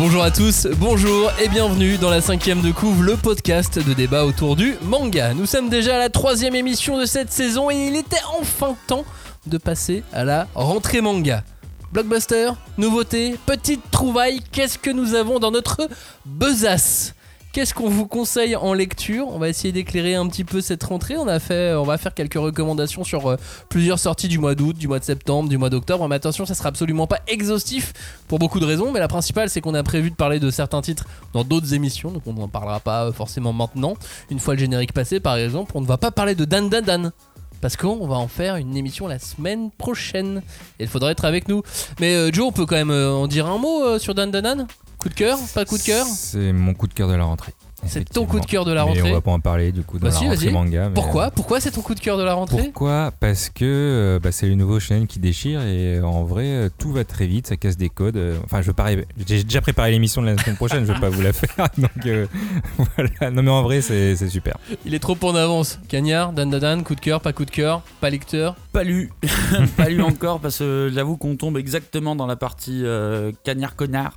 Bonjour 0.00 0.22
à 0.22 0.30
tous, 0.30 0.66
bonjour 0.78 1.30
et 1.38 1.48
bienvenue 1.48 1.98
dans 1.98 2.08
la 2.08 2.22
cinquième 2.22 2.62
de 2.62 2.72
couve, 2.72 3.04
le 3.04 3.18
podcast 3.18 3.78
de 3.78 3.92
débat 3.92 4.24
autour 4.24 4.56
du 4.56 4.78
manga. 4.80 5.34
Nous 5.34 5.44
sommes 5.44 5.68
déjà 5.68 5.96
à 5.96 5.98
la 5.98 6.08
troisième 6.08 6.54
émission 6.54 6.98
de 6.98 7.04
cette 7.04 7.30
saison 7.30 7.70
et 7.70 7.88
il 7.88 7.96
était 7.96 8.16
enfin 8.40 8.74
temps 8.86 9.04
de 9.46 9.58
passer 9.58 10.02
à 10.14 10.24
la 10.24 10.48
rentrée 10.54 11.02
manga. 11.02 11.44
Blockbuster, 11.92 12.52
nouveauté, 12.78 13.36
petite 13.44 13.90
trouvaille, 13.90 14.40
qu'est-ce 14.52 14.78
que 14.78 14.88
nous 14.88 15.14
avons 15.14 15.38
dans 15.38 15.50
notre 15.50 15.86
besace? 16.24 17.12
Qu'est-ce 17.52 17.74
qu'on 17.74 17.88
vous 17.88 18.06
conseille 18.06 18.54
en 18.54 18.72
lecture? 18.74 19.26
On 19.26 19.40
va 19.40 19.48
essayer 19.48 19.72
d'éclairer 19.72 20.14
un 20.14 20.28
petit 20.28 20.44
peu 20.44 20.60
cette 20.60 20.84
rentrée. 20.84 21.16
On, 21.16 21.24
va 21.24 21.98
faire 21.98 22.14
quelques 22.14 22.34
recommandations 22.34 23.02
sur 23.02 23.26
euh, 23.26 23.36
plusieurs 23.68 23.98
sorties 23.98 24.28
du 24.28 24.38
mois 24.38 24.54
d'août, 24.54 24.76
du 24.76 24.86
mois 24.86 25.00
de 25.00 25.04
septembre, 25.04 25.48
du 25.48 25.58
mois 25.58 25.68
d'octobre. 25.68 26.06
Mais 26.06 26.14
attention, 26.14 26.46
ça 26.46 26.54
sera 26.54 26.68
absolument 26.68 27.08
pas 27.08 27.18
exhaustif 27.26 27.92
pour 28.28 28.38
beaucoup 28.38 28.60
de 28.60 28.66
raisons. 28.66 28.92
Mais 28.92 29.00
la 29.00 29.08
principale, 29.08 29.50
c'est 29.50 29.60
qu'on 29.60 29.74
a 29.74 29.82
prévu 29.82 30.12
de 30.12 30.14
parler 30.14 30.38
de 30.38 30.48
certains 30.48 30.80
titres 30.80 31.06
dans 31.32 31.42
d'autres 31.42 31.74
émissions. 31.74 32.12
Donc 32.12 32.22
on 32.26 32.34
n'en 32.34 32.46
parlera 32.46 32.78
pas 32.78 33.10
forcément 33.10 33.52
maintenant. 33.52 33.94
Une 34.30 34.38
fois 34.38 34.54
le 34.54 34.60
générique 34.60 34.92
passé, 34.92 35.18
par 35.18 35.34
exemple, 35.36 35.72
on 35.74 35.80
ne 35.80 35.86
va 35.86 35.98
pas 35.98 36.12
parler 36.12 36.36
de 36.36 36.44
Dan 36.44 36.68
Dan 36.68 36.84
Dan 36.84 37.12
parce 37.60 37.76
qu'on 37.76 38.06
va 38.06 38.16
en 38.16 38.28
faire 38.28 38.56
une 38.56 38.76
émission 38.76 39.06
la 39.06 39.18
semaine 39.18 39.70
prochaine. 39.70 40.42
Et 40.78 40.84
il 40.84 40.88
faudra 40.88 41.10
être 41.10 41.24
avec 41.24 41.48
nous. 41.48 41.62
Mais 42.00 42.14
euh, 42.14 42.30
Joe, 42.32 42.46
on 42.46 42.52
peut 42.52 42.66
quand 42.66 42.76
même 42.76 42.90
euh, 42.90 43.12
en 43.12 43.26
dire 43.26 43.46
un 43.46 43.58
mot 43.58 43.82
euh, 43.82 43.98
sur 43.98 44.14
Dan 44.14 44.30
Dan 44.30 44.42
Dan 44.42 44.66
Coup 44.98 45.08
de 45.08 45.14
cœur? 45.14 45.38
Pas 45.54 45.64
coup 45.64 45.78
de 45.78 45.82
cœur? 45.82 46.06
C'est 46.06 46.52
mon 46.52 46.74
coup 46.74 46.86
de 46.86 46.94
cœur 46.94 47.08
de 47.08 47.14
la 47.14 47.24
rentrée. 47.24 47.54
C'est 47.86 48.08
ton 48.08 48.26
coup 48.26 48.40
de 48.40 48.46
cœur 48.46 48.64
de 48.64 48.72
la 48.72 48.84
Mais 48.84 48.90
rentrée 48.90 49.10
on 49.10 49.14
va 49.14 49.20
pas 49.20 49.30
en 49.30 49.40
parler 49.40 49.72
du 49.72 49.82
coup 49.82 49.98
dans 49.98 50.08
la 50.08 50.14
rentrée 50.14 50.50
manga. 50.50 50.90
Pourquoi 50.94 51.26
euh, 51.26 51.30
Pourquoi 51.34 51.60
c'est 51.60 51.70
ton 51.70 51.82
coup 51.82 51.94
de 51.94 52.00
cœur 52.00 52.18
de 52.18 52.22
la 52.22 52.34
rentrée 52.34 52.64
Pourquoi 52.64 53.12
Parce 53.18 53.48
que 53.48 53.64
euh, 53.64 54.18
bah, 54.20 54.32
c'est 54.32 54.46
le 54.46 54.54
nouveau 54.54 54.80
shonen 54.80 55.06
qui 55.06 55.18
déchire 55.18 55.62
et 55.62 55.98
euh, 55.98 56.02
en 56.02 56.24
vrai 56.24 56.70
tout 56.78 56.92
va 56.92 57.04
très 57.04 57.26
vite, 57.26 57.46
ça 57.46 57.56
casse 57.56 57.76
des 57.76 57.88
codes. 57.88 58.20
Enfin, 58.44 58.62
je 58.62 58.72
parie, 58.72 58.98
j'ai 59.26 59.44
déjà 59.44 59.60
préparé 59.60 59.90
l'émission 59.90 60.22
de 60.22 60.26
la 60.28 60.38
semaine 60.38 60.56
prochaine, 60.56 60.84
je 60.84 60.92
vais 60.92 61.00
pas 61.00 61.08
vous 61.08 61.22
la 61.22 61.32
faire. 61.34 61.68
Donc 61.78 62.06
euh, 62.06 62.26
voilà. 62.96 63.30
Non 63.30 63.42
mais 63.42 63.50
en 63.50 63.62
vrai 63.62 63.80
c'est 63.80 64.16
c'est 64.16 64.28
super. 64.28 64.56
Il 64.84 64.94
est 64.94 64.98
trop 64.98 65.16
en 65.22 65.34
avance. 65.34 65.78
Cagnard, 65.88 66.32
Dan 66.32 66.50
Dan 66.50 66.60
Dan, 66.60 66.84
coup 66.84 66.94
de 66.94 67.00
cœur, 67.00 67.20
pas 67.20 67.32
coup 67.32 67.44
de 67.44 67.50
cœur, 67.50 67.82
pas 68.00 68.10
lecteur. 68.10 68.56
Pas 68.72 68.84
lu, 68.84 69.10
pas 69.76 69.88
lu 69.88 70.02
encore 70.02 70.40
parce 70.40 70.58
que 70.58 70.90
j'avoue 70.92 71.16
qu'on 71.16 71.36
tombe 71.36 71.56
exactement 71.56 72.14
dans 72.16 72.26
la 72.26 72.36
partie 72.36 72.84
euh, 72.84 73.32
cagnard 73.44 73.76
connard 73.76 74.16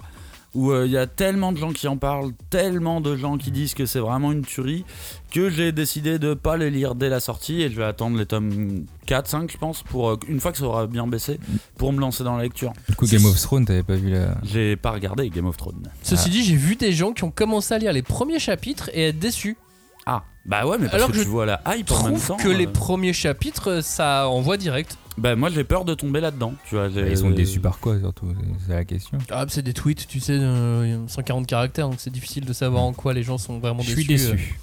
où 0.56 0.72
euh, 0.72 0.86
il 0.86 0.92
y 0.92 0.98
a 0.98 1.08
tellement 1.08 1.52
de 1.52 1.58
gens 1.58 1.72
qui 1.72 1.88
en 1.88 1.98
parlent, 1.98 2.32
tellement 2.50 3.02
de 3.02 3.16
gens 3.16 3.38
qui 3.38 3.52
disent 3.52 3.73
que 3.73 3.86
c'est 3.86 4.00
vraiment 4.00 4.32
une 4.32 4.44
tuerie 4.44 4.86
que 5.32 5.50
j'ai 5.50 5.72
décidé 5.72 6.20
de 6.20 6.34
pas 6.34 6.58
les 6.58 6.70
lire 6.70 6.96
dès 6.96 7.09
la 7.09 7.20
sortie 7.20 7.62
et 7.62 7.70
je 7.70 7.76
vais 7.76 7.84
attendre 7.84 8.18
les 8.18 8.26
tomes 8.26 8.86
4 9.08 9.28
5 9.28 9.52
je 9.52 9.58
pense 9.58 9.81
pour 9.84 10.09
euh, 10.09 10.20
une 10.28 10.40
fois 10.40 10.52
que 10.52 10.58
ça 10.59 10.66
aura 10.66 10.86
bien 10.88 11.08
baissé 11.08 11.40
pour 11.78 11.92
me 11.92 12.00
lancer 12.00 12.24
dans 12.24 12.38
la 12.38 12.44
lecture. 12.44 12.74
Du 12.88 12.96
coup 12.96 13.06
Game 13.08 13.26
of 13.26 13.40
Thrones, 13.40 13.66
t'avais 13.66 13.84
pas 13.84 13.96
vu 13.96 14.12
la. 14.12 14.36
J'ai 14.44 14.76
pas 14.76 14.92
regardé 14.92 15.30
Game 15.30 15.48
of 15.48 15.58
Thrones. 15.58 15.90
Ceci 16.04 16.30
dit, 16.30 16.44
j'ai 16.44 16.56
vu 16.56 16.76
des 16.76 16.94
gens 16.94 17.14
qui 17.14 17.24
ont 17.24 17.31
commencé 17.31 17.74
à 17.74 17.80
lire 17.80 17.94
les 17.94 18.04
premiers 18.04 18.40
chapitres 18.40 18.90
et 18.94 19.08
être 19.09 19.20
déçus. 19.20 19.58
Ah, 20.06 20.24
bah 20.46 20.66
ouais, 20.66 20.78
mais 20.78 20.86
parce 20.86 20.96
Alors 20.96 21.08
que, 21.08 21.14
que 21.14 21.20
tu 21.20 21.24
je 21.24 21.30
vois 21.30 21.46
la 21.46 21.62
hype 21.68 21.88
Je 21.88 21.94
en 21.94 22.04
même 22.04 22.20
trouve 22.20 22.38
que 22.38 22.50
les 22.50 22.68
euh, 22.68 22.72
premiers 22.72 23.14
chapitres, 23.14 23.70
euh, 23.70 23.81
ça 23.81 24.28
envoie 24.28 24.58
direct. 24.58 24.98
Bah 25.17 25.36
moi 25.36 25.50
j'ai 25.50 25.64
peur 25.64 25.86
de 25.86 25.94
tomber 25.94 26.19
là-dedans, 26.22 26.53
tu 26.67 26.75
vois. 26.75 26.89
j'ai- 26.89 27.11
Ils 27.11 27.17
sont 27.17 27.30
déçus 27.30 27.59
par 27.59 27.80
quoi 27.80 28.00
surtout 28.00 28.33
C'est- 28.66 28.73
la 28.73 28.83
question. 28.86 29.17
Ah, 29.30 29.45
c'est 29.47 29.61
des 29.61 29.73
tweets, 29.73 30.08
tu 30.08 30.19
sais, 30.19 30.33
euh, 30.33 30.97
140 31.08 31.45
caractères, 31.45 31.88
donc 31.88 32.00
c'est 32.00 32.09
difficile 32.11 32.45
de 32.45 32.53
savoir 32.53 32.83
en 32.83 32.94
quoi 32.94 33.14
les 33.14 33.22
gens 33.23 33.38
sont 33.38 33.59
vraiment 33.59 33.84
Je 33.84 33.94
déçus. 33.94 34.17
suis 34.17 34.28
euh. 34.28 34.31
déçu. 34.34 34.59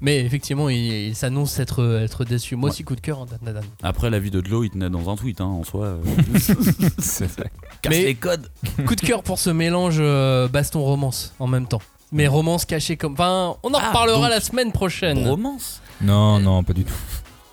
Mais 0.00 0.20
effectivement, 0.24 0.68
il, 0.70 0.78
il 0.78 1.14
s'annonce 1.14 1.58
être, 1.60 2.00
être 2.02 2.24
déçu. 2.24 2.56
Moi 2.56 2.68
Ouais. 2.68 2.72
aussi, 2.72 2.82
coup 2.82 2.96
de 2.96 3.00
cœur 3.02 3.18
en 3.20 3.26
Dan 3.26 3.38
Dan 3.42 3.54
Dan. 3.54 3.64
Après 3.82 4.08
la 4.10 4.18
vie 4.18 4.30
de 4.30 4.44
Joe, 4.44 4.66
il 4.66 4.70
tenait 4.70 4.88
dans 4.90 5.08
un 5.10 5.16
tweet 5.16 5.40
hein, 5.40 5.44
en 5.44 5.62
soi. 5.64 5.84
euh, 5.86 5.98
C'est 6.98 7.26
vrai. 7.26 7.50
casse 7.82 7.90
Mais- 7.92 8.04
les 8.04 8.14
codes. 8.14 8.48
Coup 8.86 8.96
de 8.96 9.00
cœur 9.02 9.22
pour 9.22 9.38
ce 9.38 9.50
mélange 9.50 9.98
euh, 10.00 10.48
baston-romance 10.48 11.34
en 11.38 11.46
même 11.46 11.66
temps. 11.66 11.82
Mais 12.10 12.26
romance 12.26 12.64
cachée 12.64 12.96
comme. 12.96 13.12
Enfin, 13.12 13.54
on 13.62 13.70
en 13.72 13.78
Ah, 13.78 13.88
reparlera 13.88 14.28
la 14.28 14.40
semaine 14.40 14.72
prochaine. 14.72 15.26
Romance? 15.28 15.80
Non 16.00 16.40
non 16.40 16.62
pas 16.64 16.72
du 16.72 16.84
tout. 16.84 16.94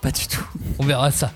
Pas 0.02 0.10
du 0.10 0.26
tout. 0.26 0.44
On 0.78 0.84
verra 0.84 1.10
ça. 1.10 1.32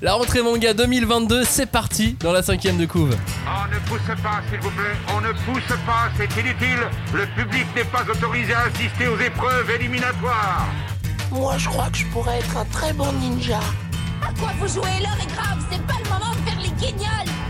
La 0.00 0.14
rentrée 0.14 0.42
manga 0.42 0.74
2022, 0.74 1.42
c'est 1.42 1.66
parti 1.66 2.16
dans 2.20 2.30
la 2.30 2.40
cinquième 2.40 2.78
de 2.78 2.86
couve. 2.86 3.16
On 3.46 3.74
ne 3.74 3.80
pousse 3.80 4.22
pas, 4.22 4.40
s'il 4.48 4.60
vous 4.60 4.70
plaît. 4.70 4.94
On 5.12 5.20
ne 5.20 5.32
pousse 5.32 5.76
pas, 5.84 6.08
c'est 6.16 6.40
inutile. 6.40 6.86
Le 7.12 7.26
public 7.34 7.66
n'est 7.74 7.82
pas 7.82 8.04
autorisé 8.08 8.54
à 8.54 8.60
assister 8.60 9.08
aux 9.08 9.18
épreuves 9.18 9.68
éliminatoires. 9.72 10.68
Moi, 11.32 11.58
je 11.58 11.68
crois 11.68 11.90
que 11.90 11.98
je 11.98 12.06
pourrais 12.06 12.38
être 12.38 12.56
un 12.56 12.64
très 12.66 12.92
bon 12.92 13.10
ninja. 13.14 13.58
À 14.22 14.32
quoi 14.38 14.50
vous 14.60 14.68
jouez? 14.68 15.00
L'heure 15.00 15.18
est 15.20 15.34
grave, 15.34 15.58
c'est 15.68 15.82
pas 15.84 15.94
le 16.04 16.08
moment 16.08 16.32
de 16.32 16.48
faire 16.48 16.60
les 16.60 16.70
guignols 16.70 17.34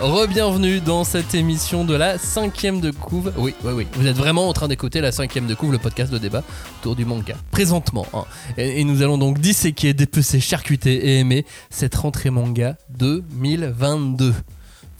Rebienvenue 0.00 0.80
dans 0.80 1.04
cette 1.04 1.34
émission 1.34 1.84
de 1.84 1.94
la 1.94 2.18
cinquième 2.18 2.80
de 2.80 2.90
couve. 2.90 3.32
Oui, 3.36 3.54
oui, 3.62 3.72
oui. 3.72 3.86
Vous 3.94 4.06
êtes 4.06 4.16
vraiment 4.16 4.48
en 4.48 4.52
train 4.52 4.66
d'écouter 4.66 5.00
la 5.00 5.12
cinquième 5.12 5.46
de 5.46 5.54
couve, 5.54 5.70
le 5.72 5.78
podcast 5.78 6.12
de 6.12 6.18
débat 6.18 6.42
autour 6.80 6.96
du 6.96 7.04
manga. 7.04 7.36
Présentement. 7.52 8.04
hein. 8.12 8.24
Et, 8.58 8.80
et 8.80 8.84
nous 8.84 9.02
allons 9.02 9.18
donc 9.18 9.38
disséquer, 9.38 9.94
dépecer, 9.94 10.40
charcuter 10.40 10.94
et 10.94 11.18
aimer 11.20 11.46
cette 11.70 11.94
rentrée 11.94 12.30
manga 12.30 12.76
2022. 12.98 14.34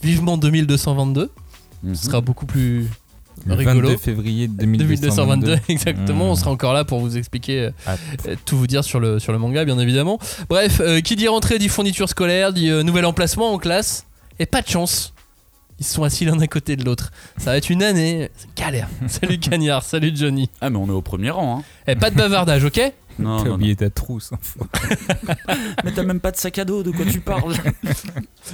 Vivement 0.01 0.37
2222. 0.37 1.29
Mhm. 1.83 1.95
Ce 1.95 2.05
sera 2.05 2.21
beaucoup 2.21 2.45
plus 2.45 2.87
Le 3.45 3.53
rigolo. 3.53 3.89
22 3.89 3.97
février 3.97 4.47
2222, 4.47 5.07
2222. 5.09 5.59
exactement. 5.67 6.25
Mmh. 6.27 6.29
On 6.29 6.35
sera 6.35 6.51
encore 6.51 6.73
là 6.73 6.85
pour 6.85 7.01
vous 7.01 7.17
expliquer, 7.17 7.59
euh, 7.65 7.71
Ah. 7.85 7.95
euh, 8.27 8.35
tout 8.45 8.57
vous 8.57 8.67
dire 8.67 8.83
sur 8.85 9.01
le, 9.01 9.19
sur 9.19 9.33
le 9.33 9.39
manga, 9.39 9.65
bien 9.65 9.77
évidemment. 9.77 10.19
Bref, 10.49 10.79
euh, 10.79 11.01
qui 11.01 11.17
dit 11.17 11.27
rentrée 11.27 11.59
dit 11.59 11.67
fourniture 11.67 12.07
scolaire, 12.07 12.53
dit 12.53 12.69
euh, 12.69 12.81
nouvel 12.81 13.05
emplacement 13.05 13.51
en 13.51 13.57
classe. 13.57 14.05
Et 14.39 14.45
pas 14.45 14.61
de 14.61 14.67
chance. 14.67 15.13
Ils 15.79 15.85
se 15.85 15.93
sont 15.93 16.03
assis 16.03 16.23
l'un 16.25 16.39
à 16.39 16.47
côté 16.47 16.75
de 16.77 16.85
l'autre. 16.85 17.11
Ça 17.37 17.51
va 17.51 17.57
être 17.57 17.69
une 17.69 17.83
année. 17.83 18.29
C'est 18.35 18.53
galère. 18.55 18.87
salut 19.07 19.39
Cagnard, 19.39 19.83
salut 19.83 20.11
Johnny. 20.15 20.49
Ah 20.61 20.69
mais 20.69 20.77
on 20.77 20.87
est 20.87 20.91
au 20.91 21.01
premier 21.01 21.31
rang. 21.31 21.59
Hein. 21.59 21.63
Et 21.87 21.95
pas 21.95 22.09
de 22.09 22.15
bavardage, 22.15 22.63
ok 22.63 22.79
Non, 23.19 23.41
T'as 23.41 23.49
oublié 23.51 23.75
ta 23.77 23.89
trousse. 23.89 24.31
enfin. 24.33 24.67
Mais 25.85 25.91
t'as 25.93 26.03
même 26.03 26.19
pas 26.19 26.31
de 26.31 26.35
sac 26.35 26.59
à 26.59 26.65
dos, 26.65 26.83
de 26.83 26.91
quoi 26.91 27.05
tu 27.05 27.21
parles 27.21 27.55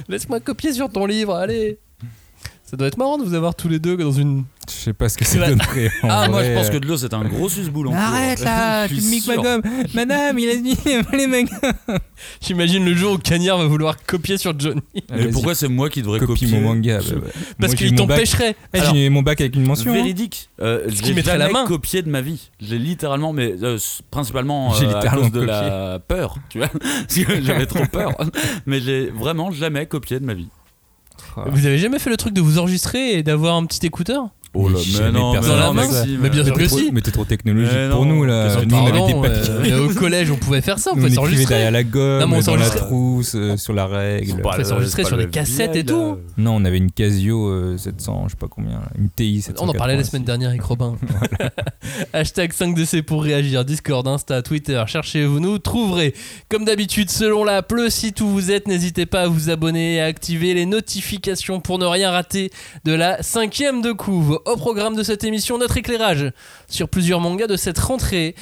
Laisse-moi 0.08 0.38
copier 0.38 0.72
sur 0.72 0.88
ton 0.88 1.04
livre, 1.04 1.34
allez. 1.34 1.80
Ça 2.72 2.78
doit 2.78 2.88
être 2.88 2.96
marrant 2.96 3.18
de 3.18 3.22
vous 3.22 3.34
avoir 3.34 3.54
tous 3.54 3.68
les 3.68 3.78
deux 3.78 3.98
dans 3.98 4.12
une. 4.12 4.44
Je 4.66 4.72
sais 4.72 4.92
pas 4.94 5.10
ce 5.10 5.18
que 5.18 5.38
Ouais. 5.38 5.46
donnerait. 5.50 5.90
Ah 6.04 6.26
moi 6.30 6.42
je 6.42 6.54
pense 6.54 6.70
que 6.70 6.78
de 6.78 6.86
l'eau 6.88 6.96
c'est 6.96 7.12
un 7.12 7.22
gros 7.22 7.50
susboule 7.50 7.88
en 7.88 7.92
Arrête 7.92 8.40
là, 8.42 8.86
Je 8.86 8.94
tu 8.94 9.00
suis 9.02 9.04
me 9.06 9.10
miques 9.16 9.26
ma 9.26 9.32
sûr. 9.34 9.42
gomme. 9.42 9.62
Madame, 9.92 10.38
il 10.38 10.48
a 10.48 10.56
dit 10.56 10.78
les 11.12 11.26
mecs. 11.26 11.50
J'imagine 12.40 12.82
le 12.86 12.94
jour 12.94 13.12
où 13.14 13.18
Cagnard 13.18 13.58
va 13.58 13.66
vouloir 13.66 13.96
copier 14.06 14.38
sur 14.38 14.58
Johnny. 14.58 14.80
Mais 15.10 15.28
pourquoi 15.28 15.54
c'est 15.54 15.68
moi 15.68 15.90
qui 15.90 16.00
devrais 16.00 16.18
copie 16.20 16.46
copier 16.46 16.60
mon 16.60 16.72
manga 16.74 17.02
ce- 17.02 17.12
bah, 17.14 17.20
bah. 17.26 17.30
Parce 17.60 17.74
qu'il 17.74 17.94
t'empêcherait. 17.94 18.56
Eh, 18.72 18.78
J'ai 18.94 19.10
mon 19.10 19.20
bac 19.20 19.38
avec 19.42 19.54
une 19.54 19.66
mention. 19.66 19.90
hein. 19.90 19.94
Véridique. 19.94 20.48
Euh, 20.62 20.84
je 20.88 21.02
qui 21.02 21.08
l'ai 21.10 21.14
mettrait 21.14 21.36
la 21.36 21.48
jamais 21.48 21.60
main. 21.60 21.66
copié 21.66 22.00
de 22.00 22.08
ma 22.08 22.22
vie. 22.22 22.48
J'ai 22.58 22.78
littéralement, 22.78 23.34
mais 23.34 23.54
euh, 23.62 23.76
principalement 24.10 24.72
J'ai 24.72 24.86
euh, 24.86 24.92
à 24.92 24.94
littéralement 24.94 25.28
cause 25.30 25.40
de 25.40 25.44
la 25.46 25.98
peur, 26.08 26.36
tu 26.48 26.56
vois. 26.56 26.70
J'avais 27.42 27.66
trop 27.66 27.84
peur. 27.84 28.12
Mais 28.64 28.80
j'ai 28.80 29.10
vraiment 29.10 29.50
jamais 29.50 29.84
copié 29.84 30.18
de 30.20 30.24
ma 30.24 30.32
vie. 30.32 30.48
Vous 31.50 31.66
avez 31.66 31.78
jamais 31.78 31.98
fait 31.98 32.10
le 32.10 32.16
truc 32.16 32.34
de 32.34 32.40
vous 32.40 32.58
enregistrer 32.58 33.14
et 33.14 33.22
d'avoir 33.22 33.56
un 33.56 33.64
petit 33.66 33.84
écouteur? 33.86 34.30
Oh 34.54 34.68
là, 34.68 34.78
mais 35.00 35.10
non, 35.12 35.32
mais 35.32 35.38
personne 35.40 35.60
non. 35.60 35.72
Maxime. 35.72 36.18
Mais 36.20 36.28
bien 36.30 36.44
sûr 36.44 36.54
que 36.54 36.68
si. 36.68 36.90
Mais 36.92 37.00
t'es 37.00 37.10
trop 37.10 37.24
technologique 37.24 37.72
Mais 37.74 37.88
pour 37.88 38.04
non, 38.04 38.14
nous 38.16 38.24
là. 38.24 38.62
Nous 38.64 38.76
on 38.76 38.86
avait 38.86 38.92
des 38.92 38.98
Pardon, 38.98 39.22
papiers. 39.22 39.72
euh, 39.72 39.88
au 39.88 39.94
collège, 39.94 40.30
on 40.30 40.36
pouvait 40.36 40.60
faire 40.60 40.78
ça, 40.78 40.90
on 40.90 40.92
on 40.92 40.96
pouvait 40.96 41.10
s'enregistrer. 41.10 41.46
derrière 41.54 41.70
la 41.70 41.82
gomme, 41.84 42.20
Non, 42.30 42.36
on 42.36 42.40
dans 42.42 42.56
la 42.56 42.68
trousse, 42.68 43.34
euh, 43.34 43.56
sur 43.56 43.72
la 43.72 43.86
règle. 43.86 44.42
Pas 44.42 44.50
pouvait 44.50 44.64
s'enregistrer 44.64 45.04
sur 45.04 45.16
des 45.16 45.28
cassettes 45.28 45.74
et 45.76 45.84
tout. 45.84 45.96
là. 45.96 46.16
Non, 46.36 46.56
on 46.56 46.64
avait 46.66 46.76
une 46.76 46.90
Casio 46.90 47.48
euh, 47.48 47.78
700, 47.78 48.24
je 48.26 48.30
sais 48.32 48.36
pas 48.36 48.48
combien, 48.48 48.72
là, 48.72 48.88
une 48.98 49.08
TI 49.08 49.40
700. 49.40 49.64
On 49.64 49.68
en 49.68 49.72
parlait 49.72 49.96
la 49.96 50.04
semaine 50.04 50.24
dernière 50.24 50.50
avec 50.50 50.62
Robin. 50.62 50.96
Hashtag 52.12 52.52
5DC 52.52 53.02
pour 53.02 53.22
réagir. 53.24 53.64
Discord, 53.64 54.06
Insta, 54.06 54.42
Twitter. 54.42 54.82
Cherchez, 54.86 55.24
vous 55.24 55.40
nous 55.40 55.58
trouverez. 55.58 56.14
Comme 56.48 56.64
d'habitude, 56.64 57.10
selon 57.10 57.44
la 57.44 57.62
pleu, 57.62 57.90
si 57.90 58.12
où 58.20 58.26
vous 58.26 58.50
êtes, 58.50 58.68
n'hésitez 58.68 59.06
pas 59.06 59.22
à 59.22 59.28
vous 59.28 59.48
abonner 59.50 59.94
et 59.94 60.00
à 60.00 60.04
activer 60.04 60.52
les 60.54 60.66
notifications 60.66 61.60
pour 61.60 61.78
ne 61.78 61.86
rien 61.86 62.10
rater 62.10 62.50
de 62.84 62.92
la 62.92 63.22
cinquième 63.22 63.80
de 63.80 63.92
couve. 63.92 64.40
Au 64.44 64.56
programme 64.56 64.96
de 64.96 65.02
cette 65.02 65.24
émission, 65.24 65.58
notre 65.58 65.76
éclairage 65.76 66.32
sur 66.68 66.88
plusieurs 66.88 67.20
mangas 67.20 67.46
de 67.46 67.56
cette 67.56 67.78
rentrée. 67.78 68.34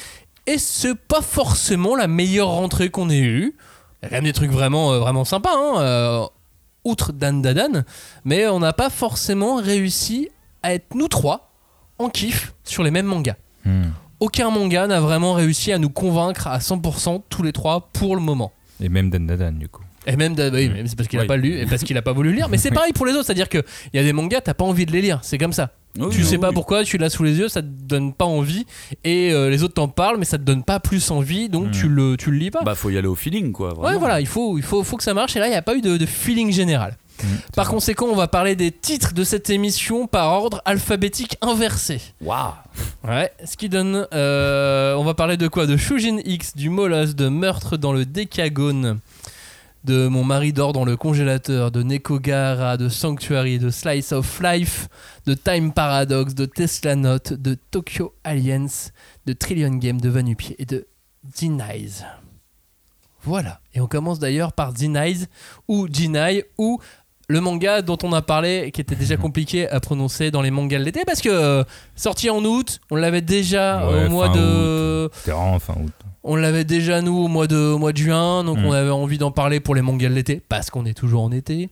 Et 0.47 0.57
c'est 0.57 0.95
pas 0.95 1.21
forcément 1.21 1.95
la 1.95 2.07
meilleure 2.07 2.49
rentrée 2.49 2.89
qu'on 2.89 3.09
ait 3.09 3.19
eue. 3.19 3.55
Il 4.01 4.05
y 4.05 4.05
a 4.05 4.09
quand 4.09 4.15
même 4.15 4.23
des 4.23 4.33
trucs 4.33 4.51
vraiment, 4.51 4.93
euh, 4.93 4.99
vraiment 4.99 5.25
sympas, 5.25 5.53
hein, 5.53 5.81
euh, 5.81 6.25
outre 6.83 7.13
Dan 7.13 7.41
Dadan. 7.41 7.83
Mais 8.25 8.47
on 8.47 8.59
n'a 8.59 8.73
pas 8.73 8.89
forcément 8.89 9.55
réussi 9.55 10.29
à 10.63 10.73
être 10.73 10.95
nous 10.95 11.07
trois 11.07 11.51
en 11.99 12.09
kiff 12.09 12.53
sur 12.63 12.83
les 12.83 12.91
mêmes 12.91 13.05
mangas. 13.05 13.35
Hmm. 13.63 13.91
aucun 14.19 14.49
manga 14.49 14.87
n'a 14.87 14.99
vraiment 14.99 15.33
réussi 15.33 15.71
à 15.71 15.77
nous 15.77 15.91
convaincre 15.91 16.47
à 16.47 16.57
100% 16.57 17.21
tous 17.29 17.43
les 17.43 17.53
trois 17.53 17.89
pour 17.93 18.15
le 18.15 18.21
moment. 18.21 18.51
Et 18.79 18.89
même 18.89 19.11
Dan 19.11 19.27
Dan 19.27 19.59
du 19.59 19.69
coup. 19.69 19.83
Et 20.07 20.15
même, 20.15 20.33
oui, 20.53 20.69
mais 20.73 20.83
c'est 20.87 20.95
parce 20.95 21.07
qu'il 21.07 21.19
a 21.19 21.23
Oui. 21.23 21.27
pas 21.27 21.37
lu 21.37 21.57
et 21.59 21.65
parce 21.67 21.83
qu'il 21.83 21.95
a 21.97 22.01
pas 22.01 22.11
voulu 22.13 22.33
lire. 22.33 22.49
Mais 22.49 22.57
c'est 22.57 22.71
pareil 22.73 22.91
pour 22.93 23.05
les 23.05 23.13
autres, 23.13 23.25
c'est-à-dire 23.25 23.49
qu'il 23.49 23.63
y 23.93 23.99
a 23.99 24.03
des 24.03 24.13
mangas, 24.13 24.41
t'as 24.41 24.53
pas 24.55 24.63
envie 24.65 24.85
de 24.87 24.91
les 24.91 25.01
lire, 25.01 25.19
c'est 25.21 25.37
comme 25.37 25.53
ça. 25.53 25.69
Oui, 25.99 26.07
tu 26.09 26.23
sais 26.23 26.37
pas 26.37 26.51
pourquoi, 26.53 26.83
tu 26.85 26.97
l'as 26.97 27.09
sous 27.09 27.23
les 27.23 27.37
yeux, 27.37 27.49
ça 27.49 27.61
te 27.61 27.67
donne 27.67 28.13
pas 28.13 28.25
envie. 28.25 28.65
Et 29.03 29.31
euh, 29.33 29.49
les 29.49 29.61
autres 29.61 29.73
t'en 29.73 29.89
parlent, 29.89 30.17
mais 30.17 30.25
ça 30.25 30.37
te 30.37 30.43
donne 30.43 30.63
pas 30.63 30.79
plus 30.79 31.11
envie, 31.11 31.49
donc 31.49 31.67
Mm. 31.67 31.71
tu, 31.71 31.87
le, 31.89 32.15
tu 32.17 32.31
le 32.31 32.37
lis 32.37 32.49
pas. 32.49 32.63
Bah, 32.63 32.75
faut 32.75 32.89
y 32.89 32.97
aller 32.97 33.07
au 33.09 33.15
feeling, 33.15 33.51
quoi. 33.51 33.77
ouais, 33.77 33.97
voilà, 33.97 34.21
il 34.21 34.27
faut, 34.27 34.57
il 34.57 34.63
faut, 34.63 34.83
faut 34.83 34.95
que 34.97 35.03
ça 35.03 35.13
marche. 35.13 35.35
Et 35.35 35.39
là, 35.39 35.47
il 35.47 35.51
n'y 35.51 35.55
a 35.55 35.61
pas 35.61 35.75
eu 35.75 35.81
de, 35.81 35.97
de 35.97 36.05
feeling 36.05 36.51
général. 36.51 36.95
Mm, 37.21 37.27
Par 37.55 37.69
conséquent, 37.69 38.07
on 38.09 38.15
va 38.15 38.27
parler 38.29 38.55
des 38.55 38.71
titres 38.71 39.13
de 39.13 39.23
cette 39.25 39.49
émission 39.49 40.07
par 40.07 40.29
ordre 40.31 40.61
alphabétique 40.65 41.37
inversé. 41.41 41.99
Waouh. 42.21 42.53
Ouais, 43.07 43.29
ce 43.45 43.57
qui 43.57 43.67
donne. 43.69 44.07
euh, 44.13 44.95
on 44.95 45.03
va 45.03 45.13
parler 45.13 45.35
de 45.37 45.47
quoi? 45.49 45.67
De 45.67 45.75
Shujin 45.77 46.19
X, 46.25 46.55
du 46.55 46.69
Molosse, 46.69 47.15
de 47.15 47.27
Meurtre 47.27 47.75
dans 47.77 47.91
le 47.93 48.05
Décagone, 48.05 48.99
de 49.83 50.07
Mon 50.07 50.23
mari 50.23 50.53
dort 50.53 50.73
dans 50.73 50.85
le 50.85 50.95
congélateur, 50.95 51.71
de 51.71 51.81
Nekogahara, 51.83 52.77
de 52.77 52.89
Sanctuary, 52.89 53.59
de 53.59 53.69
Slice 53.69 54.11
of 54.11 54.41
Life, 54.41 54.87
de 55.25 55.33
Time 55.33 55.73
Paradox, 55.73 56.35
de 56.35 56.45
Tesla 56.45 56.95
Note, 56.95 57.33
de 57.33 57.55
Tokyo 57.71 58.13
Aliens, 58.23 58.91
de 59.25 59.33
Trillion 59.33 59.75
Game, 59.75 59.99
de 59.99 60.09
Vanupier 60.09 60.55
et 60.59 60.65
de 60.65 60.87
Denies. 61.39 62.03
Voilà. 63.23 63.59
Et 63.73 63.81
on 63.81 63.87
commence 63.87 64.19
d'ailleurs 64.19 64.53
par 64.53 64.73
Denies 64.73 65.25
ou 65.67 65.87
Jinai 65.91 66.45
ou 66.57 66.79
le 67.27 67.39
manga 67.39 67.81
dont 67.81 67.97
on 68.03 68.11
a 68.13 68.21
parlé 68.21 68.71
qui 68.71 68.81
était 68.81 68.95
déjà 68.95 69.15
compliqué 69.17 69.69
à 69.69 69.79
prononcer 69.79 70.31
dans 70.31 70.41
les 70.41 70.51
mangas 70.51 70.79
de 70.79 70.83
l'été 70.83 71.03
parce 71.05 71.21
que 71.21 71.29
euh, 71.29 71.63
sorti 71.95 72.29
en 72.29 72.43
août, 72.43 72.79
on 72.89 72.95
l'avait 72.95 73.21
déjà 73.21 73.87
Ouais, 73.87 74.05
au 74.05 74.09
mois 74.09 74.29
de 74.29 75.09
C'était 75.13 75.31
vraiment 75.31 75.59
fin 75.59 75.75
août. 75.75 75.93
On 76.23 76.35
l'avait 76.35 76.63
déjà 76.65 77.01
nous 77.01 77.17
au 77.17 77.27
mois 77.27 77.47
de, 77.47 77.55
au 77.55 77.77
mois 77.79 77.91
de 77.93 77.97
juin, 77.97 78.43
donc 78.43 78.57
Mm. 78.59 78.65
on 78.65 78.71
avait 78.73 78.89
envie 78.91 79.17
d'en 79.17 79.31
parler 79.31 79.59
pour 79.59 79.73
les 79.75 79.81
mangas 79.81 80.09
de 80.09 80.13
l'été, 80.13 80.41
parce 80.49 80.69
qu'on 80.69 80.85
est 80.85 80.93
toujours 80.93 81.23
en 81.23 81.31
été. 81.31 81.69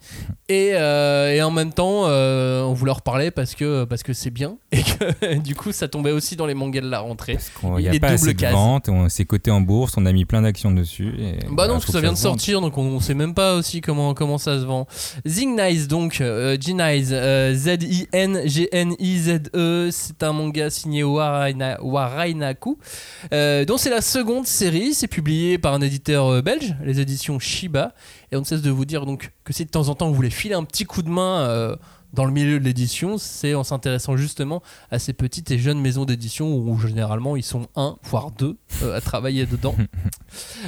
Et, 0.48 0.72
euh, 0.74 1.32
et 1.34 1.42
en 1.44 1.52
même 1.52 1.72
temps, 1.72 2.04
euh, 2.08 2.64
on 2.64 2.74
voulait 2.74 2.92
en 2.92 2.96
reparler 2.96 3.30
parce 3.32 3.54
que 3.54 3.84
parce 3.84 4.02
que 4.04 4.14
c'est 4.14 4.32
bien. 4.32 4.58
Et 4.72 4.82
que 4.82 5.38
du 5.40 5.56
coup, 5.56 5.72
ça 5.72 5.88
tombait 5.88 6.12
aussi 6.12 6.36
dans 6.36 6.46
les 6.48 6.56
mangas 6.56 6.82
de 6.82 6.90
la 6.90 7.00
rentrée. 7.00 7.34
Parce 7.34 7.50
qu'il 7.50 7.70
n'y 7.92 7.96
a 7.96 8.00
pas 8.00 8.08
assez 8.08 8.34
de 8.34 8.40
case. 8.40 8.54
vente, 8.54 8.90
on 8.90 9.08
s'est 9.10 9.26
coté 9.26 9.52
en 9.52 9.62
bourse, 9.62 9.94
on 9.98 10.06
a 10.08 10.12
mis 10.12 10.26
plein 10.26 10.42
d'actions 10.42 10.72
dessus. 10.72 11.14
et 11.20 11.38
Bah 11.52 11.68
non, 11.68 11.74
parce 11.76 11.86
que 11.86 11.92
ça 11.92 12.02
vient 12.02 12.14
de 12.14 12.18
sortir, 12.18 12.60
donc 12.62 12.78
on, 12.78 12.84
on 12.84 13.00
sait 13.00 13.14
même 13.14 13.34
pas 13.36 13.56
aussi 13.56 13.82
comment, 13.82 14.14
comment 14.16 14.38
ça 14.40 14.60
se 14.60 14.66
vend. 14.66 14.88
Zingnize, 15.28 15.88
donc, 15.88 16.22
euh, 16.22 16.58
Gnize, 16.58 17.10
euh, 17.14 17.54
Z-I-N-G-N-I-Z-E, 17.54 19.40
E, 19.56 19.90
c'est 19.92 20.24
un 20.24 20.34
manga 20.34 20.70
signé 20.70 21.04
Waraina- 21.04 21.78
Warainaku, 21.82 22.78
dont 23.32 23.78
c'est 23.78 23.90
la 23.90 24.02
seconde 24.02 24.39
série, 24.48 24.94
c'est 24.94 25.08
publié 25.08 25.58
par 25.58 25.74
un 25.74 25.82
éditeur 25.82 26.28
euh, 26.28 26.42
belge, 26.42 26.76
les 26.84 27.00
éditions 27.00 27.40
Shiba, 27.40 27.94
et 28.32 28.36
on 28.36 28.40
ne 28.40 28.46
cesse 28.46 28.62
de 28.62 28.72
vous 28.72 28.86
dire 28.86 29.06
donc 29.06 29.32
que 29.44 29.54
si 29.54 29.66
de 29.66 29.70
temps 29.70 29.90
en 29.90 29.96
temps 29.96 30.08
vous 30.08 30.16
voulez 30.16 30.30
filer 30.30 30.56
un 30.56 30.64
petit 30.64 30.86
coup 30.86 31.02
de 31.02 31.10
main 31.10 31.42
euh, 31.42 31.76
dans 32.14 32.26
le 32.26 32.32
milieu 32.32 32.60
de 32.60 32.66
l'édition, 32.66 33.18
c'est 33.18 33.54
en 33.54 33.64
s'intéressant 33.64 34.18
justement 34.18 34.64
à 34.90 35.00
ces 35.00 35.14
petites 35.14 35.52
et 35.52 35.60
jeunes 35.60 35.80
maisons 35.80 36.06
d'édition 36.06 36.56
où 36.56 36.80
généralement 36.80 37.36
ils 37.36 37.44
sont 37.44 37.68
un, 37.76 37.98
voire 38.04 38.32
deux 38.32 38.58
euh, 38.82 38.96
à 38.96 39.02
travailler 39.02 39.46
dedans. 39.46 39.76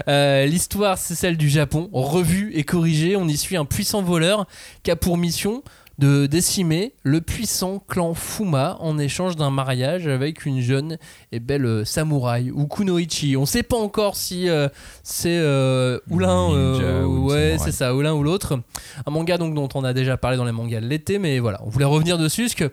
Euh, 0.08 0.48
L'histoire, 0.48 0.98
c'est 0.98 1.14
celle 1.14 1.38
du 1.38 1.48
Japon, 1.48 1.88
revue 1.94 2.52
et 2.56 2.64
corrigée. 2.64 3.16
On 3.16 3.28
y 3.28 3.38
suit 3.38 3.58
un 3.58 3.66
puissant 3.66 4.02
voleur 4.02 4.48
qui 4.82 4.90
a 4.90 4.96
pour 4.96 5.18
mission 5.18 5.64
de 6.02 6.26
décimer 6.26 6.94
le 7.04 7.22
puissant 7.22 7.78
clan 7.88 8.16
Fuma 8.16 8.76
en 8.80 8.98
échange 8.98 9.36
d'un 9.36 9.52
mariage 9.52 10.08
avec 10.08 10.48
une 10.48 10.60
jeune 10.60 10.98
et 11.32 11.40
belle 11.40 11.66
euh, 11.66 11.86
samouraï 11.86 12.50
ou 12.50 12.66
kunoichi. 12.66 13.38
On 13.38 13.46
sait 13.46 13.62
pas 13.62 13.78
encore 13.78 14.16
si 14.16 14.50
euh, 14.50 14.68
c'est 15.04 15.38
euh, 15.38 16.00
ou 16.10 16.18
l'un 16.18 16.52
euh, 16.54 17.06
ouais, 17.06 17.58
c'est 17.60 17.72
ça, 17.72 17.96
ou 17.96 18.02
l'un 18.02 18.14
ou 18.16 18.24
l'autre. 18.24 18.60
Un 19.06 19.12
manga 19.12 19.38
donc 19.38 19.54
dont 19.54 19.70
on 19.76 19.84
a 19.84 19.94
déjà 19.94 20.18
parlé 20.18 20.38
dans 20.38 20.46
les 20.46 20.52
mangas 20.52 20.82
de 20.82 20.88
l'été, 20.88 21.20
mais 21.20 21.38
voilà, 21.38 21.62
on 21.64 21.70
voulait 21.70 21.86
revenir 21.86 22.18
dessus 22.18 22.44
parce 22.44 22.56
que 22.56 22.72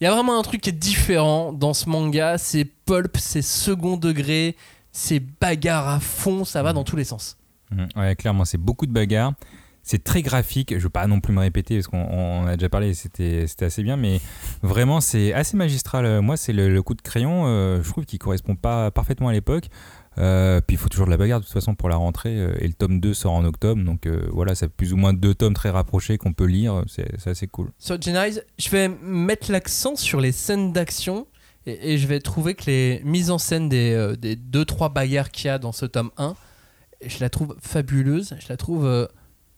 il 0.00 0.04
y 0.04 0.06
a 0.06 0.14
vraiment 0.14 0.38
un 0.38 0.42
truc 0.42 0.60
qui 0.60 0.70
est 0.70 0.72
différent 0.72 1.52
dans 1.52 1.74
ce 1.74 1.88
manga, 1.88 2.38
c'est 2.38 2.64
pulp, 2.64 3.16
c'est 3.18 3.42
second 3.42 3.96
degré, 3.96 4.54
c'est 4.92 5.20
bagarre 5.40 5.88
à 5.88 5.98
fond, 5.98 6.44
ça 6.44 6.62
va 6.62 6.72
dans 6.72 6.84
tous 6.84 6.94
les 6.94 7.02
sens. 7.02 7.36
Mm, 7.72 7.86
Ouais, 7.96 8.14
clairement, 8.14 8.44
c'est 8.44 8.58
beaucoup 8.58 8.86
de 8.86 8.92
bagarres. 8.92 9.32
C'est 9.88 10.04
très 10.04 10.20
graphique. 10.20 10.70
Je 10.70 10.76
ne 10.76 10.82
veux 10.82 10.90
pas 10.90 11.06
non 11.06 11.20
plus 11.20 11.32
me 11.32 11.40
répéter 11.40 11.76
parce 11.76 11.86
qu'on 11.86 12.02
on 12.02 12.46
a 12.46 12.56
déjà 12.56 12.68
parlé, 12.68 12.92
c'était 12.92 13.46
assez 13.60 13.82
bien, 13.82 13.96
mais 13.96 14.20
vraiment, 14.62 15.00
c'est 15.00 15.32
assez 15.32 15.56
magistral. 15.56 16.04
Euh, 16.04 16.20
Moi, 16.20 16.36
c'est 16.36 16.52
le, 16.52 16.82
coup 16.82 16.94
de 16.94 17.00
crayon, 17.00 17.44
euh, 17.46 17.82
je 17.82 17.88
trouve 17.88 18.04
qu'il 18.04 18.18
correspond 18.18 18.54
pas 18.54 18.90
parfaitement 18.90 19.28
à 19.28 19.32
l'époque. 19.32 19.68
Euh, 20.18 20.60
puis 20.60 20.74
il 20.74 20.78
faut 20.78 20.88
toujours 20.88 21.06
de 21.06 21.10
la 21.10 21.16
bagarre 21.16 21.40
de 21.40 21.44
toute 21.44 21.52
façon 21.52 21.74
pour 21.74 21.88
la 21.88 21.96
rentrée. 21.96 22.36
et 22.60 22.66
le 22.66 22.72
tome 22.74 23.00
2 23.00 23.14
sort 23.14 23.32
en 23.32 23.44
octobre, 23.44 23.82
donc 23.82 24.06
euh, 24.06 24.26
voilà, 24.32 24.54
c'est 24.54 24.68
plus 24.68 24.92
ou 24.92 24.96
moins 24.96 25.12
deux 25.12 25.34
tomes 25.34 25.54
très 25.54 25.70
rapprochés 25.70 26.18
qu'on 26.18 26.32
peut 26.32 26.46
lire. 26.46 26.82
C'est 26.88 27.26
assez 27.26 27.46
cool. 27.46 27.70
Sur 27.78 28.00
Genize, 28.00 28.44
je 28.58 28.68
vais 28.70 28.88
mettre 28.88 29.52
l'accent 29.52 29.96
sur 29.96 30.20
les 30.20 30.32
scènes 30.32 30.72
d'action 30.72 31.26
et, 31.66 31.98
je 31.98 32.06
vais 32.06 32.20
trouver 32.20 32.54
que 32.54 32.64
les 32.66 33.00
mises 33.04 33.30
en 33.30 33.38
scène 33.38 33.68
des, 33.68 33.92
euh, 33.92 34.16
des 34.16 34.36
2-3 34.36 34.92
bagarres 34.92 35.30
qu'il 35.30 35.46
y 35.46 35.50
a 35.50 35.58
dans 35.58 35.72
ce 35.72 35.86
tome 35.86 36.10
1, 36.16 36.34
je 37.06 37.18
la 37.20 37.30
trouve 37.30 37.56
fabuleuse, 37.60 38.34
je 38.40 38.48
la 38.48 38.56
trouve 38.56 39.08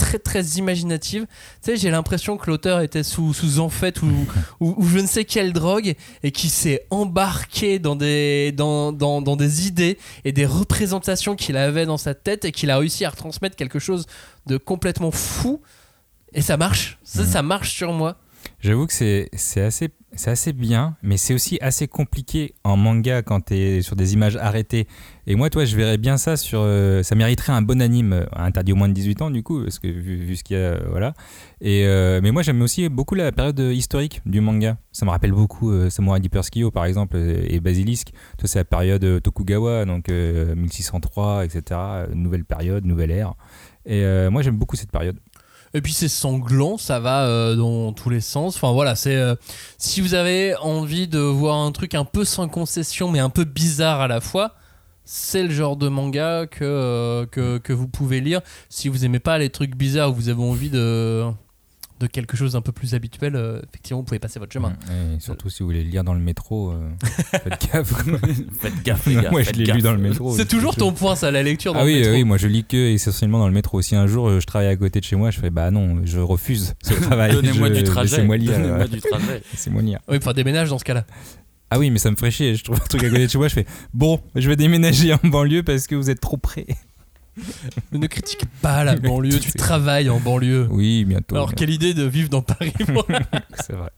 très 0.00 0.18
très 0.18 0.42
imaginative. 0.56 1.26
Tu 1.62 1.70
sais, 1.70 1.76
j'ai 1.76 1.90
l'impression 1.90 2.38
que 2.38 2.50
l'auteur 2.50 2.80
était 2.80 3.02
sous, 3.02 3.34
sous 3.34 3.60
en 3.60 3.68
fait 3.68 4.00
ou, 4.02 4.08
ou, 4.60 4.74
ou 4.78 4.88
je 4.88 4.98
ne 4.98 5.06
sais 5.06 5.24
quelle 5.24 5.52
drogue 5.52 5.94
et 6.22 6.32
qui 6.32 6.48
s'est 6.48 6.86
embarqué 6.90 7.78
dans 7.78 7.96
des, 7.96 8.52
dans, 8.52 8.92
dans, 8.92 9.20
dans 9.20 9.36
des 9.36 9.66
idées 9.66 9.98
et 10.24 10.32
des 10.32 10.46
représentations 10.46 11.36
qu'il 11.36 11.56
avait 11.56 11.86
dans 11.86 11.98
sa 11.98 12.14
tête 12.14 12.46
et 12.46 12.52
qu'il 12.52 12.70
a 12.70 12.78
réussi 12.78 13.04
à 13.04 13.10
retransmettre 13.10 13.56
quelque 13.56 13.78
chose 13.78 14.06
de 14.46 14.56
complètement 14.56 15.10
fou. 15.10 15.60
Et 16.32 16.40
ça 16.40 16.56
marche, 16.56 16.98
ça, 17.04 17.24
ça 17.26 17.42
marche 17.42 17.74
sur 17.74 17.92
moi. 17.92 18.16
J'avoue 18.62 18.86
que 18.86 18.92
c'est 18.92 19.30
assez, 19.62 20.52
bien, 20.52 20.94
mais 21.02 21.16
c'est 21.16 21.32
aussi 21.32 21.56
assez 21.62 21.88
compliqué 21.88 22.54
en 22.62 22.76
manga 22.76 23.22
quand 23.22 23.46
tu 23.46 23.54
es 23.54 23.80
sur 23.80 23.96
des 23.96 24.12
images 24.12 24.36
arrêtées. 24.36 24.86
Et 25.26 25.34
moi, 25.34 25.48
toi, 25.48 25.64
je 25.64 25.74
verrais 25.74 25.96
bien 25.96 26.18
ça 26.18 26.34
euh, 26.52 27.02
ça 27.02 27.14
mériterait 27.14 27.54
un 27.54 27.62
bon 27.62 27.80
anime, 27.80 28.12
euh, 28.12 28.26
interdit 28.36 28.72
au 28.72 28.76
moins 28.76 28.88
de 28.88 28.92
18 28.92 29.22
ans, 29.22 29.30
du 29.30 29.42
coup, 29.42 29.60
vu, 29.60 29.70
ce 29.70 30.44
qu'il 30.44 30.56
y 30.56 30.60
a. 30.60 30.62
euh, 30.62 30.80
voilà. 30.90 31.14
Mais 31.62 32.30
moi, 32.32 32.42
j'aime 32.42 32.60
aussi 32.60 32.86
beaucoup 32.90 33.14
la 33.14 33.32
période 33.32 33.58
historique 33.58 34.20
du 34.26 34.42
manga. 34.42 34.76
Ça 34.92 35.06
me 35.06 35.10
rappelle 35.10 35.32
beaucoup 35.32 35.70
euh, 35.70 35.88
Samurai 35.88 36.20
Deeper 36.20 36.44
Skio, 36.44 36.70
par 36.70 36.84
exemple, 36.84 37.16
et 37.16 37.60
Basilisk. 37.60 38.10
Toi, 38.36 38.46
c'est 38.46 38.58
la 38.58 38.64
période 38.66 39.22
Tokugawa, 39.22 39.86
donc 39.86 40.10
euh, 40.10 40.54
1603, 40.54 41.46
etc. 41.46 41.80
Nouvelle 42.12 42.44
période, 42.44 42.84
nouvelle 42.84 43.10
ère. 43.10 43.32
Et 43.86 44.04
moi, 44.30 44.42
j'aime 44.42 44.58
beaucoup 44.58 44.76
cette 44.76 44.92
période. 44.92 45.18
Et 45.72 45.80
puis 45.80 45.92
c'est 45.92 46.08
sanglant, 46.08 46.78
ça 46.78 46.98
va 46.98 47.26
euh, 47.26 47.54
dans 47.54 47.92
tous 47.92 48.10
les 48.10 48.20
sens. 48.20 48.56
Enfin 48.56 48.72
voilà, 48.72 48.96
c'est 48.96 49.14
euh, 49.14 49.36
si 49.78 50.00
vous 50.00 50.14
avez 50.14 50.56
envie 50.56 51.06
de 51.06 51.18
voir 51.18 51.56
un 51.58 51.70
truc 51.72 51.94
un 51.94 52.04
peu 52.04 52.24
sans 52.24 52.48
concession 52.48 53.10
mais 53.10 53.20
un 53.20 53.30
peu 53.30 53.44
bizarre 53.44 54.00
à 54.00 54.08
la 54.08 54.20
fois, 54.20 54.56
c'est 55.04 55.42
le 55.44 55.50
genre 55.50 55.76
de 55.76 55.88
manga 55.88 56.46
que, 56.46 56.64
euh, 56.64 57.26
que, 57.26 57.58
que 57.58 57.72
vous 57.72 57.88
pouvez 57.88 58.20
lire. 58.20 58.40
Si 58.68 58.88
vous 58.88 59.04
aimez 59.04 59.20
pas 59.20 59.38
les 59.38 59.50
trucs 59.50 59.76
bizarres 59.76 60.10
ou 60.10 60.14
vous 60.14 60.28
avez 60.28 60.42
envie 60.42 60.70
de, 60.70 61.24
de 62.00 62.06
quelque 62.06 62.36
chose 62.36 62.54
d'un 62.54 62.62
peu 62.62 62.72
plus 62.72 62.94
habituel, 62.94 63.36
euh, 63.36 63.60
effectivement 63.68 64.00
vous 64.00 64.04
pouvez 64.04 64.18
passer 64.18 64.38
votre 64.40 64.52
chemin. 64.52 64.72
Et 65.16 65.20
surtout 65.20 65.50
si 65.50 65.62
vous 65.62 65.66
voulez 65.68 65.84
le 65.84 65.90
lire 65.90 66.02
dans 66.02 66.14
le 66.14 66.20
métro, 66.20 66.70
euh, 66.72 66.88
faites 67.04 67.70
gaffe. 67.72 67.92
Faites 68.60 68.82
gaffe, 68.82 69.06
les 69.06 69.14
gars. 69.16 69.30
moi, 69.30 69.40
je 69.42 69.46
faites 69.46 69.56
l'ai 69.56 69.64
gaffe. 69.64 69.76
lu 69.76 69.82
dans 69.82 69.92
le 69.92 69.98
métro. 69.98 70.34
C'est 70.36 70.46
toujours 70.48 70.74
ton 70.74 70.92
point 70.92 71.14
ça, 71.14 71.30
la 71.30 71.42
lecture 71.42 71.74
dans 71.74 71.80
Ah 71.80 71.84
le 71.84 71.90
oui, 71.90 71.98
métro. 72.00 72.12
oui, 72.14 72.24
moi 72.24 72.36
je 72.38 72.48
lis 72.48 72.64
que 72.64 72.76
essentiellement 72.76 73.38
dans 73.38 73.48
le 73.48 73.54
métro. 73.54 73.80
Si 73.82 73.94
un 73.94 74.06
jour 74.06 74.28
euh, 74.28 74.40
je 74.40 74.46
travaille 74.46 74.68
à 74.68 74.76
côté 74.76 74.98
de 75.00 75.04
chez 75.04 75.16
moi, 75.16 75.30
je 75.30 75.38
fais 75.38 75.50
bah 75.50 75.70
non, 75.70 76.00
je 76.04 76.18
refuse 76.18 76.74
ce 76.82 76.94
travail. 77.02 77.32
Donnez-moi 77.32 77.70
du 77.70 77.82
trajet. 77.84 78.16
Donnez-moi 78.26 78.36
euh, 78.56 78.86
du 78.88 79.00
trajet. 79.00 79.42
Laissez-moi 79.52 79.82
lire. 79.82 79.98
Oui, 80.08 80.16
enfin 80.16 80.32
déménage 80.32 80.70
dans 80.70 80.78
ce 80.78 80.84
cas-là. 80.84 81.04
Ah 81.70 81.78
oui, 81.78 81.90
mais 81.90 81.98
ça 81.98 82.10
me 82.10 82.16
ferait 82.16 82.30
chier. 82.32 82.56
Je 82.56 82.64
trouve 82.64 82.76
un 82.76 82.86
truc 82.88 83.04
à 83.04 83.10
côté 83.10 83.26
de 83.26 83.30
chez 83.30 83.38
moi, 83.38 83.46
je 83.48 83.54
fais 83.54 83.66
bon, 83.94 84.20
je 84.34 84.48
vais 84.48 84.56
déménager 84.56 85.12
en 85.12 85.20
banlieue 85.22 85.62
parce 85.62 85.86
que 85.86 85.94
vous 85.94 86.10
êtes 86.10 86.20
trop 86.20 86.36
près. 86.36 86.66
Ne 87.92 88.06
critique 88.06 88.42
pas 88.62 88.84
la 88.84 88.96
banlieue, 88.96 89.38
tu 89.38 89.52
travailles 89.52 90.10
en 90.10 90.20
banlieue. 90.20 90.66
Oui, 90.70 91.04
bientôt. 91.04 91.34
Alors 91.34 91.48
bientôt. 91.48 91.58
quelle 91.60 91.70
idée 91.70 91.94
de 91.94 92.04
vivre 92.04 92.28
dans 92.28 92.42
Paris 92.42 92.72
moi. 92.88 93.06
C'est 93.66 93.74
vrai. 93.74 93.90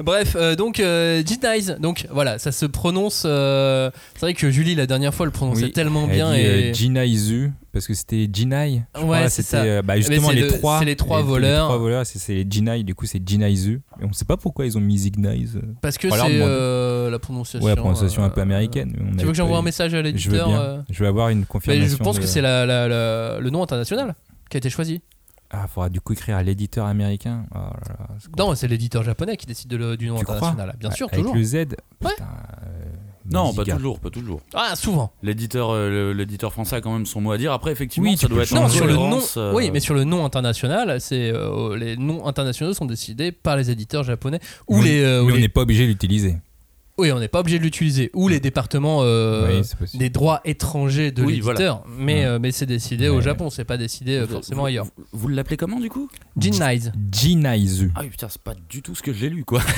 Bref, 0.00 0.36
euh, 0.36 0.56
donc 0.56 0.80
euh, 0.80 1.22
G-Nice, 1.24 1.74
donc 1.80 2.06
voilà, 2.10 2.38
ça 2.38 2.52
se 2.52 2.66
prononce. 2.66 3.24
euh, 3.26 3.90
c'est 4.14 4.20
vrai 4.20 4.34
que 4.34 4.50
Julie 4.50 4.74
la 4.74 4.86
dernière 4.86 5.14
fois 5.14 5.26
le 5.26 5.32
prononçait 5.32 5.64
Oui, 5.64 5.72
tellement 5.72 6.06
Elle 6.08 6.14
bien 6.14 6.32
dit, 6.32 6.40
et 6.40 6.70
euh, 6.70 6.74
Jinaizu 6.74 7.52
parce 7.72 7.86
que 7.86 7.94
c'était 7.94 8.28
Jinai. 8.32 8.82
je 8.96 9.02
Ouais, 9.02 9.28
c'est 9.28 9.42
ça. 9.42 9.62
euh, 9.62 9.82
bah, 9.82 9.96
justement 9.96 10.30
les 10.30 10.42
le- 10.42 10.48
trois. 10.48 10.84
les 10.84 10.94
trois 10.96 11.18
Les 11.18 11.24
voleurs. 11.24 11.64
trois 11.66 11.78
voleurs, 11.78 12.04
c'est 12.06 12.34
les 12.34 12.46
Jinai. 12.48 12.82
Du 12.84 12.94
coup, 12.94 13.06
c'est 13.06 13.26
Jinaizu. 13.26 13.80
Et 14.00 14.04
on 14.04 14.12
sait 14.12 14.24
pas 14.24 14.36
pourquoi 14.36 14.66
ils 14.66 14.76
ont 14.76 14.80
mis 14.80 14.98
Zignize. 14.98 15.60
parce 15.80 15.98
que 15.98 16.08
Voilà, 16.08 16.24
c'est 16.26 16.40
euh, 16.42 17.10
la 17.10 17.18
prononciation. 17.18 17.64
Ouais, 17.66 17.74
la 17.74 17.80
prononciation 17.80 18.22
un 18.24 18.28
peu 18.30 18.40
euh, 18.40 18.44
américaine. 18.44 18.94
on 19.00 19.16
Tu 19.16 19.24
veux 19.24 19.30
que 19.32 19.36
j'envoie 19.36 19.58
un 19.58 19.62
message 19.62 19.94
à 19.94 19.98
Je 19.98 20.02
l'éditeur 20.02 20.48
euh, 20.50 20.80
Je 20.90 21.02
veux 21.02 21.08
avoir 21.08 21.28
une 21.30 21.40
mais 21.40 21.44
confirmation. 21.46 21.96
je 21.98 22.02
pense 22.02 22.16
de- 22.16 22.20
que 22.20 22.26
c'est 22.26 22.40
la, 22.42 22.66
la- 22.66 22.88
la- 22.88 23.40
le 23.40 23.50
nom 23.50 23.62
international 23.62 24.14
qui 24.50 24.56
a 24.56 24.58
été 24.58 24.70
choisi. 24.70 25.00
Ah, 25.54 25.66
faudra 25.66 25.90
du 25.90 26.00
coup 26.00 26.14
écrire 26.14 26.36
à 26.36 26.42
l'éditeur 26.42 26.86
américain. 26.86 27.44
Oh 27.54 27.58
là 27.58 28.06
Non, 28.38 28.54
c'est 28.54 28.68
l'éditeur 28.68 29.02
japonais 29.02 29.36
qui 29.36 29.44
décide 29.46 29.68
de 29.68 29.76
le- 29.76 29.96
du 29.98 30.08
nom 30.08 30.16
Tu 30.16 30.24
crois 30.24 30.36
international. 30.36 30.76
Bien 30.78 30.90
sûr, 30.90 31.08
Avec 31.12 31.20
toujours. 31.20 31.36
le 31.36 31.42
Z. 31.44 31.54
Ouais. 31.54 31.66
Putain, 32.00 32.24
euh, 32.64 32.84
Non, 33.30 33.52
pas 33.54 33.64
toujours, 33.64 33.98
pas 34.00 34.10
toujours. 34.10 34.40
Ah, 34.54 34.74
souvent. 34.76 35.12
L'éditeur, 35.22 35.70
euh, 35.70 36.12
l'éditeur 36.12 36.52
français 36.52 36.76
a 36.76 36.80
quand 36.80 36.92
même 36.92 37.06
son 37.06 37.20
mot 37.20 37.32
à 37.32 37.38
dire. 37.38 37.52
Après, 37.52 37.70
effectivement, 37.72 38.10
Oui, 38.10 38.16
ça 38.16 38.28
doit 38.28 38.42
être. 38.42 38.54
Non, 38.54 38.68
sur 38.68 38.86
le 38.86 38.94
nom. 38.94 39.20
euh, 39.36 39.52
Oui, 39.54 39.70
mais 39.72 39.80
sur 39.80 39.94
le 39.94 40.04
nom 40.04 40.24
international, 40.24 41.00
c'est 41.00 41.30
euh, 41.32 41.76
les 41.76 41.96
noms 41.96 42.26
internationaux 42.26 42.74
sont 42.74 42.86
décidés 42.86 43.30
par 43.32 43.56
les 43.56 43.70
éditeurs 43.70 44.02
japonais 44.04 44.40
ou 44.68 44.78
Oui, 44.78 44.84
les. 44.84 45.00
euh, 45.02 45.22
ou 45.22 45.26
mais 45.26 45.32
on 45.32 45.36
les- 45.36 45.40
n'est 45.42 45.48
pas 45.48 45.62
obligé 45.62 45.84
de 45.84 45.88
l'utiliser. 45.88 46.36
Oui, 46.98 47.10
on 47.10 47.18
n'est 47.18 47.28
pas 47.28 47.40
obligé 47.40 47.58
de 47.58 47.64
l'utiliser. 47.64 48.10
Ou 48.14 48.28
les 48.28 48.38
départements 48.38 48.98
euh, 49.02 49.60
Oui, 49.62 49.88
des 49.98 50.10
droits 50.10 50.40
étrangers 50.44 51.10
de 51.10 51.22
Oui, 51.22 51.36
l'éditeur. 51.40 51.84
Mais, 51.98 52.16
Ouais. 52.16 52.24
euh, 52.26 52.38
mais 52.40 52.52
c'est 52.52 52.66
décidé 52.66 53.08
au. 53.08 53.20
Japon, 53.22 53.48
c'est 53.50 53.64
pas 53.64 53.78
décidé 53.78 54.16
euh, 54.16 54.26
forcément 54.26 54.62
vous- 54.62 54.66
ailleurs. 54.66 54.84
Vous, 54.84 55.04
vous 55.12 55.28
l'appelez 55.28 55.56
comment 55.56 55.80
du 55.80 55.88
coup? 55.88 56.10
Jinnize. 56.36 56.92
Jinaizu. 57.10 57.90
Ah 57.94 58.00
oui, 58.02 58.10
putain, 58.10 58.28
c'est 58.28 58.42
pas 58.42 58.54
du 58.68 58.82
tout 58.82 58.94
ce 58.94 59.02
que 59.02 59.12
j'ai 59.12 59.30
lu 59.30 59.44
quoi. 59.44 59.62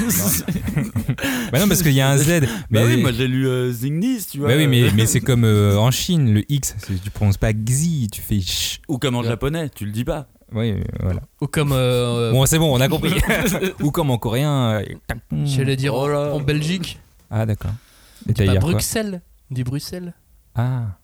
Bah 1.52 1.60
non, 1.60 1.68
parce 1.68 1.82
qu'il 1.82 1.92
y 1.92 2.00
a 2.00 2.10
un 2.10 2.16
Z. 2.16 2.26
Mais 2.70 2.80
bah 2.80 2.82
oui, 2.86 2.96
moi 3.00 3.12
j'ai 3.12 3.28
lu 3.28 3.46
euh, 3.46 3.70
Zingnis, 3.72 4.26
tu 4.30 4.38
vois. 4.38 4.48
Bah 4.48 4.54
oui, 4.56 4.66
mais, 4.66 4.90
mais 4.96 5.06
c'est 5.06 5.20
comme 5.20 5.44
euh, 5.44 5.76
en 5.78 5.90
Chine, 5.90 6.32
le 6.34 6.42
X, 6.50 6.74
tu 7.04 7.10
prononces 7.10 7.36
pas 7.36 7.52
Xi, 7.52 8.08
tu 8.10 8.20
fais 8.20 8.40
ch. 8.40 8.80
Ou 8.88 8.98
comme 8.98 9.14
en 9.16 9.22
japonais, 9.22 9.68
tu 9.68 9.84
le 9.84 9.92
dis 9.92 10.04
pas. 10.04 10.26
Oui, 10.52 10.74
voilà. 11.00 11.20
Ou 11.40 11.46
comme. 11.46 11.72
euh, 11.72 12.32
Bon, 12.32 12.46
c'est 12.46 12.58
bon, 12.58 12.76
on 12.76 12.80
a 12.80 12.88
compris. 12.88 13.12
Ou 13.82 13.90
comme 13.90 14.10
en 14.10 14.18
coréen. 14.18 14.80
euh, 14.80 14.84
tac. 15.06 15.18
J'allais 15.44 15.76
dire 15.76 15.94
Oh 15.94 16.06
là. 16.08 16.32
en 16.34 16.40
Belgique. 16.40 16.98
Ah, 17.30 17.46
d'accord. 17.46 17.72
On 18.28 18.32
dit 18.32 18.44
pas 18.46 18.54
Bruxelles. 18.58 19.22
On 19.50 19.54
dit 19.54 19.64
Bruxelles. 19.64 20.14
Ah. 20.54 20.98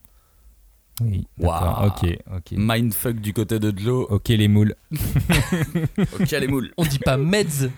Oui. 1.02 1.26
Waouh. 1.38 1.86
Ok, 1.88 2.18
ok. 2.36 2.52
Mindfuck 2.56 3.16
du 3.20 3.32
côté 3.32 3.58
de 3.58 3.76
Joe. 3.76 4.06
Ok, 4.10 4.28
les 4.28 4.48
moules. 4.48 4.74
ok, 6.20 6.30
les 6.30 6.46
moules. 6.48 6.72
On 6.76 6.84
dit 6.84 6.98
pas 6.98 7.16
Metz. 7.16 7.68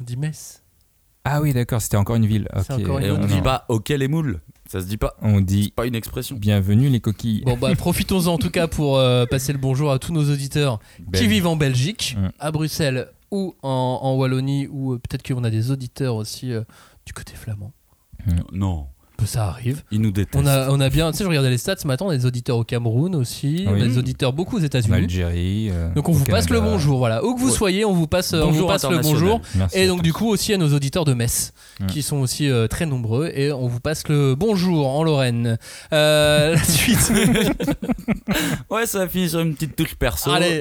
On 0.00 0.04
dit 0.04 0.16
Metz. 0.16 0.62
Ah 1.24 1.40
oui, 1.40 1.52
d'accord, 1.52 1.80
c'était 1.82 1.96
encore 1.96 2.16
une 2.16 2.26
ville. 2.26 2.48
C'est 2.64 2.74
Ok. 2.74 2.80
encore 2.82 2.98
une 2.98 3.04
Et 3.04 3.10
on 3.10 3.14
autre 3.14 3.26
dit 3.26 3.34
ville. 3.34 3.42
pas 3.42 3.64
ok 3.68 3.88
les 3.90 4.08
moules. 4.08 4.40
Ça 4.68 4.80
se 4.80 4.86
dit 4.86 4.96
pas. 4.96 5.14
On 5.22 5.40
dit 5.40 5.72
Pas 5.74 5.86
une 5.86 5.94
expression. 5.94 6.36
bienvenue 6.36 6.88
les 6.88 7.00
coquilles. 7.00 7.42
Bon 7.44 7.56
bah 7.56 7.74
profitons-en 7.76 8.34
en 8.34 8.38
tout 8.38 8.50
cas 8.50 8.66
pour 8.68 8.98
euh, 8.98 9.24
passer 9.26 9.52
le 9.52 9.58
bonjour 9.58 9.90
à 9.92 9.98
tous 9.98 10.12
nos 10.12 10.28
auditeurs 10.30 10.80
qui 11.12 11.26
vivent 11.28 11.46
en 11.46 11.56
Belgique, 11.56 12.16
Mm. 12.18 12.28
à 12.40 12.50
Bruxelles 12.50 13.08
ou 13.30 13.54
en, 13.62 14.00
en 14.02 14.14
Wallonie 14.16 14.66
ou 14.68 14.94
euh, 14.94 14.98
peut-être 14.98 15.22
qu'on 15.26 15.42
a 15.44 15.50
des 15.50 15.70
auditeurs 15.70 16.14
aussi 16.16 16.52
euh, 16.52 16.62
du 17.06 17.12
côté 17.12 17.34
flamand. 17.34 17.72
Non. 18.52 18.86
Peu 19.16 19.24
ça 19.24 19.46
arrive. 19.46 19.82
Ils 19.90 20.02
nous 20.02 20.10
détestent. 20.10 20.34
On 20.36 20.46
a, 20.46 20.68
on 20.68 20.78
a 20.78 20.90
bien, 20.90 21.10
tu 21.10 21.16
sais, 21.16 21.24
je 21.24 21.28
regardais 21.30 21.48
les 21.48 21.56
stats 21.56 21.76
ce 21.78 21.86
matin, 21.86 22.04
on 22.04 22.10
a 22.10 22.16
des 22.18 22.26
auditeurs 22.26 22.58
au 22.58 22.64
Cameroun 22.64 23.14
aussi, 23.14 23.64
on 23.66 23.72
a 23.72 23.78
des 23.78 23.96
auditeurs 23.96 24.34
beaucoup 24.34 24.56
aux 24.56 24.60
En 24.60 24.64
États-Unis. 24.64 24.94
Algérie. 24.94 25.70
euh, 25.70 25.88
Donc 25.94 26.10
on 26.10 26.12
vous 26.12 26.26
passe 26.26 26.50
le 26.50 26.60
bonjour, 26.60 26.98
voilà. 26.98 27.24
Où 27.24 27.34
que 27.34 27.40
vous 27.40 27.48
Ouais. 27.48 27.56
soyez, 27.56 27.86
on 27.86 27.94
vous 27.94 28.06
passe, 28.08 28.34
on 28.34 28.50
vous 28.50 28.66
passe 28.66 28.84
le 28.84 28.98
bonjour. 28.98 29.40
Merci 29.54 29.78
Et 29.78 29.86
donc 29.86 30.02
du 30.02 30.12
coup 30.12 30.26
aussi 30.28 30.52
à 30.52 30.58
nos 30.58 30.68
auditeurs 30.74 31.06
de 31.06 31.14
Metz, 31.14 31.54
Mm. 31.80 31.86
qui 31.86 32.02
sont 32.02 32.18
aussi 32.18 32.50
euh, 32.50 32.66
très 32.68 32.84
nombreux, 32.84 33.30
et 33.34 33.52
on 33.52 33.68
vous 33.68 33.80
passe 33.80 34.06
le 34.08 34.34
bonjour 34.34 34.86
en 34.86 35.02
Lorraine. 35.02 35.56
Euh, 35.94 36.54
la 36.54 36.64
suite. 36.64 37.10
Ouais, 38.70 38.84
ça 38.86 39.02
a 39.02 39.08
fini 39.08 39.30
sur 39.30 39.40
une 39.40 39.54
petite 39.54 39.76
touche 39.76 39.94
perso. 39.94 40.30
Allez, 40.30 40.60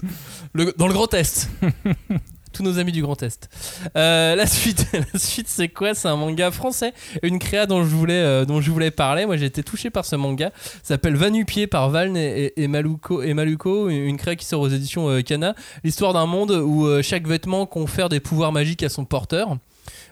le- 0.52 0.74
dans 0.76 0.88
le 0.88 0.92
Grand 0.92 1.12
Est. 1.14 1.48
Tous 2.54 2.62
nos 2.62 2.78
amis 2.78 2.92
du 2.92 3.02
Grand 3.02 3.20
Est. 3.20 3.48
Euh, 3.96 4.36
la 4.36 4.46
suite, 4.46 4.86
la 4.92 5.18
suite 5.18 5.48
c'est 5.48 5.68
quoi? 5.68 5.92
C'est 5.92 6.06
un 6.06 6.14
manga 6.14 6.52
français, 6.52 6.94
une 7.24 7.40
créa 7.40 7.66
dont 7.66 7.82
je 7.82 7.88
voulais, 7.88 8.14
euh, 8.14 8.44
dont 8.44 8.60
je 8.60 8.70
voulais 8.70 8.92
parler. 8.92 9.26
Moi 9.26 9.36
j'ai 9.36 9.46
été 9.46 9.64
touché 9.64 9.90
par 9.90 10.04
ce 10.04 10.14
manga. 10.14 10.52
Ça 10.54 10.94
s'appelle 10.94 11.16
Vanupier 11.16 11.66
par 11.66 11.90
Valne 11.90 12.16
et, 12.16 12.44
et, 12.44 12.62
et 12.62 12.68
Maluko, 12.68 13.22
et 13.22 13.34
Maluko, 13.34 13.88
une 13.88 14.16
créa 14.16 14.36
qui 14.36 14.46
sort 14.46 14.60
aux 14.60 14.68
éditions 14.68 15.10
euh, 15.10 15.22
Kana. 15.22 15.56
L'histoire 15.82 16.12
d'un 16.12 16.26
monde 16.26 16.52
où 16.52 16.86
euh, 16.86 17.02
chaque 17.02 17.26
vêtement 17.26 17.66
confère 17.66 18.08
des 18.08 18.20
pouvoirs 18.20 18.52
magiques 18.52 18.84
à 18.84 18.88
son 18.88 19.04
porteur. 19.04 19.56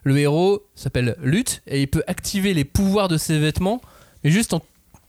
Le 0.03 0.19
héros 0.19 0.65
s'appelle 0.75 1.17
Lutte 1.23 1.63
et 1.69 1.81
il 1.81 1.87
peut 1.87 2.03
activer 2.09 2.55
les 2.55 2.65
pouvoirs 2.65 3.07
de 3.07 3.19
ses 3.19 3.39
vêtements, 3.39 3.81
mais 4.25 4.31
juste 4.31 4.53
en 4.53 4.61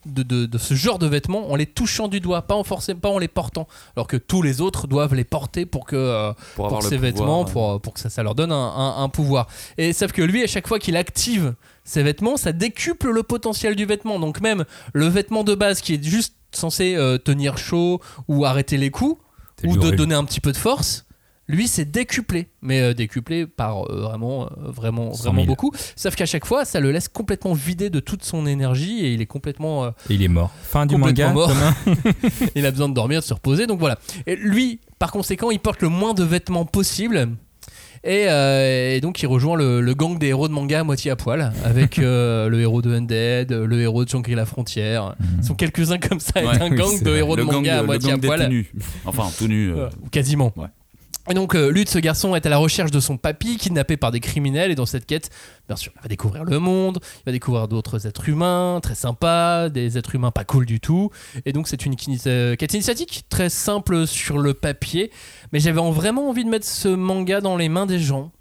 de, 0.05 0.23
de- 0.23 0.45
de 0.45 0.57
ce 0.57 0.73
genre 0.73 0.99
de 0.99 1.07
vêtements 1.07 1.51
en 1.51 1.55
les 1.55 1.65
touchant 1.65 2.07
du 2.07 2.19
doigt, 2.19 2.41
pas 2.43 2.55
en 2.55 2.63
forcément 2.63 2.99
pas 2.99 3.09
en 3.09 3.17
les 3.17 3.27
portant, 3.27 3.67
alors 3.95 4.07
que 4.07 4.17
tous 4.17 4.41
les 4.41 4.61
autres 4.61 4.87
doivent 4.87 5.15
les 5.15 5.23
porter 5.23 5.65
pour 5.65 5.85
que 5.85 5.95
euh, 5.95 6.33
Pour 6.55 6.69
ces 6.83 6.95
pouvoir, 6.97 7.01
vêtements, 7.01 7.45
pour, 7.45 7.81
pour 7.81 7.93
que 7.93 7.99
ça, 7.99 8.09
ça 8.09 8.23
leur 8.23 8.35
donne 8.35 8.51
un, 8.51 8.55
un- 8.55 9.03
un 9.03 9.09
pouvoir. 9.09 9.47
Et 9.77 9.93
sauf 9.93 10.11
que 10.11 10.21
lui, 10.21 10.43
à 10.43 10.47
chaque 10.47 10.67
fois 10.67 10.79
qu'il 10.79 10.97
active 10.97 11.53
ses 11.83 12.03
vêtements, 12.03 12.37
ça 12.37 12.51
décuple 12.51 13.11
le 13.11 13.23
potentiel 13.23 13.75
du 13.75 13.85
vêtement. 13.85 14.19
Donc 14.19 14.41
même 14.41 14.65
le 14.93 15.07
vêtement 15.07 15.43
de 15.43 15.55
base 15.55 15.81
qui 15.81 15.93
est 15.95 16.03
juste 16.03 16.35
censé 16.51 16.95
euh, 16.95 17.17
tenir 17.17 17.57
chaud 17.57 17.99
ou 18.27 18.45
arrêter 18.45 18.77
les 18.77 18.91
coups, 18.91 19.19
ou 19.69 19.75
de 19.77 19.89
donner 19.97 20.15
un 20.15 20.23
petit 20.25 20.39
peu 20.41 20.51
de 20.51 20.57
force. 20.57 21.02
Lui, 21.49 21.67
c'est 21.67 21.83
décuplé, 21.91 22.47
mais 22.61 22.79
euh, 22.81 22.93
décuplé 22.93 23.45
par 23.45 23.83
euh, 23.91 24.01
vraiment, 24.01 24.45
euh, 24.45 24.71
vraiment, 24.71 25.13
100 25.13 25.23
vraiment 25.23 25.41
000. 25.41 25.47
beaucoup. 25.47 25.71
Sauf 25.95 26.15
qu'à 26.15 26.25
chaque 26.25 26.45
fois, 26.45 26.63
ça 26.63 26.79
le 26.79 26.91
laisse 26.91 27.09
complètement 27.09 27.53
vidé 27.53 27.89
de 27.89 27.99
toute 27.99 28.23
son 28.23 28.45
énergie 28.47 29.05
et 29.05 29.11
il 29.13 29.21
est 29.21 29.25
complètement, 29.25 29.87
Et 29.87 29.91
il 30.11 30.23
est 30.23 30.29
mort. 30.29 30.51
Fin 30.63 30.85
du 30.85 30.95
manga, 30.95 31.33
mort. 31.33 31.51
Il 32.55 32.65
a 32.65 32.71
besoin 32.71 32.87
de 32.87 32.93
dormir, 32.93 33.19
de 33.19 33.25
se 33.25 33.33
reposer. 33.33 33.67
Donc 33.67 33.79
voilà. 33.79 33.99
Et 34.25 34.35
lui, 34.37 34.79
par 34.99 35.11
conséquent, 35.11 35.51
il 35.51 35.59
porte 35.59 35.81
le 35.81 35.89
moins 35.89 36.13
de 36.13 36.23
vêtements 36.23 36.65
possible. 36.65 37.27
Et, 38.05 38.25
euh, 38.27 38.95
et 38.95 38.99
donc 39.01 39.21
il 39.21 39.27
rejoint 39.27 39.55
le, 39.55 39.79
le 39.79 39.93
gang 39.93 40.17
des 40.17 40.27
héros 40.27 40.49
de 40.49 40.53
manga 40.53 40.81
à 40.81 40.83
moitié 40.83 41.09
à 41.11 41.15
poil 41.15 41.53
avec 41.63 41.99
euh, 41.99 42.49
le 42.49 42.59
héros 42.59 42.81
de 42.81 42.93
Undead, 42.93 43.51
le 43.53 43.81
héros 43.81 44.03
de 44.03 44.09
Shangri-La 44.09 44.45
Frontière. 44.45 45.15
Ils 45.39 45.45
sont 45.45 45.55
quelques-uns 45.55 45.99
comme 45.99 46.19
ça, 46.19 46.41
et 46.41 46.45
Ouais, 46.45 46.61
un 46.61 46.69
oui, 46.69 46.77
gang 46.77 47.01
de 47.01 47.15
héros 47.15 47.37
de 47.37 47.43
manga 47.43 47.79
à 47.79 47.83
moitié 47.83 48.11
à 48.11 48.17
poil. 48.17 48.49
tout. 48.49 48.77
Enfin, 49.05 49.29
tout 49.37 49.47
nu. 49.47 49.73
Euh, 49.73 49.87
quasiment. 50.11 50.51
Ouais. 50.57 50.67
Et 51.29 51.33
donc, 51.33 51.55
euh, 51.55 51.71
ce 51.87 51.99
garçon, 51.99 52.35
est 52.35 52.45
à 52.45 52.49
la 52.49 52.57
recherche 52.57 52.91
de 52.91 52.99
son 52.99 53.17
papy, 53.17 53.55
kidnappé 53.57 53.95
par 53.95 54.11
des 54.11 54.19
criminels. 54.19 54.71
Et 54.71 54.75
dans 54.75 54.85
cette 54.85 55.05
quête, 55.05 55.29
bien 55.67 55.77
sûr, 55.77 55.93
il 55.95 56.01
va 56.01 56.07
découvrir 56.09 56.43
le 56.43 56.59
monde, 56.59 56.99
il 57.21 57.25
va 57.27 57.31
découvrir 57.31 57.67
d'autres 57.69 58.05
êtres 58.07 58.27
humains 58.27 58.79
très 58.83 58.95
sympas, 58.95 59.69
des 59.69 59.97
êtres 59.97 60.15
humains 60.15 60.31
pas 60.31 60.43
cool 60.43 60.65
du 60.65 60.81
tout. 60.81 61.11
Et 61.45 61.53
donc, 61.53 61.69
c'est 61.69 61.85
une 61.85 61.95
euh, 62.27 62.55
quête 62.57 62.73
initiatique 62.73 63.23
très 63.29 63.49
simple 63.49 64.05
sur 64.05 64.37
le 64.37 64.53
papier. 64.53 65.11
Mais 65.53 65.59
j'avais 65.61 65.79
en- 65.79 65.91
vraiment 65.91 66.27
envie 66.29 66.43
de 66.43 66.49
mettre 66.49 66.67
ce 66.67 66.89
manga 66.89 67.39
dans 67.39 67.55
les 67.55 67.69
mains 67.69 67.85
des 67.85 67.99
gens. 67.99 68.31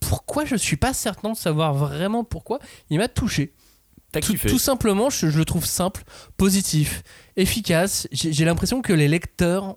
Pourquoi 0.00 0.44
Je 0.46 0.56
suis 0.56 0.76
pas 0.76 0.92
certain 0.94 1.32
de 1.32 1.36
savoir 1.36 1.74
vraiment 1.74 2.24
pourquoi. 2.24 2.58
Il 2.90 2.98
m'a 2.98 3.08
touché. 3.08 3.52
Tout, 4.48 4.58
simplement, 4.58 5.10
je, 5.10 5.28
je 5.30 5.38
le 5.38 5.44
trouve 5.44 5.64
simple, 5.66 6.02
positif, 6.36 7.02
efficace. 7.36 8.06
J'ai 8.12 8.44
l'impression 8.44 8.82
que 8.82 8.92
les 8.92 9.08
lecteurs 9.08 9.76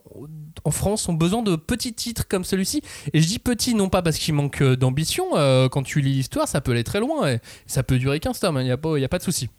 en 0.63 0.71
France 0.71 1.07
ont 1.09 1.13
besoin 1.13 1.41
de 1.43 1.55
petits 1.55 1.93
titres 1.93 2.27
comme 2.27 2.43
celui-ci. 2.43 2.81
Et 3.13 3.21
je 3.21 3.27
dis 3.27 3.39
petit, 3.39 3.73
non 3.75 3.89
pas 3.89 4.01
parce 4.01 4.17
qu'il 4.17 4.33
manque 4.33 4.61
euh, 4.61 4.75
d'ambition. 4.75 5.25
euh, 5.35 5.69
quand 5.69 5.83
tu 5.83 6.01
lis 6.01 6.13
l'histoire, 6.13 6.47
ça 6.47 6.61
peut 6.61 6.71
aller 6.71 6.83
très 6.83 6.99
loin. 6.99 7.29
Et 7.29 7.39
ça 7.65 7.83
peut 7.83 7.97
durer 7.97 8.19
15 8.19 8.39
tomes, 8.39 8.57
il 8.59 8.65
n'y 8.65 8.71
a, 8.71 8.77
pas- 8.77 8.97
y 8.97 9.03
a 9.05 9.09
pas 9.09 9.17
de 9.19 9.23
souci. 9.23 9.49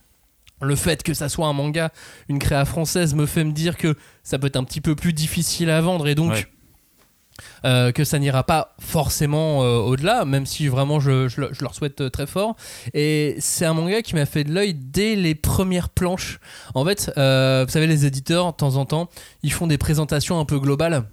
Le 0.61 0.75
fait 0.75 1.03
que 1.05 1.15
ça 1.15 1.29
soit 1.29 1.47
un 1.47 1.53
manga, 1.53 1.93
une 2.29 2.41
créa 2.41 2.65
française, 2.65 3.15
me 3.15 3.27
fait 3.27 3.45
me 3.45 3.53
dire 3.53 3.77
que 3.77 3.95
ça 4.25 4.39
peut 4.41 4.49
être 4.49 4.57
un 4.57 4.65
petit 4.65 4.81
peu 4.81 4.97
plus 4.97 5.13
difficile 5.13 5.71
à 5.71 5.81
vendre 5.81 6.09
et 6.09 6.17
donc 6.17 6.33
Ouais. 6.33 6.47
Euh, 7.65 7.93
que 7.93 8.05
ça 8.05 8.19
n'ira 8.19 8.45
pas 8.45 8.75
forcément 8.81 9.63
euh, 9.63 9.79
au-delà, 9.79 10.25
même 10.25 10.47
si 10.47 10.69
vraiment 10.69 11.01
je, 11.01 11.29
je 11.29 11.41
le- 11.41 11.51
je 11.53 11.63
leur 11.63 11.75
souhaite 11.75 12.01
euh, 12.01 12.11
très 12.11 12.27
fort. 12.27 12.57
Et 12.95 13.37
c'est 13.39 13.65
un 13.65 13.75
manga 13.75 14.03
qui 14.03 14.15
m'a 14.15 14.27
fait 14.27 14.45
de 14.45 14.53
l'œil 14.53 14.75
dès 14.75 15.17
les 15.17 15.35
premières 15.35 15.89
planches. 15.89 16.41
En 16.75 16.85
fait, 16.85 17.07
vous 17.17 17.73
savez, 17.73 17.87
les 17.87 18.07
éditeurs, 18.07 18.53
de 18.53 18.57
temps 18.57 18.77
en 18.77 18.85
temps, 18.85 19.09
ils 19.43 19.53
font 19.53 19.67
des 19.67 19.79
présentations 19.79 20.39
un 20.39 20.45
peu 20.45 20.59
globales. 20.59 21.05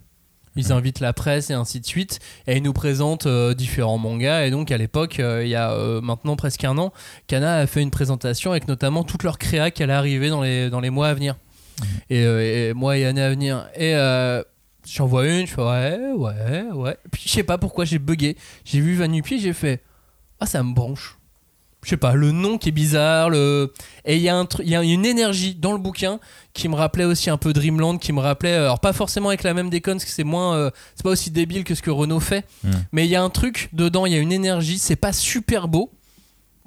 Ils 0.57 0.71
invitent 0.71 1.01
la 1.01 1.11
presse 1.11 1.49
et 1.49 1.53
ainsi 1.53 1.81
de 1.81 1.85
suite, 1.85 2.19
et 2.47 2.55
ils 2.55 2.63
nous 2.63 2.71
présentent 2.71 3.27
différents 3.27 3.97
mangas. 3.97 4.45
Et 4.45 4.51
donc, 4.51 4.71
à 4.71 4.77
l'époque, 4.77 5.17
il 5.19 5.47
y 5.49 5.55
a 5.55 5.75
maintenant 6.01 6.37
presque 6.37 6.63
un 6.63 6.77
an, 6.77 6.93
Kana 7.27 7.57
a 7.57 7.67
fait 7.67 7.81
une 7.81 7.91
présentation 7.91 8.51
avec 8.51 8.67
notamment 8.69 9.03
toute 9.03 9.23
leur 9.23 9.37
créa 9.37 9.69
qui 9.69 9.83
allait 9.83 9.91
arriver 9.93 10.29
dans 10.29 10.41
les, 10.41 10.69
dans 10.69 10.79
les 10.79 10.89
mois 10.89 11.09
à 11.09 11.13
venir. 11.13 11.35
Et, 12.09 12.23
euh, 12.23 12.69
et 12.69 12.73
mois 12.73 12.97
et 12.97 13.05
années 13.05 13.21
à 13.21 13.29
venir. 13.29 13.67
Et 13.75 13.93
j'en 14.87 15.05
vois 15.05 15.27
une, 15.27 15.47
je 15.47 15.53
fais 15.53 15.61
ouais, 15.61 15.99
ouais, 16.15 16.61
ouais. 16.73 16.97
Puis 17.11 17.23
je 17.25 17.29
sais 17.31 17.43
pas 17.43 17.57
pourquoi 17.57 17.85
j'ai 17.85 17.99
bugué. 17.99 18.37
J'ai 18.63 18.79
vu 18.79 18.95
Vanupier, 18.95 19.39
j'ai 19.39 19.53
fait 19.53 19.81
ah, 20.39 20.45
ça 20.45 20.61
me 20.63 20.73
branche. 20.73 21.17
Je 21.83 21.91
sais 21.91 21.97
pas, 21.97 22.13
le 22.15 22.31
nom 22.31 22.57
qui 22.57 22.69
est 22.69 22.71
bizarre, 22.71 23.29
le... 23.29 23.71
et 24.05 24.15
il 24.15 24.21
y, 24.21 24.27
a 24.27 24.35
un 24.35 24.47
y 24.63 24.75
a 24.75 24.81
une 24.81 25.05
énergie 25.05 25.53
dans 25.53 25.71
le 25.71 25.77
bouquin 25.77 26.19
qui 26.53 26.67
me 26.67 26.73
rappelait 26.73 27.03
aussi 27.03 27.29
un 27.29 27.37
peu 27.37 27.53
Dreamland, 27.53 27.99
qui 27.99 28.11
me 28.11 28.19
rappelait, 28.21 28.55
alors 28.55 28.79
pas 28.79 28.91
forcément 28.91 29.29
avec 29.29 29.43
la 29.43 29.53
même 29.53 29.69
déconne, 29.69 29.97
parce 29.97 30.05
que 30.05 30.11
c'est 30.11 30.23
moins, 30.23 30.55
euh, 30.55 30.71
c'est 30.95 31.03
pas 31.03 31.11
aussi 31.11 31.29
débile 31.29 31.63
que 31.63 31.75
ce 31.75 31.83
que 31.83 31.91
Renault 31.91 32.19
fait, 32.19 32.43
Mm. 32.63 32.71
mais 32.91 33.05
il 33.05 33.11
y 33.11 33.15
a 33.15 33.21
un 33.21 33.29
truc 33.29 33.69
dedans, 33.71 34.07
il 34.07 34.13
y 34.13 34.15
a 34.15 34.19
une 34.19 34.31
énergie, 34.31 34.79
c'est 34.79 34.95
pas 34.95 35.13
super 35.13 35.67
beau, 35.67 35.91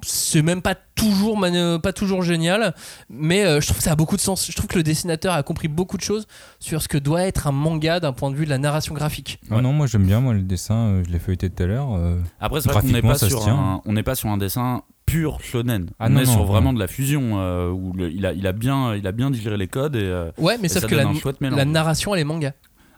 c'est 0.01 0.41
même 0.41 0.61
pas 0.61 0.75
toujours, 0.75 1.39
pas 1.83 1.93
toujours 1.93 2.21
génial, 2.23 2.73
mais 3.09 3.45
euh, 3.45 3.59
je 3.61 3.65
trouve 3.67 3.77
que 3.77 3.83
ça 3.83 3.91
a 3.91 3.95
beaucoup 3.95 4.15
de 4.15 4.21
sens. 4.21 4.47
Je 4.49 4.55
trouve 4.55 4.67
que 4.67 4.77
le 4.77 4.83
dessinateur 4.83 5.33
a 5.33 5.43
compris 5.43 5.67
beaucoup 5.67 5.97
de 5.97 6.01
choses 6.01 6.25
sur 6.59 6.81
ce 6.81 6.87
que 6.87 6.97
doit 6.97 7.23
être 7.23 7.47
un 7.47 7.51
manga 7.51 7.99
d'un 7.99 8.13
point 8.13 8.31
de 8.31 8.35
vue 8.35 8.45
de 8.45 8.49
la 8.49 8.57
narration 8.57 8.93
graphique. 8.95 9.39
Ah 9.51 9.61
non, 9.61 9.73
moi 9.73 9.87
j'aime 9.87 10.05
bien 10.05 10.19
moi 10.21 10.33
le 10.33 10.41
dessin, 10.41 10.75
euh, 10.75 11.03
je 11.05 11.11
l'ai 11.11 11.19
feuilleté 11.19 11.49
tout 11.49 11.63
à 11.63 11.65
l'heure. 11.65 11.93
euh, 11.95 12.19
Après, 12.39 12.61
c'est 12.61 12.69
vrai 12.69 12.81
qu'on 12.81 12.87
n'est 12.87 13.01
Graphiquement, 13.01 13.11
pas, 13.11 13.17
ça 13.17 13.25
se 13.27 13.31
sur 13.31 13.43
tient. 13.43 13.55
un- 13.57 13.81
on 13.85 13.93
n'est 13.93 14.03
pas 14.03 14.15
sur 14.15 14.29
un 14.29 14.37
dessin 14.37 14.83
pur 15.05 15.39
shonen. 15.41 15.89
Ah 15.99 16.05
on 16.05 16.09
non, 16.11 16.19
est 16.21 16.25
non, 16.25 16.31
sur 16.31 16.41
non. 16.41 16.45
vraiment 16.45 16.71
de 16.73 16.79
la 16.79 16.87
fusion 16.87 17.39
euh, 17.39 17.69
où 17.69 17.93
le- 17.93 18.11
il, 18.11 18.25
a, 18.25 18.31
il, 18.33 18.45
a 18.45 18.51
bien, 18.51 18.95
il 18.95 19.05
a 19.07 19.11
bien 19.11 19.31
digéré 19.31 19.57
les 19.57 19.67
codes 19.67 19.95
et, 19.95 20.01
euh, 20.03 20.31
Ouais, 20.37 20.57
mais 20.59 20.67
et 20.67 20.69
sauf 20.69 20.83
ça 20.83 20.87
que 20.87 20.95
la, 20.95 21.65
narration 21.65 22.13
elle 22.13 22.21
est 22.21 22.25
manga. 22.25 22.53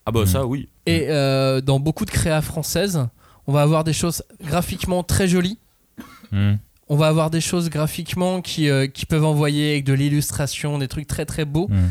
Ah 0.05 0.11
bah 0.11 0.23
Mm. 0.23 0.25
ça, 0.27 0.45
oui. 0.45 0.67
Et 0.87 1.05
euh, 1.09 1.61
dans 1.61 1.79
beaucoup 1.79 2.05
de 2.05 2.11
créas 2.11 2.41
françaises, 2.41 3.07
on 3.47 3.53
va 3.53 3.61
avoir 3.61 3.83
des 3.83 3.93
choses 3.93 4.23
graphiquement 4.43 5.03
très 5.03 5.27
jolies. 5.27 5.57
hmm. 6.31 6.53
On 6.91 6.97
va 6.97 7.07
avoir 7.07 7.29
des 7.29 7.39
choses 7.39 7.69
graphiquement 7.69 8.41
qui, 8.41 8.69
euh, 8.69 8.85
qui 8.85 9.05
peuvent 9.05 9.23
envoyer 9.23 9.71
avec 9.71 9.85
de 9.85 9.93
l'illustration, 9.93 10.77
des 10.77 10.89
trucs 10.89 11.07
très 11.07 11.25
très 11.25 11.45
beaux. 11.45 11.69
Mm. 11.69 11.89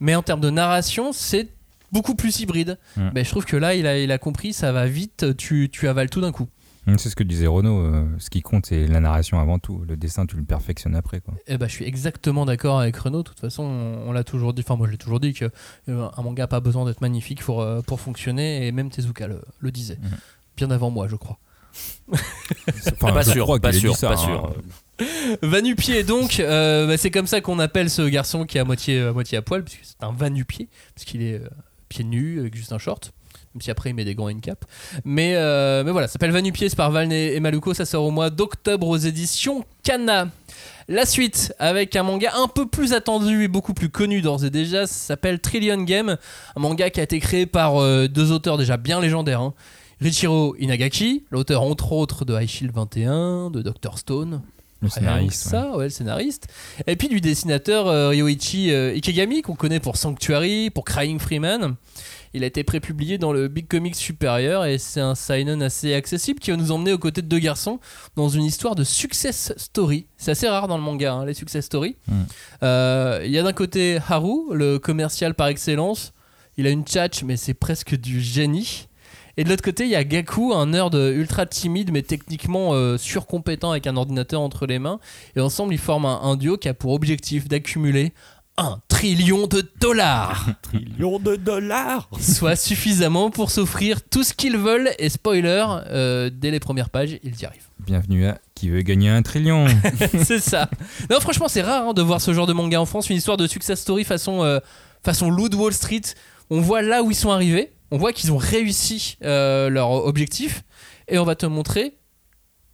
Mais 0.00 0.14
en 0.14 0.22
termes 0.22 0.40
de 0.40 0.48
narration, 0.48 1.12
c'est 1.12 1.48
beaucoup 1.92 2.14
plus 2.14 2.40
hybride. 2.40 2.78
Mm. 2.96 3.10
Ben, 3.10 3.24
je 3.26 3.30
trouve 3.30 3.44
que 3.44 3.56
là, 3.58 3.74
il 3.74 3.86
a, 3.86 3.98
il 3.98 4.10
a 4.10 4.16
compris, 4.16 4.54
ça 4.54 4.72
va 4.72 4.86
vite, 4.86 5.36
tu, 5.36 5.68
tu 5.70 5.86
avales 5.86 6.08
tout 6.08 6.22
d'un 6.22 6.32
coup. 6.32 6.48
Mm, 6.86 6.96
C'est 6.96 7.10
ce 7.10 7.16
que 7.16 7.24
disait 7.24 7.46
Renaud. 7.46 7.80
euh, 7.80 8.06
ce 8.18 8.30
qui 8.30 8.40
compte, 8.40 8.64
c'est 8.64 8.86
la 8.86 9.00
narration 9.00 9.38
avant 9.38 9.58
tout. 9.58 9.84
Le 9.86 9.98
dessin, 9.98 10.24
tu 10.24 10.36
le 10.36 10.44
perfectionnes 10.44 10.96
après. 10.96 11.20
Quoi. 11.20 11.34
Eh 11.46 11.58
ben, 11.58 11.68
je 11.68 11.72
suis 11.74 11.84
exactement 11.84 12.46
d'accord 12.46 12.80
avec 12.80 12.96
Renaud. 12.96 13.22
De 13.24 13.28
toute 13.28 13.40
façon, 13.40 13.64
on, 13.64 14.08
on 14.08 14.12
l'a 14.12 14.24
toujours 14.24 14.54
dit, 14.54 14.62
enfin 14.64 14.76
moi 14.76 14.86
je 14.86 14.92
l'ai 14.92 14.98
toujours 14.98 15.20
dit 15.20 15.34
que 15.34 15.50
euh, 15.90 16.08
un 16.16 16.22
manga 16.22 16.44
n'a 16.44 16.48
pas 16.48 16.60
besoin 16.60 16.86
d'être 16.86 17.02
magnifique 17.02 17.42
pour, 17.42 17.60
euh, 17.60 17.82
pour 17.82 18.00
fonctionner. 18.00 18.66
Et 18.66 18.72
même 18.72 18.88
Tezuka 18.88 19.26
le, 19.26 19.42
le 19.58 19.70
disait. 19.70 19.98
Mhm. 20.00 20.10
Bien 20.56 20.70
avant 20.70 20.90
moi, 20.90 21.06
je 21.06 21.16
crois. 21.16 21.38
Enfin, 22.12 23.12
pas 23.12 23.24
sûr, 23.24 23.60
pas 23.60 23.72
sûr, 23.72 23.96
ça, 23.96 24.08
pas 24.08 24.14
hein. 24.14 24.16
sûr. 24.16 24.54
Vanupier 25.42 26.02
donc, 26.02 26.40
euh, 26.40 26.86
bah, 26.86 26.96
c'est 26.96 27.10
comme 27.10 27.26
ça 27.26 27.40
qu'on 27.40 27.58
appelle 27.58 27.88
ce 27.90 28.02
garçon 28.02 28.44
qui 28.46 28.58
est 28.58 28.60
à 28.60 28.64
moitié 28.64 29.00
à, 29.00 29.12
moitié 29.12 29.38
à 29.38 29.42
poil, 29.42 29.62
puisque 29.64 29.84
c'est 29.84 30.02
un 30.02 30.12
Vanupier, 30.12 30.68
parce 30.94 31.04
qu'il 31.04 31.22
est 31.22 31.34
euh, 31.34 31.48
pieds 31.88 32.04
nus 32.04 32.40
avec 32.40 32.56
juste 32.56 32.72
un 32.72 32.78
short. 32.78 33.12
Même 33.54 33.62
si 33.62 33.70
après 33.70 33.90
il 33.90 33.94
met 33.94 34.04
des 34.04 34.14
gants 34.14 34.28
et 34.28 34.32
une 34.32 34.40
cape. 34.42 34.64
Mais, 35.04 35.34
euh, 35.36 35.82
mais 35.84 35.90
voilà, 35.90 36.06
ça 36.06 36.14
s'appelle 36.14 36.32
Vanupier, 36.32 36.68
c'est 36.68 36.76
par 36.76 36.90
Valne 36.90 37.12
et 37.12 37.40
Maluko, 37.40 37.72
ça 37.74 37.86
sort 37.86 38.04
au 38.04 38.10
mois 38.10 38.30
d'octobre 38.30 38.86
aux 38.88 38.96
éditions 38.96 39.64
Kana. 39.82 40.28
La 40.86 41.06
suite, 41.06 41.54
avec 41.58 41.96
un 41.96 42.02
manga 42.02 42.32
un 42.36 42.48
peu 42.48 42.66
plus 42.66 42.92
attendu 42.92 43.44
et 43.44 43.48
beaucoup 43.48 43.74
plus 43.74 43.88
connu 43.90 44.20
d'ores 44.20 44.44
et 44.44 44.50
déjà, 44.50 44.86
ça 44.86 44.94
s'appelle 44.94 45.38
Trillion 45.40 45.82
Game, 45.82 46.16
un 46.56 46.60
manga 46.60 46.90
qui 46.90 47.00
a 47.00 47.02
été 47.02 47.20
créé 47.20 47.46
par 47.46 47.76
euh, 47.76 48.06
deux 48.08 48.32
auteurs 48.32 48.58
déjà 48.58 48.76
bien 48.76 49.00
légendaires. 49.00 49.40
hein. 49.40 49.54
Richiro 50.00 50.54
Inagaki, 50.58 51.24
l'auteur 51.30 51.62
entre 51.62 51.92
autres 51.92 52.24
de 52.24 52.38
High 52.38 52.48
Shield 52.48 52.72
21, 52.72 53.50
de 53.50 53.62
Dr. 53.62 53.98
Stone, 53.98 54.42
Le 54.80 54.88
scénariste. 54.88 55.46
ouais. 55.46 55.50
ça, 55.50 55.76
ouais, 55.76 55.84
le 55.84 55.90
scénariste. 55.90 56.46
Et 56.86 56.94
puis 56.94 57.08
du 57.08 57.20
dessinateur 57.20 57.88
euh, 57.88 58.10
Ryoichi 58.10 58.70
euh, 58.70 58.94
Ikegami, 58.94 59.42
qu'on 59.42 59.56
connaît 59.56 59.80
pour 59.80 59.96
Sanctuary, 59.96 60.70
pour 60.70 60.84
Crying 60.84 61.18
Freeman. 61.18 61.74
Il 62.34 62.44
a 62.44 62.46
été 62.46 62.62
prépublié 62.62 63.16
dans 63.18 63.32
le 63.32 63.48
Big 63.48 63.66
Comics 63.66 63.96
supérieur 63.96 64.66
et 64.66 64.76
c'est 64.78 65.00
un 65.00 65.14
seinen 65.14 65.62
assez 65.62 65.94
accessible 65.94 66.38
qui 66.40 66.50
va 66.50 66.58
nous 66.58 66.70
emmener 66.70 66.92
aux 66.92 66.98
côtés 66.98 67.22
de 67.22 67.26
deux 67.26 67.38
garçons 67.38 67.80
dans 68.16 68.28
une 68.28 68.44
histoire 68.44 68.74
de 68.74 68.84
success 68.84 69.52
story. 69.56 70.06
C'est 70.18 70.32
assez 70.32 70.46
rare 70.46 70.68
dans 70.68 70.76
le 70.76 70.82
manga, 70.82 71.14
hein, 71.14 71.24
les 71.24 71.32
success 71.34 71.64
stories. 71.64 71.96
Mm. 72.06 72.14
Euh, 72.62 73.22
Il 73.24 73.30
y 73.32 73.38
a 73.38 73.42
d'un 73.42 73.54
côté 73.54 73.98
Haru, 74.08 74.54
le 74.54 74.78
commercial 74.78 75.34
par 75.34 75.48
excellence. 75.48 76.12
Il 76.58 76.66
a 76.66 76.70
une 76.70 76.84
tchatch, 76.84 77.22
mais 77.24 77.36
c'est 77.38 77.54
presque 77.54 77.96
du 77.96 78.20
génie. 78.20 78.87
Et 79.38 79.44
de 79.44 79.50
l'autre 79.50 79.62
côté, 79.62 79.84
il 79.84 79.90
y 79.90 79.94
a 79.94 80.02
Gaku, 80.02 80.52
un 80.52 80.66
nerd 80.66 80.94
ultra 80.94 81.46
timide 81.46 81.92
mais 81.92 82.02
techniquement 82.02 82.74
euh, 82.74 82.98
surcompétent 82.98 83.70
avec 83.70 83.86
un 83.86 83.96
ordinateur 83.96 84.40
entre 84.40 84.66
les 84.66 84.80
mains. 84.80 84.98
Et 85.36 85.40
ensemble, 85.40 85.72
ils 85.72 85.78
forment 85.78 86.06
un, 86.06 86.20
un 86.22 86.36
duo 86.36 86.58
qui 86.58 86.68
a 86.68 86.74
pour 86.74 86.92
objectif 86.92 87.46
d'accumuler 87.46 88.12
un 88.56 88.80
trillion 88.88 89.46
de 89.46 89.62
dollars, 89.80 90.48
Trillion 90.62 91.20
de 91.20 91.36
dollars 91.36 92.10
soit 92.20 92.56
suffisamment 92.56 93.30
pour 93.30 93.52
s'offrir 93.52 94.02
tout 94.02 94.24
ce 94.24 94.34
qu'ils 94.34 94.56
veulent. 94.56 94.90
Et 94.98 95.08
spoiler, 95.08 95.64
euh, 95.86 96.30
dès 96.32 96.50
les 96.50 96.58
premières 96.58 96.90
pages, 96.90 97.16
ils 97.22 97.40
y 97.40 97.44
arrivent. 97.44 97.68
Bienvenue 97.78 98.26
à 98.26 98.40
Qui 98.56 98.70
veut 98.70 98.82
gagner 98.82 99.08
un 99.08 99.22
trillion 99.22 99.66
c'est 100.24 100.40
ça. 100.40 100.68
Non, 101.08 101.20
franchement, 101.20 101.46
c'est 101.46 101.62
rare 101.62 101.90
hein, 101.90 101.92
de 101.94 102.02
voir 102.02 102.20
ce 102.20 102.34
genre 102.34 102.48
de 102.48 102.52
manga 102.52 102.80
en 102.80 102.86
France, 102.86 103.08
une 103.08 103.16
histoire 103.16 103.36
de 103.36 103.46
success 103.46 103.80
story 103.80 104.02
façon, 104.02 104.42
euh, 104.42 104.58
façon 105.04 105.30
Loot 105.30 105.54
Wall 105.54 105.72
Street. 105.72 106.02
On 106.50 106.60
voit 106.60 106.82
là 106.82 107.04
où 107.04 107.12
ils 107.12 107.16
sont 107.16 107.30
arrivés, 107.30 107.70
on 107.90 107.96
voit 107.98 108.12
qu'ils 108.12 108.32
ont 108.32 108.36
réussi 108.38 109.16
euh, 109.24 109.68
leur 109.70 109.90
objectif, 109.90 110.62
et 111.08 111.18
on 111.18 111.24
va 111.24 111.34
te 111.34 111.46
montrer 111.46 111.96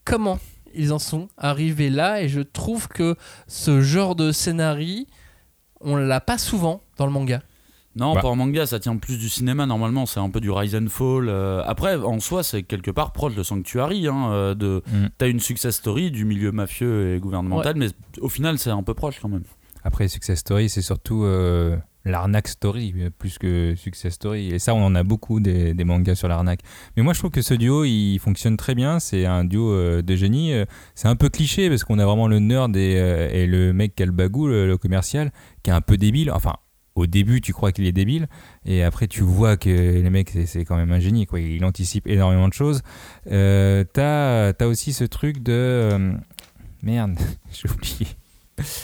comment 0.04 0.38
ils 0.74 0.92
en 0.92 0.98
sont 0.98 1.28
arrivés 1.36 1.90
là. 1.90 2.22
Et 2.22 2.28
je 2.28 2.40
trouve 2.40 2.88
que 2.88 3.16
ce 3.46 3.80
genre 3.80 4.16
de 4.16 4.32
scénario, 4.32 5.04
on 5.80 5.96
l'a 5.96 6.20
pas 6.20 6.38
souvent 6.38 6.82
dans 6.96 7.06
le 7.06 7.12
manga. 7.12 7.42
Non, 7.96 8.14
Bah. 8.14 8.22
pas 8.22 8.28
en 8.28 8.34
manga, 8.34 8.66
ça 8.66 8.80
tient 8.80 8.96
plus 8.96 9.18
du 9.18 9.28
cinéma 9.28 9.66
normalement, 9.66 10.04
c'est 10.04 10.18
un 10.18 10.28
peu 10.28 10.40
du 10.40 10.50
Rise 10.50 10.74
and 10.74 10.88
Fall. 10.88 11.28
euh, 11.28 11.62
après, 11.64 11.94
en 11.94 12.18
soi, 12.18 12.42
c'est 12.42 12.64
quelque 12.64 12.90
part 12.90 13.12
proche 13.12 13.36
de 13.36 13.44
Sanctuary. 13.44 14.08
Hein, 14.08 14.32
euh, 14.32 14.54
de, 14.56 14.82
Mm. 14.92 15.06
T'as 15.16 15.28
une 15.28 15.38
success 15.38 15.76
story 15.76 16.10
du 16.10 16.24
milieu 16.24 16.50
mafieux 16.50 17.14
et 17.14 17.20
gouvernemental, 17.20 17.74
mais 17.76 17.86
au 18.20 18.28
final, 18.28 18.58
c'est 18.58 18.70
un 18.70 18.82
peu 18.82 18.94
proche 18.94 19.20
quand 19.22 19.28
même. 19.28 19.44
Après, 19.84 20.08
Success 20.08 20.40
Story, 20.40 20.68
c'est 20.70 20.82
surtout 20.82 21.22
euh, 21.24 21.76
l'arnaque 22.04 22.48
story, 22.48 22.94
euh, 22.98 23.10
plus 23.10 23.38
que 23.38 23.74
Success 23.76 24.14
Story. 24.14 24.48
Et 24.48 24.58
ça, 24.58 24.74
on 24.74 24.84
en 24.84 24.94
a 24.94 25.02
beaucoup 25.02 25.40
des, 25.40 25.74
mangas 25.84 26.14
sur 26.16 26.28
l'arnaque. 26.28 26.60
Mais 26.96 27.02
moi, 27.02 27.12
je 27.12 27.18
trouve 27.18 27.30
que 27.30 27.42
ce 27.42 27.54
duo, 27.54 27.84
il 27.84 28.18
fonctionne 28.18 28.56
très 28.56 28.74
bien. 28.74 29.00
C'est 29.00 29.26
un 29.26 29.44
duo 29.44 29.72
euh, 29.72 30.02
de 30.02 30.16
génie. 30.16 30.52
Euh, 30.52 30.64
C'est 30.94 31.08
un 31.08 31.16
peu 31.16 31.28
cliché 31.28 31.68
parce 31.68 31.84
qu'on 31.84 31.98
a 31.98 32.06
vraiment 32.06 32.28
le 32.28 32.38
nerd 32.38 32.76
et, 32.76 33.46
le 33.46 33.72
mec 33.72 33.94
qui 33.94 34.02
a 34.02 34.06
le 34.06 34.12
le, 34.14 34.66
le 34.66 34.76
commercial, 34.78 35.32
qui 35.62 35.70
est 35.70 35.74
un 35.74 35.80
peu 35.80 35.96
débile. 35.96 36.30
Enfin, 36.30 36.54
au 36.94 37.06
début, 37.06 37.40
tu 37.40 37.52
crois 37.52 37.72
qu'il 37.72 37.86
est 37.86 37.92
débile. 37.92 38.28
Et 38.64 38.82
après, 38.82 39.08
tu 39.08 39.22
vois 39.22 39.56
que 39.56 39.68
les 39.68 40.10
mecs, 40.10 40.30
c'est- 40.46 40.64
quand 40.64 40.76
même 40.76 40.92
un 40.92 41.00
génie. 41.00 41.26
Quoi. 41.26 41.40
Il 41.40 41.64
anticipe 41.64 42.06
énormément 42.06 42.48
de 42.48 42.52
choses. 42.54 42.82
Euh, 43.30 43.84
T'as 43.92 44.52
as 44.58 44.66
aussi 44.66 44.92
ce 44.92 45.04
truc 45.04 45.42
de. 45.42 46.12
merde, 46.82 47.18
j'ai 47.52 47.68
oublié. 47.70 48.06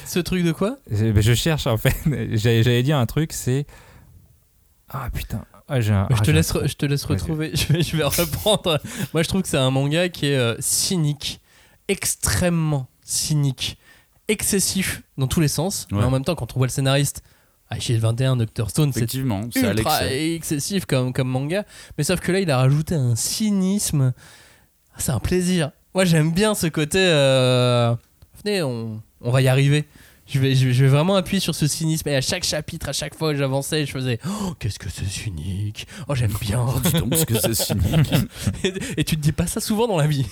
Ce 0.06 0.18
truc 0.18 0.42
de 0.44 0.52
quoi? 0.52 0.76
Je, 0.90 1.10
ben, 1.12 1.22
je 1.22 1.34
cherche 1.34 1.66
en 1.66 1.76
fait. 1.76 1.94
J'allais 2.36 2.82
dire 2.82 2.98
un 2.98 3.06
truc, 3.06 3.32
c'est. 3.32 3.66
Ah 4.88 5.08
putain. 5.12 5.44
Ah, 5.68 5.80
j'ai 5.80 5.92
un- 5.92 6.08
je, 6.10 6.16
ah, 6.18 6.20
te 6.20 6.30
un 6.30 6.34
laisse, 6.34 6.52
je 6.64 6.74
te 6.74 6.86
laisse 6.86 7.04
retrouver. 7.04 7.52
Je 7.54 7.72
vais, 7.72 7.82
je 7.82 7.96
vais 7.96 8.02
reprendre. 8.04 8.80
Moi, 9.14 9.22
je 9.22 9.28
trouve 9.28 9.42
que 9.42 9.48
c'est 9.48 9.56
un 9.56 9.70
manga 9.70 10.08
qui 10.08 10.26
est 10.26 10.36
euh, 10.36 10.56
cynique, 10.58 11.40
extrêmement 11.86 12.88
cynique, 13.04 13.78
excessif 14.26 15.02
dans 15.16 15.28
tous 15.28 15.38
les 15.40 15.46
sens. 15.46 15.86
Mais 15.92 15.98
Ouais. 15.98 16.04
en 16.04 16.10
même 16.10 16.24
temps, 16.24 16.34
quand 16.34 16.56
on 16.56 16.58
voit 16.58 16.66
le 16.66 16.72
scénariste, 16.72 17.22
Shield 17.78 18.00
21, 18.02 18.34
Dr. 18.36 18.68
Stone, 18.68 18.92
c'est 18.92 18.98
Effectivement, 18.98 19.42
c'est 19.52 19.64
à 19.64 19.70
ultra 19.72 20.06
excessif 20.12 20.86
comme, 20.86 21.12
comme 21.12 21.28
manga. 21.28 21.64
Mais 21.96 22.02
sauf 22.02 22.18
que 22.18 22.32
là, 22.32 22.40
il 22.40 22.50
a 22.50 22.56
rajouté 22.56 22.96
un 22.96 23.14
cynisme. 23.14 24.12
Ah, 24.92 24.96
C'est 24.98 25.12
un 25.12 25.20
plaisir. 25.20 25.70
Moi, 25.94 26.04
j'aime 26.04 26.32
bien 26.32 26.56
ce 26.56 26.66
côté. 26.66 26.98
euh, 26.98 27.94
Venez, 28.44 28.62
on, 28.64 29.00
on 29.20 29.30
va 29.30 29.42
y 29.42 29.48
arriver. 29.48 29.84
Je 30.26 30.38
vais, 30.38 30.54
je, 30.54 30.68
vais, 30.68 30.72
je 30.72 30.84
vais 30.84 30.90
vraiment 30.90 31.16
appuyer 31.16 31.40
sur 31.40 31.54
ce 31.54 31.66
cynisme. 31.66 32.08
Et 32.08 32.14
à 32.14 32.20
chaque 32.20 32.44
chapitre, 32.44 32.88
à 32.88 32.92
chaque 32.92 33.16
fois 33.16 33.32
que 33.32 33.38
j'avançais, 33.38 33.84
je 33.84 33.90
faisais 33.90 34.18
Oh, 34.26 34.54
qu'est-ce 34.58 34.78
que 34.78 34.88
c'est 34.88 35.06
cynique 35.06 35.86
Oh, 36.08 36.14
j'aime 36.14 36.34
bien. 36.40 36.64
Dis 36.84 36.92
donc 36.92 37.16
ce 37.16 37.24
que 37.24 37.38
c'est 37.38 37.54
cynique. 37.54 38.12
et, 38.64 38.72
et 38.98 39.04
tu 39.04 39.16
te 39.16 39.20
dis 39.20 39.32
pas 39.32 39.46
ça 39.48 39.60
souvent 39.60 39.88
dans 39.88 39.96
la 39.96 40.06
vie. 40.06 40.26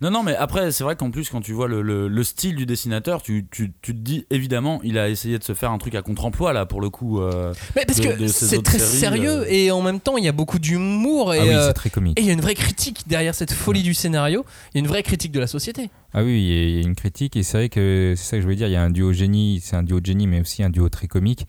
Non, 0.00 0.10
non, 0.10 0.22
mais 0.22 0.34
après, 0.36 0.72
c'est 0.72 0.84
vrai 0.84 0.96
qu'en 0.96 1.10
plus, 1.10 1.28
quand 1.30 1.40
tu 1.40 1.52
vois 1.52 1.68
le, 1.68 1.82
le- 1.82 2.08
le 2.08 2.24
style 2.24 2.54
du 2.56 2.66
dessinateur, 2.66 3.22
tu, 3.22 3.46
tu- 3.50 3.72
tu 3.82 3.94
te 3.94 3.98
dis 4.00 4.26
évidemment, 4.30 4.80
il 4.84 4.98
a 4.98 5.08
essayé 5.08 5.38
de 5.38 5.44
se 5.44 5.54
faire 5.54 5.70
un 5.70 5.78
truc 5.78 5.94
à 5.94 6.02
contre-emploi 6.02 6.52
là, 6.52 6.66
pour 6.66 6.80
le 6.80 6.90
coup. 6.90 7.20
euh, 7.20 7.52
Mais 7.76 7.84
parce 7.86 8.00
De- 8.00 8.08
que 8.08 8.26
c'est 8.28 8.62
très 8.62 8.78
séries, 8.78 8.98
sérieux 8.98 9.40
euh. 9.40 9.46
et 9.48 9.70
en 9.70 9.82
même 9.82 10.00
temps, 10.00 10.16
il 10.16 10.24
y 10.24 10.28
a 10.28 10.32
beaucoup 10.32 10.58
d'humour. 10.58 11.34
Et 11.34 11.38
Ah 11.40 11.42
oui, 11.44 11.48
euh, 11.54 11.66
c'est 11.68 11.72
très 11.74 11.90
comique. 11.90 12.18
et 12.18 12.22
il 12.22 12.26
y 12.26 12.30
a 12.30 12.34
une 12.34 12.40
vraie 12.40 12.54
critique 12.54 13.04
derrière 13.06 13.34
cette 13.34 13.52
folie 13.52 13.82
du 13.82 13.94
scénario. 13.94 14.44
Il 14.74 14.78
y 14.78 14.78
a 14.78 14.80
une 14.80 14.88
vraie 14.88 15.02
critique 15.02 15.32
de 15.32 15.40
la 15.40 15.46
société. 15.46 15.90
Ah 16.12 16.22
oui, 16.24 16.40
il 16.42 16.48
y 16.48 16.58
a- 16.58 16.62
il 16.64 16.74
y 16.76 16.78
a 16.78 16.82
une 16.82 16.94
critique 16.96 17.36
et 17.36 17.42
c'est 17.42 17.56
vrai 17.56 17.68
que 17.68 18.14
c'est 18.16 18.24
ça 18.24 18.36
que 18.36 18.40
je 18.40 18.46
voulais 18.46 18.56
dire. 18.56 18.66
Il 18.68 18.72
y 18.72 18.76
a 18.76 18.82
un 18.82 18.90
duo 18.90 19.12
génie, 19.12 19.60
c'est 19.62 19.76
un 19.76 19.82
duo 19.82 20.00
de 20.00 20.06
génie, 20.06 20.26
mais 20.26 20.40
aussi 20.40 20.62
un 20.62 20.70
duo 20.70 20.88
très 20.88 21.06
comique. 21.06 21.46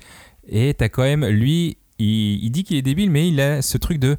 Et 0.47 0.73
t'as 0.73 0.89
quand 0.89 1.03
même, 1.03 1.25
lui, 1.27 1.77
il, 1.99 2.43
il 2.43 2.49
dit 2.51 2.63
qu'il 2.63 2.77
est 2.77 2.81
débile, 2.81 3.11
mais 3.11 3.27
il 3.27 3.39
a 3.41 3.61
ce 3.61 3.77
truc 3.77 3.99
de 3.99 4.17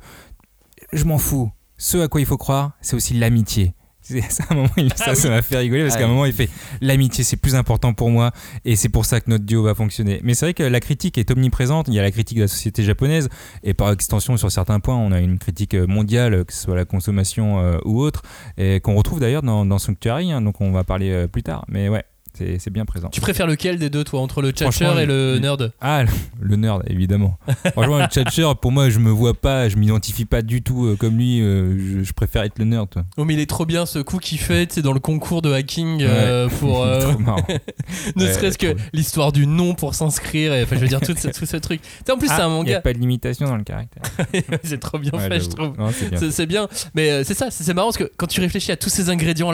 je 0.93 1.05
m'en 1.05 1.19
fous. 1.19 1.51
Ce 1.79 1.97
à 1.99 2.09
quoi 2.09 2.21
il 2.21 2.27
faut 2.27 2.37
croire, 2.37 2.73
c'est 2.81 2.95
aussi 2.95 3.15
l'amitié. 3.15 3.73
C'est 4.03 4.21
ça, 4.31 4.45
à 4.49 4.53
un 4.53 4.57
moment, 4.57 4.69
il- 4.77 4.93
ça, 4.95 5.15
ça 5.15 5.29
m'a 5.31 5.43
fait 5.43 5.57
rigoler 5.59 5.83
parce 5.83 5.95
Ah 5.95 5.99
qu'à 6.01 6.05
un 6.05 6.09
moment, 6.09 6.27
il 6.27 6.33
fait 6.33 6.49
l'amitié, 6.81 7.23
c'est 7.25 7.37
plus 7.37 7.55
important 7.55 7.95
pour 7.95 8.11
moi 8.11 8.33
et 8.65 8.75
c'est 8.77 8.89
pour 8.89 9.05
ça 9.05 9.21
que 9.21 9.31
notre 9.31 9.45
duo 9.45 9.63
va 9.63 9.75
fonctionner. 9.75 10.21
Mais 10.25 10.35
c'est 10.35 10.47
vrai 10.47 10.55
que 10.55 10.63
la 10.65 10.81
critique 10.81 11.19
est 11.19 11.31
omniprésente. 11.31 11.87
Il 11.89 11.95
y 11.95 11.99
a 11.99 12.03
la 12.03 12.11
critique 12.11 12.37
de 12.39 12.43
la 12.43 12.49
société 12.49 12.83
japonaise 12.83 13.29
et 13.63 13.75
par 13.75 13.91
extension, 13.93 14.37
sur 14.37 14.51
certains 14.51 14.81
points, 14.81 14.97
on 14.97 15.13
a 15.13 15.21
une 15.21 15.39
critique 15.39 15.75
mondiale, 15.75 16.45
que 16.45 16.53
ce 16.53 16.63
soit 16.63 16.77
la 16.77 16.85
consommation 16.85 17.61
euh, 17.61 17.79
ou 17.85 18.01
autre, 18.01 18.23
et 18.59 18.81
qu'on 18.81 18.95
retrouve 18.97 19.21
d'ailleurs 19.21 19.43
dans, 19.43 19.65
dans 19.65 19.79
Sanctuary, 19.79 20.33
hein, 20.33 20.43
donc 20.43 20.61
on 20.61 20.73
va 20.73 20.83
parler 20.85 21.11
euh, 21.11 21.27
plus 21.29 21.43
tard. 21.45 21.65
Mais 21.69 21.89
ouais, 21.89 22.05
c'est 22.43 22.59
c'est 22.59 22.71
bien 22.71 22.85
présent. 22.85 23.09
Tu 23.11 23.21
préfères 23.21 23.47
lequel 23.47 23.79
des 23.79 23.91
deux, 23.91 24.05
toi, 24.05 24.21
entre 24.21 24.43
le 24.43 24.51
tchatcher 24.51 24.93
et 25.01 25.07
le 25.07 25.35
le- 25.35 25.39
nerd 25.39 25.73
Ah, 25.81 26.03
le- 26.05 26.09
le 26.41 26.57
nerd, 26.57 26.83
évidemment. 26.87 27.39
Franchement, 27.73 27.99
le 27.99 28.07
Tchatcher, 28.07 28.51
pour 28.61 28.73
moi, 28.73 28.89
je 28.91 28.99
me 28.99 29.11
vois 29.11 29.35
pas, 29.35 29.69
je 29.69 29.77
m'identifie 29.77 30.25
pas 30.25 30.43
du 30.43 30.63
tout 30.63 30.87
euh, 30.87 30.97
comme 30.97 31.17
lui. 31.17 31.41
euh, 31.41 31.77
je, 31.79 32.03
je 32.05 32.13
préfère 32.13 32.43
être 32.43 32.59
le 32.59 32.65
nerd. 32.65 32.89
toi. 32.91 33.05
Oh 33.17 33.25
mais 33.25 33.35
il 33.35 33.41
est 33.41 33.47
trop 33.49 33.67
bien 33.67 33.87
ce 33.87 33.99
coup 33.99 34.19
qu'il 34.19 34.39
fait, 34.39 34.73
sais, 34.73 34.83
dans 34.83 34.93
le 34.93 35.01
concours 35.01 35.43
de 35.43 35.53
hacking 35.53 35.99
euh, 36.03 36.49
pour 36.61 36.83
euh, 36.85 37.13
ne 38.17 38.25
Ouais, 38.25 38.33
serait-ce 38.33 38.59
que 38.59 38.75
l'histoire 38.93 39.33
du 39.33 39.47
nom 39.47 39.75
pour 39.75 39.95
s'inscrire. 39.95 40.53
Enfin, 40.63 40.77
je 40.77 40.81
veux 40.81 40.89
dire 40.89 41.01
tout 41.01 41.15
ce, 41.17 41.29
tout 41.29 41.47
ce 41.47 41.57
truc. 41.57 41.81
En 42.11 42.17
plus, 42.17 42.29
c'est 42.29 42.35
Ah, 42.35 42.47
un 42.47 42.49
Il 42.49 42.65
n'y 42.65 42.71
a 42.73 42.77
manga. 42.77 42.81
pas 42.81 42.93
de 42.93 42.99
limitation 42.99 43.47
dans 43.47 43.57
le 43.57 43.65
caractère. 43.65 44.03
c'est 44.65 44.81
trop 44.81 44.99
bien 44.99 45.13
Ouais, 45.13 45.29
fait, 45.29 45.41
je 45.41 45.49
trouve. 45.49 45.73
C'est 45.93 46.11
bien. 46.11 46.19
C'est 46.19 46.31
c'est 46.31 46.47
bien, 46.47 46.69
mais 46.95 47.25
c'est 47.25 47.35
ça, 47.35 47.51
c'est 47.51 47.65
c'est 47.65 47.75
marrant 47.75 47.89
parce 47.89 47.99
que 47.99 48.11
quand 48.17 48.27
tu 48.27 48.41
réfléchis 48.41 48.73
à 48.73 48.77
tous 48.77 48.89
ces 48.91 49.11
ingrédients 49.11 49.53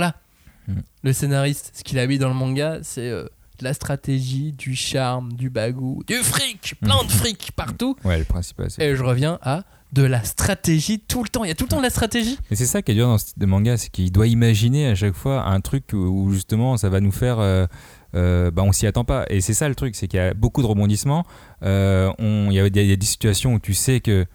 Mm. 0.69 0.81
le 1.03 1.13
scénariste, 1.13 1.73
ce 1.75 1.83
qu'il 1.83 1.99
a 1.99 2.07
mis 2.07 2.19
dans 2.19 2.29
le 2.29 2.35
manga, 2.35 2.79
c'est 2.83 3.09
euh, 3.09 3.25
de 3.59 3.65
la 3.65 3.73
stratégie, 3.75 4.53
du 4.53 4.77
charme, 4.77 5.33
du 5.33 5.51
bagou, 5.51 6.03
du 6.07 6.15
fric, 6.17 6.75
plein 6.81 7.03
de 7.05 7.11
fric 7.11 7.51
partout. 7.57 7.97
Ouais, 8.05 8.19
le 8.19 8.25
principal, 8.25 8.71
c'est. 8.71 8.85
Et 8.85 8.95
je 8.95 9.03
reviens 9.03 9.39
à 9.43 9.65
de 9.93 10.03
la 10.03 10.23
stratégie 10.23 11.01
tout 11.01 11.23
le 11.23 11.31
temps. 11.31 11.45
Il 11.45 11.49
y 11.49 11.51
a 11.51 11.55
tout 11.55 11.65
le 11.65 11.71
temps 11.71 11.79
de 11.79 11.83
la 11.83 11.89
stratégie. 11.91 12.39
Et 12.51 12.57
c'est 12.57 12.67
ça 12.67 12.83
qui 12.83 12.93
est 12.93 12.95
dur 12.95 13.07
dans 13.09 13.17
ce 13.17 13.27
type 13.29 13.39
de 13.39 13.47
manga, 13.47 13.79
c'est 13.79 13.89
qu'il 13.91 14.13
doit 14.13 14.27
imaginer 14.27 14.87
à 14.87 14.95
chaque 14.95 15.15
fois 15.15 15.45
un 15.47 15.61
truc 15.63 15.85
où, 15.95 16.31
justement 16.31 16.77
ça 16.77 16.89
va 16.91 17.01
nous 17.01 17.11
faire. 17.13 17.39
euh, 17.41 17.67
euh, 18.15 18.51
bah 18.51 18.63
on 18.63 18.73
s'y 18.73 18.87
attend 18.87 19.05
pas. 19.05 19.25
Et 19.31 19.41
c'est 19.41 19.55
ça 19.55 19.69
le 19.69 19.75
truc, 19.75 19.97
c'est 19.97 20.07
qu'il 20.09 20.19
y 20.19 20.23
a 20.23 20.35
beaucoup 20.35 20.61
de 20.63 20.67
rebondissements. 20.67 21.25
Euh, 21.63 22.13
on- 22.19 22.49
Il 22.51 22.55
y, 22.55 22.61
a- 22.61 22.67
il 22.67 22.87
y 22.87 22.93
a 22.93 22.97
des 22.97 23.07
situations 23.07 23.55
où 23.55 23.59
tu 23.59 23.73
sais 23.75 24.01
que 24.01 24.27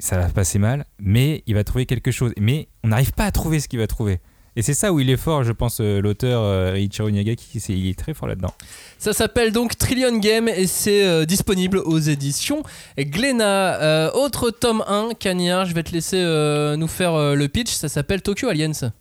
ça 0.00 0.18
va 0.18 0.28
se 0.28 0.32
passer 0.34 0.58
mal, 0.58 0.84
mais 0.98 1.42
il 1.46 1.54
va 1.54 1.62
trouver 1.64 1.86
quelque 1.86 2.10
chose. 2.10 2.32
Mais 2.38 2.68
on 2.82 2.88
n'arrive 2.88 3.12
pas 3.12 3.24
à 3.26 3.30
trouver 3.30 3.60
ce 3.60 3.68
qu'il 3.68 3.78
va 3.78 3.86
trouver. 3.86 4.20
Et 4.56 4.62
c'est 4.62 4.74
ça 4.74 4.92
où 4.92 5.00
il 5.00 5.10
est 5.10 5.16
fort, 5.16 5.42
je 5.42 5.52
pense, 5.52 5.80
euh, 5.80 6.00
l'auteur 6.00 6.42
euh, 6.44 6.78
Ichiro 6.78 7.10
Miyazaki, 7.10 7.58
il 7.68 7.88
est 7.88 7.98
très 7.98 8.14
fort 8.14 8.28
là-dedans. 8.28 8.54
Ça 8.98 9.12
s'appelle 9.12 9.52
donc 9.52 9.76
Trillion 9.76 10.16
Game 10.18 10.48
et 10.48 10.66
c'est 10.68 11.04
euh, 11.04 11.24
disponible 11.24 11.78
aux 11.78 11.98
éditions 11.98 12.62
Glénat. 12.96 14.12
Autre 14.14 14.50
tome 14.50 14.84
1, 14.86 15.10
Cagnard, 15.18 15.66
je 15.66 15.74
vais 15.74 15.82
te 15.82 15.92
laisser 15.92 16.22
nous 16.76 16.88
faire 16.88 17.34
le 17.34 17.48
pitch. 17.48 17.70
Ça 17.70 17.88
s'appelle 17.88 18.22
Tokyo 18.22 18.48
Aliens. 18.48 18.92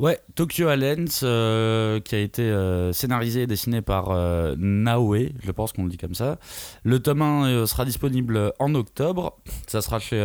Ouais, 0.00 0.18
Tokyo 0.34 0.66
Aliens, 0.66 1.04
euh, 1.22 2.00
qui 2.00 2.16
a 2.16 2.18
été 2.18 2.42
euh, 2.42 2.92
scénarisé 2.92 3.42
et 3.42 3.46
dessiné 3.46 3.80
par 3.80 4.10
euh, 4.10 4.56
Naoe, 4.58 5.28
je 5.40 5.52
pense 5.52 5.72
qu'on 5.72 5.84
le 5.84 5.88
dit 5.88 5.98
comme 5.98 6.16
ça. 6.16 6.40
Le 6.82 6.98
tome 6.98 7.22
1 7.22 7.46
euh, 7.46 7.66
sera 7.66 7.84
disponible 7.84 8.52
en 8.58 8.74
octobre. 8.74 9.38
Ça 9.68 9.82
sera 9.82 10.00
chez, 10.00 10.18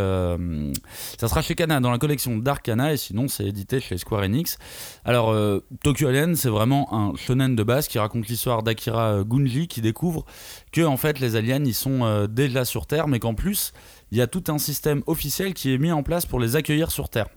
ça 1.19 1.27
sera 1.27 1.43
chez 1.43 1.53
Kana 1.53 1.79
dans 1.81 1.91
la 1.91 1.99
collection 1.99 2.35
d'Arcana 2.35 2.93
et 2.93 2.97
sinon 2.97 3.27
c'est 3.27 3.45
édité 3.45 3.79
chez 3.79 3.99
Square 3.99 4.23
Enix. 4.23 4.57
Alors, 5.05 5.35
Tokyo 5.83 6.07
Aliens, 6.07 6.33
c'est 6.33 6.49
vraiment 6.49 6.91
un 6.91 7.15
shonen 7.15 7.55
de 7.55 7.63
base 7.63 7.87
qui 7.87 7.99
raconte 7.99 8.27
l'histoire 8.27 8.63
d'Akira 8.63 9.23
Gunji 9.23 9.67
qui 9.67 9.81
découvre 9.81 10.25
que 10.71 10.81
en 10.81 10.97
fait 10.97 11.19
les 11.19 11.35
aliens 11.35 11.63
ils 11.63 11.73
sont 11.75 12.27
déjà 12.27 12.65
sur 12.65 12.87
Terre, 12.87 13.07
mais 13.07 13.19
qu'en 13.19 13.35
plus 13.35 13.73
il 14.11 14.17
y 14.17 14.21
a 14.21 14.27
tout 14.27 14.43
un 14.47 14.57
système 14.57 15.03
officiel 15.05 15.53
qui 15.53 15.73
est 15.73 15.77
mis 15.77 15.91
en 15.91 16.01
place 16.01 16.25
pour 16.25 16.39
les 16.39 16.55
accueillir 16.55 16.91
sur 16.91 17.09
Terre 17.09 17.27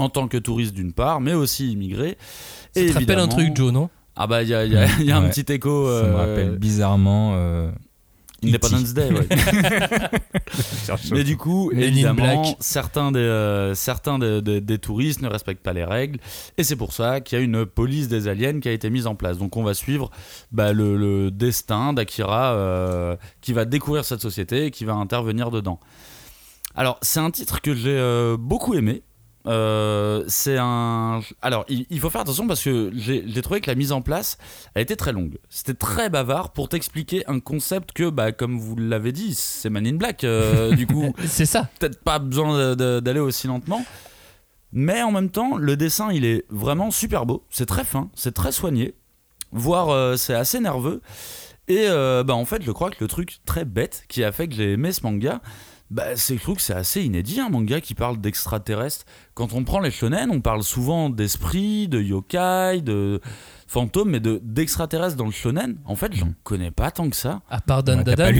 en 0.00 0.08
tant 0.08 0.26
que 0.28 0.36
touristes 0.38 0.74
d'une 0.74 0.92
part, 0.92 1.20
mais 1.20 1.34
aussi 1.34 1.70
immigrés. 1.72 2.16
Ça 2.74 2.80
Et 2.80 2.86
te 2.86 2.92
rappelle 2.98 3.18
un 3.18 3.28
truc, 3.28 3.54
Joe, 3.56 3.72
non? 3.72 3.88
Ah 4.16 4.26
bah 4.26 4.42
il 4.42 4.48
y 4.48 4.54
a, 4.54 4.64
il 4.64 4.72
y 4.72 4.76
a- 4.76 4.86
il 4.98 5.06
y 5.06 5.12
a 5.12 5.16
un 5.16 5.22
Ouais. 5.24 5.30
petit 5.30 5.52
écho. 5.52 5.86
Ça 5.86 6.02
me 6.02 6.08
euh, 6.08 6.16
rappelle 6.16 6.58
bizarrement. 6.58 7.32
euh, 7.36 7.70
Independence 8.42 8.94
Day, 8.94 9.10
ouais. 9.12 9.28
Mais 11.12 11.24
du 11.24 11.36
coup, 11.36 11.70
évidemment, 11.72 12.40
Black. 12.42 12.56
certains, 12.60 13.12
des, 13.12 13.18
euh, 13.18 13.74
certains 13.74 14.18
des, 14.18 14.40
des- 14.42 14.60
des 14.62 14.78
touristes 14.78 15.20
ne 15.22 15.28
respectent 15.28 15.62
pas 15.62 15.72
les 15.74 15.84
règles. 15.84 16.18
Et 16.56 16.64
c'est 16.64 16.76
pour 16.76 16.92
ça 16.92 17.20
qu'il 17.20 17.38
y 17.38 17.40
a 17.40 17.44
une 17.44 17.66
police 17.66 18.08
des 18.08 18.28
aliens 18.28 18.58
qui 18.60 18.68
a 18.68 18.72
été 18.72 18.88
mise 18.90 19.06
en 19.06 19.14
place. 19.14 19.36
Donc 19.38 19.56
on 19.58 19.62
va 19.62 19.74
suivre 19.74 20.10
bah, 20.52 20.72
le, 20.72 20.96
le 20.96 21.30
destin 21.30 21.92
d'Akira 21.92 22.52
euh, 22.54 23.16
qui 23.42 23.52
va 23.52 23.64
découvrir 23.66 24.04
cette 24.04 24.20
société 24.22 24.66
et 24.66 24.70
qui 24.70 24.84
va 24.86 24.94
intervenir 24.94 25.50
dedans. 25.50 25.78
Alors, 26.74 26.98
c'est 27.02 27.20
un 27.20 27.30
titre 27.30 27.60
que 27.60 27.74
j'ai 27.74 27.96
euh, 27.98 28.36
beaucoup 28.38 28.74
aimé. 28.74 29.02
Euh, 29.46 30.22
c'est 30.28 30.56
un. 30.58 31.20
Alors, 31.40 31.64
il, 31.68 31.86
il 31.90 31.98
faut 32.00 32.10
faire 32.10 32.20
attention 32.20 32.46
parce 32.46 32.62
que 32.62 32.90
j'ai 32.94 33.42
trouvé 33.42 33.60
que 33.60 33.70
la 33.70 33.74
mise 33.74 33.92
en 33.92 34.02
place 34.02 34.36
a 34.74 34.80
été 34.80 34.96
très 34.96 35.12
longue. 35.12 35.38
C'était 35.48 35.74
très 35.74 36.10
bavard 36.10 36.52
pour 36.52 36.68
t'expliquer 36.68 37.24
un 37.28 37.40
concept 37.40 37.92
que, 37.92 38.10
bah, 38.10 38.32
comme 38.32 38.58
vous 38.58 38.76
l'avez 38.76 39.12
dit, 39.12 39.34
c'est 39.34 39.70
Man 39.70 39.86
in 39.86 39.94
Black. 39.94 40.24
euh, 40.24 40.74
du 40.76 40.86
coup, 40.86 41.14
C'est 41.26 41.46
ça. 41.46 41.68
peut-être 41.78 42.02
pas 42.02 42.18
besoin 42.18 42.76
d'aller 42.76 43.20
aussi 43.20 43.46
lentement. 43.46 43.84
Mais 44.72 45.02
en 45.02 45.10
même 45.10 45.30
temps, 45.30 45.56
le 45.56 45.76
dessin, 45.76 46.12
il 46.12 46.24
est 46.24 46.44
vraiment 46.50 46.90
super 46.90 47.26
beau. 47.26 47.44
C'est 47.50 47.66
très 47.66 47.84
fin, 47.84 48.10
c'est 48.14 48.34
très 48.34 48.52
soigné. 48.52 48.94
Voire, 49.52 49.88
euh, 49.88 50.16
c'est 50.16 50.34
assez 50.34 50.60
nerveux. 50.60 51.00
Et 51.66 51.86
bah, 51.88 52.34
en 52.34 52.44
fait, 52.44 52.62
je 52.62 52.72
crois 52.72 52.90
que 52.90 52.96
le 53.00 53.06
truc 53.06 53.38
très 53.46 53.64
bête 53.64 54.04
qui 54.08 54.24
a 54.24 54.32
fait 54.32 54.48
que 54.48 54.54
j'ai 54.54 54.72
aimé 54.72 54.90
ce 54.90 55.02
manga, 55.04 55.40
bah, 55.90 56.04
c'est 56.16 56.36
je 56.36 56.42
trouve 56.42 56.56
que 56.56 56.62
c'est 56.62 56.74
assez 56.74 57.02
inédit, 57.02 57.40
un 57.40 57.48
manga 57.48 57.80
qui 57.80 57.94
parle 57.94 58.20
d'extraterrestres. 58.20 59.04
Quand 59.34 59.52
on 59.54 59.64
prend 59.64 59.80
les 59.80 59.90
shonen, 59.90 60.30
on 60.30 60.40
parle 60.40 60.62
souvent 60.62 61.10
d'esprits, 61.10 61.88
de 61.88 62.00
yokai, 62.00 62.80
de 62.82 63.20
fantômes, 63.66 64.10
mais 64.10 64.20
de- 64.20 64.40
d'extraterrestres 64.42 65.16
dans 65.16 65.26
le 65.26 65.30
shonen. 65.32 65.76
En 65.84 65.96
fait, 65.96 66.12
j'en 66.14 66.32
connais 66.44 66.70
pas 66.70 66.90
tant 66.90 67.08
que 67.10 67.16
ça. 67.16 67.40
À 67.50 67.60
part 67.60 67.82
Dan 67.82 67.98
ouais, 67.98 68.04
Dan 68.16 68.34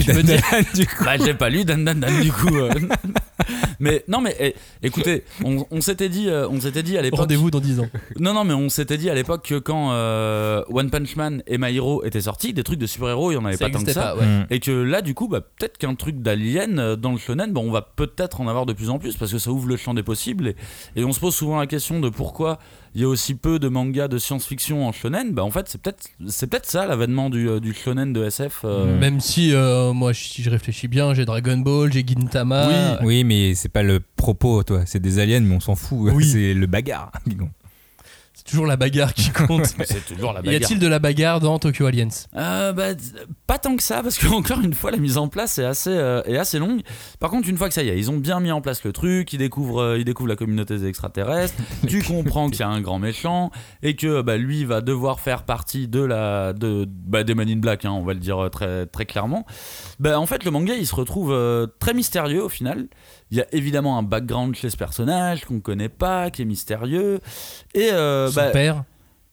du 0.74 0.86
coup. 0.86 1.04
Bah, 1.04 1.16
j'ai 1.18 1.34
pas 1.34 1.48
lu 1.50 1.64
Dan 1.64 1.84
Dan 1.84 2.00
Dan 2.00 2.20
du 2.22 2.32
coup. 2.32 2.54
euh. 2.56 2.70
mais 3.80 4.04
non, 4.08 4.20
mais 4.20 4.36
eh, 4.40 4.54
écoutez, 4.82 5.24
on, 5.44 5.66
on 5.70 5.80
s'était 5.80 6.08
dit, 6.08 6.28
euh, 6.28 6.48
on 6.48 6.60
s'était 6.60 6.82
dit 6.82 6.96
à 6.96 7.02
l'époque. 7.02 7.20
Rendez-vous 7.20 7.50
dans 7.50 7.60
10 7.60 7.80
ans. 7.80 7.88
Non, 8.18 8.32
non, 8.32 8.44
mais 8.44 8.54
on 8.54 8.68
s'était 8.68 8.98
dit 8.98 9.10
à 9.10 9.14
l'époque 9.14 9.46
que 9.46 9.58
quand 9.58 9.92
euh, 9.92 10.62
One 10.70 10.90
Punch 10.90 11.16
Man 11.16 11.42
et 11.46 11.58
My 11.58 11.74
Hero 11.74 12.04
étaient 12.04 12.20
sortis, 12.22 12.52
des 12.52 12.62
trucs 12.62 12.78
de 12.78 12.86
super-héros, 12.86 13.32
il 13.32 13.34
y 13.34 13.38
en 13.38 13.44
avait 13.44 13.56
Ça 13.56 13.68
pas 13.68 13.78
tant 13.78 13.84
que 13.84 13.92
ça. 13.92 14.02
pas, 14.02 14.16
ouais. 14.16 14.26
Mm. 14.26 14.46
Et 14.50 14.60
que 14.60 14.70
là, 14.70 15.02
du 15.02 15.14
coup, 15.14 15.28
bah, 15.28 15.40
peut-être 15.40 15.78
qu'un 15.78 15.94
truc 15.94 16.20
d'alien 16.20 16.78
euh, 16.78 16.96
dans 16.96 17.12
le 17.12 17.18
shonen, 17.18 17.52
bon, 17.52 17.62
on 17.68 17.72
va 17.72 17.82
peut-être 17.82 18.40
en 18.40 18.48
avoir 18.48 18.66
de 18.66 18.72
plus 18.72 18.90
en 18.90 18.98
plus 18.98 19.16
parce 19.16 19.32
que 19.32 19.38
ça 19.38 19.50
ouvre 19.50 19.68
le 19.68 19.76
champ 19.76 19.94
des 19.94 20.02
possibles. 20.02 20.48
Et, 20.48 21.00
et 21.00 21.04
on 21.04 21.12
se 21.12 21.20
pose 21.20 21.34
souvent 21.34 21.58
la 21.58 21.66
question 21.66 22.00
de 22.00 22.08
pourquoi 22.08 22.58
il 22.94 23.00
y 23.00 23.04
a 23.04 23.08
aussi 23.08 23.34
peu 23.34 23.58
de 23.58 23.68
mangas 23.68 24.08
de 24.08 24.18
science-fiction 24.18 24.86
en 24.86 24.92
shonen. 24.92 25.32
Bah, 25.32 25.44
en 25.44 25.50
fait, 25.50 25.68
c'est 25.68 25.80
peut-être 25.80 26.08
c'est 26.28 26.48
peut-être 26.48 26.66
ça 26.66 26.86
l'avènement 26.86 27.30
du, 27.30 27.48
euh, 27.48 27.60
du 27.60 27.72
shonen 27.72 28.12
de 28.12 28.24
SF. 28.24 28.62
euh. 28.64 28.96
Mm. 28.96 28.98
Même 28.98 29.20
si, 29.20 29.54
euh, 29.54 29.92
moi, 29.92 30.12
si 30.12 30.42
je 30.42 30.50
réfléchis 30.50 30.88
bien, 30.88 31.14
j'ai 31.14 31.24
Dragon 31.24 31.58
Ball, 31.58 31.92
j'ai 31.92 32.04
Gintama. 32.06 32.98
Oui. 33.00 33.06
Oui, 33.06 33.24
mais 33.24 33.54
c'est 33.54 33.68
pas 33.68 33.82
le 33.82 34.00
propos, 34.16 34.62
toi. 34.62 34.82
C'est 34.86 35.00
des 35.00 35.18
aliens, 35.18 35.40
mais 35.40 35.54
on 35.54 35.60
s'en 35.60 35.76
fout. 35.76 36.10
Oui. 36.12 36.24
C'est 36.30 36.54
le 36.54 36.66
bagarre. 36.66 37.12
Toujours 38.50 38.66
la 38.66 38.76
bagarre 38.76 39.14
qui 39.14 39.30
compte. 39.30 39.66
C'est 39.84 40.04
toujours 40.04 40.32
la 40.32 40.40
y 40.42 40.56
a-t-il 40.56 40.80
de 40.80 40.86
la 40.88 40.98
bagarre 40.98 41.38
dans 41.38 41.58
Tokyo 41.60 41.86
Aliens? 41.86 42.08
Euh, 42.36 42.72
bah, 42.72 42.88
pas 43.46 43.58
tant 43.58 43.76
que 43.76 43.82
ça, 43.82 44.02
parce 44.02 44.18
que 44.18 44.26
encore 44.32 44.60
une 44.60 44.74
fois, 44.74 44.90
la 44.90 44.96
mise 44.96 45.18
en 45.18 45.28
place 45.28 45.58
est 45.58 45.64
assez, 45.64 45.90
euh, 45.90 46.22
est 46.24 46.36
assez 46.36 46.58
longue. 46.58 46.82
Par 47.20 47.30
contre, 47.30 47.48
une 47.48 47.56
fois 47.56 47.68
que 47.68 47.74
ça 47.74 47.82
y 47.82 47.88
est, 47.88 47.98
ils 47.98 48.10
ont 48.10 48.16
bien 48.16 48.40
mis 48.40 48.50
en 48.50 48.60
place 48.60 48.82
le 48.84 48.92
truc, 48.92 49.32
ils 49.32 49.38
découvrent, 49.38 49.82
euh, 49.82 49.98
ils 49.98 50.04
découvrent 50.04 50.28
la 50.28 50.36
communauté 50.36 50.78
des 50.78 50.86
extraterrestres, 50.86 51.54
tu 51.88 52.02
comprends 52.02 52.50
qu'il 52.50 52.60
y 52.60 52.62
a 52.64 52.68
un 52.68 52.80
grand 52.80 52.98
méchant, 52.98 53.52
et 53.82 53.94
que 53.94 54.22
bah, 54.22 54.36
lui 54.36 54.64
va 54.64 54.80
devoir 54.80 55.20
faire 55.20 55.44
partie 55.44 55.86
de 55.86 56.00
la, 56.00 56.52
de, 56.52 56.86
bah, 56.88 57.22
des 57.22 57.34
Man 57.34 57.48
in 57.48 57.58
Black, 57.58 57.84
hein, 57.84 57.92
on 57.92 58.02
va 58.02 58.14
le 58.14 58.20
dire 58.20 58.38
euh, 58.38 58.48
très, 58.48 58.86
très 58.86 59.06
clairement. 59.06 59.46
Bah, 60.00 60.18
en 60.18 60.26
fait, 60.26 60.44
le 60.44 60.50
manga, 60.50 60.74
il 60.74 60.86
se 60.86 60.94
retrouve 60.94 61.36
très 61.78 61.94
mystérieux 61.94 62.42
au 62.42 62.48
final. 62.48 62.88
Il 63.30 63.38
y 63.38 63.40
a 63.40 63.46
évidemment 63.52 63.96
un 63.98 64.02
background 64.02 64.54
chez 64.56 64.70
ce 64.70 64.76
personnage 64.76 65.44
qu'on 65.44 65.60
connaît 65.60 65.88
pas, 65.88 66.30
qui 66.30 66.42
est 66.42 66.44
mystérieux. 66.46 67.20
Et 67.74 67.90
euh, 67.92 68.28
Son 68.28 68.34
bah, 68.36 68.50
père 68.50 68.84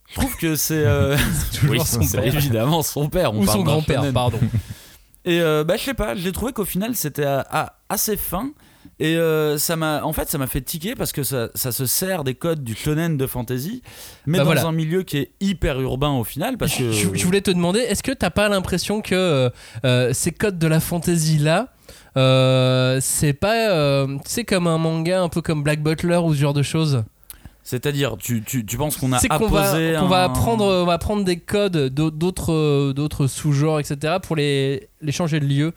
je 0.10 0.16
trouve 0.22 0.38
que 0.38 0.56
c'est. 0.56 0.86
euh, 0.86 1.18
oui, 1.70 1.80
son 1.86 2.02
c'est 2.02 2.22
père. 2.22 2.34
évidemment 2.36 2.82
son 2.82 3.10
père. 3.10 3.34
on 3.34 3.40
Ou 3.40 3.46
son 3.46 3.64
grand-père, 3.64 4.04
pardon. 4.14 4.40
Et 5.26 5.42
euh, 5.42 5.66
bah, 5.66 5.76
je 5.76 5.84
sais 5.84 5.94
pas, 5.94 6.16
j'ai 6.16 6.32
trouvé 6.32 6.54
qu'au 6.54 6.64
final 6.64 6.96
c'était 6.96 7.26
assez 7.90 8.16
fin. 8.16 8.52
Et 9.00 9.16
euh, 9.18 9.58
ça 9.60 9.76
m'a, 9.76 10.04
en 10.04 10.14
fait, 10.14 10.28
ça 10.30 10.38
m'a 10.40 10.48
fait 10.48 10.62
tiquer 10.62 10.96
parce 10.96 11.12
que 11.12 11.22
ça, 11.22 11.50
ça 11.54 11.72
se 11.74 11.86
sert 11.86 12.24
des 12.24 12.34
codes 12.34 12.64
du 12.64 12.74
shonen 12.74 13.16
de 13.18 13.28
fantasy, 13.28 13.84
mais 14.26 14.38
Bah 14.38 14.44
dans 14.46 14.46
voilà. 14.54 14.66
un 14.66 14.72
milieu 14.72 15.04
qui 15.04 15.18
est 15.18 15.32
hyper 15.40 15.80
urbain 15.82 16.12
au 16.12 16.24
final. 16.24 16.58
Parce 16.58 16.74
que 16.76 16.92
Je, 16.92 17.14
je 17.14 17.26
voulais 17.26 17.42
te 17.42 17.52
demander, 17.52 17.80
est-ce 17.82 18.02
que 18.02 18.12
t'as 18.14 18.30
pas 18.32 18.48
l'impression 18.50 19.02
que 19.02 19.14
euh, 19.14 19.50
euh, 19.86 20.14
ces 20.14 20.32
codes 20.32 20.58
de 20.58 20.68
la 20.68 20.80
fantasy 20.80 21.38
là, 21.38 21.74
euh, 22.18 22.98
c'est 23.02 23.34
pas, 23.34 23.70
euh, 23.72 24.18
c'est 24.26 24.44
comme 24.44 24.68
un 24.68 24.78
manga 24.78 25.22
un 25.22 25.30
peu 25.30 25.42
comme 25.42 25.64
Black 25.64 25.82
Butler 25.82 26.18
ou 26.18 26.34
ce 26.34 26.40
genre 26.40 26.54
de 26.54 26.64
choses 26.64 27.04
c'est-à-dire, 27.64 28.16
tu, 28.18 28.42
tu, 28.44 28.66
tu 28.66 28.78
penses 28.78 28.96
qu'on 28.96 29.12
a 29.12 29.20
qu'on 29.20 29.48
va, 29.50 29.60
apposé 29.72 29.96
qu'on 30.00 30.08
va 30.08 30.22
un- 30.22 30.26
apprendre, 30.28 30.64
on 30.64 30.86
va 30.86 30.98
prendre 30.98 31.26
des 31.26 31.36
codes 31.38 31.90
d'au- 31.94 32.12
d'autres, 32.12 32.54
euh, 32.54 32.94
d'autres 32.94 33.28
sous-genres, 33.28 33.82
etc. 33.82 34.20
pour 34.24 34.38
les, 34.38 34.88
les 35.02 35.12
changer 35.12 35.42
de 35.42 35.46
lieu, 35.46 35.74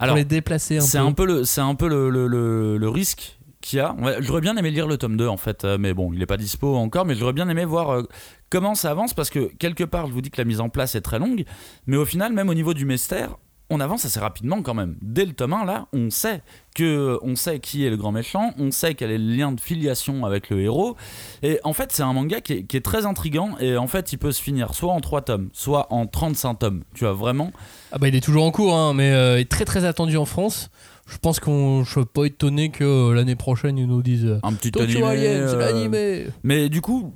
Alors, 0.00 0.14
pour 0.14 0.16
les 0.18 0.24
déplacer 0.24 0.78
un 0.78 0.80
c'est 0.80 0.98
peu. 0.98 1.04
un 1.04 1.12
peu 1.12 1.24
le, 1.24 1.44
c'est 1.44 1.60
un 1.60 1.76
peu 1.76 1.86
le, 1.86 2.10
le, 2.10 2.26
le- 2.26 2.78
le 2.78 2.88
risque 2.88 3.38
qu'il 3.60 3.76
y 3.76 3.80
a. 3.80 3.94
J'aurais 4.22 4.40
bien 4.40 4.56
aimé 4.56 4.72
lire 4.72 4.88
le 4.88 4.96
tome 4.98 5.16
2 5.16 5.28
en 5.28 5.36
fait, 5.36 5.64
mais 5.78 5.94
bon, 5.94 6.12
il 6.12 6.20
est 6.20 6.26
pas 6.26 6.36
dispo 6.36 6.74
encore. 6.74 7.04
Mais 7.04 7.14
j'aurais 7.14 7.32
bien 7.32 7.48
aimé 7.48 7.64
voir 7.64 8.02
comment 8.50 8.74
ça 8.74 8.90
avance 8.90 9.14
parce 9.14 9.30
que 9.30 9.52
quelque 9.60 9.84
part, 9.84 10.08
je 10.08 10.12
vous 10.12 10.20
dis 10.20 10.32
que 10.32 10.40
la 10.40 10.44
mise 10.44 10.58
en 10.60 10.68
place 10.68 10.96
est 10.96 11.00
très 11.00 11.20
longue, 11.20 11.44
mais 11.86 11.96
au 11.96 12.04
final, 12.04 12.32
même 12.32 12.48
au 12.48 12.54
niveau 12.54 12.74
du 12.74 12.86
mystère, 12.86 13.36
on 13.74 13.80
avance 13.80 14.04
assez 14.04 14.20
rapidement 14.20 14.62
quand 14.62 14.74
même. 14.74 14.96
Dès 15.02 15.24
le 15.24 15.32
tome 15.32 15.52
1, 15.52 15.64
là, 15.64 15.86
on 15.92 16.10
sait 16.10 16.42
qui 16.74 16.84
est 16.84 17.90
le 17.90 17.96
grand 17.96 18.12
méchant, 18.12 18.52
on 18.58 18.70
sait 18.70 18.94
quel 18.94 19.10
est 19.10 19.18
le 19.18 19.36
lien 19.36 19.52
de 19.52 19.60
filiation 19.60 20.24
avec 20.24 20.50
le 20.50 20.60
héros. 20.60 20.96
Et 21.42 21.58
en 21.64 21.72
fait, 21.72 21.90
c'est 21.92 22.02
un 22.02 22.12
manga 22.12 22.40
qui 22.40 22.52
est, 22.52 22.62
qui 22.64 22.76
est 22.76 22.84
très 22.84 23.04
intrigant 23.04 23.56
et 23.58 23.76
en 23.76 23.88
fait, 23.88 24.12
il 24.12 24.18
peut 24.18 24.32
se 24.32 24.40
finir 24.40 24.74
soit 24.74 24.92
en 24.92 25.00
3 25.00 25.22
tomes, 25.22 25.48
soit 25.52 25.92
en 25.92 26.06
35 26.06 26.54
tomes. 26.54 26.84
Tu 26.94 27.04
vois 27.04 27.14
vraiment 27.14 27.50
Ah 27.90 27.98
bah 27.98 28.08
il 28.08 28.14
est 28.14 28.20
toujours 28.20 28.44
en 28.44 28.52
cours, 28.52 28.76
hein, 28.76 28.94
mais 28.94 29.12
euh, 29.12 29.38
il 29.38 29.42
est 29.42 29.50
très 29.50 29.64
très 29.64 29.84
attendu 29.84 30.16
en 30.16 30.24
France. 30.24 30.70
Je 31.06 31.18
pense 31.18 31.38
qu'on, 31.38 31.84
je 31.84 31.90
suis 31.90 32.04
pas 32.06 32.24
étonné 32.24 32.70
que 32.70 32.82
euh, 32.84 33.14
l'année 33.14 33.36
prochaine 33.36 33.76
ils 33.76 33.86
nous 33.86 34.00
disent 34.02 34.24
euh, 34.24 34.38
un 34.42 34.54
petit 34.54 34.72
Tokyo 34.72 35.04
animé. 35.04 35.22
C'est 35.22 35.54
euh, 35.54 35.58
l'animé. 35.58 36.26
Mais 36.42 36.68
du 36.70 36.80
coup, 36.80 37.12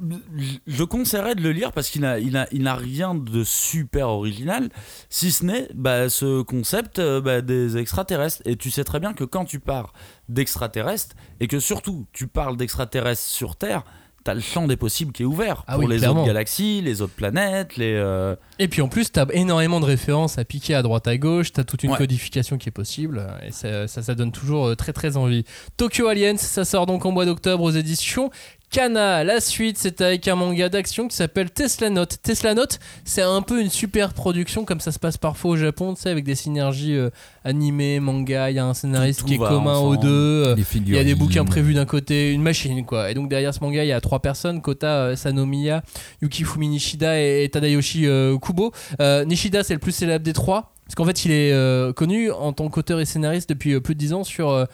je- 0.66 0.84
conseillerais 0.84 1.34
de 1.34 1.40
le 1.42 1.52
lire 1.52 1.72
parce 1.72 1.88
qu'il 1.88 2.02
n'a 2.02 2.18
il 2.18 2.36
a, 2.36 2.46
il 2.52 2.62
n'a 2.64 2.74
rien 2.74 3.14
de 3.14 3.44
super 3.44 4.08
original, 4.08 4.68
si 5.08 5.32
ce 5.32 5.44
n'est 5.44 5.68
bah, 5.74 6.08
ce 6.10 6.42
concept 6.42 7.00
bah, 7.00 7.40
des 7.40 7.76
extraterrestres. 7.78 8.42
Et 8.44 8.56
tu 8.56 8.70
sais 8.70 8.84
très 8.84 9.00
bien 9.00 9.14
que 9.14 9.24
quand 9.24 9.44
tu 9.46 9.58
pars 9.58 9.92
d'extraterrestres, 10.28 11.16
et 11.40 11.48
que 11.48 11.58
surtout 11.58 12.06
tu 12.12 12.26
parles 12.26 12.56
d'extraterrestres 12.56 13.22
sur 13.22 13.56
Terre, 13.56 13.84
t'as 14.24 14.34
le 14.34 14.40
champ 14.40 14.66
des 14.66 14.76
possibles 14.76 15.12
qui 15.12 15.22
est 15.22 15.26
ouvert 15.26 15.64
Ah 15.66 15.74
pour 15.74 15.84
oui, 15.84 15.90
les 15.90 15.98
clairement. 15.98 16.20
autres 16.20 16.26
galaxies, 16.26 16.82
les 16.82 17.00
autres 17.02 17.14
planètes, 17.14 17.76
les. 17.76 17.94
euh, 17.94 18.36
Et 18.58 18.68
puis 18.68 18.82
en 18.82 18.88
plus, 18.88 19.10
t'as 19.10 19.24
énormément 19.32 19.80
de 19.80 19.86
références 19.86 20.36
à 20.38 20.44
piquer 20.44 20.74
à 20.74 20.82
droite 20.82 21.06
à 21.08 21.16
gauche, 21.16 21.52
t'as 21.52 21.64
toute 21.64 21.82
une 21.84 21.92
Ouais. 21.92 21.96
codification 21.98 22.58
qui 22.58 22.68
est 22.68 22.72
possible, 22.72 23.26
et 23.46 23.52
ça, 23.52 23.88
ça, 23.88 24.02
ça 24.02 24.14
donne 24.14 24.32
toujours 24.32 24.66
euh, 24.68 24.74
très 24.74 24.92
très 24.92 25.16
envie. 25.16 25.44
Tokyo 25.76 26.08
Aliens, 26.08 26.36
ça 26.36 26.64
sort 26.64 26.84
donc 26.86 27.06
en 27.06 27.12
mois 27.12 27.24
d'octobre 27.24 27.62
aux 27.64 27.70
éditions 27.70 28.30
Kana. 28.70 29.24
La 29.24 29.40
suite, 29.40 29.78
c'est 29.78 30.00
avec 30.00 30.28
un 30.28 30.34
manga 30.34 30.68
d'action 30.68 31.08
qui 31.08 31.16
s'appelle 31.16 31.50
Tesla 31.50 31.88
Note. 31.90 32.18
Tesla 32.22 32.54
Note, 32.54 32.78
c'est 33.04 33.22
un 33.22 33.40
peu 33.42 33.60
une 33.60 33.70
super 33.70 34.12
production, 34.12 34.64
comme 34.64 34.80
ça 34.80 34.92
se 34.92 34.98
passe 34.98 35.16
parfois 35.16 35.52
au 35.52 35.56
Japon, 35.56 35.94
tu 35.94 36.02
sais, 36.02 36.10
avec 36.10 36.24
des 36.24 36.34
synergies 36.34 36.94
euh, 36.94 37.08
animées, 37.44 37.98
manga, 38.00 38.50
il 38.50 38.56
y 38.56 38.58
a 38.58 38.66
un 38.66 38.74
scénariste 38.74 39.20
Tout 39.20 39.26
qui 39.26 39.34
est 39.34 39.38
commun 39.38 39.78
aux 39.78 39.96
deux. 39.96 40.08
euh, 40.48 40.54
il 40.74 40.94
y 40.94 40.98
a 40.98 41.04
des 41.04 41.14
bouquins 41.14 41.44
prévus 41.44 41.74
d'un 41.74 41.86
côté, 41.86 42.32
une 42.32 42.42
machine 42.42 42.84
quoi. 42.84 43.10
Et 43.10 43.14
donc 43.14 43.28
derrière 43.28 43.54
ce 43.54 43.60
manga, 43.60 43.84
il 43.84 43.88
y 43.88 43.92
a 43.92 44.00
trois 44.00 44.20
personnes 44.20 44.60
Kota 44.60 44.86
euh, 44.88 45.16
Sanomiya, 45.16 45.82
Yukifumi 46.22 46.68
Nishida 46.68 47.18
et, 47.20 47.44
et 47.44 47.48
Tadayoshi 47.48 48.06
euh, 48.06 48.36
Kubo. 48.38 48.72
Nishida, 49.00 49.62
c'est 49.64 49.74
le 49.74 49.80
plus 49.80 49.92
célèbre 49.92 50.24
des 50.24 50.32
trois. 50.34 50.74
Parce 50.84 50.94
qu'en 50.94 51.04
fait, 51.04 51.26
il 51.26 51.32
est 51.32 51.94
connu 51.94 52.30
en 52.30 52.54
tant 52.54 52.68
qu'auteur 52.70 52.98
et 52.98 53.04
scénariste 53.04 53.50
depuis 53.50 53.78
plus 53.78 53.94
de 53.94 53.98
10 53.98 54.12
ans 54.14 54.24
sur 54.24 54.66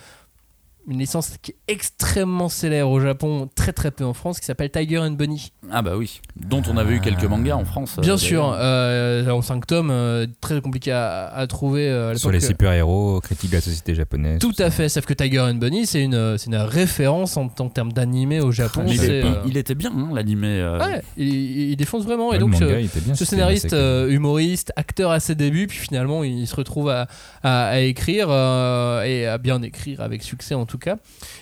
une 0.87 0.99
licence 0.99 1.31
qui 1.41 1.53
est 1.53 1.57
extrêmement 1.69 2.49
célèbre 2.49 2.91
au 2.91 3.01
Japon, 3.01 3.49
très 3.55 3.73
très 3.73 3.91
peu 3.91 4.05
en 4.05 4.13
France, 4.15 4.39
qui 4.41 4.47
s'appelle 4.47 4.71
Tiger 4.71 4.99
and 4.99 5.13
Bunny. 5.13 5.53
Ah 5.71 5.83
bah 5.83 5.97
oui, 5.97 6.21
dont 6.37 6.63
on 6.71 6.77
avait 6.77 6.95
eu 6.95 7.01
quelques 7.01 7.25
mangas 7.25 7.55
en 7.57 7.65
France. 7.65 7.97
euh, 7.99 8.03
Bien 8.03 8.17
d'ailleurs. 8.17 8.19
sûr, 8.21 8.55
euh, 8.59 9.29
en 9.31 9.41
5 9.43 9.67
tomes, 9.67 9.91
euh, 9.91 10.27
très 10.41 10.61
compliqué 10.61 10.93
à, 10.93 11.27
à 11.27 11.47
trouver. 11.47 11.89
euh, 11.89 12.11
à 12.13 12.15
Sur 12.17 12.31
les 12.31 12.41
super-héros, 12.41 13.21
critique 13.21 13.51
de 13.51 13.57
la 13.57 13.61
société 13.63 13.95
japonaise. 13.95 14.39
Tout 14.41 14.53
à 14.59 14.71
fait, 14.71 14.89
sauf 14.89 15.07
que 15.07 15.15
Tiger 15.15 15.41
and 15.41 15.55
Bunny, 15.55 15.87
c'est 15.87 16.03
une, 16.03 16.37
c'est 16.39 16.47
une 16.47 16.57
référence 16.57 17.37
en, 17.37 17.47
en 17.59 17.69
termes 17.69 17.93
d'animé 17.93 18.41
au 18.41 18.53
Japon. 18.53 18.83
Mais 18.85 18.91
il, 18.93 18.99
c'est, 19.01 19.19
est- 19.21 19.25
euh, 19.25 19.43
il 19.47 19.57
était 19.57 19.75
bien, 19.75 19.91
hein, 19.97 20.11
l'animé. 20.15 20.49
euh, 20.49 20.79
Ouais, 20.79 21.03
il, 21.17 21.71
il 21.71 21.77
défonce 21.77 22.05
vraiment. 22.05 22.29
Ouais, 22.31 22.37
et 22.37 22.39
donc, 22.39 22.51
manga, 22.53 22.67
ce, 22.93 22.99
bien, 23.01 23.15
scénariste, 23.15 23.73
euh, 23.73 24.09
humoriste, 24.11 24.73
acteur 24.77 25.11
à 25.11 25.21
ses 25.21 25.35
débuts, 25.35 25.67
puis 25.67 25.79
finalement, 25.79 26.25
il 26.25 26.47
se 26.47 26.55
retrouve 26.57 26.91
à, 26.91 27.07
à- 27.43 27.69
à 27.69 27.79
écrire 27.81 28.27
euh, 28.31 29.03
et 29.05 29.27
à 29.27 29.39
bien 29.39 29.63
écrire 29.63 30.01
avec 30.01 30.23
succès 30.23 30.55
en 30.55 30.67
tout 30.67 30.74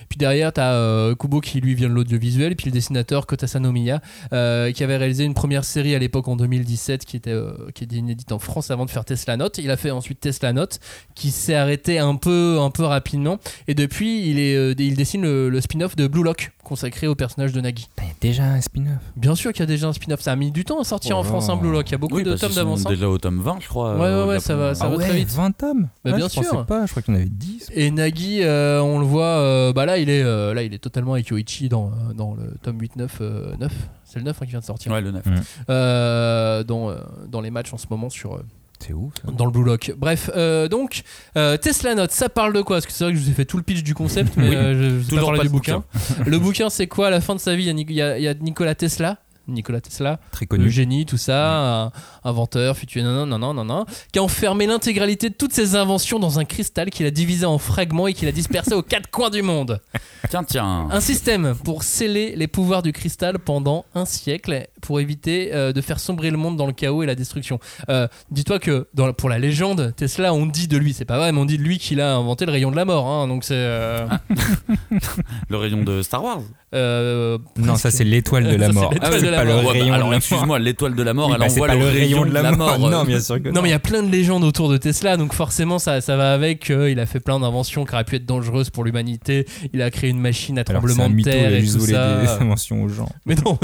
Puis 0.09 0.17
derrière, 0.17 0.53
tu 0.53 0.61
as 0.61 1.13
Kubo 1.19 1.41
qui 1.41 1.61
lui 1.61 1.75
vient 1.75 1.89
de 1.89 1.93
l'audiovisuel, 1.93 2.55
puis 2.55 2.67
le 2.67 2.71
dessinateur 2.71 3.25
Kota 3.25 3.47
Sanomiya 3.47 4.01
euh, 4.31 4.71
qui 4.71 4.83
avait 4.83 4.97
réalisé 4.97 5.23
une 5.23 5.33
première 5.33 5.63
série 5.63 5.95
à 5.95 5.99
l'époque 5.99 6.27
en 6.27 6.35
2017 6.35 7.05
qui 7.05 7.17
était, 7.17 7.31
euh, 7.31 7.53
qui 7.73 7.85
inédite 7.85 8.31
en 8.31 8.39
France 8.39 8.71
avant 8.71 8.85
de 8.85 8.89
faire 8.89 9.05
Tesla 9.05 9.37
Note. 9.37 9.57
Il 9.57 9.69
a 9.71 9.77
fait 9.77 9.91
ensuite 9.91 10.19
Tesla 10.19 10.53
Note 10.53 10.79
qui 11.15 11.31
s'est 11.31 11.55
arrêté 11.55 11.99
un 11.99 12.15
peu, 12.15 12.57
un 12.59 12.69
peu 12.69 12.83
rapidement. 12.83 13.39
Et 13.67 13.75
depuis, 13.75 14.27
il, 14.29 14.39
est, 14.39 14.55
euh, 14.55 14.73
dessine 14.73 15.23
le 15.23 15.61
spin-off 15.61 15.95
de 15.95 16.07
Blue 16.07 16.23
Lock 16.23 16.51
consacré 16.63 17.07
au 17.07 17.15
personnage 17.15 17.51
de 17.53 17.61
Nagi. 17.61 17.87
Il 17.99 18.03
y 18.05 18.07
a 18.07 18.13
déjà 18.21 18.43
un 18.45 18.61
spin-off. 18.61 18.97
Bien 19.15 19.35
sûr 19.35 19.51
qu'il 19.51 19.59
y 19.59 19.63
a 19.63 19.67
déjà 19.67 19.87
un 19.87 19.93
spin-off. 19.93 20.21
Ça 20.21 20.31
a 20.31 20.35
mis 20.35 20.51
du 20.51 20.63
temps 20.65 20.79
à 20.79 20.83
sortir 20.83 21.17
Oh 21.17 21.19
en 21.19 21.23
France, 21.23 21.49
un 21.49 21.55
Blue 21.55 21.71
Lock. 21.71 21.89
Il 21.89 21.91
y 21.91 21.95
a 21.95 21.97
beaucoup 21.97 22.15
oui, 22.15 22.23
de 22.23 22.35
tomes 22.35 22.53
d'avance. 22.53 22.85
hein. 22.85 22.89
déjà 22.89 23.07
au 23.09 23.17
tome 23.17 23.41
20, 23.41 23.57
je 23.61 23.67
crois. 23.67 23.93
Ouais, 23.95 23.99
ouais, 23.99 24.05
euh, 24.07 24.25
ouais, 24.27 24.39
ça 24.39 24.55
va- 24.55 24.73
ça 24.75 24.85
ah 24.85 24.89
va 24.89 24.95
ouais, 24.97 25.03
très 25.07 25.17
vite. 25.17 25.29
20 25.29 25.51
tomes 25.51 25.89
Bah, 26.03 26.11
Ouais, 26.11 26.17
bien 26.17 26.27
je 26.29 26.33
pensais 26.35 26.49
sûr. 26.49 26.65
pas, 26.65 26.85
je 26.85 26.91
crois 26.91 27.01
qu'il 27.03 27.13
y 27.13 27.17
en 27.17 27.19
avait 27.19 27.29
10. 27.29 27.69
Et 27.73 27.91
Nagi, 27.91 28.41
euh, 28.43 28.81
on 28.81 28.99
le 28.99 29.05
voit, 29.05 29.25
euh, 29.25 29.73
bah 29.73 29.85
là 29.85 29.97
il, 29.97 30.09
est, 30.09 30.23
euh, 30.23 30.53
là, 30.53 30.63
il 30.63 30.73
est 30.73 30.79
totalement 30.79 31.13
avec 31.13 31.27
Yoichi 31.27 31.69
dans, 31.69 31.87
euh, 31.87 32.13
dans 32.13 32.33
le 32.33 32.53
tome 32.61 32.79
8, 32.79 32.95
9, 32.95 33.17
euh, 33.21 33.53
9. 33.59 33.71
C'est 34.05 34.19
le 34.19 34.25
9 34.25 34.37
hein, 34.41 34.45
qui 34.45 34.51
vient 34.51 34.59
de 34.59 34.65
sortir. 34.65 34.91
Ouais, 34.91 35.01
le 35.01 35.11
9. 35.11 35.23
Euh, 35.69 36.63
dans, 36.63 36.89
euh, 36.89 36.95
dans 37.27 37.41
les 37.41 37.51
matchs 37.51 37.73
en 37.73 37.77
ce 37.77 37.87
moment 37.89 38.09
sur, 38.09 38.35
euh, 38.35 38.45
C'est 38.85 38.93
ouf. 38.93 39.13
ça. 39.23 39.31
dans 39.31 39.45
le 39.45 39.51
Blue 39.51 39.63
Lock. 39.63 39.93
Bref, 39.97 40.29
euh, 40.35 40.67
donc 40.67 41.03
euh, 41.37 41.57
Tesla 41.57 41.95
Note, 41.95 42.11
ça 42.11 42.29
parle 42.29 42.53
de 42.53 42.61
quoi? 42.61 42.77
Parce 42.77 42.85
que 42.85 42.91
c'est 42.91 43.03
vrai 43.03 43.13
que 43.13 43.19
je 43.19 43.23
vous 43.23 43.29
ai 43.29 43.33
fait 43.33 43.45
tout 43.45 43.57
le 43.57 43.63
pitch 43.63 43.83
du 43.83 43.93
concept, 43.95 44.33
mais 44.37 44.49
Oui. 44.49 44.55
euh, 44.55 44.73
je, 44.73 44.83
je 44.83 44.95
vous 44.95 45.01
ai 45.01 45.03
pas 45.03 45.09
Toujours 45.09 45.25
parlé 45.27 45.37
pas 45.39 45.43
du 45.43 45.49
le 45.49 45.53
bouquin. 45.53 45.83
le 46.25 46.39
bouquin, 46.39 46.69
c'est 46.69 46.87
quoi? 46.87 47.07
À 47.07 47.11
la 47.11 47.21
fin 47.21 47.35
de 47.35 47.39
sa 47.39 47.55
vie, 47.55 47.65
il 47.69 47.91
y 47.91 48.01
a 48.01 48.17
y, 48.19 48.23
y 48.23 48.37
Nikola 48.41 48.75
Tesla. 48.75 49.17
Nicolas 49.45 49.81
Tesla, 49.81 50.21
Très 50.31 50.45
le 50.45 50.47
connu. 50.47 50.69
génie, 50.69 51.05
tout 51.05 51.17
ça, 51.17 51.83
un 51.87 51.91
inventeur, 52.23 52.77
futur, 52.77 53.03
non, 53.03 53.25
non, 53.25 53.37
non, 53.37 53.53
non, 53.53 53.65
non, 53.65 53.85
qui 54.13 54.19
a 54.19 54.23
enfermé 54.23 54.65
l'intégralité 54.67 55.29
de 55.29 55.35
toutes 55.35 55.51
ses 55.51 55.75
inventions 55.75 56.17
dans 56.17 56.39
un 56.39 56.45
cristal 56.45 56.89
qu'il 56.89 57.05
a 57.05 57.11
divisé 57.11 57.45
en 57.45 57.57
fragments 57.57 58.07
et 58.07 58.13
qu'il 58.13 58.29
a 58.29 58.31
dispersé 58.31 58.73
aux 58.73 58.81
quatre 58.83 59.11
coins 59.11 59.29
du 59.29 59.41
monde. 59.41 59.81
Tiens, 60.29 60.45
tiens. 60.45 60.87
Un 60.89 61.01
système 61.01 61.55
pour 61.61 61.83
sceller 61.83 62.37
les 62.37 62.47
pouvoirs 62.47 62.83
du 62.83 62.93
cristal 62.93 63.37
pendant 63.37 63.83
un 63.95 64.05
siècle 64.05 64.65
pour 64.83 64.99
éviter 64.99 65.49
euh, 65.53 65.73
de 65.73 65.81
faire 65.81 65.99
sombrer 65.99 66.29
le 66.31 66.37
monde 66.37 66.57
dans 66.57 66.67
le 66.67 66.73
chaos 66.73 67.01
et 67.03 67.05
la 67.05 67.15
destruction. 67.15 67.59
Euh, 67.89 68.07
Dis-toi 68.31 68.59
que 68.59 68.87
dans, 68.93 69.11
pour 69.13 69.29
la 69.29 69.39
légende, 69.39 69.93
Tesla, 69.95 70.33
on 70.33 70.45
dit 70.45 70.67
de 70.67 70.77
lui, 70.77 70.93
c'est 70.93 71.05
pas 71.05 71.17
vrai, 71.17 71.31
mais 71.31 71.39
on 71.39 71.45
dit 71.45 71.57
de 71.57 71.63
lui 71.63 71.77
qu'il 71.79 71.99
a 72.01 72.15
inventé 72.15 72.45
le 72.45 72.51
rayon 72.51 72.69
de 72.71 72.75
la 72.75 72.85
mort. 72.85 73.07
hein, 73.07 73.27
donc 73.27 73.43
c'est. 73.43 73.53
euh, 73.55 74.05
Le 75.49 75.57
rayon 75.57 75.83
de 75.83 76.01
Star 76.01 76.23
Wars. 76.23 76.41
euh, 76.73 77.37
Non, 77.57 77.75
ça 77.75 77.91
c'est 77.91 78.03
l'étoile 78.03 78.47
de 78.49 78.55
la 78.55 78.71
mort. 78.73 78.93
Ah, 79.01 79.09
c'est 79.19 79.29
pas 79.31 79.43
le 79.43 79.55
rayon 79.55 79.93
alors 79.93 80.13
excuse-moi, 80.13 80.59
l'étoile 80.59 80.95
de 80.95 81.03
la 81.03 81.13
mort, 81.13 81.31
elle 81.33 81.39
bah, 81.39 81.45
envoie 81.45 81.67
le 81.73 81.85
rayon 81.85 82.25
de 82.25 82.31
la 82.31 82.51
mort. 82.51 82.77
Non, 82.93 83.03
bien 83.03 83.19
sûr 83.19 83.41
que 83.41 83.49
Non, 83.49 83.61
mais 83.61 83.69
il 83.69 83.71
y 83.71 83.75
a 83.75 83.79
plein 83.79 84.03
de 84.03 84.11
légendes 84.11 84.43
autour 84.43 84.69
de 84.69 84.77
Tesla, 84.77 85.17
donc 85.17 85.33
forcément 85.33 85.79
ça, 85.79 86.01
ça 86.01 86.15
va 86.17 86.33
avec. 86.33 86.69
euh, 86.69 86.89
il 86.91 86.99
a 86.99 87.05
fait 87.05 87.19
plein 87.19 87.39
d'inventions 87.39 87.85
qui 87.85 87.93
auraient 87.93 88.03
pu 88.03 88.15
être 88.15 88.25
dangereuses 88.25 88.69
pour 88.69 88.83
l'humanité. 88.83 89.45
Il 89.73 89.81
a 89.81 89.89
créé 89.91 90.09
une 90.09 90.19
machine 90.19 90.59
à 90.59 90.63
tremblement 90.63 91.09
de 91.09 91.21
terre 91.21 91.47
a 91.53 91.57
et 91.57 91.61
tout 91.63 91.79
ça. 91.79 92.21
des 92.21 92.27
inventions 92.43 92.83
aux 92.83 92.89
gens. 92.89 93.09
Mais 93.25 93.35
non, 93.35 93.57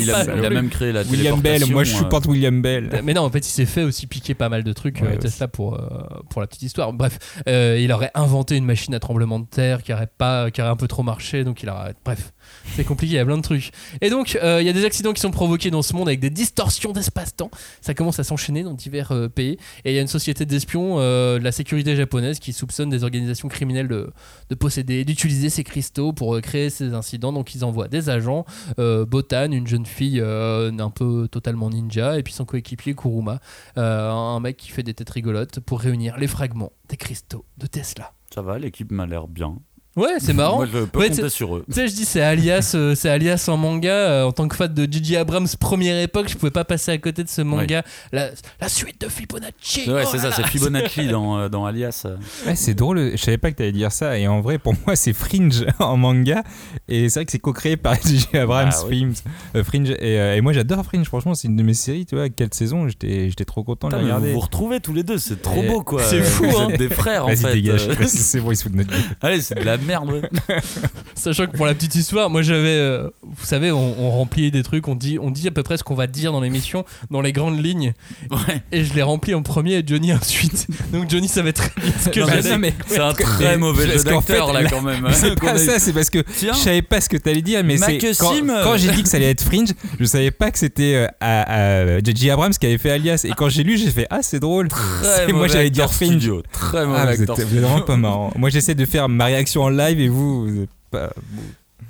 Il 0.00 0.10
a, 0.10 0.24
même 0.54 0.70
créé 0.70 0.92
la 0.92 1.02
William 1.02 1.40
Bell, 1.40 1.64
moi 1.70 1.84
je 1.84 1.94
supporte 1.94 2.26
William 2.26 2.60
Bell. 2.62 3.00
Mais 3.04 3.14
non, 3.14 3.22
en 3.22 3.30
fait, 3.30 3.46
il 3.46 3.50
s'est 3.50 3.66
fait 3.66 3.82
aussi 3.82 4.06
piquer 4.06 4.34
pas 4.34 4.48
mal 4.48 4.64
de 4.64 4.72
trucs, 4.72 5.00
Ouais, 5.00 5.14
euh. 5.14 5.18
Tesla, 5.18 5.48
pour, 5.48 5.74
euh, 5.74 6.04
pour 6.30 6.40
la 6.40 6.46
petite 6.46 6.62
histoire. 6.62 6.92
Bref, 6.92 7.18
euh, 7.48 7.78
il 7.80 7.92
aurait 7.92 8.10
inventé 8.14 8.56
une 8.56 8.64
machine 8.64 8.94
à 8.94 9.00
tremblement 9.00 9.38
de 9.38 9.46
terre 9.46 9.82
qui 9.82 9.92
aurait, 9.92 10.08
pas, 10.18 10.50
qui 10.50 10.60
aurait 10.60 10.70
un 10.70 10.76
peu 10.76 10.88
trop 10.88 11.02
marché, 11.02 11.44
donc 11.44 11.62
il 11.62 11.70
aurait. 11.70 11.94
Bref, 12.04 12.33
c'est 12.74 12.84
compliqué, 12.84 13.14
il 13.14 13.16
y 13.16 13.20
a 13.20 13.24
plein 13.24 13.36
de 13.36 13.42
trucs. 13.42 13.70
Et 14.00 14.10
donc, 14.10 14.38
euh, 14.42 14.60
il 14.60 14.66
y 14.66 14.70
a 14.70 14.72
des 14.72 14.84
accidents 14.84 15.12
qui 15.12 15.20
sont 15.20 15.30
provoqués 15.30 15.70
dans 15.70 15.82
ce 15.82 15.94
monde 15.94 16.08
avec 16.08 16.20
des 16.20 16.30
distorsions 16.30 16.92
d'espace-temps. 16.92 17.50
Ça 17.80 17.94
commence 17.94 18.18
à 18.18 18.24
s'enchaîner 18.24 18.62
dans 18.62 18.74
divers 18.74 19.12
euh, 19.12 19.28
pays. 19.28 19.58
Et 19.84 19.92
il 19.92 19.94
y 19.94 19.98
a 19.98 20.02
une 20.02 20.08
société 20.08 20.46
d'espions 20.46 20.96
euh, 20.98 21.38
la 21.38 21.52
sécurité 21.52 21.96
japonaise 21.96 22.38
qui 22.38 22.52
soupçonne 22.52 22.90
des 22.90 23.04
organisations 23.04 23.48
criminelles 23.48 23.88
de, 23.88 24.10
de 24.48 24.54
posséder, 24.54 25.04
d'utiliser 25.04 25.50
ces 25.50 25.64
cristaux 25.64 26.12
pour 26.12 26.40
créer 26.40 26.70
ces 26.70 26.94
incidents. 26.94 27.32
Donc, 27.32 27.54
ils 27.54 27.64
envoient 27.64 27.88
des 27.88 28.08
agents, 28.08 28.44
Botan, 28.78 29.52
une 29.52 29.66
jeune 29.66 29.86
fille 29.86 30.20
un 30.20 30.90
peu 30.90 31.28
totalement 31.30 31.70
ninja, 31.70 32.18
et 32.18 32.22
puis 32.22 32.32
son 32.32 32.44
coéquipier 32.44 32.94
Kuruma, 32.94 33.40
un 33.76 34.40
mec 34.40 34.56
qui 34.56 34.70
fait 34.70 34.82
des 34.82 34.94
têtes 34.94 35.10
rigolotes 35.10 35.60
pour 35.60 35.80
réunir 35.80 36.18
les 36.18 36.26
fragments 36.26 36.72
des 36.88 36.96
cristaux 36.96 37.44
de 37.58 37.66
Tesla. 37.66 38.12
Ça 38.34 38.42
va, 38.42 38.58
l'équipe 38.58 38.90
m'a 38.90 39.06
l'air 39.06 39.28
bien. 39.28 39.58
Ouais, 39.96 40.14
c'est 40.18 40.32
marrant. 40.32 40.56
Moi, 40.56 40.66
je 40.66 40.78
peux 40.84 40.98
Ouais, 40.98 41.08
compter 41.08 41.28
sur 41.28 41.56
eux. 41.56 41.64
Tu 41.68 41.74
sais, 41.74 41.86
je 41.88 41.94
dis 41.94 42.04
c'est 42.04 42.20
alias, 42.20 42.72
euh, 42.74 42.94
c'est 42.96 43.08
alias 43.08 43.44
en 43.48 43.56
manga. 43.56 43.92
euh, 43.92 44.24
en 44.24 44.32
tant 44.32 44.48
que 44.48 44.56
fan 44.56 44.72
de 44.74 44.88
J.J. 44.90 45.16
Abrams 45.16 45.46
première 45.60 46.00
époque, 46.02 46.28
je 46.28 46.36
pouvais 46.36 46.50
pas 46.50 46.64
passer 46.64 46.90
à 46.90 46.98
côté 46.98 47.22
de 47.22 47.28
ce 47.28 47.42
manga. 47.42 47.82
La, 48.12 48.30
la 48.60 48.68
suite 48.68 49.00
de 49.00 49.08
Fibonacci. 49.08 49.88
Ouais, 49.90 50.02
oh 50.04 50.08
c'est 50.10 50.18
ça, 50.18 50.32
c'est 50.32 50.46
Fibonacci 50.46 51.06
dans, 51.08 51.38
euh, 51.38 51.48
dans 51.48 51.64
Alias. 51.64 52.06
Ouais, 52.46 52.56
c'est 52.56 52.74
drôle, 52.74 53.12
je 53.12 53.16
savais 53.16 53.38
pas 53.38 53.50
que 53.52 53.56
t'allais 53.56 53.70
dire 53.72 53.92
ça. 53.92 54.18
Et 54.18 54.26
en 54.26 54.40
vrai, 54.40 54.58
pour 54.58 54.74
moi, 54.86 54.96
c'est 54.96 55.12
Fringe 55.12 55.64
en 55.78 55.96
manga. 55.96 56.42
Et 56.88 57.08
c'est 57.08 57.20
vrai 57.20 57.24
que 57.26 57.32
c'est 57.32 57.38
co-créé 57.38 57.76
par 57.76 57.94
J.J. 58.04 58.36
Abrams 58.36 58.70
Ah 58.72 58.80
oui. 58.88 58.98
Films. 58.98 59.14
euh, 59.54 59.62
Fringe. 59.62 59.90
Et, 59.90 60.18
euh, 60.18 60.34
et 60.36 60.40
moi, 60.40 60.52
j'adore 60.52 60.84
Fringe. 60.84 61.06
Franchement, 61.06 61.34
c'est 61.34 61.46
une 61.48 61.56
de 61.56 61.62
mes 61.62 61.74
séries. 61.74 62.04
Tu 62.04 62.16
vois, 62.16 62.28
quelle 62.30 62.52
saison 62.52 62.88
J'étais 62.88 63.28
j'étais 63.28 63.44
trop 63.44 63.62
content 63.62 63.88
de 63.88 63.94
Putain, 63.94 63.98
la 63.98 64.02
mais 64.02 64.10
vous 64.10 64.16
regarder. 64.18 64.32
vous 64.34 64.40
retrouvez 64.40 64.80
tous 64.80 64.92
les 64.92 65.02
deux, 65.04 65.18
c'est 65.18 65.40
trop 65.40 65.62
Et- 65.62 65.68
beau 65.68 65.82
quoi. 65.82 66.02
C'est 66.02 66.22
fou, 66.22 66.46
hein. 66.58 66.68
des 66.76 66.88
frères 66.88 67.24
en 67.24 67.28
Vas-y, 67.28 67.36
fait. 67.36 67.52
dégage. 67.54 67.88
c'est 68.06 68.40
bon, 68.40 68.50
ils 68.50 68.56
se 68.56 68.64
foutent 68.64 68.72
de 68.72 68.78
notre. 68.78 68.92
Allez, 69.20 69.40
c'est 69.40 69.54
de 69.54 69.60
la 69.64 69.76
merde. 69.84 70.10
ouais. 70.10 70.22
Sachant 71.14 71.46
que 71.46 71.56
pour 71.56 71.66
la 71.66 71.74
petite 71.74 71.94
histoire, 71.94 72.28
moi 72.30 72.42
j'avais, 72.42 72.68
euh, 72.68 73.08
vous 73.22 73.44
savez, 73.46 73.70
on, 73.72 73.94
on 74.00 74.10
remplit 74.10 74.50
des 74.50 74.62
trucs, 74.62 74.88
on 74.88 74.94
dit, 74.94 75.18
on 75.20 75.30
dit 75.30 75.46
à 75.48 75.50
peu 75.50 75.62
près 75.62 75.76
ce 75.76 75.84
qu'on 75.84 75.94
va 75.94 76.06
dire 76.06 76.32
dans 76.32 76.40
l'émission, 76.40 76.84
dans 77.10 77.20
les 77.20 77.32
grandes 77.32 77.62
lignes, 77.64 77.92
Ouais. 78.30 78.62
et 78.72 78.84
je 78.84 78.94
l'ai 78.94 79.02
rempli 79.02 79.34
en 79.34 79.42
premier 79.42 79.74
et 79.74 79.82
Johnny 79.86 80.12
ensuite. 80.12 80.66
Donc 80.92 81.08
Johnny 81.10 81.28
savait 81.28 81.52
très 81.52 81.70
bien 81.80 81.90
ce 82.02 82.08
que 82.10 82.20
Non, 82.20 82.26
mais 82.26 82.32
j'allais. 82.32 82.48
ça, 82.50 82.58
mais- 82.58 82.74
C'est 82.86 82.98
un 82.98 83.12
très 83.12 83.56
mauvais 83.56 83.86
jeu 83.98 84.02
d'acteur 84.04 84.52
là 84.52 84.64
quand 84.64 84.82
même. 84.82 85.08
C'est 85.12 85.38
pas 85.38 85.56
ça, 85.58 85.78
c'est 85.78 85.92
parce 85.92 86.10
que 86.10 86.18
Tiens. 86.36 86.52
je 86.52 86.58
savais 86.58 86.82
pas 86.82 87.00
ce 87.00 87.08
que 87.08 87.16
t'allais 87.16 87.42
dire, 87.42 87.62
mais 87.64 87.76
c'est 87.78 87.98
quand, 88.18 88.34
quand 88.62 88.76
j'ai 88.76 88.90
dit 88.90 89.02
que 89.02 89.08
ça 89.08 89.16
allait 89.16 89.30
être 89.30 89.42
Fringe, 89.44 89.70
je 89.98 90.04
savais 90.04 90.30
pas 90.30 90.50
que 90.50 90.58
c'était 90.58 90.94
euh, 90.94 91.06
à, 91.20 91.82
à 91.82 91.98
J.J. 92.00 92.30
Abrams 92.30 92.52
qui 92.52 92.66
avait 92.66 92.78
fait 92.78 92.90
Alias. 92.90 93.24
Et 93.24 93.30
quand 93.36 93.48
j'ai 93.48 93.62
lu, 93.62 93.76
j'ai 93.78 93.90
fait 93.90 94.06
ah 94.10 94.20
c'est 94.22 94.40
drôle. 94.40 94.68
Très 94.68 94.82
C'est- 95.02 95.26
moi 95.28 95.42
mauvais 95.42 95.48
j'allais 95.48 95.70
dire 95.70 95.92
Fringe. 95.92 96.08
studio. 96.10 96.42
Très 96.52 96.86
mauvais 96.86 96.98
Ah, 97.06 97.12
êtes 97.14 97.22
studio. 97.22 97.36
vraiment 97.46 97.80
pas 97.80 97.96
marrant. 97.96 98.32
Moi 98.36 98.50
j'essaie 98.50 98.74
de 98.74 98.84
faire 98.84 99.08
ma 99.08 99.26
réaction 99.26 99.62
en 99.62 99.68
live 99.76 100.00
et 100.00 100.08
vous, 100.08 100.46
vous 100.46 100.62
êtes 100.62 100.70
pas. 100.90 101.10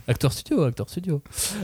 Acteur 0.06 0.32
studio, 0.34 0.64
acteur 0.64 0.88
studio. 0.90 1.22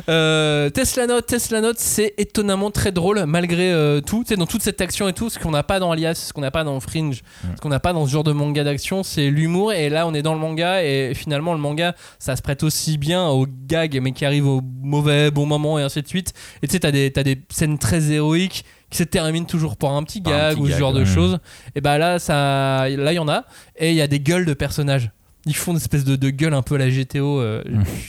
Euh, 0.09 0.70
Tesla 0.70 1.06
Note, 1.06 1.26
Tesla 1.26 1.61
Note, 1.61 1.78
c'est 1.78 2.14
étonnamment 2.16 2.70
très 2.70 2.90
drôle 2.90 3.24
malgré 3.26 3.70
euh, 3.70 4.00
tout. 4.00 4.22
Tu 4.22 4.28
sais, 4.28 4.37
dans 4.37 4.46
toute 4.46 4.62
cette 4.62 4.80
action 4.80 5.09
et 5.09 5.12
tout, 5.12 5.28
ce 5.28 5.38
qu'on 5.38 5.50
n'a 5.50 5.62
pas 5.62 5.78
dans 5.78 5.90
Alias, 5.90 6.14
ce 6.14 6.33
qu'on 6.33 6.40
n'a 6.40 6.50
pas 6.50 6.64
dans 6.64 6.80
Fringe, 6.80 7.22
ce 7.54 7.61
qu'on 7.61 7.68
n'a 7.68 7.80
pas 7.80 7.92
dans 7.92 8.06
ce 8.06 8.11
genre 8.11 8.24
de 8.24 8.33
manga 8.33 8.64
d'action, 8.64 9.02
c'est 9.02 9.28
l'humour. 9.28 9.74
Et 9.74 9.90
là, 9.90 10.06
on 10.06 10.14
est 10.14 10.22
dans 10.22 10.33
le 10.33 10.40
manga 10.40 10.83
et 10.83 11.12
finalement, 11.14 11.52
le 11.52 11.61
manga, 11.61 11.94
ça 12.18 12.35
se 12.35 12.40
prête 12.40 12.62
aussi 12.62 12.96
bien 12.96 13.28
aux 13.28 13.46
gags, 13.46 13.98
mais 14.00 14.12
qui 14.12 14.24
arrivent 14.24 14.48
au 14.48 14.62
mauvais, 14.62 15.30
bon 15.30 15.44
moment 15.44 15.78
et 15.78 15.83
ainsi 15.83 16.00
de 16.00 16.09
suite. 16.09 16.33
Et 16.62 16.66
tu 16.66 16.72
sais, 16.72 16.80
t'as 16.80 16.92
des, 16.92 17.12
t'as 17.12 17.22
des 17.22 17.42
scènes 17.50 17.76
très 17.76 18.11
héroïques 18.11 18.64
qui 18.88 18.96
se 18.96 19.04
terminent 19.04 19.46
toujours 19.46 19.76
par 19.76 19.92
un 19.92 20.02
petit 20.02 20.22
un 20.24 20.30
gag 20.30 20.54
petit 20.54 20.62
ou 20.62 20.66
ce 20.66 20.70
gag, 20.70 20.78
genre 20.80 20.92
de 20.94 21.04
choses. 21.04 21.38
Et 21.74 21.83
bah 21.83 21.98
là, 21.98 22.18
ça, 22.18 22.88
là, 22.88 23.12
il 23.12 23.16
y 23.16 23.18
en 23.18 23.28
a. 23.28 23.44
Et 23.76 23.90
il 23.90 23.96
y 23.96 24.02
a 24.02 24.06
des 24.06 24.20
gueules 24.20 24.46
de 24.46 24.54
personnages. 24.54 25.11
Ils 25.46 25.57
font 25.57 25.70
une 25.72 25.79
espèce 25.79 26.05
de, 26.05 26.16
de 26.16 26.31
gueule 26.31 26.53
un 26.55 26.62
peu 26.62 26.74
à 26.74 26.79
la 26.79 26.90
GTO. 26.90 27.40
euh, 27.40 27.62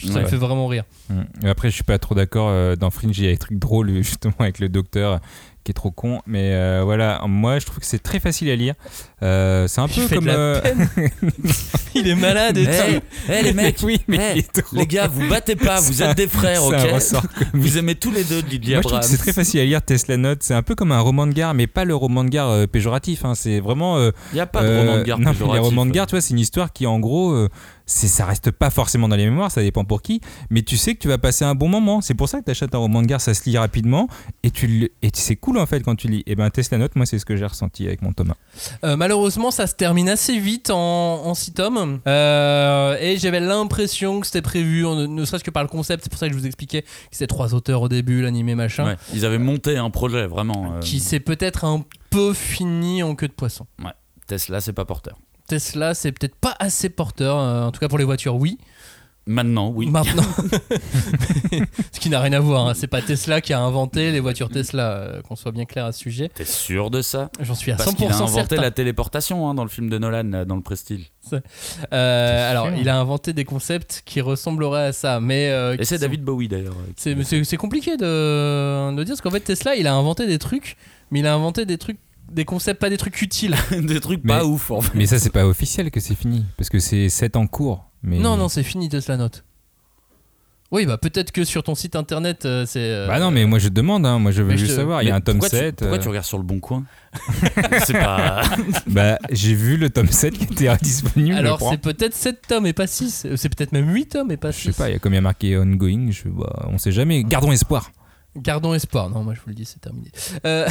ça 0.06 0.22
me 0.22 0.28
fait 0.28 0.36
vraiment 0.38 0.68
rire. 0.68 0.84
Mm. 1.10 1.22
Et 1.46 1.50
Après, 1.50 1.70
je 1.70 1.76
suis 1.76 1.84
pas 1.84 1.98
trop 1.98 2.14
d'accord. 2.16 2.50
euh, 2.50 2.76
Dans 2.76 2.90
Fringe, 2.90 3.18
il 3.18 3.24
y 3.26 3.28
a 3.28 3.32
des 3.32 3.38
trucs 3.38 3.58
drôles, 3.58 3.92
justement, 4.04 4.34
avec 4.40 4.60
le 4.60 4.68
docteur 4.70 5.22
qui 5.64 5.72
est 5.72 5.74
trop 5.74 5.92
con. 5.92 6.22
Mais 6.28 6.52
euh, 6.54 6.82
voilà, 6.84 7.22
moi, 7.28 7.60
je 7.60 7.66
trouve 7.66 7.80
que 7.80 7.86
c'est 7.86 8.02
très 8.02 8.20
facile 8.20 8.50
à 8.50 8.56
lire. 8.56 8.74
Euh, 9.24 9.68
c'est 9.68 9.82
un 9.82 9.88
Il 9.88 10.08
peu 10.08 10.16
comme. 10.16 10.26
la 10.26 10.34
euh, 10.34 10.62
Il 11.96 12.08
est 12.08 12.16
malade 12.16 12.58
et 12.58 12.64
Eh, 12.70 12.94
tout. 13.00 13.06
eh, 13.30 13.42
les 13.44 13.54
mecs, 13.54 13.78
oui, 13.84 14.00
mais 14.08 14.18
eh, 14.36 14.38
il 14.38 14.40
est 14.40 14.52
trop- 14.64 14.76
les 14.76 14.88
gars, 14.88 15.08
vous 15.08 15.28
battez 15.28 15.56
pas, 15.56 15.80
vous 15.82 16.02
êtes 16.02 16.16
des 16.18 16.28
frères, 16.28 16.64
ok 16.64 16.74
Vous 17.54 17.78
aimez 17.78 17.96
tous 17.96 18.12
les 18.12 18.24
deux 18.24 18.42
que 18.42 18.76
Abrams. 18.78 19.04
c'est 19.04 19.18
très 19.18 19.34
facile 19.34 19.60
à 19.60 19.66
lire 19.66 19.82
Tesla 19.82 20.18
Note. 20.18 20.40
C'est 20.42 20.54
un 20.54 20.62
peu 20.64 20.76
comme 20.76 20.92
un 20.92 21.00
roman 21.02 21.28
de 21.28 21.34
gare, 21.34 21.54
mais 21.54 21.68
pas 21.68 21.84
le 21.86 21.96
roman 21.96 22.24
de 22.24 22.30
gare 22.30 22.50
euh, 22.50 22.68
péjoratif. 22.68 23.26
hein. 23.26 23.36
C'est 23.36 23.60
vraiment. 23.60 24.00
Il 24.02 24.12
n'y 24.36 24.40
a 24.40 24.46
pas 24.46 24.64
de 24.64 24.78
roman 24.80 24.98
de 25.00 25.04
gare 25.04 25.20
non, 25.20 25.26
mais 25.26 25.32
les 25.34 25.38
péjoratif. 25.40 25.66
romans 25.66 25.86
de 25.86 25.92
gare, 25.92 26.08
tu 26.08 26.12
vois, 26.12 26.22
c'est 26.22 26.32
une 26.32 26.40
histoire 26.40 26.72
qui, 26.74 26.86
en 26.88 27.00
gros, 27.00 27.48
ça 27.86 28.26
reste 28.26 28.52
pas 28.52 28.70
forcément 28.70 29.08
dans 29.10 29.16
les 29.16 29.26
mémoires, 29.26 29.52
ça 29.52 29.62
dépend 29.62 29.84
pour 29.86 30.02
qui, 30.02 30.22
mais 30.50 30.62
tu 30.62 30.78
sais 30.78 30.96
que 30.96 31.00
tu 31.00 31.08
vas 31.08 31.18
passer 31.18 31.44
un 31.46 31.56
bon 31.56 31.68
moment. 31.68 32.02
C'est 32.02 32.14
pour 32.14 32.30
ça 32.30 32.40
que 32.40 32.46
tu 32.46 32.52
achètes 32.52 32.74
un 32.76 32.78
roman 32.80 33.02
de 33.02 33.08
gare, 33.08 33.20
ça 33.22 33.34
se 33.34 33.50
lit 33.50 33.58
rapidement, 33.58 34.08
et, 34.44 34.52
tu 34.52 34.68
le- 34.68 34.90
et 35.02 35.10
c'est 35.14 35.36
cool 35.36 35.58
en 35.58 35.66
fait 35.66 35.82
quand 35.82 35.96
tu 35.96 36.08
lis. 36.08 36.24
Et 36.26 36.36
ben, 36.36 36.50
Tesla 36.50 36.78
Note, 36.78 36.96
moi, 36.96 37.06
c'est 37.06 37.20
ce 37.20 37.26
que 37.26 37.36
j'ai 37.36 37.46
ressenti 37.46 37.86
avec 37.88 38.02
mon 38.02 38.14
Thomas. 38.14 38.36
Euh, 38.84 38.96
malheureusement, 38.96 39.52
ça 39.52 39.68
se 39.68 39.76
termine 39.76 40.10
assez 40.10 40.40
vite 40.40 40.70
en, 40.70 41.26
en 41.26 41.34
six 41.34 41.52
tomes. 41.54 42.00
Euh, 42.08 42.98
et 43.00 43.18
j'avais 43.18 43.40
l'impression 43.40 44.20
que 44.20 44.26
c'était 44.28 44.42
prévu, 44.42 44.86
en- 44.86 45.08
ne 45.08 45.26
serait-ce 45.26 45.44
que 45.44 45.52
par 45.52 45.64
le 45.64 45.70
concept. 45.70 46.04
C'est 46.04 46.10
pour 46.10 46.20
ça 46.20 46.28
que 46.28 46.34
je 46.34 46.38
vous 46.40 46.46
expliquais 46.46 46.82
que 46.84 46.88
c'était 47.12 47.28
trois 47.28 47.54
auteurs 47.54 47.82
au 47.82 47.90
début, 47.90 48.22
l'animé 48.22 48.56
machin. 48.56 48.86
Ouais, 48.86 48.96
ils 49.14 49.26
avaient 49.26 49.38
monté 49.38 49.78
un 49.78 49.90
projet 49.90 50.28
vraiment. 50.28 50.74
euh, 50.76 50.80
Qui 50.80 51.00
s'est 51.00 51.20
peut-être 51.20 51.66
un 51.66 51.84
peu 52.10 52.34
fini 52.34 53.04
en 53.04 53.16
queue 53.16 53.28
de 53.28 53.34
poisson. 53.34 53.66
Tesla, 54.28 54.62
c'est 54.62 54.74
pas 54.74 54.86
porteur. 54.86 55.18
Tesla, 55.56 55.94
c'est 55.94 56.12
peut-être 56.14 56.36
pas 56.36 56.56
assez 56.60 56.90
porteur. 56.90 57.38
euh, 57.38 57.66
en 57.66 57.72
tout 57.72 57.80
cas 57.82 57.90
pour 57.90 57.98
les 57.98 58.06
voitures, 58.06 58.36
oui. 58.36 58.58
Maintenant, 59.28 59.70
oui. 59.70 59.86
Maintenant. 59.88 60.24
ce 61.92 62.00
qui 62.00 62.10
n'a 62.10 62.20
rien 62.22 62.34
à 62.34 62.40
voir. 62.40 62.68
hein. 62.68 62.74
C'est 62.74 62.88
pas 62.88 63.02
Tesla 63.02 63.40
qui 63.42 63.54
a 63.54 63.60
inventé 63.60 64.12
les 64.12 64.20
voitures 64.20 64.50
Tesla. 64.50 64.92
euh, 64.94 65.22
Qu'on 65.22 65.36
soit 65.36 65.52
bien 65.52 65.66
clair 65.66 65.86
à 65.86 65.92
ce 65.92 66.00
sujet. 66.00 66.30
T'es 66.34 66.46
sûr 66.46 66.90
de 66.90 67.02
ça? 67.02 67.30
J'en 67.42 67.54
suis 67.54 67.72
à 67.72 67.76
100% 67.76 67.78
Parce 67.78 67.96
qu'il 67.96 68.06
a 68.08 68.16
inventé 68.16 68.34
certain. 68.34 68.56
la 68.62 68.72
téléportation 68.72 69.48
hein, 69.50 69.54
dans 69.54 69.64
le 69.64 69.70
film 69.70 69.90
de 69.90 69.98
Nolan, 69.98 70.46
dans 70.46 70.56
le 70.56 70.62
Prestige. 70.64 71.12
Euh, 71.94 72.52
alors, 72.52 72.70
il 72.78 72.88
a 72.90 72.98
inventé 72.98 73.34
des 73.34 73.46
concepts 73.46 74.02
qui 74.06 74.22
ressembleraient 74.22 74.88
à 74.88 74.94
ça, 74.94 75.20
mais 75.20 75.50
euh, 75.52 75.76
Et 75.78 75.86
c'est 75.86 75.98
sont- 75.98 76.02
David 76.02 76.24
Bowie 76.24 76.48
d'ailleurs. 76.48 76.76
c'est 76.96 77.58
compliqué 77.58 77.98
de, 77.98 78.96
de 78.96 79.04
dire 79.04 79.14
parce 79.14 79.22
qu'en 79.22 79.32
fait 79.32 79.42
Tesla 79.42 79.76
il 79.76 79.86
a 79.86 79.94
inventé 79.94 80.26
des 80.28 80.40
trucs, 80.40 80.78
mais 81.12 81.20
il 81.20 81.28
a 81.28 81.34
inventé 81.34 81.66
des 81.66 81.78
trucs, 81.78 82.00
des 82.32 82.46
concepts, 82.46 82.80
pas 82.82 82.90
des 82.90 82.98
trucs 82.98 83.22
utiles. 83.22 83.56
Des 83.72 84.00
trucs 84.00 84.22
Mais- 84.24 84.34
pas 84.40 84.46
ouf 84.46 84.72
en 84.72 84.82
fait. 84.82 84.92
Mais 84.96 85.06
ça, 85.06 85.20
c'est 85.20 85.30
pas 85.30 85.46
officiel 85.46 85.92
que 85.92 86.00
c'est 86.00 86.16
fini, 86.16 86.46
parce 86.58 86.70
que 86.70 86.80
c'est 86.80 87.10
7 87.10 87.36
en 87.36 87.48
cours. 87.48 87.86
Mais... 88.04 88.18
Non 88.20 88.36
non 88.38 88.50
c'est 88.50 88.64
fini 88.64 88.90
Tesla 88.90 89.16
Note. 89.18 89.44
Oui 90.74 90.86
bah 90.86 90.98
peut-être 90.98 91.34
que 91.34 91.44
sur 91.44 91.64
ton 91.64 91.76
site 91.76 91.98
internet 91.98 92.46
euh, 92.46 92.66
c'est. 92.66 92.80
euh, 92.80 93.06
Bah 93.06 93.20
non, 93.20 93.30
mais 93.30 93.46
moi 93.46 93.60
je 93.60 93.68
demande, 93.68 94.06
hein, 94.06 94.20
moi 94.20 94.32
je 94.32 94.42
veux 94.42 94.52
je 94.54 94.58
juste 94.58 94.72
te- 94.72 94.76
savoir. 94.78 95.04
Il 95.04 95.10
y 95.10 95.12
a 95.12 95.16
un 95.16 95.20
tome 95.20 95.40
pourquoi 95.40 95.50
tu- 95.50 95.66
7. 95.66 95.76
pourquoi 95.76 95.98
euh, 95.98 96.02
tu 96.02 96.08
regardes 96.08 96.26
sur 96.26 96.38
le 96.38 96.46
bon 96.46 96.60
coin 96.62 96.86
C'est 97.86 97.92
pas. 97.94 98.42
Bah, 98.88 99.18
j'ai 99.32 99.54
vu 99.54 99.76
le 99.76 99.90
tome 99.90 100.08
7 100.08 100.34
qui 100.38 100.46
était 100.46 100.74
disponible. 100.82 101.36
Alors 101.36 101.60
je 101.60 101.66
c'est 101.72 101.78
peut-être 101.78 102.14
7 102.16 102.48
tomes 102.48 102.66
et 102.68 102.74
pas 102.74 102.88
6 102.88 103.28
C'est 103.36 103.50
peut-être 103.54 103.74
même 103.74 103.94
8 103.94 104.06
tomes 104.08 104.32
et 104.32 104.38
pas 104.38 104.52
Je 104.52 104.58
6 104.60 104.64
sais 104.72 104.74
pas, 104.74 104.90
il 104.90 104.94
y 104.94 104.96
a 104.96 105.00
combien 105.00 105.20
marqué 105.20 105.58
ongoing, 105.58 106.10
je, 106.12 106.30
bah, 106.30 106.68
on 106.70 106.78
sait 106.78 106.94
jamais. 106.94 107.24
Gardons 107.26 107.52
espoir. 107.52 107.92
Gardons 108.38 108.74
espoir. 108.74 109.10
Non 109.10 109.24
moi 109.24 109.34
je 109.34 109.40
vous 109.42 109.50
le 109.50 109.56
dis 109.56 109.66
c'est 109.66 109.80
terminé. 109.82 110.10
Euh, 110.46 110.68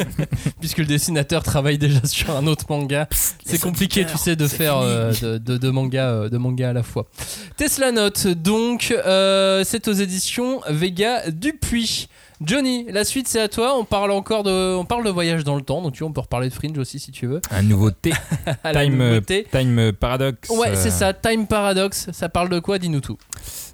Puisque 0.60 0.78
le 0.78 0.86
dessinateur 0.86 1.42
travaille 1.42 1.78
déjà 1.78 2.04
sur 2.06 2.30
un 2.36 2.46
autre 2.46 2.66
manga. 2.68 3.08
C'est 3.44 3.60
compliqué, 3.60 4.06
tu 4.06 4.16
sais, 4.16 4.36
de 4.36 4.46
faire 4.46 4.76
euh, 4.78 5.12
de, 5.20 5.38
de, 5.38 5.56
de 5.56 5.70
manga, 5.70 6.08
euh, 6.08 6.28
de 6.28 6.38
manga 6.38 6.70
à 6.70 6.72
la 6.72 6.82
fois. 6.82 7.08
Tesla 7.56 7.90
Note, 7.90 8.28
donc, 8.28 8.94
euh, 8.96 9.64
c'est 9.64 9.88
aux 9.88 9.92
éditions 9.92 10.60
Vega 10.68 11.30
Dupuis. 11.30 12.08
Johnny, 12.42 12.86
la 12.90 13.04
suite 13.04 13.28
c'est 13.28 13.40
à 13.40 13.48
toi. 13.48 13.76
On 13.78 13.84
parle 13.84 14.10
encore 14.12 14.42
de, 14.42 14.74
on 14.74 14.84
parle 14.84 15.04
de 15.04 15.10
voyage 15.10 15.44
dans 15.44 15.56
le 15.56 15.62
temps, 15.62 15.82
donc 15.82 15.92
tu 15.92 16.00
vois, 16.00 16.08
on 16.08 16.12
peut 16.12 16.22
reparler 16.22 16.48
de 16.48 16.54
Fringe 16.54 16.78
aussi 16.78 16.98
si 16.98 17.12
tu 17.12 17.26
veux. 17.26 17.40
Un 17.50 17.62
nouveau 17.62 17.90
T. 17.90 18.12
À 18.64 18.72
la 18.72 18.84
Time, 18.84 19.00
euh, 19.00 19.08
nouveauté. 19.08 19.46
Time 19.50 19.92
Paradox. 19.92 20.48
Ouais, 20.50 20.70
euh, 20.70 20.74
c'est 20.74 20.90
ça. 20.90 21.12
Time 21.12 21.46
Paradox. 21.46 22.10
Ça 22.12 22.28
parle 22.28 22.48
de 22.48 22.58
quoi? 22.58 22.78
Dis-nous 22.78 23.00
tout. 23.00 23.18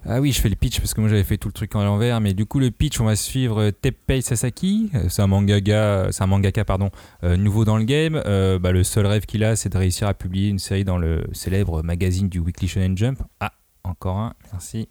Ah 0.09 0.21
oui, 0.21 0.31
je 0.33 0.41
fais 0.41 0.49
le 0.49 0.55
pitch 0.55 0.79
parce 0.79 0.95
que 0.95 1.01
moi 1.01 1.11
j'avais 1.11 1.25
fait 1.25 1.37
tout 1.37 1.49
le 1.49 1.53
truc 1.53 1.75
en 1.75 1.83
l'envers, 1.85 2.21
mais 2.21 2.33
du 2.33 2.47
coup 2.47 2.61
le 2.61 2.71
pitch, 2.71 3.01
on 3.01 3.05
va 3.07 3.17
suivre 3.17 3.61
euh, 3.61 3.71
Teppei 3.73 4.21
Sasaki. 4.21 4.91
Euh, 4.95 5.09
C'est 5.09 5.23
un 5.23 5.27
mangaka, 5.27 6.09
c'est 6.13 6.23
un 6.23 6.27
mangaka 6.29 6.65
pardon, 6.65 6.91
euh, 7.25 7.37
nouveau 7.37 7.65
dans 7.65 7.77
le 7.77 7.85
game. 7.85 8.21
Euh, 8.27 8.59
bah, 8.59 8.71
le 8.73 8.85
seul 8.85 9.07
rêve 9.07 9.27
qu'il 9.27 9.43
a, 9.43 9.57
c'est 9.57 9.69
de 9.69 9.79
réussir 9.79 10.07
à 10.07 10.15
publier 10.15 10.49
une 10.49 10.59
série 10.61 10.85
dans 10.85 10.99
le 10.99 11.25
célèbre 11.33 11.83
magazine 11.83 12.29
du 12.29 12.39
Weekly 12.39 12.69
Shonen 12.69 12.97
Jump. 12.97 13.21
Ah, 13.41 13.53
encore 13.83 14.19
un, 14.19 14.35
merci. 14.53 14.89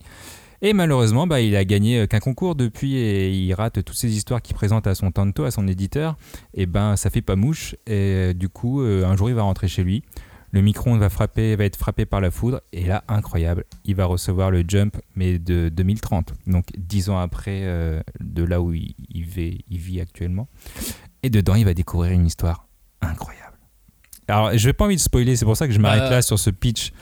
Et 0.62 0.74
malheureusement, 0.74 1.28
bah, 1.28 1.42
il 1.42 1.56
a 1.56 1.66
gagné 1.66 2.00
euh, 2.00 2.08
qu'un 2.08 2.20
concours 2.20 2.56
depuis 2.56 2.96
et 2.96 3.30
il 3.32 3.54
rate 3.54 3.84
toutes 3.84 3.96
ces 3.98 4.16
histoires 4.16 4.42
qu'il 4.42 4.56
présente 4.56 4.88
à 4.88 4.96
son 4.96 5.12
tanto, 5.12 5.44
à 5.44 5.52
son 5.52 5.68
éditeur. 5.68 6.18
Et 6.54 6.66
ben, 6.66 6.96
ça 6.96 7.10
fait 7.10 7.22
pas 7.22 7.36
mouche. 7.36 7.76
Et 7.88 7.92
euh, 7.94 8.34
du 8.34 8.50
coup, 8.50 8.82
euh, 8.82 9.06
un 9.06 9.16
jour, 9.16 9.30
il 9.30 9.36
va 9.36 9.44
rentrer 9.44 9.68
chez 9.68 9.84
lui. 9.84 10.04
Le 10.52 10.62
micro 10.62 10.96
va, 10.98 11.10
frapper, 11.10 11.58
va 11.58 11.66
être 11.66 11.76
frappé 11.76 12.06
par 12.06 12.22
la 12.22 12.32
foudre. 12.32 12.62
Et 12.72 12.86
là, 12.86 13.04
incroyable, 13.10 13.66
il 13.84 13.96
va 13.96 14.06
recevoir 14.06 14.52
le 14.52 14.64
jump, 14.66 14.96
mais 15.16 15.38
de 15.38 15.68
2030. 15.68 16.34
Donc, 16.48 16.66
dix 16.78 17.10
ans 17.10 17.18
après 17.18 17.62
euh, 17.64 18.00
de 18.22 18.44
là 18.44 18.62
où 18.62 18.74
il, 18.74 18.96
il 19.10 19.24
vit, 19.26 19.66
il 19.70 19.78
vit 19.80 20.00
actuellement. 20.00 20.48
Et 21.24 21.30
dedans, 21.30 21.56
il 21.56 21.66
va 21.66 21.74
découvrir 21.74 22.14
une 22.14 22.26
histoire 22.26 22.68
incroyable. 23.02 23.58
Alors, 24.28 24.58
je 24.58 24.68
n'ai 24.68 24.74
pas 24.74 24.86
envie 24.86 24.96
de 24.96 25.02
spoiler, 25.02 25.36
c'est 25.36 25.46
pour 25.46 25.58
ça 25.58 25.68
que 25.68 25.74
je 25.74 25.80
m'arrête 25.80 26.04
Bah, 26.04 26.10
là 26.10 26.22
sur 26.22 26.40
ce 26.40 26.50
pitch. 26.50 26.94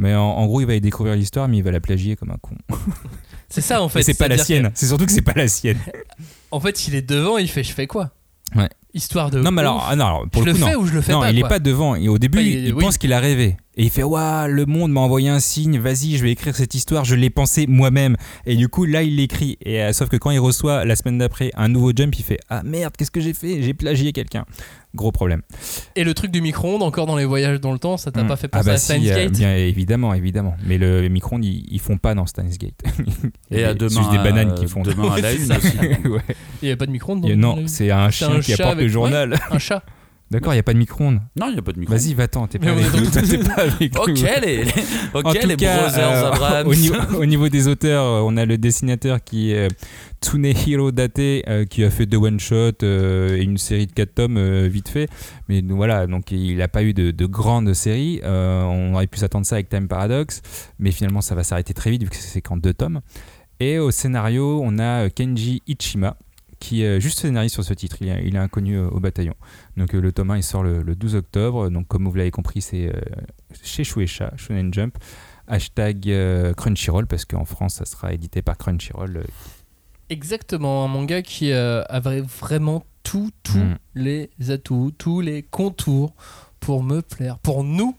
Mais 0.00 0.14
en, 0.14 0.22
en 0.22 0.46
gros, 0.46 0.62
il 0.62 0.66
va 0.66 0.74
y 0.74 0.80
découvrir 0.80 1.14
l'histoire, 1.14 1.46
mais 1.46 1.58
il 1.58 1.62
va 1.62 1.70
la 1.70 1.80
plagier 1.80 2.16
comme 2.16 2.30
un 2.30 2.38
con. 2.40 2.54
C'est 3.50 3.60
ça 3.60 3.82
en 3.82 3.88
fait. 3.88 4.02
C'est 4.02 4.14
pas 4.14 4.28
la 4.28 4.38
sienne. 4.38 4.70
C'est 4.74 4.86
surtout 4.86 5.04
que 5.06 5.12
c'est 5.12 5.22
pas 5.22 5.34
la 5.36 5.46
sienne. 5.48 5.78
En 6.52 6.58
fait, 6.58 6.88
il 6.88 6.96
est 6.96 7.02
devant, 7.08 7.38
il 7.38 7.48
fait 7.48 7.62
je 7.62 7.72
fais 7.72 7.86
quoi? 7.86 8.10
Ouais. 8.56 8.68
Histoire 8.92 9.30
de. 9.30 9.40
Non, 9.40 9.52
mais 9.52 9.60
alors, 9.60 9.86
ah 9.88 9.94
non, 9.94 10.04
alors, 10.06 10.28
pour 10.32 10.42
je 10.42 10.50
le 10.50 10.58
non. 10.58 10.66
fais 10.66 10.74
ou 10.74 10.84
je 10.84 10.92
le 10.94 11.00
fais 11.00 11.12
non, 11.12 11.20
pas 11.20 11.30
il 11.30 11.38
est 11.38 11.42
quoi. 11.42 11.48
pas 11.48 11.58
devant. 11.60 11.94
Et 11.94 12.08
au 12.08 12.18
début, 12.18 12.40
il, 12.40 12.46
il- 12.48 12.66
il 12.66 12.74
oui. 12.74 12.82
pense 12.84 12.98
qu'il 12.98 13.12
a 13.12 13.20
rêvé. 13.20 13.56
Et 13.76 13.84
il 13.84 13.90
fait 13.90 14.02
Waouh, 14.02 14.48
le 14.48 14.66
monde 14.66 14.90
m'a 14.90 15.00
envoyé 15.00 15.28
un 15.28 15.38
signe, 15.40 15.78
vas-y, 15.78 16.16
je 16.16 16.24
vais 16.24 16.32
écrire 16.32 16.56
cette 16.56 16.74
histoire, 16.74 17.04
je 17.04 17.14
l'ai 17.14 17.30
pensé 17.30 17.66
moi-même. 17.68 18.16
Et 18.44 18.56
du 18.56 18.68
coup, 18.68 18.84
là, 18.84 19.02
il 19.02 19.16
l'écrit. 19.16 19.58
Et 19.64 19.80
euh, 19.80 19.92
sauf 19.92 20.08
que 20.08 20.16
quand 20.16 20.30
il 20.32 20.40
reçoit 20.40 20.84
la 20.84 20.96
semaine 20.96 21.18
d'après 21.18 21.50
un 21.56 21.68
nouveau 21.68 21.92
jump, 21.94 22.14
il 22.18 22.24
fait 22.24 22.38
Ah 22.48 22.62
merde, 22.64 22.94
qu'est-ce 22.98 23.12
que 23.12 23.20
j'ai 23.20 23.32
fait? 23.32 23.62
J'ai 23.62 23.72
plagié 23.72 24.12
quelqu'un. 24.12 24.44
Gros 24.96 25.12
problème. 25.12 25.42
Et 25.94 26.02
le 26.02 26.14
truc 26.14 26.32
du 26.32 26.40
micro-ondes, 26.40 26.82
encore 26.82 27.06
dans 27.06 27.16
les 27.16 27.24
voyages 27.24 27.60
dans 27.60 27.72
le 27.72 27.78
temps, 27.78 27.96
ça 27.96 28.10
t'a 28.10 28.24
Hmm. 28.24 28.26
pas 28.26 28.36
fait 28.36 28.48
Ah 28.50 28.58
penser 28.58 28.66
bah 28.66 28.72
à 28.74 28.76
si, 28.78 28.84
Steins 28.86 29.02
euh, 29.06 29.14
Gate 29.24 29.32
bien 29.38 29.54
évidemment, 29.54 30.14
évidemment. 30.14 30.56
Mais 30.66 30.76
le 30.76 31.08
micro-ondes, 31.08 31.44
ils, 31.44 31.64
ils 31.70 31.78
font 31.80 31.96
pas 31.96 32.14
dans 32.16 32.26
Steins 32.26 32.48
Gate. 32.58 32.74
Il 33.52 33.56
y 33.56 33.60
Et 33.60 33.64
a 33.64 33.68
à 33.68 33.74
demain. 33.74 33.88
juste 33.88 34.10
des 34.10 34.18
bananes 34.18 34.50
euh, 34.50 34.54
qui 34.54 34.66
font. 34.66 34.82
Demain 34.82 35.12
à 35.12 35.20
la 35.20 35.30
C'est 35.32 35.36
une 35.36 35.46
ça. 35.46 35.58
aussi. 35.58 35.76
Ouais. 36.08 36.20
Il 36.60 36.66
y 36.66 36.68
avait 36.72 36.76
pas 36.76 36.86
de 36.86 36.90
micro-ondes 36.90 37.24
a- 37.24 37.36
Non, 37.36 37.62
c'est 37.68 37.92
un 37.92 38.10
C'est 38.10 38.16
chien 38.26 38.32
un 38.34 38.40
qui 38.40 38.52
apporte 38.54 38.78
le 38.78 38.88
journal. 38.88 39.38
Un 39.52 39.58
chat. 39.60 39.84
D'accord, 40.30 40.52
il 40.52 40.56
n'y 40.56 40.60
a 40.60 40.62
pas 40.62 40.74
de 40.74 40.78
micro-ondes. 40.78 41.20
Non, 41.38 41.46
il 41.48 41.54
n'y 41.54 41.58
a 41.58 41.62
pas 41.62 41.72
de 41.72 41.80
micro. 41.80 41.92
Vas-y, 41.92 42.14
va-t'en, 42.14 42.46
t'es 42.46 42.60
pas 42.60 42.70
avec 42.70 42.86
nous. 42.94 43.06
T'es 43.10 43.38
pas 43.38 43.62
avec 43.62 43.94
nous. 43.94 44.00
Ok, 44.02 44.20
les, 44.42 44.64
les- 44.64 44.70
ok, 45.12 45.26
En 45.26 45.32
tout 45.34 45.46
les 45.48 45.56
cas, 45.56 45.82
brothers 45.88 46.24
euh, 46.24 46.30
Abrams. 46.32 46.66
au, 46.68 46.74
niveau, 46.76 46.94
au 47.18 47.26
niveau 47.26 47.48
des 47.48 47.66
auteurs, 47.66 48.04
euh, 48.04 48.20
on 48.24 48.36
a 48.36 48.44
le 48.46 48.56
dessinateur 48.56 49.24
qui 49.24 49.50
est 49.50 49.66
euh, 49.66 49.68
Tsunehiro 50.22 50.92
Date, 50.92 51.18
euh, 51.18 51.64
qui 51.64 51.82
a 51.82 51.90
fait 51.90 52.06
deux 52.06 52.18
one-shot 52.18 52.72
euh, 52.84 53.36
et 53.38 53.42
une 53.42 53.58
série 53.58 53.86
de 53.88 53.92
4 53.92 54.14
tomes 54.14 54.36
euh, 54.36 54.68
vite 54.70 54.88
fait. 54.88 55.08
Mais 55.48 55.62
voilà, 55.68 56.06
donc 56.06 56.30
il 56.30 56.56
n'a 56.58 56.68
pas 56.68 56.84
eu 56.84 56.92
de, 56.94 57.10
de 57.10 57.26
grandes 57.26 57.72
séries. 57.74 58.20
Euh, 58.22 58.62
on 58.62 58.94
aurait 58.94 59.06
pu 59.08 59.18
s'attendre 59.18 59.46
ça 59.46 59.56
avec 59.56 59.68
Time 59.68 59.88
Paradox, 59.88 60.42
mais 60.78 60.92
finalement 60.92 61.22
ça 61.22 61.34
va 61.34 61.42
s'arrêter 61.42 61.74
très 61.74 61.90
vite 61.90 62.04
vu 62.04 62.08
que 62.10 62.16
c'est 62.16 62.40
qu'en 62.40 62.56
deux 62.56 62.74
tomes. 62.74 63.00
Et 63.58 63.78
au 63.78 63.90
scénario, 63.90 64.60
on 64.64 64.78
a 64.78 65.10
Kenji 65.10 65.62
Ichima 65.66 66.16
qui 66.60 66.82
est 66.84 67.00
juste 67.00 67.18
scénariste 67.20 67.54
sur 67.54 67.64
ce 67.64 67.74
titre. 67.74 67.96
Il 68.00 68.08
est, 68.08 68.22
il 68.24 68.36
est 68.36 68.38
inconnu 68.38 68.76
euh, 68.76 68.88
au 68.90 69.00
bataillon. 69.00 69.34
Donc 69.76 69.94
euh, 69.94 70.00
le 70.00 70.12
tome 70.12 70.30
1 70.30 70.36
il 70.36 70.42
sort 70.44 70.62
le, 70.62 70.82
le 70.82 70.94
12 70.94 71.16
octobre. 71.16 71.68
Donc 71.70 71.88
comme 71.88 72.06
vous 72.08 72.14
l'avez 72.14 72.30
compris, 72.30 72.60
c'est 72.60 72.86
euh, 72.94 73.00
chez 73.62 73.82
Shueisha, 73.82 74.32
Shonen 74.36 74.72
Jump. 74.72 74.96
Hashtag 75.48 76.08
Crunchyroll 76.56 77.08
parce 77.08 77.24
qu'en 77.24 77.44
France 77.44 77.74
ça 77.74 77.84
sera 77.84 78.12
édité 78.12 78.40
par 78.40 78.56
Crunchyroll. 78.56 79.24
Exactement, 80.08 80.84
un 80.84 80.88
manga 80.88 81.22
qui 81.22 81.52
avait 81.52 82.20
vraiment 82.20 82.84
tous 83.02 83.30
tous 83.42 83.58
Mm. 83.58 83.78
les 83.96 84.30
atouts, 84.50 84.92
tous 84.96 85.20
les 85.20 85.42
contours 85.42 86.14
pour 86.60 86.84
me 86.84 87.00
plaire, 87.00 87.38
pour 87.40 87.64
nous 87.64 87.96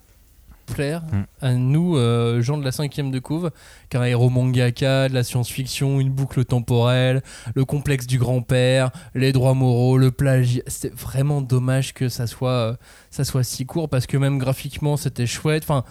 plaire, 0.73 1.03
Mm. 1.11 1.23
à 1.41 1.53
nous, 1.53 1.95
euh, 1.97 2.41
gens 2.41 2.57
de 2.57 2.63
la 2.65 2.71
cinquième 2.71 3.11
de 3.11 3.19
couve, 3.19 3.51
qu'un 3.89 4.03
héros 4.03 4.29
mangaka, 4.29 5.09
de 5.09 5.13
la 5.13 5.23
science-fiction, 5.23 5.99
une 5.99 6.09
boucle 6.09 6.43
temporelle, 6.45 7.21
le 7.55 7.65
complexe 7.65 8.07
du 8.07 8.17
grand-père, 8.17 8.91
les 9.15 9.31
droits 9.33 9.53
moraux, 9.53 9.97
le 9.97 10.11
plagiat. 10.11 10.63
C'est 10.67 10.93
vraiment 10.93 11.41
dommage 11.41 11.93
que 11.93 12.09
ça 12.09 12.27
soit, 12.27 12.49
euh, 12.51 12.75
ça 13.09 13.23
soit 13.23 13.43
si 13.43 13.65
court 13.65 13.89
parce 13.89 14.05
que 14.07 14.17
même 14.17 14.37
graphiquement 14.37 14.97
c'était 14.97 15.27
chouette. 15.27 15.63
Enfin, 15.63 15.83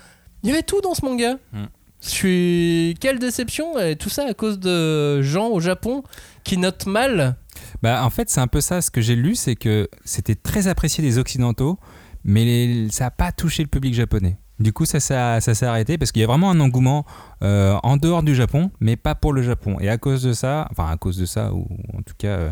il 0.42 0.48
y 0.48 0.52
avait 0.52 0.62
tout 0.62 0.80
dans 0.80 0.94
ce 0.94 1.04
manga. 1.04 1.34
Mm. 1.52 1.64
Je 2.02 2.08
suis... 2.08 2.94
Quelle 2.98 3.18
déception 3.18 3.78
Et 3.78 3.94
tout 3.94 4.08
ça 4.08 4.24
à 4.26 4.32
cause 4.32 4.58
de 4.58 5.20
gens 5.20 5.48
au 5.48 5.60
Japon 5.60 6.02
qui 6.44 6.56
notent 6.56 6.86
mal. 6.86 7.36
Bah, 7.82 8.02
en 8.04 8.08
fait, 8.08 8.30
c'est 8.30 8.40
un 8.40 8.46
peu 8.46 8.62
ça. 8.62 8.80
Ce 8.80 8.90
que 8.90 9.02
j'ai 9.02 9.16
lu, 9.16 9.34
c'est 9.34 9.54
que 9.54 9.86
c'était 10.06 10.34
très 10.34 10.66
apprécié 10.66 11.02
des 11.04 11.18
Occidentaux, 11.18 11.78
mais 12.24 12.44
les- 12.46 12.88
ça 12.90 13.04
n'a 13.04 13.10
pas 13.10 13.32
touché 13.32 13.62
le 13.62 13.68
public 13.68 13.92
japonais. 13.92 14.38
Du 14.60 14.72
coup, 14.74 14.84
ça, 14.84 15.00
ça, 15.00 15.40
ça 15.40 15.54
s'est 15.54 15.64
arrêté 15.66 15.96
parce 15.96 16.12
qu'il 16.12 16.20
y 16.20 16.24
a 16.24 16.26
vraiment 16.28 16.50
un 16.50 16.60
engouement 16.60 17.06
euh, 17.42 17.76
en 17.82 17.96
dehors 17.96 18.22
du 18.22 18.34
Japon, 18.34 18.70
mais 18.78 18.96
pas 18.96 19.14
pour 19.14 19.32
le 19.32 19.40
Japon. 19.42 19.78
Et 19.80 19.88
à 19.88 19.96
cause 19.96 20.22
de 20.22 20.32
ça, 20.34 20.68
enfin 20.70 20.86
à 20.90 20.96
cause 20.98 21.16
de 21.16 21.24
ça, 21.26 21.52
ou 21.54 21.66
en 21.96 22.02
tout 22.02 22.12
cas 22.18 22.28
euh, 22.28 22.50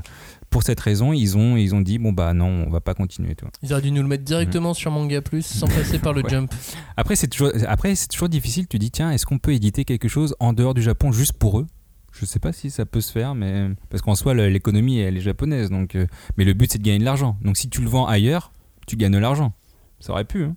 pour 0.48 0.62
cette 0.62 0.80
raison, 0.80 1.12
ils 1.12 1.36
ont, 1.36 1.56
ils 1.58 1.74
ont 1.74 1.82
dit 1.82 1.98
bon 1.98 2.12
bah 2.12 2.32
non, 2.32 2.64
on 2.66 2.70
va 2.70 2.80
pas 2.80 2.94
continuer. 2.94 3.36
Ils 3.62 3.72
auraient 3.72 3.82
dû 3.82 3.90
nous 3.92 4.00
le 4.02 4.08
mettre 4.08 4.24
directement 4.24 4.72
sur 4.72 4.90
Manga 4.90 5.20
Plus 5.20 5.44
sans 5.44 5.66
passer 5.68 5.98
par 5.98 6.14
le 6.14 6.22
Ouais. 6.24 6.30
Jump. 6.30 6.52
Après, 6.96 7.14
c'est 7.14 7.28
toujours, 7.28 7.52
après, 7.68 7.94
c'est 7.94 8.08
toujours 8.08 8.30
difficile. 8.30 8.66
Tu 8.68 8.78
dis 8.78 8.90
tiens, 8.90 9.10
est-ce 9.10 9.26
qu'on 9.26 9.38
peut 9.38 9.52
éditer 9.52 9.84
quelque 9.84 10.08
chose 10.08 10.34
en 10.40 10.54
dehors 10.54 10.72
du 10.72 10.80
Japon 10.82 11.12
juste 11.12 11.34
pour 11.34 11.60
eux? 11.60 11.66
Je 12.12 12.24
sais 12.24 12.38
pas 12.40 12.52
si 12.54 12.70
ça 12.70 12.86
peut 12.86 13.02
se 13.02 13.12
faire, 13.12 13.34
mais 13.34 13.68
parce 13.90 14.02
qu'en 14.02 14.14
soi, 14.14 14.32
l'économie 14.32 14.98
elle 14.98 15.18
est 15.18 15.20
japonaise, 15.20 15.68
donc. 15.68 15.94
euh, 15.94 16.06
mais 16.38 16.44
le 16.44 16.54
but 16.54 16.72
c'est 16.72 16.78
de 16.78 16.82
gagner 16.84 16.98
de 17.00 17.04
l'argent. 17.04 17.36
Donc 17.42 17.58
si 17.58 17.68
tu 17.68 17.82
le 17.82 17.88
vends 17.88 18.06
ailleurs, 18.06 18.50
tu 18.86 18.96
gagnes 18.96 19.12
de 19.12 19.18
l'argent. 19.18 19.52
Ça 20.00 20.12
aurait 20.12 20.24
pu. 20.24 20.44
hein. 20.44 20.56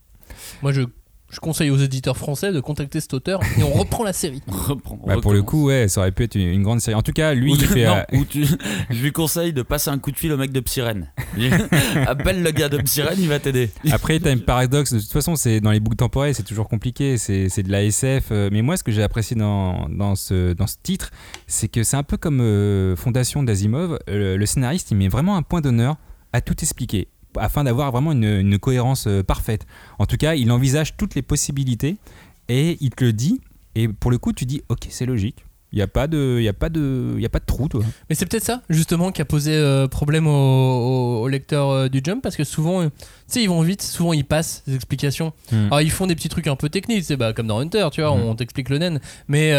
Moi, 0.61 0.71
je, 0.71 0.83
je 1.31 1.39
conseille 1.39 1.69
aux 1.69 1.77
éditeurs 1.77 2.17
français 2.17 2.51
de 2.51 2.59
contacter 2.59 2.99
cet 2.99 3.13
auteur 3.13 3.39
et 3.57 3.63
on 3.63 3.71
reprend 3.71 4.03
la 4.03 4.13
série. 4.13 4.41
On 4.47 4.51
reprend, 4.73 4.99
on 5.01 5.07
Bah, 5.07 5.15
pour 5.21 5.33
le 5.33 5.41
coup, 5.43 5.65
ouais, 5.67 5.87
ça 5.87 6.01
aurait 6.01 6.11
pu 6.11 6.23
être 6.23 6.35
une, 6.35 6.47
une 6.47 6.63
grande 6.63 6.81
série. 6.81 6.95
En 6.95 7.01
tout 7.01 7.13
cas, 7.13 7.33
lui, 7.33 7.51
Ou 7.51 7.55
il 7.55 7.65
fait. 7.65 7.85
non, 7.85 7.95
euh, 7.97 8.17
ou 8.17 8.25
tu- 8.25 8.45
je 8.89 9.01
lui 9.01 9.11
conseille 9.11 9.53
de 9.53 9.61
passer 9.61 9.89
un 9.89 9.97
coup 9.97 10.11
de 10.11 10.17
fil 10.17 10.31
au 10.31 10.37
mec 10.37 10.51
de 10.51 10.59
Psyrène. 10.59 11.07
Appelle 12.07 12.43
le 12.43 12.51
gars 12.51 12.69
de 12.69 12.77
Psyrène, 12.81 13.17
il 13.19 13.27
va 13.27 13.39
t'aider. 13.39 13.69
Après, 13.91 14.19
Time 14.19 14.41
Paradox, 14.41 14.93
de 14.93 14.99
toute 14.99 15.11
façon, 15.11 15.35
c'est 15.35 15.59
dans 15.61 15.71
les 15.71 15.79
boucles 15.79 15.97
temporelles, 15.97 16.35
c'est 16.35 16.43
toujours 16.43 16.67
compliqué, 16.67 17.17
c'est 17.17 17.63
de 17.63 17.71
la 17.71 17.83
SF. 17.83 18.25
euh, 18.31 18.49
mais 18.51 18.61
moi, 18.61 18.77
ce 18.77 18.83
que 18.83 18.91
j'ai 18.91 19.03
apprécié 19.03 19.35
dans, 19.35 19.87
dans, 19.89 20.15
ce, 20.15 20.53
dans 20.53 20.67
ce 20.67 20.75
titre, 20.81 21.11
c'est 21.47 21.67
que 21.67 21.83
c'est 21.83 21.97
un 21.97 22.03
peu 22.03 22.17
comme 22.17 22.39
euh, 22.41 22.95
Fondation 22.95 23.43
d'Asimov. 23.43 23.99
euh, 24.09 24.37
le 24.37 24.45
scénariste, 24.45 24.91
il 24.91 24.97
met 24.97 25.07
vraiment 25.07 25.37
un 25.37 25.41
point 25.43 25.61
d'honneur 25.61 25.95
à 26.33 26.41
tout 26.41 26.55
expliquer, 26.61 27.07
afin 27.37 27.63
d'avoir 27.63 27.91
vraiment 27.91 28.11
une, 28.11 28.23
une 28.25 28.59
cohérence 28.59 29.05
euh, 29.07 29.23
parfaite. 29.23 29.65
En 29.99 30.05
tout 30.05 30.17
cas, 30.17 30.35
il 30.35 30.51
envisage 30.51 30.97
toutes 30.97 31.15
les 31.15 31.21
possibilités 31.21 31.97
et 32.49 32.77
il 32.81 32.89
te 32.91 33.03
le 33.03 33.13
dit. 33.13 33.41
Et 33.75 33.87
pour 33.87 34.11
le 34.11 34.17
coup, 34.17 34.33
tu 34.33 34.45
dis, 34.45 34.61
ok, 34.69 34.87
c'est 34.89 35.05
logique. 35.05 35.45
Il 35.73 35.77
n'y 35.77 35.81
a, 35.81 35.87
pas 35.87 36.07
de- 36.07 36.35
il 36.37 36.43
y 36.43 36.49
a, 36.49 36.53
pas 36.53 36.67
de- 36.67 37.13
il 37.15 37.21
y 37.21 37.25
a 37.25 37.29
pas 37.29 37.39
de 37.39 37.45
trou, 37.45 37.69
toi. 37.69 37.81
Mais 38.09 38.15
c'est 38.15 38.25
peut-être 38.25 38.43
ça, 38.43 38.61
justement, 38.69 39.13
qui 39.13 39.21
a 39.21 39.25
posé 39.25 39.53
euh, 39.55 39.87
problème 39.87 40.27
aux, 40.27 40.31
aux- 40.31 41.21
aux 41.21 41.27
lecteurs 41.29 41.69
euh, 41.69 41.87
du 41.87 42.01
Jump 42.03 42.21
parce 42.21 42.35
que 42.35 42.43
souvent, 42.43 42.81
euh, 42.81 42.87
tu 42.89 42.91
sais, 43.27 43.41
ils 43.43 43.47
vont 43.47 43.61
vite, 43.61 43.81
souvent 43.81 44.11
ils 44.11 44.25
passent 44.25 44.63
des 44.67 44.75
explications. 44.75 45.31
Hmm. 45.49 45.67
Alors, 45.67 45.79
ils 45.79 45.89
font 45.89 46.07
des 46.07 46.15
petits 46.15 46.27
trucs 46.27 46.47
un 46.47 46.57
peu 46.57 46.67
techniques, 46.67 47.05
c'est 47.05 47.15
bah, 47.15 47.31
comme 47.31 47.47
dans 47.47 47.59
Hunter, 47.59 47.87
tu 47.93 48.01
vois, 48.01 48.13
Hmm. 48.13 48.21
on 48.23 48.35
t'explique 48.35 48.67
le 48.67 48.79
naine. 48.79 48.99
Mais 49.29 49.53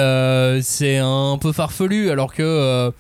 c'est 0.63 0.99
un 0.99 1.39
peu 1.41 1.51
farfelu, 1.53 2.11
alors 2.11 2.35
que 2.35 2.93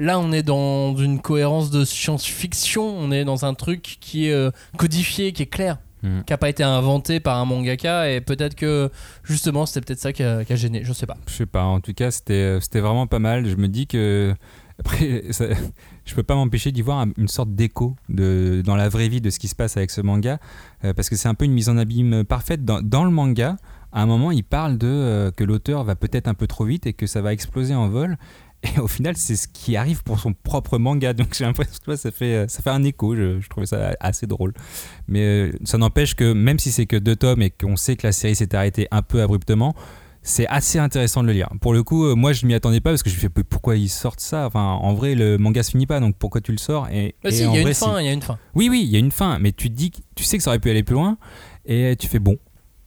là, 0.00 0.18
on 0.18 0.32
est 0.32 0.42
dans 0.42 0.96
une 0.96 1.20
cohérence 1.20 1.70
de 1.70 1.84
science-fiction, 1.84 2.82
on 2.84 3.10
est 3.12 3.24
dans 3.24 3.44
un 3.44 3.54
truc 3.54 3.98
qui 4.00 4.26
est 4.26 4.32
euh, 4.32 4.50
codifié, 4.76 5.32
qui 5.32 5.42
est 5.42 5.46
clair. 5.46 5.78
Hmm. 6.02 6.22
Qui 6.26 6.32
a 6.32 6.38
pas 6.38 6.48
été 6.48 6.62
inventé 6.62 7.20
par 7.20 7.36
un 7.36 7.44
mangaka 7.44 8.10
et 8.10 8.22
peut-être 8.22 8.54
que 8.54 8.88
justement 9.22 9.66
c'était 9.66 9.82
peut-être 9.82 9.98
ça 10.00 10.14
qui 10.14 10.22
a, 10.22 10.46
qui 10.46 10.52
a 10.54 10.56
gêné, 10.56 10.80
je 10.82 10.94
sais 10.94 11.04
pas. 11.04 11.18
Je 11.28 11.34
sais 11.34 11.44
pas, 11.44 11.64
en 11.64 11.80
tout 11.80 11.92
cas, 11.92 12.10
c'était 12.10 12.32
euh, 12.32 12.60
c'était 12.60 12.80
vraiment 12.80 13.06
pas 13.06 13.18
mal. 13.18 13.46
Je 13.46 13.56
me 13.56 13.68
dis 13.68 13.86
que. 13.86 14.34
Après, 14.78 15.24
ça- 15.30 15.44
je 16.06 16.14
peux 16.14 16.22
pas 16.22 16.34
m'empêcher 16.34 16.72
d'y 16.72 16.80
voir 16.80 17.00
un- 17.00 17.10
une 17.18 17.28
sorte 17.28 17.54
d'écho 17.54 17.96
de, 18.08 18.62
dans 18.64 18.76
la 18.76 18.88
vraie 18.88 19.08
vie 19.10 19.20
de 19.20 19.28
ce 19.28 19.38
qui 19.38 19.46
se 19.46 19.54
passe 19.54 19.76
avec 19.76 19.90
ce 19.90 20.00
manga, 20.00 20.38
euh, 20.86 20.94
parce 20.94 21.10
que 21.10 21.16
c'est 21.16 21.28
un 21.28 21.34
peu 21.34 21.44
une 21.44 21.52
mise 21.52 21.68
en 21.68 21.76
abîme 21.76 22.24
parfaite. 22.24 22.64
Dans, 22.64 22.80
dans 22.80 23.04
le 23.04 23.10
manga, 23.10 23.56
à 23.92 24.00
un 24.02 24.06
moment, 24.06 24.30
il 24.30 24.42
parle 24.42 24.78
de 24.78 24.86
euh, 24.88 25.30
que 25.30 25.44
l'auteur 25.44 25.84
va 25.84 25.96
peut-être 25.96 26.28
un 26.28 26.34
peu 26.34 26.46
trop 26.46 26.64
vite 26.64 26.86
et 26.86 26.94
que 26.94 27.06
ça 27.06 27.20
va 27.20 27.34
exploser 27.34 27.74
en 27.74 27.90
vol. 27.90 28.16
Et 28.62 28.78
au 28.78 28.88
final, 28.88 29.16
c'est 29.16 29.36
ce 29.36 29.48
qui 29.48 29.76
arrive 29.76 30.02
pour 30.02 30.20
son 30.20 30.32
propre 30.34 30.78
manga. 30.78 31.12
Donc 31.14 31.34
j'ai 31.36 31.44
l'impression 31.44 31.78
que 31.86 31.96
ça 31.96 32.10
fait, 32.10 32.34
euh, 32.34 32.48
ça 32.48 32.62
fait 32.62 32.70
un 32.70 32.82
écho. 32.82 33.16
Je, 33.16 33.40
je 33.40 33.48
trouvais 33.48 33.66
ça 33.66 33.96
assez 34.00 34.26
drôle. 34.26 34.52
Mais 35.08 35.20
euh, 35.20 35.52
ça 35.64 35.78
n'empêche 35.78 36.14
que 36.14 36.32
même 36.32 36.58
si 36.58 36.70
c'est 36.70 36.86
que 36.86 36.96
deux 36.96 37.16
tomes 37.16 37.42
et 37.42 37.50
qu'on 37.50 37.76
sait 37.76 37.96
que 37.96 38.06
la 38.06 38.12
série 38.12 38.36
s'est 38.36 38.54
arrêtée 38.54 38.86
un 38.90 39.02
peu 39.02 39.22
abruptement, 39.22 39.74
c'est 40.22 40.46
assez 40.48 40.78
intéressant 40.78 41.22
de 41.22 41.28
le 41.28 41.32
lire. 41.32 41.48
Pour 41.62 41.72
le 41.72 41.82
coup, 41.82 42.04
euh, 42.04 42.14
moi 42.14 42.34
je 42.34 42.44
m'y 42.44 42.52
attendais 42.54 42.80
pas 42.80 42.90
parce 42.90 43.02
que 43.02 43.08
je 43.08 43.14
me 43.14 43.20
fais 43.20 43.28
pourquoi 43.30 43.76
ils 43.76 43.88
sortent 43.88 44.20
ça? 44.20 44.46
Enfin, 44.46 44.60
en 44.62 44.92
vrai, 44.92 45.14
le 45.14 45.38
manga 45.38 45.62
se 45.62 45.70
finit 45.70 45.86
pas, 45.86 45.98
donc 46.00 46.16
pourquoi 46.18 46.42
tu 46.42 46.52
le 46.52 46.58
sors? 46.58 46.88
Et, 46.88 47.14
Bah 47.24 47.30
et 47.30 47.32
si, 47.32 47.44
il 47.44 47.54
y 47.54 47.56
a 47.56 47.60
une 47.62 47.74
fin, 47.74 48.00
il 48.00 48.06
y 48.06 48.08
a 48.10 48.12
une 48.12 48.20
fin. 48.20 48.38
Oui, 48.54 48.68
oui, 48.68 48.82
il 48.84 48.90
y 48.90 48.96
a 48.96 48.98
une 48.98 49.12
fin, 49.12 49.38
mais 49.38 49.52
tu 49.52 49.70
dis, 49.70 49.90
tu 50.14 50.24
sais 50.24 50.36
que 50.36 50.42
ça 50.42 50.50
aurait 50.50 50.58
pu 50.58 50.68
aller 50.68 50.82
plus 50.82 50.94
loin 50.94 51.16
et 51.64 51.96
tu 51.98 52.06
fais 52.06 52.18
bon. 52.18 52.36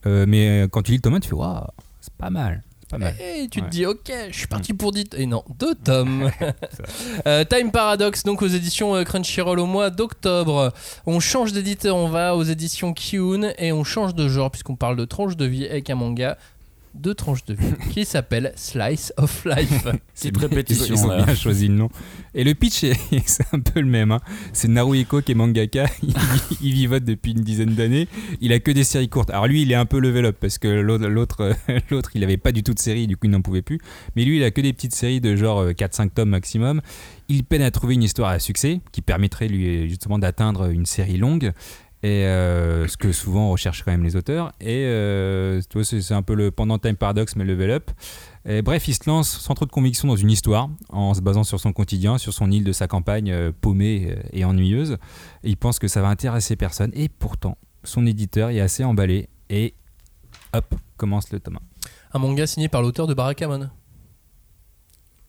Euh, 0.05 0.25
mais 0.27 0.67
quand 0.71 0.83
tu 0.83 0.91
lis 0.91 0.97
le 0.97 1.01
tome 1.01 1.15
1, 1.15 1.21
tu 1.21 1.29
fais 1.29 1.35
waouh, 1.35 1.65
c'est 2.01 2.13
pas 2.13 2.29
mal, 2.29 2.61
pas 2.93 2.97
mal. 2.99 3.15
Et 3.19 3.47
tu 3.49 3.59
Ouais. 3.59 3.65
Mm. 3.65 3.69
te 3.69 3.71
dis, 3.71 3.85
ok, 3.85 4.11
je 4.31 4.37
suis 4.37 4.47
parti 4.47 4.73
pour 4.73 4.91
10 4.91 5.05
Et 5.17 5.25
non, 5.25 5.43
deux 5.59 5.75
tomes. 5.75 6.31
Euh, 7.27 7.43
Time 7.45 7.71
Paradox, 7.71 8.23
donc 8.23 8.41
aux 8.41 8.47
éditions 8.47 8.95
euh, 8.95 9.03
Crunchyroll 9.03 9.59
au 9.59 9.65
mois 9.65 9.89
d'octobre. 9.89 10.73
On 11.05 11.19
change 11.19 11.53
d'éditeur, 11.53 11.95
on 11.95 12.07
va 12.09 12.35
aux 12.35 12.43
éditions 12.43 12.93
Kiun 12.93 13.53
et 13.57 13.71
on 13.71 13.83
change 13.83 14.13
de 14.15 14.27
genre, 14.27 14.51
puisqu'on 14.51 14.75
parle 14.75 14.95
de 14.97 15.05
tranche 15.05 15.37
de 15.37 15.45
vie 15.45 15.65
avec 15.65 15.89
un 15.89 15.95
manga 15.95 16.37
de 16.93 17.11
tranche 17.13 17.43
de 17.45 17.53
vie 17.55 17.73
qui 17.91 18.05
s'appelle 18.05 18.53
Slice 18.55 19.13
of 19.17 19.45
Life. 19.45 19.83
Bien- 20.23 20.31
répétition, 20.47 20.95
Ils 20.95 21.03
ont 21.05 21.07
là. 21.07 21.23
bien 21.23 21.35
choisi 21.35 21.67
le 21.67 21.73
nom. 21.73 21.89
Et 22.35 22.43
le 22.43 22.53
pitch, 22.53 22.83
est- 22.83 22.97
c'est 23.25 23.45
un 23.51 23.59
peu 23.59 23.79
le 23.81 23.87
même. 23.87 24.11
hein. 24.11 24.21
C'est 24.53 24.67
Naruhiko 24.67 25.21
qui 25.21 25.31
est 25.31 25.35
mangaka. 25.35 25.85
Il, 26.03 26.13
il 26.61 26.73
vivote 26.73 27.03
depuis 27.03 27.31
une 27.31 27.41
dizaine 27.41 27.73
d'années. 27.75 28.07
Il 28.41 28.53
a 28.53 28.59
que 28.59 28.71
des 28.71 28.83
séries 28.83 29.09
courtes. 29.09 29.29
Alors 29.31 29.47
lui, 29.47 29.63
il 29.63 29.71
est 29.71 29.75
un 29.75 29.85
peu 29.85 29.99
level 29.99 30.25
up 30.25 30.37
parce 30.39 30.57
que 30.57 30.67
l'autre, 30.67 31.51
il 32.15 32.23
avait 32.23 32.37
pas 32.37 32.51
du 32.51 32.63
tout 32.63 32.73
de 32.73 32.79
série. 32.79 33.07
Du 33.07 33.17
coup, 33.17 33.25
il 33.27 33.31
n'en 33.31 33.41
pouvait 33.41 33.61
plus. 33.63 33.79
Mais 34.15 34.23
lui, 34.23 34.37
il 34.37 34.43
a 34.43 34.51
que 34.51 34.61
des 34.61 34.71
petites 34.73 34.95
séries 34.95 35.19
de 35.21 35.35
genre 35.35 35.59
euh, 35.59 35.71
4-5 35.71 36.09
tomes 36.11 36.29
maximum. 36.29 36.81
Il 37.29 37.43
peine 37.43 37.61
à 37.63 37.71
trouver 37.71 37.95
une 37.95 38.03
histoire 38.03 38.29
à 38.29 38.39
succès 38.39 38.81
qui 38.91 39.01
permettrait 39.01 39.47
lui 39.47 39.89
justement 39.89 40.19
d'atteindre 40.19 40.69
une 40.69 40.85
série 40.85 41.17
longue. 41.17 41.51
Et 42.03 42.25
euh, 42.25 42.87
ce 42.87 42.97
que 42.97 43.11
souvent 43.11 43.49
recherchent 43.49 43.83
quand 43.83 43.91
même 43.91 44.03
les 44.03 44.15
auteurs. 44.15 44.51
Et 44.59 44.83
euh, 44.85 45.61
tu 45.69 45.77
vois, 45.77 45.85
c'est 45.85 46.13
un 46.13 46.21
peu 46.21 46.35
le 46.35 46.51
pendant 46.51 46.77
Time 46.77 46.97
Paradox, 46.97 47.35
mais 47.35 47.45
level 47.45 47.71
up. 47.71 47.91
Et 48.45 48.61
bref, 48.61 48.87
il 48.89 48.93
se 48.93 49.09
lance 49.09 49.29
sans 49.29 49.53
trop 49.53 49.65
de 49.65 49.71
conviction 49.71 50.07
dans 50.09 50.17
une 50.17 50.29
histoire, 50.29 50.69
en 50.89 51.13
se 51.13 51.21
basant 51.21 51.45
sur 51.45 51.59
son 51.61 51.71
quotidien, 51.71 52.17
sur 52.17 52.33
son 52.33 52.51
île 52.51 52.65
de 52.65 52.73
sa 52.73 52.87
campagne 52.87 53.31
euh, 53.31 53.51
paumée 53.53 54.07
euh, 54.09 54.21
et 54.33 54.43
ennuyeuse. 54.43 54.97
Et 55.43 55.51
il 55.51 55.57
pense 55.57 55.79
que 55.79 55.87
ça 55.87 56.01
va 56.01 56.09
intéresser 56.09 56.57
personne. 56.57 56.91
Et 56.93 57.07
pourtant, 57.07 57.57
son 57.85 58.05
éditeur 58.05 58.49
est 58.49 58.59
assez 58.59 58.83
emballé. 58.83 59.29
Et 59.49 59.75
hop, 60.51 60.75
commence 60.97 61.31
le 61.31 61.39
tome 61.39 61.59
1. 62.13 62.17
un 62.17 62.19
manga 62.19 62.45
signé 62.45 62.67
par 62.67 62.81
l'auteur 62.81 63.07
de 63.07 63.13
Barakamon. 63.13 63.69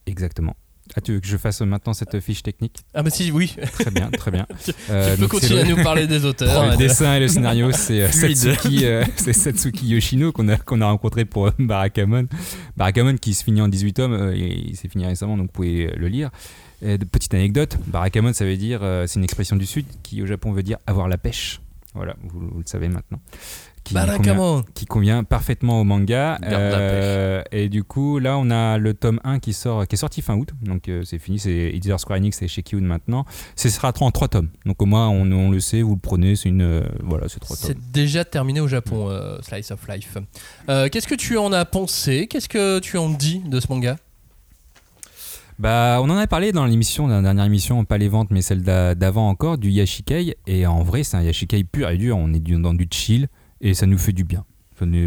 Exactement. 0.07 0.57
Ah, 0.97 1.01
tu 1.01 1.13
veux 1.15 1.21
que 1.21 1.27
je 1.27 1.37
fasse 1.39 1.61
maintenant 1.63 1.95
cette 1.95 2.21
fiche 2.21 2.43
technique? 2.43 2.77
Ah 2.93 3.03
bah 3.03 3.11
si, 3.11 3.31
oui, 3.33 3.57
Très 3.73 3.91
bien, 3.91 4.11
très 4.11 4.31
bien. 4.31 4.47
tu 4.65 4.73
Euh, 4.91 5.17
peux 5.17 5.27
continuer 5.29 5.63
le- 5.65 5.73
à 5.73 5.77
nous 5.77 5.83
parler 5.83 6.07
des 6.07 6.25
auteurs. 6.27 6.71
Le 6.73 6.77
dessin 6.77 7.15
et 7.17 7.21
le 7.21 7.29
scénario, 7.29 7.73
c'est 7.73 8.03
euh. 8.03 8.11
Satsuki, 8.11 8.85
euh, 8.85 9.03
c'est 9.17 9.33
Satsuki 9.33 9.87
Yoshino 9.89 10.31
qu'on 10.31 10.49
a, 10.49 10.57
qu'on 10.57 10.81
a 10.83 10.87
rencontré 10.87 11.25
pour 11.25 11.47
euh, 11.47 11.51
Barakamon. 11.59 12.27
Barakamon 12.77 13.17
qui 13.17 13.33
se 13.35 13.43
finit 13.45 13.63
en 13.63 13.69
18 13.69 13.93
tomes, 13.95 14.33
et 14.35 14.47
il 14.69 14.77
s'est 14.77 14.89
fini 14.89 15.07
récemment, 15.07 15.37
donc 15.39 15.47
vous 15.47 15.53
pouvez 15.53 15.91
le 15.97 16.09
lire. 16.09 16.31
Et 16.83 16.99
petite 16.99 17.33
anecdote, 17.33 17.79
Barakamon, 17.87 18.35
ça 18.35 18.45
veut 18.45 18.59
dire, 18.59 18.81
c'est 19.07 19.15
une 19.19 19.25
expression 19.25 19.57
du 19.57 19.65
Sud 19.65 19.87
qui 20.03 20.21
au 20.23 20.27
Japon 20.27 20.53
veut 20.53 20.63
dire 20.63 20.77
avoir 20.87 21.09
la 21.09 21.17
pêche. 21.17 21.61
Voilà, 21.95 22.15
vous, 22.25 22.41
vous 22.41 22.59
le 22.59 22.67
savez 22.67 22.89
maintenant. 22.89 23.21
Qui 23.85 23.93
convient, 23.95 24.07
Barakamon. 24.07 24.63
qui 24.75 24.87
convient 24.87 25.25
parfaitement 25.25 25.81
au 25.81 25.85
manga. 25.85 26.39
Euh, 26.43 27.43
et 27.53 27.69
du 27.69 27.85
coup, 27.85 28.19
là, 28.19 28.39
on 28.39 28.51
a 28.51 28.79
le 28.79 28.95
tome 28.95 29.21
1 29.25 29.39
qui, 29.41 29.53
sort, 29.53 29.87
qui 29.87 29.95
est 29.95 29.99
sorti 29.99 30.23
fin 30.23 30.35
août. 30.37 30.49
Donc, 30.63 30.89
euh, 30.89 31.03
c'est 31.05 31.19
fini. 31.19 31.39
C'est 31.39 31.51
Editor 31.75 32.01
Square 32.01 32.19
Enix 32.19 32.41
et 32.41 32.49
chez 32.49 32.63
Kiun 32.63 32.81
maintenant. 32.81 33.27
Ce 33.57 33.69
sera 33.69 33.93
en 34.01 34.11
3 34.11 34.29
tomes. 34.29 34.49
Donc, 34.65 34.81
au 34.81 34.87
moins, 34.87 35.09
on, 35.11 35.31
on 35.31 35.51
le 35.51 35.61
sait, 35.61 35.83
vous 35.83 35.95
le 35.97 36.01
prenez. 36.01 36.35
C'est 36.35 36.49
une. 36.49 36.63
euh, 36.63 36.83
voilà, 37.03 37.29
c'est 37.29 37.41
3 37.41 37.57
tomes. 37.57 37.67
C'est 37.67 37.91
déjà 37.93 38.25
terminé 38.25 38.61
au 38.61 38.69
Japon, 38.69 39.11
Slice 39.43 39.71
of 39.71 39.87
Life. 39.89 40.17
Qu'est-ce 40.67 41.07
que 41.07 41.15
tu 41.15 41.37
en 41.37 41.53
as 41.53 41.67
pensé? 41.67 42.27
Qu'est-ce 42.27 42.49
que 42.49 42.79
tu 42.79 42.97
en 42.97 43.11
dis 43.11 43.41
de 43.47 43.61
ce 43.61 43.67
manga? 43.69 43.97
Bah, 45.59 46.01
on 46.03 46.11
en 46.11 46.17
a 46.17 46.27
parlé 46.27 46.51
dans 46.51 46.65
l'émission, 46.67 47.07
dans 47.07 47.15
la 47.17 47.23
dernière 47.23 47.45
émission, 47.45 47.85
pas 47.85 47.97
les 47.99 48.09
ventes, 48.09 48.31
mais 48.33 48.43
celle 48.43 48.63
d'a- 48.63 48.95
d'avant 48.97 49.29
encore, 49.29 49.57
du 49.57 49.71
Yashikei. 49.71 50.37
Et 50.49 50.67
en 50.67 50.83
vrai, 50.83 51.05
c'est 51.05 51.17
un 51.17 51.23
Yashikei 51.23 51.63
pur 51.63 51.89
et 51.91 51.97
dur. 51.97 52.17
On 52.17 52.33
est 52.35 52.41
dans 52.41 52.75
du 52.75 52.89
chill 52.91 53.29
et 53.65 53.75
ça 53.75 53.87
nous 53.87 53.99
fait 53.99 54.13
du 54.13 54.23
bien. 54.23 54.45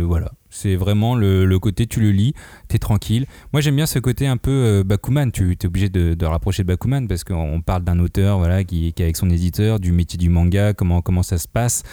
Voilà. 0.03 0.31
C'est 0.49 0.75
vraiment 0.75 1.15
le, 1.15 1.57
côté, 1.59 1.87
tu 1.87 1.99
le 1.99 2.11
lis, 2.11 2.33
t'es 2.67 2.79
tranquille. 2.79 3.25
Moi, 3.53 3.61
j'aime 3.61 3.75
bien 3.75 3.85
ce 3.85 3.99
côté 3.99 4.25
un 4.25 4.37
peu 4.37 4.51
euh, 4.51 4.83
Bakuman. 4.83 5.31
Tu 5.31 5.51
es 5.51 5.65
obligé 5.65 5.89
de, 5.89 6.13
de 6.13 6.25
rapprocher 6.25 6.63
de 6.63 6.67
Bakuman 6.67 7.07
parce 7.07 7.23
qu'on 7.23 7.61
parle 7.61 7.83
d'un 7.83 7.99
auteur 7.99 8.37
voilà, 8.39 8.63
qui, 8.63 8.87
est 8.87 9.01
avec 9.01 9.17
son 9.17 9.29
éditeur, 9.29 9.79
du 9.79 9.91
métier 9.91 10.17
du 10.17 10.29
manga, 10.29 10.73
comment, 10.73 11.01
comment 11.01 11.21
ça 11.21 11.37
se 11.37 11.47
passe, 11.47 11.83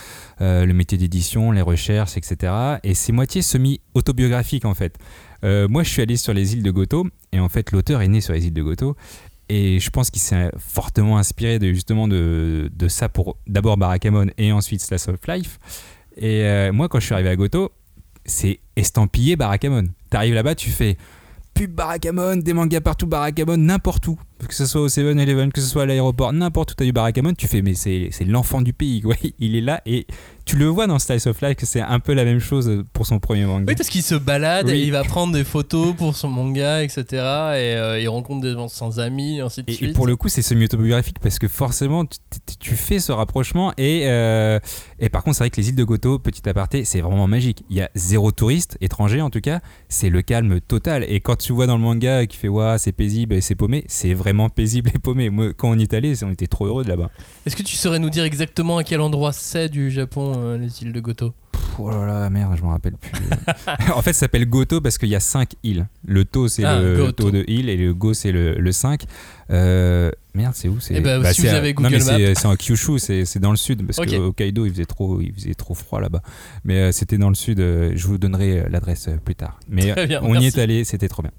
euh, 0.41 0.65
le 0.65 0.73
métier 0.73 0.97
d'édition, 0.97 1.51
les 1.51 1.63
recherches, 1.63 2.17
etc. 2.17 2.53
Et 2.85 2.95
c'est 2.95 3.13
moitié 3.13 3.43
semi-autobiographique 3.43 4.65
en 4.65 4.75
fait. 4.75 4.97
Euh, 5.45 5.69
moi, 5.69 5.83
je 5.83 5.91
suis 5.91 6.01
allé 6.01 6.17
sur 6.17 6.33
les 6.33 6.55
îles 6.55 6.63
de 6.63 6.71
Goto, 6.71 7.07
et 7.33 7.41
en 7.41 7.51
fait, 7.51 7.71
l'auteur 7.71 8.01
est 8.01 8.09
né 8.09 8.23
sur 8.23 8.33
les 8.33 8.47
îles 8.47 8.55
de 8.55 8.63
Goto, 8.63 8.97
et 9.51 9.79
je 9.79 9.91
pense 9.91 10.11
qu'il 10.11 10.23
s'est 10.23 10.51
fortement 10.57 11.19
inspiré 11.19 11.59
de, 11.59 11.71
justement 11.73 12.09
de, 12.09 12.71
de 12.75 12.89
ça 12.89 13.11
pour 13.11 13.37
d'abord 13.47 13.77
Barakamon 13.77 14.29
et 14.39 14.53
ensuite 14.53 14.81
Slice 14.81 15.09
of 15.09 15.19
Life. 15.29 15.59
Et 16.17 16.45
euh, 16.45 16.73
moi, 16.73 16.89
quand 16.89 17.01
je 17.01 17.07
suis 17.07 17.15
arrivé 17.15 17.31
à 17.31 17.37
Goto, 17.37 17.73
c'est 18.25 18.61
estampillé 18.77 19.37
Barakamon. 19.37 19.85
T'arrives 20.11 20.35
là-bas, 20.35 20.55
tu 20.55 20.71
fais 20.71 20.97
pub 21.55 21.73
Barakamon, 21.73 22.37
des 22.37 22.53
mangas 22.53 22.81
partout 22.81 23.07
Barakamon, 23.07 23.57
n'importe 23.57 24.07
où. 24.09 24.19
Que 24.49 24.55
ce 24.55 24.67
soit 24.67 24.81
au 24.81 24.89
7-Eleven, 24.89 25.51
que 25.53 25.61
ce 25.61 25.67
soit 25.67 25.83
à 25.83 25.87
l'aéroport, 25.87 26.33
n'importe 26.33 26.73
où 26.73 26.75
tu 26.75 26.83
as 26.83 26.87
du 26.87 26.93
Barakamon, 26.93 27.33
tu 27.35 27.47
fais, 27.49 27.63
mais 27.63 27.75
c'est 27.75 28.11
l'enfant 28.27 28.61
du 28.63 28.73
pays, 28.73 29.01
quoi. 29.01 29.15
Il 29.39 29.57
est 29.57 29.61
là 29.61 29.81
et 29.87 30.07
tu 30.45 30.57
le 30.57 30.67
vois 30.67 30.87
dans 30.87 30.99
Slice 30.99 31.27
of 31.27 31.41
Life 31.41 31.57
que 31.57 31.65
c'est 31.65 31.81
un 31.81 32.01
peu 32.01 32.13
la 32.13 32.25
même 32.27 32.39
chose 32.39 32.85
pour 32.93 33.07
son 33.07 33.19
premier 33.19 33.47
manga. 33.47 33.65
Oui, 33.67 33.75
parce 33.77 33.89
qu'il 33.89 34.03
se 34.03 34.15
balade 34.15 34.67
Oui. 34.67 34.73
et 34.75 34.83
il 34.83 34.93
va 34.93 35.03
prendre 35.03 35.33
des 35.33 35.43
photos 35.45 35.95
pour 35.97 36.15
son 36.17 36.29
manga, 36.29 36.83
etc. 36.83 37.05
Et 37.11 37.17
euh, 37.17 37.99
il 37.99 38.09
rencontre 38.09 38.43
des 38.43 38.53
gens 38.53 38.69
sans 38.69 39.01
amis, 39.01 39.39
et 39.39 39.41
ainsi 39.41 39.63
de 39.63 39.71
Et, 39.71 39.73
et 39.73 39.77
suite. 39.77 39.95
pour 39.95 40.07
le 40.07 40.17
coup, 40.17 40.29
c'est 40.29 40.43
semi-autobiographique 40.43 41.19
parce 41.19 41.39
que 41.39 41.49
forcément, 41.49 42.05
tu, 42.61 42.75
fais 42.77 42.99
ce 42.99 43.11
rapprochement. 43.13 43.73
Et, 43.79 44.03
euh, 44.05 44.59
et 44.99 45.09
par 45.09 45.23
contre, 45.23 45.37
c'est 45.39 45.45
vrai 45.45 45.51
que 45.51 45.57
les 45.61 45.71
îles 45.71 45.77
de 45.77 45.85
Goto, 45.85 46.19
petit 46.19 46.47
aparté, 46.47 46.85
c'est 46.85 47.01
vraiment 47.01 47.27
magique. 47.27 47.65
Il 47.71 47.77
y 47.77 47.81
a 47.81 47.89
zéro 47.95 48.31
touriste, 48.31 48.77
étranger 48.83 49.23
en 49.23 49.31
tout 49.31 49.41
cas. 49.41 49.61
C'est 49.89 50.11
le 50.11 50.21
calme 50.21 50.61
total. 50.61 51.05
Et 51.09 51.21
quand 51.21 51.37
tu 51.37 51.55
vois 51.55 51.67
dans 51.67 51.77
le 51.79 51.83
manga 51.83 52.27
qui 52.27 52.37
fait 52.37 52.49
Waouh, 52.49 52.77
c'est 52.77 52.93
paisible 52.93 53.35
et 53.35 53.41
c'est 53.41 53.55
paumé, 53.55 53.85
c'est 53.89 54.13
vraiment 54.13 54.34
paisible 54.49 54.91
et 54.95 54.99
paumé. 54.99 55.31
Moi, 55.31 55.53
quand 55.57 55.71
on 55.71 55.79
y 55.79 55.83
est 55.83 55.95
allé, 55.95 56.15
on 56.25 56.31
était 56.31 56.47
trop 56.47 56.67
heureux 56.67 56.85
de 56.85 56.89
là-bas. 56.89 57.11
Est-ce 57.47 57.57
que 57.57 57.63
tu 57.63 57.77
saurais 57.77 57.99
nous 57.99 58.11
dire 58.11 58.25
exactement 58.25 58.79
à 58.79 58.85
quel 58.85 59.01
endroit 59.01 59.33
c'est 59.33 59.69
du 59.69 59.91
Japon, 59.91 60.33
euh, 60.37 60.59
les 60.59 60.83
îles 60.83 60.93
de 60.93 61.01
Goto? 61.01 61.35
Pff, 61.53 61.61
Oh 61.77 61.91
là 61.91 62.07
là, 62.07 62.31
merde, 62.31 62.55
je 62.57 62.63
me 62.63 62.69
rappelle 62.69 62.95
plus. 62.97 63.11
en 63.95 64.01
fait, 64.01 64.13
ça 64.13 64.21
s'appelle 64.21 64.47
Goto 64.49 64.81
parce 64.81 64.97
qu'il 64.97 65.09
y 65.09 65.17
a 65.17 65.21
5 65.21 65.55
îles. 65.65 65.89
Le 66.07 66.25
To, 66.25 66.47
c'est 66.47 66.63
Ah, 66.65 66.81
le 66.81 66.97
Goto. 66.97 67.25
To 67.25 67.31
de 67.33 67.45
île 67.49 67.69
et 67.69 67.77
le 67.77 67.93
Go, 67.93 68.15
c'est 68.15 68.31
le, 68.31 68.55
le 68.55 68.73
5. 68.73 69.03
Euh, 69.51 70.11
merde, 70.35 70.55
c'est 70.55 70.69
où 70.69 70.79
c'est 70.79 70.95
Eh 70.97 71.01
ben, 71.01 71.25
si 71.33 71.41
c'est 71.43 71.49
vous 71.49 71.55
avez 71.55 71.75
Google 71.75 72.01
c'est- 72.01 72.47
en 72.47 72.55
Kyushu, 72.55 72.99
c'est 73.01 73.39
dans 73.41 73.51
le 73.51 73.57
sud 73.57 73.85
parce 73.85 73.99
Ok. 73.99 74.07
que 74.09 74.17
au 74.17 74.33
Kaido, 74.33 74.67
il 74.67 74.71
faisait 74.73 74.85
trop, 74.85 75.21
il 75.21 75.33
faisait 75.35 75.55
trop 75.55 75.75
froid 75.75 76.01
là-bas. 76.01 76.23
Mais 76.65 76.77
euh, 76.79 76.93
c'était 76.93 77.19
dans 77.19 77.29
le 77.29 77.35
sud. 77.35 77.59
je 77.59 78.07
vous 78.07 78.19
donnerai 78.19 78.69
l'adresse 78.71 79.09
plus 79.25 79.35
tard. 79.35 79.59
Mais 79.69 79.91
Très 79.93 80.07
bien, 80.07 80.21
on 80.23 80.39
y 80.39 80.47
est 80.47 80.59
allé, 80.59 80.85
c'était 80.85 81.09
trop 81.09 81.23
bien. 81.23 81.33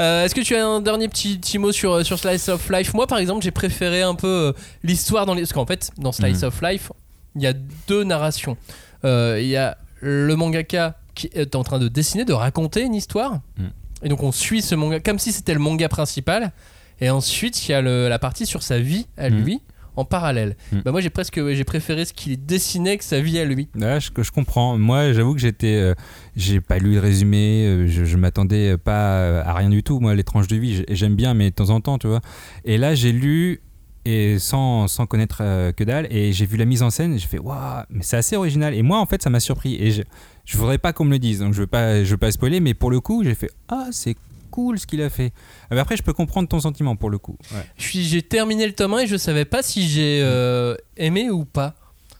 Euh, 0.00 0.24
Est-ce 0.24 0.34
que 0.34 0.40
tu 0.40 0.54
as 0.56 0.66
un 0.66 0.80
dernier 0.80 1.08
petit, 1.08 1.38
petit 1.38 1.58
mot 1.58 1.72
sur, 1.72 1.92
euh, 1.92 2.04
sur 2.04 2.18
Slice 2.18 2.48
of 2.48 2.68
Life? 2.70 2.94
Moi, 2.94 3.06
par 3.06 3.18
exemple, 3.18 3.42
j'ai 3.44 3.50
préféré 3.50 4.02
un 4.02 4.14
peu 4.14 4.26
euh, 4.26 4.52
l'histoire 4.82 5.26
dans 5.26 5.34
les. 5.34 5.42
Parce 5.42 5.52
qu'en 5.52 5.66
fait, 5.66 5.90
dans 5.98 6.12
Slice 6.12 6.42
Mhm. 6.42 6.48
of 6.48 6.62
Life, 6.62 6.92
il 7.36 7.42
y 7.42 7.46
a 7.46 7.52
deux 7.88 8.04
narrations. 8.04 8.56
Euh, 9.04 9.38
Il 9.40 9.46
y 9.48 9.56
a 9.56 9.76
le 10.00 10.34
mangaka 10.36 10.96
qui 11.14 11.30
est 11.34 11.54
en 11.54 11.62
train 11.64 11.78
de 11.78 11.88
dessiner, 11.88 12.24
de 12.24 12.32
raconter 12.32 12.82
une 12.82 12.94
histoire. 12.94 13.40
Mhm. 13.58 13.70
Et 14.02 14.08
donc, 14.08 14.22
on 14.22 14.32
suit 14.32 14.60
ce 14.62 14.74
manga 14.74 15.00
comme 15.00 15.18
si 15.18 15.32
c'était 15.32 15.54
le 15.54 15.60
manga 15.60 15.88
principal. 15.88 16.52
Et 17.00 17.10
ensuite, 17.10 17.66
il 17.68 17.72
y 17.72 17.74
a 17.74 17.80
le- 17.80 18.08
la 18.08 18.18
partie 18.18 18.46
sur 18.46 18.62
sa 18.62 18.78
vie 18.78 19.06
à 19.16 19.30
Mhm. 19.30 19.36
lui 19.44 19.60
en 19.96 20.04
parallèle. 20.04 20.56
Mhm. 20.72 20.82
Bah, 20.84 20.92
moi, 20.92 21.00
j'ai 21.00 21.10
presque 21.10 21.40
j'ai 21.52 21.64
préféré 21.64 22.04
ce 22.04 22.12
qu'il 22.12 22.44
dessinait 22.44 22.98
que 22.98 23.04
sa 23.04 23.20
vie 23.20 23.38
à 23.38 23.44
lui. 23.44 23.68
Ouais, 23.76 23.98
je, 24.00 24.10
je 24.22 24.30
comprends. 24.30 24.76
Moi, 24.78 25.12
j'avoue 25.12 25.34
que 25.34 25.40
j'étais, 25.40 25.76
euh, 25.76 25.94
j'ai 26.36 26.60
pas 26.60 26.78
lu 26.78 26.94
le 26.94 27.00
résumé. 27.00 27.66
euh, 27.66 27.86
je, 27.86 28.04
je 28.04 28.16
m'attendais 28.16 28.76
pas 28.76 29.40
à 29.42 29.52
rien 29.54 29.70
du 29.70 29.82
tout. 29.82 30.00
Moi, 30.00 30.14
les 30.14 30.24
tranches 30.24 30.48
de 30.48 30.56
vie, 30.56 30.76
j'ai- 30.76 30.86
j'aime 30.94 31.14
bien, 31.14 31.34
mais 31.34 31.50
de 31.50 31.54
temps 31.54 31.70
en 31.70 31.80
temps, 31.80 31.98
tu 31.98 32.06
vois. 32.08 32.20
Et 32.64 32.78
là, 32.78 32.94
j'ai 32.94 33.12
lu 33.12 33.60
et 34.06 34.38
sans, 34.38 34.86
sans 34.86 35.06
connaître 35.06 35.38
euh, 35.40 35.72
que 35.72 35.82
dalle, 35.82 36.06
et 36.10 36.32
j'ai 36.34 36.44
vu 36.44 36.58
la 36.58 36.66
mise 36.66 36.82
en 36.82 36.90
scène. 36.90 37.18
J'ai 37.18 37.26
fait 37.26 37.38
waouh, 37.38 37.84
mais 37.88 38.02
c'est 38.02 38.18
assez 38.18 38.36
original. 38.36 38.74
Et 38.74 38.82
moi, 38.82 38.98
en 39.00 39.06
fait, 39.06 39.22
ça 39.22 39.30
m'a 39.30 39.40
surpris. 39.40 39.76
Et 39.76 39.92
je, 39.92 40.02
je 40.44 40.58
voudrais 40.58 40.76
pas 40.76 40.92
qu'on 40.92 41.06
me 41.06 41.10
le 41.12 41.18
dise, 41.18 41.38
donc 41.38 41.54
je 41.54 41.60
veux 41.60 41.66
pas, 41.66 42.04
je 42.04 42.10
veux 42.10 42.18
pas 42.18 42.30
spoiler. 42.30 42.60
Mais 42.60 42.74
pour 42.74 42.90
le 42.90 43.00
coup, 43.00 43.24
j'ai 43.24 43.34
fait 43.34 43.50
ah, 43.68 43.86
c'est 43.92 44.14
cool 44.54 44.78
ce 44.78 44.86
qu'il 44.86 45.02
a 45.02 45.10
fait. 45.10 45.32
Mais 45.70 45.78
après, 45.80 45.96
je 45.96 46.02
peux 46.02 46.12
comprendre 46.12 46.48
ton 46.48 46.60
sentiment 46.60 46.94
pour 46.96 47.10
le 47.10 47.18
coup. 47.18 47.36
Ouais. 47.52 47.66
Je 47.76 47.82
suis- 47.88 48.04
J'ai 48.04 48.22
terminé 48.22 48.66
le 48.66 48.72
tome 48.72 48.94
1 48.94 48.98
et 49.00 49.06
je 49.08 49.16
savais 49.16 49.44
pas 49.44 49.62
si 49.62 49.88
j'ai 49.88 50.20
euh, 50.22 50.76
aimé 50.96 51.28
ou 51.30 51.44
pas. 51.44 51.74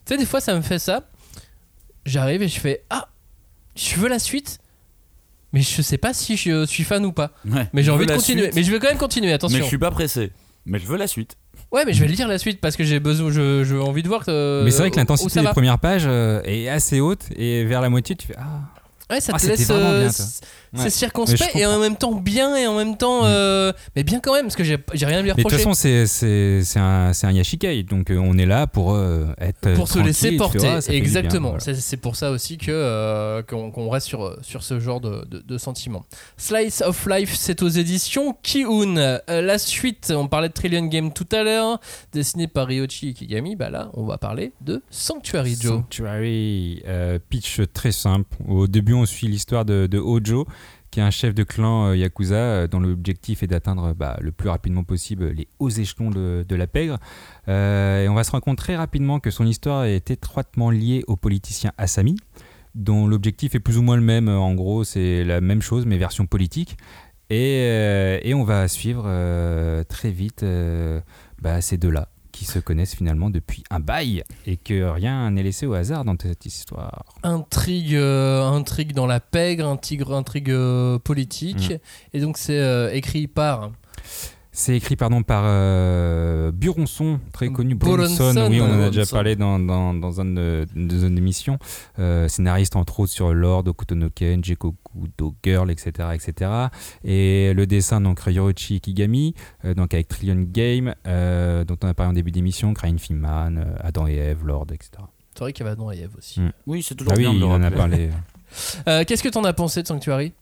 Tu 0.04 0.12
sais, 0.14 0.18
des 0.18 0.26
fois, 0.26 0.40
ça 0.40 0.54
me 0.54 0.60
fait 0.62 0.78
ça. 0.80 1.08
J'arrive 2.06 2.42
et 2.42 2.48
je 2.48 2.58
fais 2.60 2.82
Ah, 2.90 3.08
je 3.76 3.96
veux 3.96 4.08
la 4.08 4.18
suite, 4.18 4.58
mais 5.52 5.60
je 5.62 5.80
sais 5.82 5.98
pas 5.98 6.12
si 6.12 6.36
je 6.36 6.66
suis 6.66 6.84
fan 6.84 7.04
ou 7.06 7.12
pas. 7.12 7.30
Ouais. 7.48 7.68
Mais 7.72 7.82
j'ai 7.82 7.86
Je 7.86 7.90
envie 7.92 8.00
veux 8.00 8.06
de 8.06 8.14
continuer. 8.14 8.42
suite, 8.42 8.54
Mais 8.56 8.62
je 8.62 8.70
vais 8.72 8.78
quand 8.78 8.88
même 8.88 8.98
continuer, 8.98 9.32
attention. 9.32 9.56
mais 9.56 9.62
je 9.62 9.68
suis 9.68 9.78
pas 9.78 9.90
pressé. 9.90 10.30
Mais 10.66 10.78
je 10.78 10.86
veux 10.86 10.96
la 10.98 11.06
suite. 11.06 11.36
Ouais, 11.72 11.84
mais 11.84 11.92
je 11.92 12.00
vais 12.00 12.08
lire 12.08 12.28
la 12.28 12.38
suite 12.38 12.60
parce 12.60 12.76
que 12.76 12.84
j'ai 12.84 13.00
besoin, 13.00 13.30
je, 13.30 13.64
je- 13.64 13.76
envie 13.76 14.02
de 14.02 14.08
voir 14.08 14.24
que. 14.24 14.62
mais 14.64 14.70
c'est 14.70 14.78
vrai 14.78 14.90
que 14.90 14.96
l'intensité 14.96 15.40
des 15.40 15.46
va. 15.46 15.52
premières 15.52 15.78
pages 15.78 16.04
euh, 16.06 16.40
est 16.44 16.68
assez 16.68 17.00
haute, 17.00 17.22
et 17.36 17.64
vers 17.64 17.80
la 17.80 17.88
moitié, 17.90 18.14
tu 18.16 18.26
fais 18.26 18.36
ah. 18.38 18.60
Ouais, 19.10 19.20
ça 19.20 19.32
Ah, 19.34 19.38
te 19.38 19.42
c'était 19.42 19.56
laisse. 19.56 19.68
vraiment 19.68 19.88
euh, 19.90 20.00
bien, 20.08 20.10
c'est 20.76 20.90
circonspect 20.90 21.56
et 21.56 21.66
en 21.66 21.78
même 21.78 21.96
temps 21.96 22.14
bien 22.14 22.56
et 22.56 22.66
en 22.66 22.76
même 22.76 22.96
temps. 22.96 23.22
Mm. 23.22 23.26
euh, 23.26 23.72
mais 23.96 24.02
bien 24.02 24.20
quand 24.20 24.32
même, 24.34 24.46
parce 24.46 24.56
que 24.56 24.64
j'ai 24.64 24.76
rien 25.06 25.18
à 25.18 25.22
lui 25.22 25.30
Mais 25.36 25.42
de 25.42 25.48
toute 25.48 25.52
reprocher. 25.52 26.02
façon, 26.02 26.06
c'est, 26.64 26.78
un, 26.78 27.12
un 27.22 27.32
Yashikai, 27.32 27.82
donc 27.82 28.10
euh, 28.10 28.16
on 28.18 28.36
est 28.38 28.46
là 28.46 28.66
pour 28.66 28.94
euh, 28.94 29.26
être. 29.40 29.74
pour 29.74 29.88
se 29.88 29.98
laisser 29.98 30.32
porter. 30.36 30.58
vois, 30.58 30.78
Exactement. 30.88 31.56
voilà. 31.56 31.74
C'est 31.74 31.96
pour 31.96 32.16
ça 32.16 32.30
aussi 32.30 32.58
que 32.58 32.70
euh, 32.70 33.42
qu'on 33.42 33.88
reste 33.88 34.06
sur 34.06 34.36
sur 34.42 34.62
ce 34.62 34.80
genre 34.80 35.00
de, 35.00 35.24
de, 35.28 35.40
de 35.40 35.58
sentiments. 35.58 36.04
Slice 36.36 36.82
of 36.82 37.06
Life, 37.08 37.34
c'est 37.38 37.62
aux 37.62 37.68
éditions 37.68 38.36
Kiun. 38.42 39.20
La 39.28 39.58
suite, 39.58 40.12
on 40.14 40.28
parlait 40.28 40.48
de 40.48 40.54
Trillion 40.54 40.86
Game 40.86 41.12
tout 41.12 41.28
à 41.32 41.42
l'heure, 41.42 41.80
dessiné 42.12 42.48
par 42.48 42.66
Ryochi 42.66 43.08
Ikigami. 43.10 43.56
Bah 43.56 43.70
là, 43.70 43.90
on 43.94 44.04
va 44.04 44.18
parler 44.18 44.52
de 44.60 44.82
Sanctuary 44.90 45.56
Joe. 45.60 45.72
Sanctuary, 45.72 46.82
pitch 47.28 47.60
très 47.72 47.92
simple. 47.92 48.28
Au 48.48 48.66
début, 48.66 48.94
on 48.94 49.06
suit 49.06 49.28
l'histoire 49.28 49.64
de, 49.64 49.86
de 49.86 49.98
Hojo, 49.98 50.46
qui 50.94 51.00
est 51.00 51.02
un 51.02 51.10
chef 51.10 51.34
de 51.34 51.42
clan 51.42 51.88
euh, 51.88 51.96
Yakuza, 51.96 52.36
euh, 52.36 52.66
dont 52.68 52.78
l'objectif 52.78 53.42
est 53.42 53.48
d'atteindre 53.48 53.94
bah, 53.94 54.16
le 54.20 54.30
plus 54.30 54.48
rapidement 54.48 54.84
possible 54.84 55.26
les 55.30 55.48
hauts 55.58 55.68
échelons 55.68 56.08
de, 56.08 56.54
la 56.54 56.68
pègre. 56.68 56.98
Euh, 57.48 58.04
et 58.04 58.08
on 58.08 58.14
va 58.14 58.22
se 58.22 58.30
rendre 58.30 58.44
compte 58.44 58.58
très 58.58 58.76
rapidement 58.76 59.18
que 59.18 59.32
son 59.32 59.44
histoire 59.44 59.86
est 59.86 60.12
étroitement 60.12 60.70
liée 60.70 61.02
au 61.08 61.16
politicien 61.16 61.72
Asami, 61.78 62.14
dont 62.76 63.08
l'objectif 63.08 63.56
est 63.56 63.60
plus 63.60 63.76
ou 63.76 63.82
moins 63.82 63.96
le 63.96 64.02
même. 64.02 64.28
En 64.28 64.54
gros, 64.54 64.84
c'est 64.84 65.24
la 65.24 65.40
même 65.40 65.62
chose, 65.62 65.84
mais 65.84 65.98
version 65.98 66.26
politique. 66.26 66.78
Et, 67.28 68.32
on 68.32 68.44
va 68.44 68.68
suivre 68.68 69.02
très 69.88 70.12
vite 70.12 70.44
bah, 71.42 71.60
ces 71.60 71.76
deux-là 71.76 72.08
qui 72.34 72.44
se 72.44 72.58
connaissent 72.58 72.96
finalement 72.96 73.30
depuis 73.30 73.62
un 73.70 73.78
bail 73.78 74.24
et 74.44 74.56
que 74.56 74.90
rien 74.90 75.30
n'est 75.30 75.44
laissé 75.44 75.66
au 75.66 75.74
hasard 75.74 76.04
dans 76.04 76.16
cette 76.20 76.46
histoire. 76.46 77.04
Intrigue, 77.22 77.94
euh, 77.94 78.42
intrigue 78.42 78.92
dans 78.92 79.06
la 79.06 79.20
pègre, 79.20 79.68
intrigue, 79.68 80.02
intrigue 80.10 80.50
euh, 80.50 80.98
politique. 80.98 81.70
Mm. 81.70 82.16
Et 82.16 82.20
donc 82.20 82.36
c'est 82.36 82.58
euh, 82.58 82.92
écrit 82.92 83.28
par 83.28 83.70
C'est 84.56 84.76
écrit 84.76 84.94
pardon 84.94 85.24
par 85.24 85.42
euh, 85.46 86.52
Buronson, 86.52 87.18
très 87.32 87.48
connu. 87.48 87.74
Buronson, 87.74 88.32
Buronson, 88.32 88.48
oui, 88.48 88.60
on 88.60 88.66
en 88.66 88.82
a 88.82 88.90
déjà 88.90 89.04
parlé 89.04 89.34
dans, 89.34 89.58
dans, 89.58 89.92
dans 89.94 90.20
un 90.20 90.26
de, 90.26 90.64
de 90.76 91.08
nos 91.08 91.16
émissions. 91.16 91.58
Euh, 91.98 92.28
scénariste 92.28 92.76
entre 92.76 93.00
autres 93.00 93.12
sur 93.12 93.34
Lord, 93.34 93.64
Okutonoken, 93.66 94.44
Jekoku, 94.44 95.08
Do 95.18 95.34
Girl, 95.42 95.72
etc., 95.72 96.10
etc. 96.14 96.50
Et 97.02 97.52
le 97.52 97.66
dessin 97.66 98.00
donc 98.00 98.20
Ryorochi 98.20 98.76
Ikigami, 98.76 99.34
euh, 99.64 99.74
donc 99.74 99.92
avec 99.92 100.06
Trillion 100.06 100.46
Game, 100.48 100.94
euh, 101.08 101.64
dont 101.64 101.76
on 101.82 101.88
a 101.88 101.94
parlé 101.94 102.10
en 102.10 102.14
début 102.14 102.30
d'émission, 102.30 102.74
Crying 102.74 102.98
Filmman, 103.00 103.56
euh, 103.58 103.74
Adam 103.80 104.06
et 104.06 104.14
Eve, 104.14 104.46
Lord, 104.46 104.66
etc. 104.72 105.02
C'est 105.34 105.40
vrai 105.40 105.52
qu'il 105.52 105.66
y 105.66 105.68
avait 105.68 105.72
Adam 105.72 105.90
et 105.90 105.98
Ève 105.98 106.12
aussi. 106.16 106.40
Mm. 106.40 106.52
Oui, 106.68 106.84
c'est 106.84 106.94
toujours 106.94 107.12
Ah 107.12 107.16
oui, 107.16 107.24
bien 107.24 107.34
de 107.34 107.38
le 107.40 107.44
on 107.46 107.54
en 107.54 107.62
a 107.62 107.72
parlé. 107.72 108.10
Euh, 108.86 109.02
Qu'est-ce 109.04 109.24
que 109.24 109.28
t'en 109.28 109.42
as 109.42 109.52
pensé 109.52 109.82
de 109.82 109.88
Sanctuary? 109.88 110.32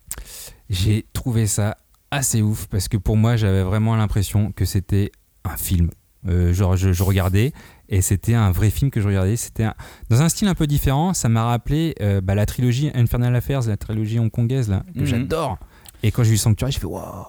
J'ai 0.69 1.07
trouvé 1.15 1.47
ça 1.47 1.79
assez 2.13 2.43
ouf 2.43 2.69
parce 2.69 2.87
que 2.87 2.97
pour 2.97 3.17
moi, 3.17 3.35
j'avais 3.37 3.63
vraiment 3.65 3.97
l'impression 3.97 4.53
que 4.53 4.65
c'était 4.65 5.11
un 5.45 5.57
film. 5.57 5.91
Euh, 6.29 6.53
genre, 6.53 6.77
je, 6.77 6.93
je 6.93 7.03
regardais 7.03 7.53
et 7.89 8.01
c'était 8.01 8.35
un 8.35 8.53
vrai 8.53 8.71
film 8.71 8.93
que 8.93 9.01
je 9.01 9.09
regardais. 9.09 9.35
C'était 9.35 9.65
un- 9.65 9.75
dans 10.09 10.23
un 10.23 10.29
style 10.29 10.47
un 10.47 10.55
peu 10.55 10.69
différent. 10.69 11.15
Ça 11.15 11.29
m'a 11.29 11.45
rappelé 11.45 11.97
euh, 12.01 12.21
bah, 12.21 12.37
la 12.37 12.47
trilogie 12.47 12.93
Infernal 12.95 13.35
Affairs, 13.35 13.63
la 13.67 13.77
trilogie 13.77 14.21
hongkongaise 14.21 14.69
là, 14.71 14.85
que 14.95 15.01
Mhm. 15.01 15.07
j'adore. 15.07 15.59
Et 16.05 16.13
quand 16.13 16.23
j'ai 16.23 16.31
vu 16.31 16.37
Sanctuary, 16.37 16.71
je 16.73 16.79
fais 16.79 16.87
waouh. 16.87 17.25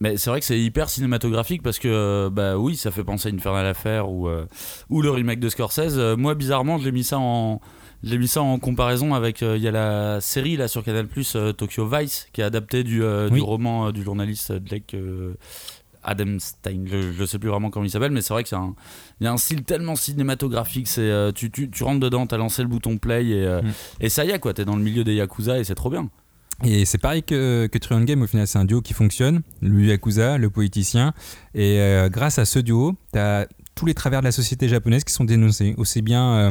Mais 0.00 0.16
c'est 0.16 0.30
vrai 0.30 0.40
que 0.40 0.46
c'est 0.46 0.58
hyper 0.58 0.88
cinématographique 0.88 1.62
parce 1.62 1.78
que, 1.78 1.88
euh, 1.88 2.30
bah 2.30 2.56
oui, 2.56 2.76
ça 2.76 2.90
fait 2.90 3.04
penser 3.04 3.28
à 3.28 3.32
Infernal 3.34 3.66
Affair 3.66 4.08
ou, 4.10 4.28
euh, 4.28 4.46
ou 4.88 5.02
le 5.02 5.10
remake 5.10 5.40
de 5.40 5.50
Scorsese. 5.50 5.98
Moi, 6.16 6.34
bizarrement, 6.34 6.78
je 6.78 6.86
l'ai 6.86 6.92
mis 6.92 7.04
ça 7.04 7.18
en. 7.18 7.60
Je 8.02 8.10
l'ai 8.10 8.18
mis 8.18 8.28
ça 8.28 8.42
en 8.42 8.58
comparaison 8.58 9.14
avec 9.14 9.42
euh, 9.42 9.56
il 9.56 9.62
y 9.62 9.68
a 9.68 9.70
la 9.70 10.20
série 10.20 10.56
là 10.56 10.68
sur 10.68 10.82
Canal 10.84 11.06
Plus 11.06 11.36
Tokyo 11.56 11.86
Vice 11.86 12.28
qui 12.32 12.40
est 12.40 12.44
adaptée 12.44 12.82
du, 12.84 13.02
euh, 13.02 13.28
Oui. 13.30 13.36
du 13.38 13.42
roman 13.42 13.88
euh, 13.88 13.92
du 13.92 14.02
journaliste 14.02 14.52
Blake 14.58 14.94
euh, 14.94 15.34
Adam 16.02 16.38
Stein 16.38 16.84
je, 16.86 17.12
je 17.12 17.24
sais 17.26 17.38
plus 17.38 17.50
vraiment 17.50 17.68
comment 17.70 17.84
il 17.84 17.90
s'appelle 17.90 18.10
mais 18.12 18.22
c'est 18.22 18.32
vrai 18.32 18.42
que 18.42 18.48
c'est 18.48 18.56
un 18.56 18.74
il 19.20 19.24
y 19.24 19.26
a 19.26 19.32
un 19.32 19.36
style 19.36 19.64
tellement 19.64 19.96
cinématographique 19.96 20.88
c'est 20.88 21.02
euh, 21.02 21.30
tu, 21.32 21.50
tu, 21.50 21.68
tu 21.70 21.84
rentres 21.84 22.00
dedans 22.00 22.26
t'as 22.26 22.38
lancé 22.38 22.62
le 22.62 22.68
bouton 22.68 22.96
play 22.96 23.26
et, 23.26 23.44
euh, 23.46 23.60
Mm. 23.62 23.72
et 24.00 24.08
ça 24.08 24.24
y 24.24 24.30
est 24.30 24.38
quoi 24.38 24.54
t'es 24.54 24.64
dans 24.64 24.76
le 24.76 24.82
milieu 24.82 25.04
des 25.04 25.14
yakuza 25.14 25.58
et 25.58 25.64
c'est 25.64 25.74
trop 25.74 25.90
bien 25.90 26.08
Et 26.64 26.84
c'est 26.86 26.98
pareil 26.98 27.22
que, 27.22 27.68
que 27.72 27.78
Trion 27.78 28.04
Game, 28.04 28.20
au 28.22 28.26
final, 28.26 28.46
c'est 28.46 28.58
un 28.58 28.66
duo 28.66 28.82
qui 28.82 28.92
fonctionne. 28.92 29.40
Le 29.62 29.82
Yakuza, 29.86 30.36
le 30.36 30.50
politicien. 30.50 31.14
Et 31.54 31.80
euh, 31.80 32.10
grâce 32.10 32.38
à 32.38 32.44
ce 32.44 32.58
duo, 32.58 32.96
tu 33.14 33.18
as 33.18 33.46
tous 33.74 33.86
les 33.86 33.94
travers 33.94 34.20
de 34.20 34.26
la 34.26 34.32
société 34.32 34.68
japonaise 34.68 35.02
qui 35.04 35.14
sont 35.14 35.24
dénoncés. 35.24 35.74
Aussi 35.78 36.02
bien 36.02 36.24
euh, 36.34 36.50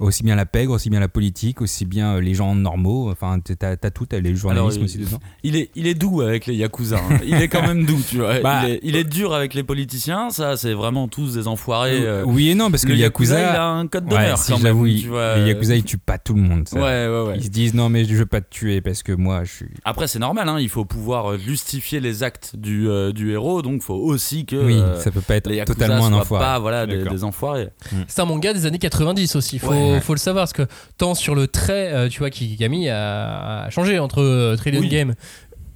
aussi 0.00 0.22
bien 0.22 0.34
la 0.36 0.46
pègre, 0.46 0.72
aussi 0.74 0.90
bien 0.90 1.00
la 1.00 1.08
politique, 1.08 1.60
aussi 1.60 1.84
bien 1.84 2.16
euh, 2.16 2.20
les 2.20 2.34
gens 2.34 2.54
normaux. 2.54 3.10
Enfin, 3.10 3.38
t'as 3.40 3.70
as 3.82 3.90
tout, 3.90 4.06
t'as 4.06 4.20
les 4.20 4.34
journalistes 4.34 4.76
Alors, 4.76 4.84
aussi 4.84 4.98
dedans. 4.98 5.18
Il 5.42 5.56
est, 5.56 5.70
il 5.74 5.86
est 5.86 5.94
doux 5.94 6.20
avec 6.20 6.46
les 6.46 6.54
Yakuza. 6.54 6.96
hein. 6.98 7.18
Il 7.24 7.34
est 7.34 7.48
quand 7.48 7.62
même 7.66 7.86
doux, 7.86 8.00
tu 8.08 8.18
vois. 8.18 8.40
Bah, 8.40 8.62
il, 8.66 8.70
est, 8.74 8.80
il 8.82 8.96
est 8.96 9.04
dur 9.04 9.34
avec 9.34 9.54
les 9.54 9.62
politiciens, 9.62 10.30
ça, 10.30 10.56
c'est 10.56 10.72
vraiment 10.74 11.08
tous 11.08 11.34
des 11.34 11.48
enfoirés. 11.48 12.00
euh. 12.02 12.24
oui 12.26 12.50
et 12.50 12.54
non, 12.54 12.70
parce 12.70 12.84
que 12.84 12.88
le 12.92 12.96
Yakuza, 12.96 13.34
Yakuza, 13.40 13.52
il 13.52 13.56
a 13.56 13.66
un 13.68 13.86
code 13.86 14.04
ouais, 14.04 14.10
d'honneur 14.10 14.38
si 14.38 14.52
quand 14.52 14.58
j'avoue, 14.58 14.84
même. 14.84 14.92
il- 14.94 15.02
tu 15.02 15.08
vois. 15.08 15.36
les 15.38 15.48
Yakuza 15.48 15.76
ils 15.76 15.84
tuent 15.84 15.98
pas 15.98 16.18
tout 16.18 16.34
le 16.34 16.42
monde. 16.42 16.68
ça. 16.68 16.76
Ouais, 16.76 16.82
ouais, 17.08 17.28
ouais. 17.28 17.36
Ils 17.38 17.44
se 17.44 17.48
disent 17.50 17.74
non 17.74 17.88
mais 17.88 18.04
je 18.04 18.14
veux 18.14 18.26
pas 18.26 18.40
te 18.40 18.50
tuer 18.50 18.80
parce 18.80 19.02
que 19.02 19.12
moi 19.12 19.44
je 19.44 19.52
suis. 19.52 19.66
Après, 19.84 20.06
c'est 20.08 20.18
normal, 20.18 20.48
hein, 20.48 20.58
il 20.60 20.68
faut 20.68 20.84
pouvoir 20.84 21.32
euh, 21.32 21.38
justifier 21.38 22.00
les 22.00 22.22
actes 22.22 22.56
du, 22.56 22.88
euh, 22.88 23.12
du 23.12 23.32
héros, 23.32 23.62
donc 23.62 23.74
il 23.76 23.82
faut 23.82 23.94
aussi 23.94 24.44
que 24.46 24.56
oui, 24.56 24.74
euh, 24.78 25.00
ça 25.00 25.10
peut 25.10 25.20
pas 25.20 25.36
être 25.36 25.48
les 25.48 25.56
Yakuza 25.56 25.74
totalement 25.74 26.06
un 26.06 26.12
enfoiré. 26.12 26.44
pas 26.44 26.58
voilà, 26.58 26.86
des 26.86 27.24
enfoirés. 27.24 27.68
C'est 28.08 28.20
un 28.20 28.24
manga 28.26 28.52
des 28.52 28.66
années 28.66 28.78
90 28.78 29.36
aussi, 29.36 29.58
faut, 29.58 29.72
Faut 30.00 30.14
le 30.14 30.18
savoir, 30.18 30.42
parce 30.42 30.52
que 30.52 30.66
tant 30.98 31.14
sur 31.14 31.34
le 31.34 31.46
trait, 31.48 31.92
euh, 31.92 32.08
tu 32.08 32.18
vois, 32.18 32.30
Kikigami 32.30 32.88
a, 32.88 33.64
a 33.64 33.70
changé 33.70 33.98
entre 33.98 34.22
euh, 34.22 34.56
Trillion 34.56 34.80
Oui. 34.80 34.88
Game 34.88 35.14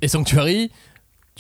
et 0.03 0.09
Sanctuary. 0.09 0.71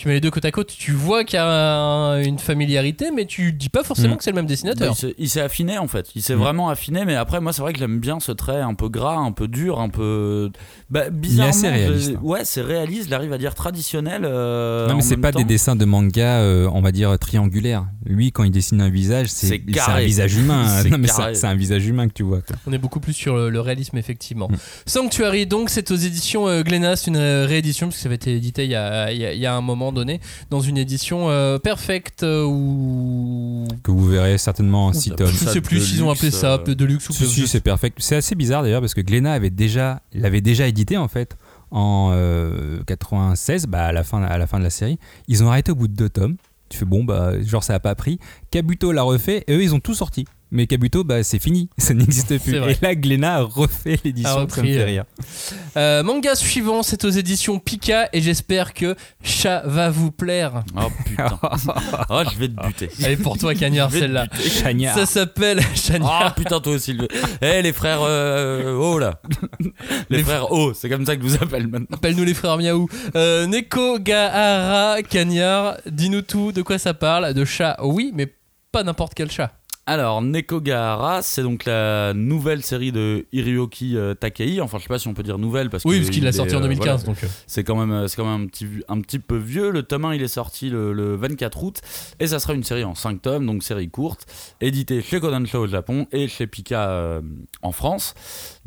Tu 0.01 0.09
mets 0.09 0.15
les 0.15 0.21
deux 0.23 0.31
côte 0.31 0.47
à 0.47 0.51
côte, 0.51 0.75
tu 0.79 0.93
vois 0.93 1.25
qu'il 1.25 1.37
y 1.37 1.41
a 1.41 1.47
un- 1.47 2.23
une 2.23 2.39
familiarité, 2.39 3.11
mais 3.15 3.27
tu 3.27 3.53
dis 3.53 3.69
pas 3.69 3.85
forcément 3.85 4.15
Mm. 4.15 4.17
que 4.17 4.25
c'est 4.25 4.31
le 4.31 4.37
même 4.37 4.47
Bah, 4.47 4.49
dessinateur. 4.49 4.95
il 4.95 4.97
s'est- 4.99 5.15
il 5.19 5.29
s'est 5.29 5.43
affiné 5.43 5.77
en 5.77 5.89
fait, 5.89 6.07
il 6.15 6.23
s'est 6.23 6.35
Mm. 6.35 6.39
vraiment 6.39 6.71
affiné, 6.71 7.05
mais 7.05 7.17
après, 7.17 7.39
moi, 7.43 7.53
c'est 7.53 7.61
vrai 7.61 7.75
que 7.75 7.79
j'aime 7.79 7.99
bien 8.01 8.19
ce 8.19 8.33
trait 8.33 8.63
un 8.63 8.73
peu 8.73 8.89
gras, 8.89 9.17
un 9.19 9.33
peu 9.33 9.47
dur, 9.47 9.79
un 9.79 9.91
peu. 9.91 10.49
Bah, 10.89 11.11
bizarrement. 11.11 11.51
assez 11.51 11.69
réaliste, 11.69 12.11
je- 12.13 12.17
hein. 12.17 12.21
Ouais, 12.23 12.41
c'est 12.47 12.63
réaliste, 12.63 13.09
il 13.09 13.15
arrive 13.15 13.35
à 13.35 13.37
dire 13.37 13.55
traditionnel. 13.55 14.23
euh, 14.25 14.89
Non 14.89 14.95
mais 14.97 15.03
c'est 15.03 15.19
pas 15.19 15.33
temps. 15.33 15.39
des 15.41 15.45
dessins 15.45 15.77
de 15.77 15.85
manga, 15.85 16.39
euh, 16.39 16.67
on 16.73 16.81
va 16.81 16.93
dire 16.93 17.19
triangulaires. 17.19 17.85
Lui 18.07 18.33
quand 18.33 18.45
il 18.45 18.51
dessine 18.51 18.81
un 18.81 18.89
visage, 18.89 19.27
c'est 19.29 19.63
un 19.87 20.01
visage 20.01 20.35
humain. 20.35 20.65
C'est 20.83 20.89
non 20.89 20.97
mais 20.97 21.09
c'est 21.35 21.47
un 21.47 21.55
visage 21.55 21.87
humain 21.87 22.09
que 22.09 22.15
tu 22.15 22.23
vois. 22.23 22.41
quoi. 22.41 22.57
On 22.67 22.73
est 22.73 22.79
beaucoup 22.79 23.01
plus 23.01 23.13
sur 23.13 23.37
le, 23.37 23.51
le 23.51 23.61
réalisme, 23.61 23.99
effectivement. 23.99 24.49
Mm. 24.51 24.57
Sanctuary, 24.87 25.47
donc, 25.47 25.69
c'est 25.69 25.91
aux 25.91 25.97
éditions 25.97 26.49
euh, 26.49 26.63
Glénat, 26.63 26.97
c'est 26.97 27.09
une 27.11 27.17
euh, 27.17 27.45
réédition, 27.47 27.89
parce 27.89 27.97
que 27.97 28.03
ça 28.03 28.09
avait 28.09 28.15
été 28.17 28.35
édité 28.35 28.65
il 28.65 28.71
y 28.71 28.75
a, 28.75 29.13
il 29.13 29.19
y 29.19 29.27
a- 29.27 29.35
il 29.35 29.39
y 29.39 29.45
a 29.47 29.55
un 29.55 29.61
moment 29.61 29.89
donné, 29.93 30.20
dans 30.51 30.61
une 30.61 30.78
édition 30.78 31.30
euh, 31.30 31.59
perfecte 31.59 32.22
euh, 32.22 32.45
ou. 32.45 33.66
Que 33.82 33.91
vous 33.91 34.07
verrez 34.07 34.38
certainement 34.38 34.86
en 34.86 34.93
Ça 34.93 35.01
6 35.01 35.11
peut- 35.11 35.16
tomes. 35.16 35.26
Je 35.28 35.45
sais 35.47 35.61
plus 35.61 35.80
s'ils 35.80 36.03
ont 36.03 36.11
appelé 36.11 36.30
ça, 36.30 36.55
euh, 36.55 36.74
de 36.74 36.84
luxe 36.84 37.09
ou 37.09 37.12
Si, 37.12 37.47
c'est 37.47 37.61
perfect. 37.61 37.99
C'est 38.01 38.16
assez 38.16 38.34
bizarre 38.34 38.62
d'ailleurs 38.62 38.80
parce 38.80 38.95
que 38.95 39.01
Glénat 39.01 39.32
avait 39.32 39.51
déjà, 39.51 40.03
l'avait 40.12 40.41
déjà 40.41 40.66
édité 40.66 40.97
en 40.97 41.09
fait 41.09 41.36
en 41.70 42.11
euh, 42.12 42.82
96, 42.86 43.66
bah, 43.66 43.84
à, 43.86 43.93
la 43.93 44.03
fin, 44.03 44.22
à 44.22 44.38
la 44.38 44.47
fin 44.47 44.59
de 44.59 44.64
la 44.64 44.70
série. 44.70 44.99
Ils 45.28 45.45
ont 45.45 45.49
arrêté 45.51 45.70
au 45.72 45.74
bout 45.76 45.88
de 45.88 45.95
deux 45.95 46.09
tomes. 46.09 46.36
Tu 46.68 46.78
fais 46.78 46.84
bon, 46.84 47.05
bah, 47.05 47.41
genre 47.43 47.64
ça 47.64 47.74
a 47.74 47.80
pas 47.80 47.95
pris. 47.95 48.18
Kabuto 48.51 48.93
l'a 48.93 49.03
refait 49.03 49.45
et 49.47 49.55
eux 49.55 49.62
ils 49.62 49.74
ont 49.74 49.80
tout 49.80 49.95
sorti. 49.95 50.24
Mais 50.53 50.67
Kabuto, 50.67 51.05
bah, 51.05 51.23
c'est 51.23 51.39
fini, 51.39 51.69
ça 51.79 51.95
n'existe 51.95 52.39
plus. 52.43 52.57
Et 52.57 52.77
là, 52.83 52.95
Glénat 52.95 53.37
a 53.37 53.43
refait 53.43 53.95
A 53.95 53.97
l'édition, 54.05 54.31
ça 54.31 54.37
me 54.37 54.41
repris, 54.43 54.75
fait 54.75 54.81
euh, 54.81 54.85
rire. 54.85 55.05
Euh, 55.77 56.03
manga 56.03 56.35
suivant, 56.35 56.83
c'est 56.83 57.05
aux 57.05 57.11
éditions 57.11 57.59
Pika 57.61 58.09
et 58.13 58.21
j'espère 58.21 58.75
que 58.75 58.97
chat 59.23 59.63
va 59.65 59.91
vous 59.91 60.11
plaire. 60.11 60.65
Oh 60.77 60.89
putain. 61.07 61.39
oh, 62.11 62.23
je 62.33 62.39
vais 62.39 62.49
te 62.49 62.67
buter. 62.67 62.91
Elle 63.05 63.13
est 63.13 63.17
pour 63.17 63.39
toi, 63.39 63.55
Cagnard, 63.55 63.91
celle-là. 63.93 64.27
Chagnard. 64.63 64.95
Ça 64.97 65.07
s'appelle 65.07 65.61
Oh 65.73 65.77
Chagnard. 65.77 66.35
putain, 66.35 66.61
toi 66.61 66.73
aussi. 66.75 66.95
le- 66.95 67.07
Eh, 67.43 67.63
les 67.63 67.73
frères 67.73 68.01
euh, 68.03 68.75
Oh 68.77 68.99
là. 68.99 69.21
Les, 70.09 70.19
Les 70.19 70.23
frères 70.25 70.51
Oh, 70.51 70.73
c'est 70.75 70.89
comme 70.89 71.07
ça 71.07 71.17
que 71.17 71.23
je 71.23 71.29
vous 71.29 71.43
appelle 71.43 71.69
maintenant. 71.69 71.87
Appelle-nous 71.97 72.25
les 72.25 72.35
frères 72.35 72.57
Miaou. 72.59 72.89
Euh, 73.15 73.47
Neko 73.47 73.99
Gahara 74.01 75.03
Cagnard, 75.03 75.77
dis-nous 75.87 76.23
tout, 76.23 76.51
de 76.53 76.63
quoi 76.63 76.79
ça 76.79 76.93
parle 76.95 77.35
De 77.35 77.45
chat, 77.45 77.77
oui, 77.83 78.11
mais 78.15 78.35
pas 78.73 78.83
n'importe 78.83 79.15
quel 79.15 79.31
chat. 79.31 79.53
Alors, 79.91 80.22
Neko 80.22 80.61
Gahara, 80.61 81.20
c'est 81.20 81.43
donc 81.43 81.64
la 81.64 82.14
nouvelle 82.14 82.62
série 82.62 82.93
de 82.93 83.26
Hiroki 83.32 83.97
euh, 83.97 84.14
Takei. 84.14 84.61
Enfin, 84.61 84.78
je 84.78 84.84
sais 84.84 84.88
pas 84.88 85.01
si 85.01 85.09
on 85.09 85.14
peut 85.14 85.24
dire 85.24 85.36
nouvelle 85.36 85.68
parce 85.68 85.84
Oui, 85.84 85.97
que 85.97 86.03
parce 86.03 86.11
qu'il 86.11 86.22
l'a 86.22 86.30
sorti 86.30 86.55
en 86.55 86.59
euh, 86.59 86.62
2015, 86.62 86.84
voilà. 86.86 87.03
donc. 87.07 87.24
euh, 87.24 87.26
C'est 87.49 87.64
quand 87.64 87.74
même, 87.74 87.91
euh, 87.91 88.07
c'est 88.07 88.14
quand 88.14 88.24
même 88.24 88.45
un, 88.45 88.47
petit, 88.47 88.68
un 88.88 89.01
petit 89.01 89.18
peu 89.18 89.36
vieux. 89.36 89.70
Le 89.72 89.82
tome 89.82 90.05
1, 90.05 90.14
il 90.14 90.22
est 90.22 90.28
sorti 90.28 90.70
le, 90.70 90.93
le 90.93 91.16
24 91.16 91.64
août. 91.64 91.80
Et 92.20 92.28
ça 92.28 92.38
sera 92.38 92.55
une 92.55 92.62
série 92.62 92.84
en 92.84 92.95
5 92.95 93.20
tomes, 93.20 93.45
donc 93.45 93.64
série 93.64 93.91
courte, 93.91 94.26
éditée 94.61 95.03
chez 95.03 95.18
Kodansha 95.18 95.59
au 95.59 95.66
Japon 95.66 96.07
et 96.12 96.28
chez 96.28 96.47
Pika 96.47 96.88
euh, 96.88 97.20
en 97.62 97.72
France. 97.72 98.14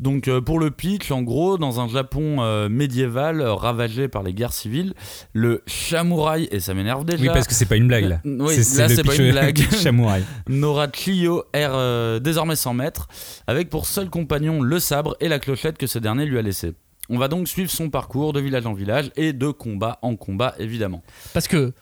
Donc 0.04 0.28
euh, 0.28 0.42
pour 0.42 0.58
le 0.58 0.70
pitch, 0.70 1.10
en 1.10 1.22
gros, 1.22 1.56
dans 1.56 1.80
un 1.80 1.88
Japon 1.88 2.36
euh, 2.42 2.68
médiéval 2.68 3.40
euh, 3.40 3.54
ravagé 3.54 4.06
par 4.06 4.22
les 4.22 4.34
guerres 4.34 4.52
civiles, 4.52 4.92
le 5.32 5.62
samouraï, 5.66 6.46
et 6.50 6.60
ça 6.60 6.74
m'énerve 6.74 7.06
déjà, 7.06 7.22
Oui, 7.22 7.28
parce 7.32 7.46
que 7.46 7.54
c'est 7.54 7.64
pas 7.64 7.76
une 7.76 7.88
blague 7.88 8.04
là. 8.04 8.20
Euh, 8.26 8.36
oui, 8.40 8.62
c'est 8.62 8.80
là, 8.82 8.88
le 8.88 8.94
c'est 8.96 9.02
pas 9.02 9.12
pitch 9.12 9.20
une 9.20 9.30
blague. 9.32 9.58
Samouraï. 9.72 10.22
Nora 10.46 10.88
Clio 10.88 11.44
erre 11.54 11.72
euh, 11.74 12.18
désormais 12.20 12.54
sans 12.54 12.74
maître, 12.74 13.08
avec 13.46 13.70
pour 13.70 13.86
seul 13.86 14.10
compagnon 14.10 14.60
le 14.60 14.78
sabre 14.78 15.16
et 15.20 15.28
la 15.28 15.38
clochette 15.38 15.78
que 15.78 15.86
ce 15.86 15.98
dernier 15.98 16.26
lui 16.26 16.38
a 16.38 16.42
laissé. 16.42 16.74
On 17.08 17.16
va 17.16 17.28
donc 17.28 17.48
suivre 17.48 17.70
son 17.70 17.88
parcours 17.88 18.34
de 18.34 18.40
village 18.40 18.66
en 18.66 18.74
village 18.74 19.10
et 19.16 19.32
de 19.32 19.48
combat 19.50 19.98
en 20.02 20.16
combat, 20.16 20.54
évidemment. 20.58 21.02
Parce 21.32 21.48
que 21.48 21.72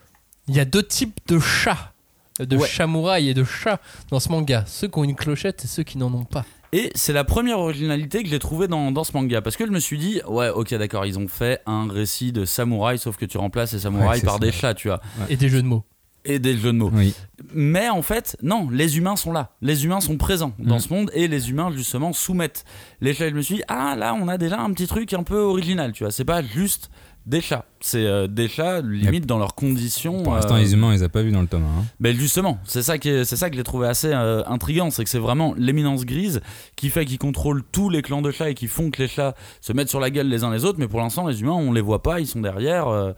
il 0.47 0.55
y 0.55 0.61
a 0.61 0.65
deux 0.65 0.83
types 0.85 1.19
de 1.27 1.41
chats, 1.41 1.93
de 2.39 2.57
Ouais. 2.57 2.69
chamouraï 2.69 3.29
et 3.31 3.35
de 3.35 3.43
chats 3.43 3.81
dans 4.11 4.21
ce 4.21 4.29
manga. 4.29 4.63
Ceux 4.69 4.87
qui 4.87 4.99
ont 5.01 5.05
une 5.05 5.17
clochette 5.17 5.65
et 5.65 5.69
ceux 5.69 5.83
qui 5.83 5.99
n'en 5.99 6.13
ont 6.15 6.25
pas. 6.25 6.45
Et 6.75 6.91
c'est 6.95 7.13
la 7.13 7.25
première 7.25 7.59
originalité 7.59 8.23
que 8.23 8.29
j'ai 8.31 8.39
trouvée 8.39 8.67
dans, 8.67 8.93
dans 8.93 9.05
ce 9.05 9.13
manga, 9.13 9.43
parce 9.43 9.57
que 9.57 9.67
je 9.67 9.71
me 9.73 9.79
suis 9.81 9.99
dit, 9.99 10.23
ouais, 10.27 10.49
ok, 10.49 10.73
d'accord, 10.75 11.05
ils 11.05 11.19
ont 11.19 11.29
fait 11.29 11.61
un 11.67 11.87
récit 11.87 12.33
de 12.33 12.47
samouraï, 12.47 12.99
sauf 12.99 13.17
que 13.19 13.27
tu 13.27 13.37
remplaces 13.37 13.75
les 13.75 13.81
samouraïs 13.81 14.23
par 14.23 14.35
ça. 14.35 14.39
des 14.41 14.53
chats, 14.53 14.73
tu 14.75 14.89
vois, 14.89 15.01
Et 15.29 15.37
des 15.37 15.51
jeux 15.51 15.61
de 15.61 15.67
mots. 15.67 15.85
et 16.25 16.39
des 16.39 16.57
jeux 16.57 16.73
de 16.73 16.79
mots. 16.79 16.91
Oui. 16.95 17.15
Mais 17.53 17.91
en 17.91 18.01
fait, 18.01 18.39
non, 18.43 18.69
les 18.71 18.97
humains 18.97 19.17
sont 19.17 19.33
là. 19.33 19.51
Les 19.61 19.85
humains 19.85 20.01
sont 20.01 20.17
présents 20.17 20.53
dans 20.59 20.77
Mm. 20.77 20.81
ce 20.81 20.93
monde 20.95 21.11
et 21.13 21.29
les 21.29 21.51
humains, 21.51 21.71
justement, 21.73 22.15
soumettent 22.15 22.65
les 23.03 23.13
chats. 23.13 23.29
Je 23.29 23.35
me 23.35 23.43
suis 23.43 23.57
dit, 23.57 23.63
ah 23.69 23.95
là, 23.95 24.15
on 24.19 24.27
a 24.29 24.39
déjà 24.39 24.59
un 24.61 24.73
petit 24.73 24.87
truc 24.87 25.13
un 25.13 25.25
peu 25.25 25.37
original, 25.41 25.93
tu 25.93 26.05
vois. 26.05 26.13
C'est 26.13 26.25
pas 26.25 26.41
juste 26.43 26.91
des 27.27 27.41
chats. 27.41 27.65
C'est 27.81 28.05
euh, 28.07 28.27
des 28.27 28.49
chats, 28.49 28.81
limite, 28.81 29.27
dans 29.27 29.39
leurs 29.39 29.55
conditions. 29.55 30.23
Pour 30.23 30.35
l'instant, 30.35 30.57
euh, 30.57 30.59
les 30.59 30.73
humains, 30.73 30.89
on 30.89 30.91
les 30.91 31.09
pas 31.09 31.23
vus 31.23 31.31
dans 31.33 31.41
le 31.41 31.47
tome 31.47 31.63
1. 31.65 31.67
hein. 31.67 31.85
ben 32.01 32.17
justement, 32.17 32.59
c'est 32.65 32.83
ça 32.83 32.99
qui 32.99 33.09
est- 33.11 33.25
c'est 33.25 33.37
ça 33.37 33.49
que 33.51 33.57
j'ai 33.57 33.63
trouvé 33.63 33.87
assez 33.89 34.13
euh, 34.13 34.43
intriguant, 34.47 34.91
c'est 34.91 35.05
que 35.05 35.11
c'est 35.11 35.19
vraiment 35.19 35.55
l'éminence 35.57 36.05
grise 36.05 36.41
qui 36.77 36.91
fait 36.91 37.05
qu'ils 37.05 37.19
contrôlent 37.19 37.63
tous 37.73 37.91
les 37.91 38.03
clans 38.03 38.23
de 38.23 38.31
chats 38.31 38.51
et 38.51 38.55
qui 38.55 38.67
font 38.69 38.91
que 38.91 39.03
les 39.03 39.09
chats 39.09 39.35
se 39.61 39.73
mettent 39.73 39.89
sur 39.91 40.01
la 40.01 40.11
gueule 40.11 40.29
les 40.29 40.43
uns 40.45 40.51
les 40.53 40.65
autres, 40.65 40.79
mais 40.81 40.89
pour 40.89 41.01
l'instant 41.01 41.27
les 41.27 41.41
humains 41.41 41.53
on 41.53 41.73
les 41.73 41.81
voit 41.81 42.03
pas, 42.03 42.21
ils 42.21 42.27
sont 42.27 42.41
derrière. 42.41 42.89
euh, 42.89 43.13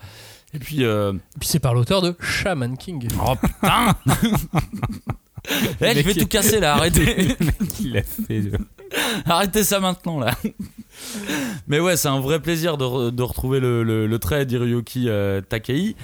et 0.52 0.59
puis, 0.61 0.84
euh, 0.84 1.12
Et 1.12 1.38
puis 1.40 1.48
c'est 1.48 1.59
par 1.59 1.74
l'auteur 1.74 2.00
de 2.00 2.14
Shaman 2.20 2.76
King. 2.76 3.09
oh 3.26 3.34
putain, 3.34 3.96
Eh, 5.80 5.95
je 5.95 6.01
vais 6.03 6.14
tout 6.14 6.26
casser 6.26 6.59
là, 6.61 6.74
arrêtez, 6.74 7.28
Il 7.80 7.97
a 7.99 8.03
fait. 8.03 8.40
de- 8.40 8.59
arrêtez 9.26 9.62
ça 9.64 9.78
maintenant 9.80 10.18
là. 10.18 10.34
mais 11.66 11.80
ouais, 11.80 11.97
c'est 11.97 12.09
un 12.09 12.20
vrai 12.20 12.40
plaisir 12.40 12.76
de, 12.78 12.84
re- 12.84 13.11
de 13.11 13.22
retrouver 13.22 13.61
le, 13.61 13.82
le- 13.82 14.07
le 14.07 14.18
trait 14.18 14.47
d'Hiroyuki 14.47 15.09
euh, 15.09 15.40
Takei. 15.40 15.97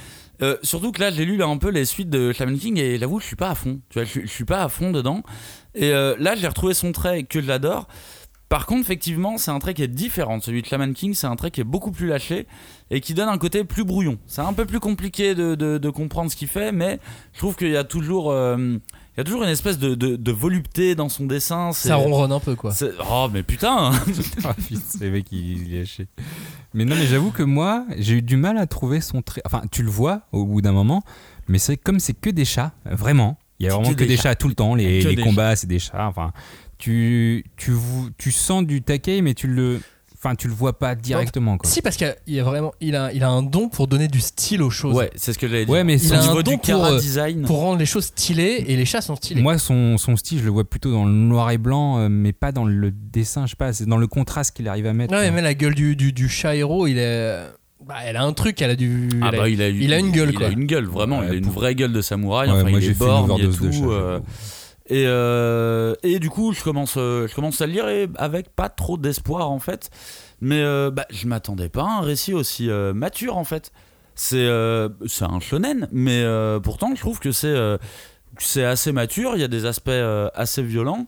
Euh, 0.42 0.56
surtout 0.62 0.90
que 0.92 1.00
là, 1.00 1.10
j'ai 1.10 1.24
lu 1.24 1.36
là 1.36 1.46
un 1.46 1.58
peu 1.58 1.70
les 1.70 1.84
suites 1.84 2.08
de 2.10 2.32
Shaman 2.32 2.58
King 2.58 2.78
et 2.78 2.98
j'avoue, 2.98 3.20
je 3.20 3.26
suis 3.26 3.36
pas 3.36 3.50
à 3.50 3.54
fond. 3.54 3.80
Tu 3.90 3.94
vois, 3.98 4.04
je, 4.04 4.10
suis- 4.10 4.22
je 4.22 4.32
suis 4.32 4.44
pas 4.46 4.62
à 4.62 4.68
fond 4.68 4.90
dedans. 4.90 5.22
Et 5.74 5.92
euh, 5.92 6.16
là, 6.18 6.34
j'ai 6.34 6.46
retrouvé 6.48 6.72
son 6.74 6.92
trait 6.92 7.24
que 7.24 7.42
j'adore. 7.42 7.88
Par 8.48 8.66
contre, 8.66 8.80
effectivement, 8.80 9.38
c'est 9.38 9.50
un 9.52 9.58
trait 9.60 9.74
qui 9.74 9.82
est 9.82 9.88
différent 9.88 10.38
de 10.38 10.42
celui 10.42 10.62
de 10.62 10.66
Shaman 10.66 10.92
King. 10.94 11.14
C'est 11.14 11.26
un 11.28 11.36
trait 11.36 11.50
qui 11.50 11.60
est 11.60 11.64
beaucoup 11.64 11.92
plus 11.92 12.08
lâché 12.08 12.46
et 12.90 13.00
qui 13.00 13.14
donne 13.14 13.28
un 13.28 13.38
côté 13.38 13.64
plus 13.64 13.84
brouillon. 13.84 14.18
C'est 14.26 14.40
un 14.40 14.52
peu 14.54 14.64
plus 14.64 14.80
compliqué 14.80 15.34
de, 15.34 15.54
de- 15.54 15.78
de 15.78 15.90
comprendre 15.90 16.30
ce 16.30 16.36
qu'il 16.36 16.48
fait, 16.48 16.72
mais 16.72 16.98
je 17.34 17.38
trouve 17.38 17.54
qu'il 17.54 17.70
y 17.70 17.76
a 17.76 17.84
toujours, 17.84 18.32
euh, 18.32 18.76
il 19.16 19.18
y 19.18 19.20
a 19.20 19.24
toujours 19.24 19.42
une 19.42 19.48
espèce 19.50 19.78
de, 19.78 19.94
de- 19.94 20.16
de 20.16 20.32
volupté 20.32 20.94
dans 20.94 21.08
son 21.08 21.26
dessin. 21.26 21.72
C'est- 21.72 21.88
Ça 21.88 21.96
ronronne 21.96 22.32
un 22.32 22.40
peu 22.40 22.54
quoi. 22.54 22.72
c'est- 22.72 22.92
Oh, 23.10 23.28
mais 23.32 23.42
putain 23.42 23.92
Ah, 24.44 24.54
putain, 24.54 24.80
c'est 24.86 25.04
le 25.04 25.10
mec, 25.10 25.26
il, 25.32 25.66
il 25.68 25.74
est 25.74 25.80
haché. 25.82 26.06
Mais 26.74 26.84
non, 26.84 26.94
mais 26.96 27.06
j'avoue 27.06 27.30
que 27.32 27.42
moi, 27.42 27.84
j'ai 27.98 28.14
eu 28.14 28.22
du 28.22 28.36
mal 28.36 28.56
à 28.58 28.66
trouver 28.66 29.00
son 29.00 29.22
trait. 29.22 29.42
Enfin, 29.44 29.62
tu 29.72 29.82
le 29.82 29.90
vois 29.90 30.22
au 30.32 30.44
bout 30.46 30.60
d'un 30.62 30.72
moment, 30.72 31.02
mais 31.48 31.58
c'est 31.58 31.76
comme 31.76 31.98
c'est 32.00 32.14
que 32.14 32.30
des 32.30 32.44
chats, 32.44 32.72
vraiment. 32.84 33.38
Il 33.58 33.64
y 33.64 33.66
a 33.66 33.70
C'est 33.70 33.76
vraiment 33.76 33.90
que 33.90 33.94
que, 33.96 34.04
des 34.04 34.10
des 34.10 34.16
chats. 34.16 34.34
tout 34.36 34.48
le 34.48 34.54
temps. 34.54 34.74
Les, 34.74 35.16
combats, 35.22 35.54
c'est 35.56 35.66
des 35.66 35.78
chats. 35.80 36.06
Enfin, 36.06 36.32
tu, 36.78 37.44
tu, 37.56 37.72
tu 38.16 38.30
sens 38.32 38.64
du 38.64 38.80
taquet, 38.82 39.20
mais 39.20 39.34
tu 39.34 39.48
le, 39.48 39.80
enfin, 40.22 40.34
tu 40.34 40.46
le 40.48 40.54
vois 40.54 40.78
pas 40.78 40.94
directement. 40.94 41.56
Quoi. 41.58 41.68
Si 41.68 41.80
parce 41.82 41.96
qu'il 41.96 42.06
a- 42.06 42.14
il 42.26 42.40
vraiment, 42.42 42.72
il 42.80 42.94
a, 42.94 43.12
il 43.12 43.22
a 43.24 43.28
un 43.30 43.42
don 43.42 43.68
pour 43.68 43.86
donner 43.88 44.06
du 44.08 44.20
style 44.20 44.62
aux 44.62 44.70
choses. 44.70 44.94
Ouais, 44.94 45.10
c'est 45.16 45.32
ce 45.32 45.38
que 45.38 45.48
j'allais 45.48 45.64
dire. 45.64 45.72
Ouais, 45.74 45.82
mais 45.84 45.94
Il 45.94 46.00
son- 46.00 46.14
a 46.14 46.34
Au 46.34 46.38
un 46.38 46.42
don 46.42 46.52
du 46.52 46.58
pour, 46.58 46.84
euh, 46.84 46.98
design. 46.98 47.42
Pour 47.42 47.60
rendre 47.60 47.78
les 47.78 47.86
choses 47.86 48.04
stylées 48.06 48.64
et 48.68 48.76
les 48.76 48.84
chats 48.84 49.00
sont 49.00 49.16
stylés. 49.16 49.42
moi, 49.42 49.58
son, 49.58 49.96
son 49.98 50.16
style, 50.16 50.38
je 50.38 50.44
le 50.44 50.50
vois 50.50 50.64
plutôt 50.64 50.92
dans 50.92 51.04
le 51.04 51.12
noir 51.12 51.50
et 51.50 51.58
blanc, 51.58 51.98
euh, 51.98 52.08
mais 52.10 52.32
pas 52.32 52.52
dans 52.52 52.64
le 52.64 52.90
dessin. 52.90 53.46
Je 53.46 53.50
sais 53.50 53.56
pas, 53.56 53.72
c'est 53.72 53.86
dans 53.86 53.96
le 53.96 54.06
contraste 54.06 54.54
qu'il 54.56 54.68
arrive 54.68 54.86
à 54.86 54.92
mettre. 54.92 55.14
Ouais, 55.14 55.30
mais 55.30 55.42
la 55.42 55.54
gueule 55.54 55.74
du, 55.74 55.96
du, 55.96 56.12
du 56.12 56.28
chat 56.28 56.54
héros, 56.54 56.86
il 56.86 56.98
est. 56.98 57.38
Bah, 57.86 57.94
elle 58.04 58.16
a 58.18 58.22
un 58.24 58.34
truc, 58.34 58.60
elle 58.60 58.70
a 58.72 58.76
du. 58.76 59.08
Ah 59.22 59.30
elle 59.32 59.38
a- 59.38 59.42
bah, 59.42 59.48
il, 59.48 59.62
a, 59.62 59.68
il 59.70 59.92
a 59.94 59.98
une 59.98 60.10
gueule, 60.10 60.28
il 60.32 60.36
quoi. 60.36 60.48
a 60.48 60.50
une 60.50 60.66
gueule, 60.66 60.84
vraiment. 60.84 61.20
Ouais, 61.20 61.26
il 61.28 61.32
a 61.32 61.34
une 61.36 61.44
pour- 61.44 61.54
vraie 61.54 61.74
gueule 61.74 61.92
de 61.94 62.02
samouraï. 62.02 62.48
Ouais, 62.50 62.54
enfin, 62.60 62.68
moi, 62.68 62.78
il 62.78 62.84
j'ai 62.84 62.90
est 62.90 62.94
fait 62.94 63.04
une 63.04 63.08
borgne 63.10 63.30
et 63.40 63.46
overdose 63.46 63.60
de 63.60 63.86
euh. 63.90 64.18
Et, 64.90 65.04
euh, 65.06 65.94
et 66.02 66.18
du 66.18 66.30
coup, 66.30 66.52
je 66.52 66.64
commence, 66.64 66.96
euh, 66.96 67.28
je 67.28 67.34
commence 67.34 67.60
à 67.60 67.66
le 67.66 67.72
lire 67.72 67.88
et 67.88 68.08
avec 68.16 68.50
pas 68.50 68.68
trop 68.68 68.98
d'espoir 68.98 69.48
en 69.48 69.60
fait. 69.60 69.88
Mais 70.40 70.60
euh, 70.62 70.90
bah, 70.90 71.06
je 71.10 71.28
m'attendais 71.28 71.68
pas 71.68 71.82
à 71.84 71.98
un 71.98 72.00
récit 72.00 72.34
aussi 72.34 72.68
euh, 72.68 72.92
mature 72.92 73.36
en 73.36 73.44
fait. 73.44 73.72
C'est 74.16 74.48
un 74.48 75.40
shonen, 75.40 75.88
mais 75.92 76.24
pourtant 76.62 76.94
je 76.94 77.00
trouve 77.00 77.20
que 77.20 77.30
c'est 77.32 78.64
assez 78.64 78.92
mature. 78.92 79.32
Il 79.36 79.40
y 79.40 79.44
a 79.44 79.48
des 79.48 79.64
aspects 79.64 79.88
assez 80.34 80.62
violents. 80.62 81.06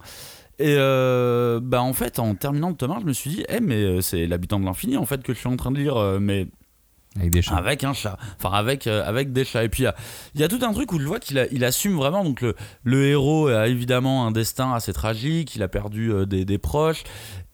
Et 0.58 0.76
bah 0.76 1.82
en 1.82 1.92
fait, 1.92 2.18
en 2.18 2.34
terminant 2.34 2.70
le 2.70 2.76
tome 2.76 2.92
1, 2.92 3.00
je 3.00 3.04
me 3.04 3.12
suis 3.12 3.28
dit, 3.28 3.44
eh 3.50 3.60
mais 3.60 4.00
c'est 4.00 4.26
l'habitant 4.26 4.60
de 4.60 4.64
l'infini 4.64 4.96
en 4.96 5.04
fait 5.04 5.22
que 5.22 5.34
je 5.34 5.38
suis 5.40 5.48
en 5.48 5.56
train 5.56 5.72
de 5.72 5.78
lire, 5.78 5.96
mais 6.20 6.48
Avec 7.18 7.30
des 7.30 7.42
chats. 7.42 7.56
avec 7.56 7.84
un 7.84 7.92
chat, 7.92 8.16
enfin 8.38 8.56
avec, 8.56 8.86
euh, 8.86 9.06
avec 9.06 9.32
des 9.32 9.44
chats. 9.44 9.64
Et 9.64 9.68
puis 9.68 9.84
il 10.34 10.40
y 10.40 10.44
a, 10.44 10.48
tout 10.48 10.60
un 10.62 10.72
truc 10.72 10.92
où 10.92 10.98
je 10.98 11.06
vois 11.06 11.20
qu'il 11.20 11.64
assume 11.64 11.96
vraiment. 11.96 12.24
Donc 12.24 12.40
le, 12.40 12.54
le 12.84 13.06
héros 13.06 13.48
a 13.48 13.68
évidemment 13.68 14.26
un 14.26 14.30
destin 14.30 14.72
assez 14.72 14.92
tragique, 14.92 15.54
il 15.54 15.62
a 15.62 15.68
perdu 15.68 16.10
euh, 16.10 16.24
des, 16.24 16.44
des 16.44 16.58
proches. 16.58 17.04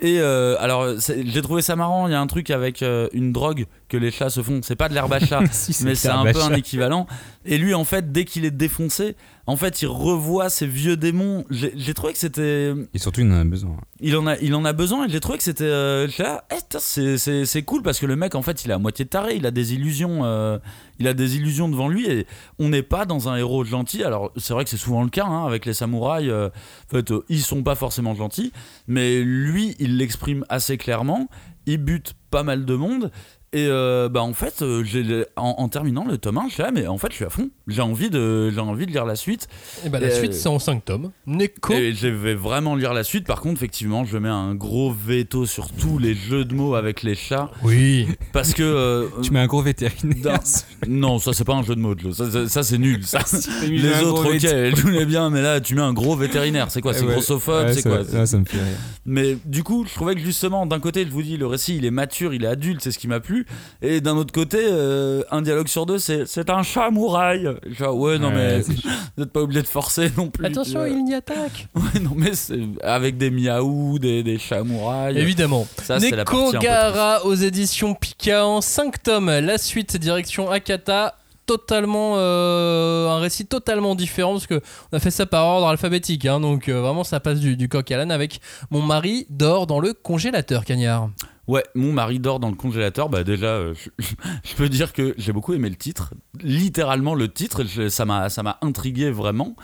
Et 0.01 0.21
euh, 0.21 0.57
alors 0.61 0.87
j'ai 1.01 1.43
trouvé 1.43 1.61
ça 1.61 1.75
marrant, 1.75 2.07
il 2.07 2.13
y 2.13 2.15
a 2.15 2.21
un 2.21 2.27
truc 2.29 2.51
avec 2.51 2.83
euh, 2.83 3.09
une 3.13 3.33
drogue 3.33 3.67
que 3.89 3.97
les 3.97 4.13
chats 4.13 4.31
se 4.31 4.43
font. 4.43 4.61
C'est 4.63 4.77
pas 4.77 4.89
de 4.89 4.95
l'herbe 4.95 5.13
à 5.13 5.19
chat, 5.19 5.43
Si, 5.53 5.77
mais 5.85 5.97
c'est 5.97 6.09
un 6.09 6.25
peu 6.33 6.41
un 6.41 6.55
équivalent. 6.55 7.09
Et 7.45 7.59
lui 7.59 7.75
en 7.75 7.85
fait, 7.85 8.13
dès 8.13 8.25
qu'il 8.25 8.45
est 8.45 8.53
défoncé, 8.53 9.17
en 9.49 9.57
fait 9.57 9.83
il 9.83 9.89
revoit 9.89 10.51
ses 10.51 10.69
vieux 10.69 10.97
démons. 10.97 11.45
J'ai 11.51 11.95
trouvé 11.95 12.13
que 12.13 12.19
c'était 12.21 12.75
Et 12.95 12.99
surtout, 12.99 13.23
il 13.23 13.33
en 13.33 13.41
a 13.41 13.45
besoin. 13.45 13.77
il 14.01 14.17
en 14.17 14.29
a, 14.29 14.37
il 14.39 14.55
en 14.55 14.65
a 14.65 14.73
besoin 14.73 15.07
et 15.07 15.11
j'ai 15.11 15.19
trouvé 15.19 15.39
que 15.39 15.45
c'était 15.45 15.65
euh, 15.65 16.07
là, 16.19 16.45
eh, 16.53 16.57
putain, 16.57 16.79
c'est, 16.79 17.63
cool 17.63 17.83
parce 17.83 17.99
que 17.99 18.07
le 18.07 18.15
mec 18.15 18.37
en 18.37 18.43
fait 18.43 18.65
il 18.65 18.71
est 18.71 18.75
à 18.75 18.79
moitié 18.79 19.05
taré, 19.05 19.35
il 19.35 19.47
a 19.47 19.51
des 19.51 19.75
illusions, 19.75 20.21
euh, 20.25 20.59
il 20.99 21.09
a 21.09 21.15
des 21.15 21.37
illusions 21.37 21.69
devant 21.69 21.89
lui 21.89 22.07
et 22.07 22.27
on 22.59 22.69
n'est 22.69 22.83
pas 22.83 23.07
dans 23.07 23.29
un 23.29 23.37
héros 23.37 23.65
gentil. 23.65 24.03
Alors 24.03 24.33
c'est 24.37 24.53
vrai 24.53 24.65
que 24.65 24.71
c'est 24.71 24.77
souvent 24.77 25.03
le 25.03 25.11
cas 25.11 25.27
hein, 25.27 25.47
avec 25.47 25.67
les 25.67 25.75
samouraïs, 25.75 26.29
euh, 26.29 26.49
en 26.49 26.97
fait 26.97 27.11
euh, 27.11 27.25
ils 27.29 27.43
sont 27.43 27.63
pas 27.63 27.75
forcément 27.75 28.15
gentils, 28.15 28.53
mais 28.87 29.23
lui 29.23 29.77
il 29.79 29.97
l'exprime 29.97 30.45
assez 30.49 30.77
clairement, 30.77 31.29
il 31.67 31.79
bute 31.79 32.15
pas 32.31 32.43
mal 32.43 32.65
de 32.65 32.75
monde. 32.75 33.11
Et 33.55 33.67
euh, 33.67 34.11
bah 34.11 34.21
en 34.23 34.35
fait, 34.35 34.61
euh, 34.61 34.85
j'ai, 34.85 35.25
en, 35.37 35.55
en 35.59 35.69
terminant 35.69 36.05
le 36.05 36.19
tome 36.19 36.37
1, 36.37 36.49
je 36.49 36.55
suis 36.55 36.63
là, 36.63 36.71
mais 36.71 36.87
en 36.87 36.99
fait, 36.99 37.09
je 37.11 37.17
suis 37.17 37.25
à 37.25 37.31
fond. 37.31 37.49
J'ai 37.67 37.81
envie 37.81 38.11
de, 38.11 38.51
j'ai 38.51 38.61
envie 38.61 38.85
de 38.85 38.91
lire 38.93 39.07
la 39.07 39.17
suite. 39.17 39.49
Et 39.87 39.89
bah, 39.89 40.01
la 40.01 40.11
suite, 40.11 40.35
c'est 40.35 40.51
en 40.51 40.59
5 40.59 40.85
tomes. 40.85 41.11
Neko. 41.27 41.73
Et 41.73 41.95
je 41.95 42.09
vais 42.09 42.35
vraiment 42.35 42.77
lire 42.77 42.93
la 42.93 43.05
suite. 43.05 43.27
Par 43.27 43.41
contre, 43.41 43.55
effectivement, 43.55 44.05
je 44.05 44.19
mets 44.19 44.29
un 44.29 44.55
gros 44.55 44.93
veto 44.93 45.47
sur 45.47 45.73
tous 45.73 45.99
les 45.99 46.15
jeux 46.15 46.45
de 46.45 46.55
mots 46.55 46.75
avec 46.75 47.03
les 47.03 47.15
chats. 47.15 47.51
Oui. 47.63 48.07
Parce 48.35 48.53
que. 48.53 48.63
euh, 48.63 49.07
Tu 49.23 49.31
mets 49.33 49.41
un 49.41 49.47
gros 49.47 49.63
vétérinaire. 49.63 50.41
Non, 50.87 51.19
ça, 51.19 51.33
c'est 51.33 51.45
pas 51.45 51.55
un 51.55 51.63
jeu 51.63 51.75
de 51.75 51.81
mots, 51.81 51.95
Joe. 51.97 52.15
Ça, 52.15 52.31
ça, 52.31 52.49
ça, 52.49 52.63
c'est 52.63 52.79
nul. 52.79 53.03
Ça. 53.05 53.21
Les 53.67 54.03
autres, 54.03 54.31
ok, 54.35 54.75
tout 54.81 54.89
est 54.91 55.07
bien, 55.07 55.31
mais 55.31 55.41
là, 55.41 55.61
tu 55.63 55.75
mets 55.75 55.81
un 55.81 55.95
gros 55.95 56.17
vétérinaire. 56.17 56.71
C'est 56.71 56.83
quoi 56.83 56.93
C'est 56.93 57.07
Ouais, 57.07 57.13
grossophobe 57.15 57.67
ouais, 57.67 57.73
C'est 57.73 57.81
ça- 57.81 57.89
quoi 57.91 58.05
ça, 58.05 58.27
ça 58.27 58.39
me 58.39 58.45
fait 58.45 58.59
rire. 58.59 58.77
Mais 59.07 59.39
du 59.47 59.63
coup, 59.63 59.87
je 59.89 59.95
trouvais 59.95 60.15
que 60.15 60.21
justement, 60.21 60.67
d'un 60.67 60.81
côté, 60.81 61.05
je 61.07 61.11
vous 61.11 61.23
dis, 61.23 61.39
le 61.39 61.47
récit, 61.47 61.77
il 61.79 61.87
est 61.87 61.91
mature, 61.91 62.35
il 62.35 62.45
est 62.45 62.49
adulte, 62.49 62.83
c'est 62.83 62.91
ce 62.91 62.99
qui 62.99 63.09
m'a 63.09 63.21
plu. 63.21 63.38
Et 63.83 64.01
d'un 64.01 64.17
autre 64.17 64.33
côté, 64.33 64.59
euh, 64.61 65.23
un 65.31 65.43
dialogue 65.43 65.69
sur 65.69 65.87
deux, 65.87 65.99
c'est 65.99 66.27
c'est 66.27 66.51
un 66.51 66.63
chat 66.63 66.91
mouraille. 66.91 67.49
Genre, 67.67 67.97
ouais, 67.97 68.19
non, 68.19 68.29
Ouais, 68.29 68.35
mais 68.35 68.61
vous 68.61 68.75
n'êtes 69.19 69.33
pas 69.33 69.41
obligé 69.41 69.63
de 69.63 69.67
forcer 69.67 70.11
non 70.17 70.29
plus. 70.29 70.47
Attention, 70.47 70.87
il 70.87 71.09
y 71.09 71.15
attaque. 71.15 71.69
Ouais, 71.75 72.01
non, 72.01 72.13
mais 72.17 72.35
c'est 72.35 72.61
avec 72.83 73.17
des 73.19 73.31
miaou, 73.31 73.99
des, 73.99 74.23
des 74.23 74.39
chats 74.39 74.65
mourailles. 74.65 75.19
Évidemment. 75.19 75.67
Ça, 75.83 75.99
c'est 76.01 76.11
la 76.11 76.25
partie 76.25 76.39
un 76.39 76.45
Neko 76.45 76.53
peu 76.53 76.59
Gara 76.59 77.25
aux 77.25 77.35
éditions 77.35 77.95
Pika 77.95 78.47
en 78.47 78.61
5 78.61 79.03
tomes. 79.03 79.31
La 79.31 79.59
suite, 79.59 79.97
direction 79.97 80.51
Akata. 80.51 81.15
Totalement 81.47 82.17
euh, 82.19 83.09
un 83.09 83.21
récit 83.21 83.47
totalement 83.47 83.95
différent 83.95 84.33
parce 84.33 84.47
que 84.47 84.61
on 84.93 84.97
a 84.99 85.01
fait 85.01 85.11
ça 85.11 85.25
par 85.25 85.47
ordre 85.47 85.67
alphabétique 85.69 86.27
hein, 86.27 86.41
donc 86.41 86.69
euh, 86.69 86.83
vraiment 86.83 87.05
ça 87.05 87.21
passe 87.21 87.41
du, 87.41 87.57
du 87.57 87.71
coq 87.71 87.91
à 87.91 87.97
l'âne 87.97 88.11
avec 88.11 88.43
mon 88.71 88.83
mari 88.83 89.27
dort 89.31 89.67
dans 89.67 89.81
le 89.81 89.95
congélateur 89.95 90.67
cagnard 90.67 91.09
Ouais, 91.49 91.65
mon 91.75 91.95
mari 91.95 92.21
dort 92.21 92.41
dans 92.41 92.51
le 92.51 92.55
congélateur. 92.55 93.09
Bah 93.09 93.25
déjà, 93.25 93.47
euh, 93.47 93.75
je, 93.99 94.55
peux 94.55 94.69
dire 94.69 94.93
que 94.93 95.15
j'ai 95.17 95.33
beaucoup 95.33 95.55
aimé 95.55 95.71
le 95.71 95.77
titre. 95.77 96.13
Littéralement 96.43 97.15
le 97.15 97.33
titre, 97.33 97.65
ça 97.89 98.05
m'a 98.05 98.29
ça 98.29 98.43
m'a 98.43 98.59
intrigué 98.61 99.11
vraiment. 99.11 99.57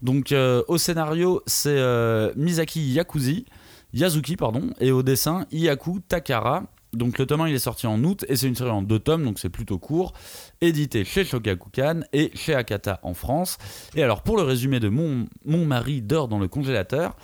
Donc 0.00 0.32
euh, 0.32 0.62
au 0.66 0.78
scénario, 0.78 1.42
c'est 1.46 1.76
euh, 1.76 2.32
Misaki 2.36 2.80
Yakuzi, 2.90 3.44
Yazuki 3.92 4.36
pardon, 4.36 4.70
et 4.80 4.90
au 4.92 5.02
dessin 5.02 5.46
Iyaku 5.52 6.00
Takara. 6.00 6.64
Donc 6.92 7.18
le 7.18 7.26
tome 7.26 7.42
1 7.42 7.48
il 7.48 7.54
est 7.54 7.58
sorti 7.58 7.86
en 7.86 8.02
août 8.04 8.24
et 8.28 8.36
c'est 8.36 8.46
une 8.46 8.54
série 8.54 8.70
en 8.70 8.82
deux 8.82 8.98
tomes 8.98 9.24
donc 9.24 9.38
c'est 9.38 9.50
plutôt 9.50 9.78
court, 9.78 10.14
édité 10.60 11.04
chez 11.04 11.24
Shogakukan 11.24 12.00
et 12.12 12.30
chez 12.34 12.54
Akata 12.54 13.00
en 13.02 13.14
France. 13.14 13.58
Et 13.94 14.02
alors 14.02 14.22
pour 14.22 14.36
le 14.36 14.42
résumé 14.42 14.80
de 14.80 14.88
mon, 14.88 15.26
mari 15.44 16.02
dort 16.02 16.28
dans 16.28 16.38
le 16.38 16.48
congélateur, 16.48 17.16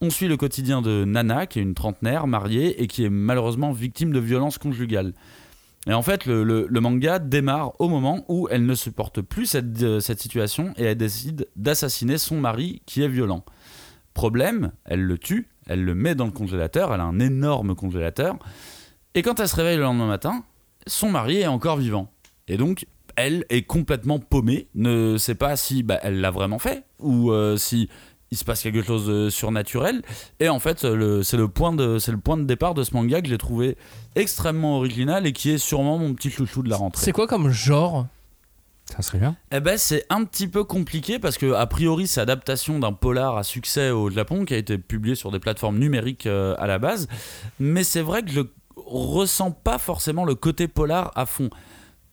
on 0.00 0.10
suit 0.10 0.28
le 0.28 0.36
quotidien 0.36 0.82
de 0.82 1.04
Nana, 1.04 1.46
qui 1.46 1.58
est 1.58 1.62
une 1.62 1.74
trentenaire 1.74 2.26
mariée 2.26 2.82
et 2.82 2.86
qui 2.86 3.04
est 3.04 3.10
malheureusement 3.10 3.72
victime 3.72 4.12
de 4.12 4.20
violences 4.20 4.58
conjugales. 4.58 5.12
Et 5.86 5.94
en 5.94 6.02
fait, 6.02 6.26
le, 6.26 6.66
manga 6.80 7.18
démarre 7.18 7.80
au 7.80 7.88
moment 7.88 8.24
où 8.28 8.48
elle 8.50 8.66
ne 8.66 8.74
supporte 8.74 9.22
plus 9.22 9.56
euh, 9.56 10.00
cette 10.00 10.20
situation 10.20 10.74
et 10.76 10.84
elle 10.84 10.98
décide 10.98 11.48
d'assassiner 11.56 12.18
son 12.18 12.40
mari 12.40 12.82
qui 12.84 13.02
est 13.02 13.08
violent. 13.08 13.44
Problème, 14.12 14.72
elle 14.84 15.02
le 15.02 15.16
tue, 15.16 15.48
elle 15.66 15.84
le 15.84 15.94
met 15.94 16.14
dans 16.14 16.26
le 16.26 16.32
congélateur, 16.32 16.92
elle 16.92 17.00
a 17.00 17.04
un 17.04 17.20
énorme 17.20 17.74
congélateur. 17.74 18.36
Et 19.18 19.22
quand 19.22 19.40
elle 19.40 19.48
se 19.48 19.56
réveille 19.56 19.76
le 19.78 19.82
lendemain 19.82 20.06
matin, 20.06 20.44
son 20.86 21.10
mari 21.10 21.38
est 21.38 21.48
encore 21.48 21.76
vivant. 21.76 22.08
Et 22.46 22.56
donc, 22.56 22.86
elle 23.16 23.44
est 23.48 23.62
complètement 23.62 24.20
paumée, 24.20 24.68
ne 24.76 25.16
sait 25.18 25.34
pas 25.34 25.56
si 25.56 25.82
bah, 25.82 25.98
elle 26.04 26.20
l'a 26.20 26.30
vraiment 26.30 26.60
fait 26.60 26.84
ou 27.00 27.32
euh, 27.32 27.56
si 27.56 27.88
il 28.30 28.38
se 28.38 28.44
passe 28.44 28.62
quelque 28.62 28.80
chose 28.82 29.08
de 29.08 29.28
surnaturel. 29.28 30.02
Et 30.38 30.48
en 30.48 30.60
fait, 30.60 30.84
le- 30.84 31.24
c'est 31.24 31.36
le, 31.36 31.48
point 31.48 31.72
de- 31.72 31.98
c'est 31.98 32.12
le 32.12 32.18
point 32.18 32.36
de 32.36 32.44
départ 32.44 32.74
de 32.74 32.84
ce 32.84 32.94
manga 32.94 33.20
que 33.20 33.28
j'ai 33.28 33.38
trouvé 33.38 33.76
extrêmement 34.14 34.76
original 34.76 35.26
et 35.26 35.32
qui 35.32 35.50
est 35.50 35.58
sûrement 35.58 35.98
mon 35.98 36.14
petit 36.14 36.30
chouchou 36.30 36.62
de 36.62 36.70
la 36.70 36.76
rentrée. 36.76 37.04
c'est 37.04 37.10
quoi 37.10 37.26
comme 37.26 37.50
genre? 37.50 38.06
Ça 38.94 39.02
serait 39.02 39.18
bien. 39.18 39.34
Eh 39.50 39.58
ben, 39.60 39.76
c'est 39.76 40.06
un 40.10 40.24
petit 40.24 40.46
peu 40.46 40.62
compliqué 40.62 41.18
parce 41.18 41.36
que, 41.38 41.52
a 41.52 41.66
priori, 41.66 42.06
c'est 42.06 42.20
adaptation 42.20 42.78
d'un 42.78 42.92
polar 42.94 43.36
à 43.36 43.42
succès 43.42 43.90
au 43.90 44.08
Japon 44.10 44.44
qui 44.46 44.54
a 44.54 44.56
été 44.58 44.78
publié 44.78 45.14
sur 45.16 45.30
des 45.32 45.40
plateformes 45.40 45.78
numériques 45.78 46.26
euh, 46.26 46.54
à 46.58 46.66
la 46.68 46.78
base. 46.78 47.08
Mais 47.58 47.82
c'est 47.84 48.00
vrai 48.00 48.22
que 48.22 48.30
je 48.30 48.40
ressens 48.88 49.50
pas 49.52 49.78
forcément 49.78 50.24
le 50.24 50.34
côté 50.34 50.68
polar 50.68 51.12
à 51.14 51.26
fond. 51.26 51.50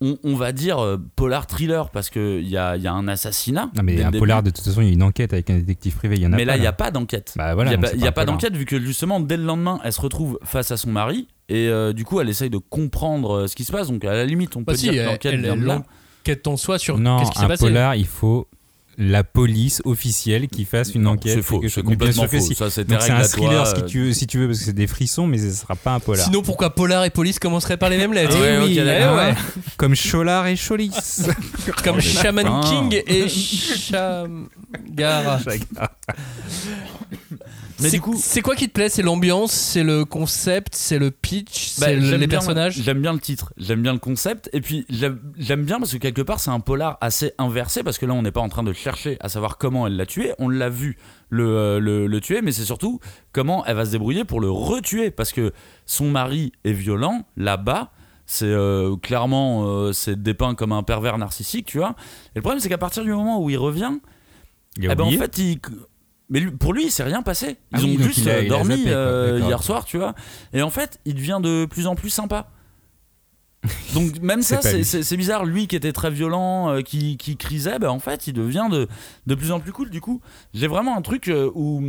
On, 0.01 0.17
on 0.25 0.35
va 0.35 0.51
dire 0.51 0.79
euh, 0.79 0.97
polar 1.15 1.47
thriller 1.47 1.89
parce 1.89 2.09
qu'il 2.09 2.47
y 2.49 2.57
a, 2.57 2.75
il 2.75 2.83
y 2.83 2.87
a 2.87 2.91
un 2.93 3.07
assassinat. 3.07 3.71
Non, 3.77 3.81
mais 3.83 4.01
un 4.03 4.07
début. 4.11 4.19
polar, 4.19 4.43
de 4.43 4.49
toute 4.49 4.63
façon, 4.65 4.81
il 4.81 4.87
y 4.87 4.89
a 4.89 4.93
une 4.93 5.03
enquête 5.03 5.31
avec 5.31 5.49
un 5.49 5.55
détective 5.57 5.95
privé. 5.95 6.15
Il 6.17 6.21
y 6.23 6.27
en 6.27 6.33
a 6.33 6.35
Mais 6.35 6.43
pas, 6.45 6.51
là, 6.51 6.57
il 6.57 6.61
n'y 6.61 6.67
a 6.67 6.73
pas 6.73 6.91
d'enquête. 6.91 7.33
Bah 7.37 7.55
voilà, 7.55 7.71
il 7.73 7.79
n'y 7.79 7.85
a, 7.85 7.89
pas- 7.89 7.95
il 7.95 8.01
y 8.01 8.07
a 8.07 8.11
pas 8.11 8.11
pas 8.11 8.21
un 8.21 8.25
polar. 8.25 8.35
d'enquête 8.37 8.55
vu 8.57 8.65
que 8.65 8.77
justement, 8.79 9.21
dès 9.21 9.37
le 9.37 9.43
lendemain, 9.45 9.79
elle 9.85 9.93
se 9.93 10.01
retrouve 10.01 10.37
face 10.43 10.71
à 10.71 10.77
son 10.77 10.91
mari 10.91 11.29
et 11.47 11.69
euh, 11.69 11.93
du 11.93 12.03
coup, 12.03 12.19
elle 12.19 12.27
essaye 12.27 12.49
de 12.49 12.57
comprendre 12.57 13.31
euh, 13.43 13.47
ce 13.47 13.55
qui 13.55 13.63
se 13.63 13.71
passe. 13.71 13.87
Donc, 13.87 14.03
à 14.03 14.13
la 14.13 14.25
limite, 14.25 14.57
on 14.57 14.61
Bah 14.61 14.73
peut 14.73 14.77
si, 14.77 14.89
dire 14.89 15.05
que 15.05 15.09
l'enquête 15.11 15.35
vient 15.39 15.55
de 15.55 15.65
là. 15.65 15.75
l'enquête 16.25 16.45
en 16.47 16.57
soi 16.57 16.77
sur 16.77 16.97
Non, 16.97 17.19
qu'est-ce 17.19 17.31
qui 17.31 17.37
s'est 17.39 17.45
un 17.45 17.47
passé 17.47 17.65
polar, 17.65 17.95
il 17.95 18.05
faut 18.05 18.47
la 18.97 19.23
police 19.23 19.81
officielle 19.85 20.47
qui 20.47 20.65
fasse 20.65 20.93
une 20.95 21.03
Non, 21.03 21.11
enquête. 21.11 21.35
C'est 21.35 21.41
faux, 21.41 21.61
c'est 21.67 21.83
complètement 21.83 22.27
faux. 22.27 22.39
si. 22.39 22.55
Ça, 22.55 22.69
c'est 22.69 22.91
un 22.91 22.97
thriller 23.23 23.67
si 23.67 23.75
euh, 23.75 23.85
tu 23.85 23.99
veux, 24.05 24.13
si 24.13 24.27
tu 24.27 24.37
veux, 24.39 24.47
parce 24.47 24.59
que 24.59 24.65
c'est 24.65 24.73
des 24.73 24.87
frissons, 24.87 25.27
mais 25.27 25.37
ce 25.37 25.51
sera 25.51 25.75
pas 25.75 25.93
un 25.93 25.99
polar. 25.99 26.25
Sinon 26.25 26.41
pourquoi 26.41 26.69
polar 26.73 27.03
et 27.03 27.09
police 27.09 27.39
commenceraient 27.39 27.77
par 27.77 27.89
les 27.89 27.97
mêmes 27.97 28.13
lettres 28.13 28.35
Ah 28.35 28.63
oui, 28.63 28.77
eh 28.79 28.83
ouais. 28.83 29.33
Comme 29.77 29.95
Cholar 29.95 30.47
et 30.47 30.55
Cholis. 30.55 30.91
Comme 31.83 31.99
Shaman 31.99 32.45
putain. 32.45 32.61
King 32.89 33.03
et 33.05 33.27
Shamgara. 33.29 34.49
Mais 37.81 37.89
C'est- 37.89 37.97
du 37.97 38.01
coup- 38.01 38.15
c'est 38.17 38.41
quoi 38.41 38.55
qui 38.55 38.67
te 38.67 38.73
plaît? 38.73 38.87
C'est 38.87 39.01
l'ambiance, 39.01 39.51
c'est 39.51 39.83
le 39.83 40.05
concept, 40.05 40.75
c'est 40.75 40.97
le 40.97 41.11
pitch, 41.11 41.77
Bah, 41.79 41.87
c'est 41.87 41.95
le- 41.97 42.11
les 42.15 42.19
bien- 42.19 42.27
personnages? 42.37 42.81
J'aime 42.81 43.01
bien 43.01 43.11
le 43.11 43.19
titre, 43.19 43.51
j'aime 43.57 43.81
bien 43.81 43.91
le 43.91 43.99
concept, 43.99 44.49
et 44.53 44.61
puis 44.61 44.85
j'aime 44.89 45.63
bien 45.65 45.79
parce 45.79 45.91
que 45.91 45.97
quelque 45.97 46.21
part 46.21 46.39
c'est 46.39 46.51
un 46.51 46.61
polar 46.61 46.97
assez 47.01 47.33
inversé, 47.37 47.83
parce 47.83 47.97
que 47.97 48.05
là 48.05 48.13
on 48.13 48.21
n'est 48.21 48.31
pas 48.31 48.39
en 48.39 48.47
train 48.47 48.63
de 48.63 48.71
chercher 48.71 49.17
à 49.19 49.27
savoir 49.27 49.57
comment 49.57 49.87
elle 49.87 49.97
l'a 49.97 50.05
tué, 50.05 50.31
on 50.39 50.47
l'a 50.47 50.69
vu 50.69 50.97
le, 51.29 51.43
euh, 51.45 51.79
le, 51.79 52.07
le 52.07 52.21
tuer, 52.21 52.41
mais 52.41 52.53
c'est 52.53 52.63
surtout 52.63 53.01
comment 53.33 53.65
elle 53.65 53.75
va 53.75 53.85
se 53.85 53.91
débrouiller 53.91 54.23
pour 54.23 54.39
le 54.39 54.49
retuer, 54.49 55.11
parce 55.11 55.33
que 55.33 55.51
son 55.85 56.09
mari 56.09 56.53
est 56.63 56.71
violent 56.71 57.25
là-bas. 57.35 57.91
C'est 58.27 58.45
euh, 58.45 58.95
clairement 58.95 59.65
euh, 59.67 59.91
c'est 59.91 60.19
dépeint 60.23 60.55
comme 60.55 60.71
un 60.71 60.81
pervers 60.81 61.17
narcissique, 61.17 61.67
tu 61.67 61.77
vois. 61.79 61.95
Et 62.33 62.37
le 62.37 62.41
problème 62.41 62.59
c'est 62.61 62.69
qu'à 62.69 62.77
partir 62.77 63.03
du 63.03 63.11
moment 63.11 63.43
où 63.43 63.49
il 63.49 63.57
revient, 63.57 63.99
Il 64.77 64.85
eh 64.89 64.95
ben, 64.95 65.03
en 65.03 65.11
fait, 65.11 65.37
il... 65.37 65.59
mais 66.29 66.39
lui- 66.39 66.51
pour 66.51 66.73
lui, 66.73 66.85
il 66.85 66.91
s'est 66.91 67.03
rien 67.03 67.21
passé. 67.21 67.57
Ils 67.71 67.77
Ah 67.77 67.79
ont 67.79 67.83
oui, 67.85 67.97
juste 68.01 68.17
il 68.19 68.29
a- 68.29 68.33
euh, 68.33 68.41
il 68.43 68.49
dormi 68.49 68.77
zappé, 68.77 68.89
euh, 68.93 69.39
hier 69.45 69.61
soir, 69.63 69.85
tu 69.85 69.97
vois. 69.97 70.15
Et 70.53 70.61
en 70.61 70.69
fait, 70.69 70.99
il 71.05 71.15
devient 71.15 71.39
de 71.41 71.65
plus 71.65 71.87
en 71.87 71.95
plus 71.95 72.09
sympa. 72.09 72.49
Donc 73.93 74.19
même 74.21 74.41
ça, 74.41 74.61
C'est 74.61 75.17
bizarre. 75.17 75.45
Lui 75.45 75.67
qui 75.67 75.75
était 75.75 75.93
très 75.93 76.11
violent, 76.11 76.69
euh, 76.69 76.81
qui, 76.81 77.17
qui 77.17 77.35
crisait, 77.37 77.79
bah, 77.79 77.91
en 77.91 77.99
fait, 77.99 78.27
il 78.27 78.33
devient 78.33 78.67
de, 78.71 78.87
de 79.27 79.35
plus 79.35 79.51
en 79.51 79.59
plus 79.59 79.71
cool. 79.71 79.89
Du 79.89 80.01
coup, 80.01 80.21
j'ai 80.53 80.67
vraiment 80.67 80.95
un 80.97 81.01
truc 81.01 81.27
euh, 81.29 81.49
où 81.55 81.83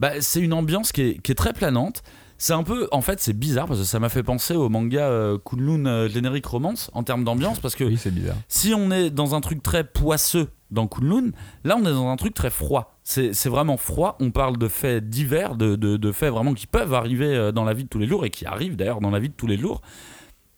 bah, 0.00 0.20
c'est 0.20 0.40
une 0.40 0.52
ambiance 0.52 0.92
qui 0.92 1.02
est, 1.02 1.22
qui 1.22 1.32
est 1.32 1.36
très 1.36 1.52
planante. 1.52 2.02
C'est 2.38 2.54
un 2.54 2.64
peu, 2.64 2.88
en 2.90 3.02
fait, 3.02 3.20
c'est 3.20 3.34
bizarre 3.38 3.68
parce 3.68 3.78
que 3.78 3.86
ça 3.86 4.00
m'a 4.00 4.08
fait 4.08 4.24
penser 4.24 4.54
au 4.54 4.68
manga 4.68 5.06
euh, 5.06 5.38
Kunlun 5.38 5.86
euh, 5.86 6.08
Generic 6.08 6.44
Romance 6.44 6.90
en 6.92 7.04
termes 7.04 7.22
d'ambiance 7.22 7.60
parce 7.60 7.76
que 7.76 7.84
Oui, 7.84 7.98
bizarre. 8.10 8.34
si 8.48 8.74
on 8.74 8.90
est 8.90 9.10
dans 9.10 9.36
un 9.36 9.40
truc 9.40 9.62
très 9.62 9.84
poisseux 9.84 10.48
dans 10.72 10.88
Kunlun, 10.88 11.30
là 11.62 11.76
on 11.78 11.82
est 11.82 11.92
dans 11.92 12.08
un 12.08 12.16
truc 12.16 12.34
très 12.34 12.50
froid. 12.50 12.91
C'est 13.04 13.48
vraiment 13.48 13.76
froid. 13.76 14.16
On 14.20 14.30
parle 14.30 14.58
de 14.58 14.68
faits 14.68 15.08
divers, 15.08 15.56
de, 15.56 16.12
faits 16.12 16.32
vraiment 16.32 16.54
qui 16.54 16.66
peuvent 16.66 16.94
arriver 16.94 17.34
euh, 17.34 17.52
dans 17.52 17.64
la 17.64 17.74
vie 17.74 17.84
de 17.84 17.88
tous 17.88 17.98
les 17.98 18.06
jours 18.06 18.24
et 18.24 18.30
qui 18.30 18.46
arrivent 18.46 18.76
d'ailleurs 18.76 19.00
dans 19.00 19.10
la 19.10 19.18
vie 19.18 19.28
de 19.28 19.34
tous 19.34 19.46
les 19.46 19.58
jours. 19.58 19.82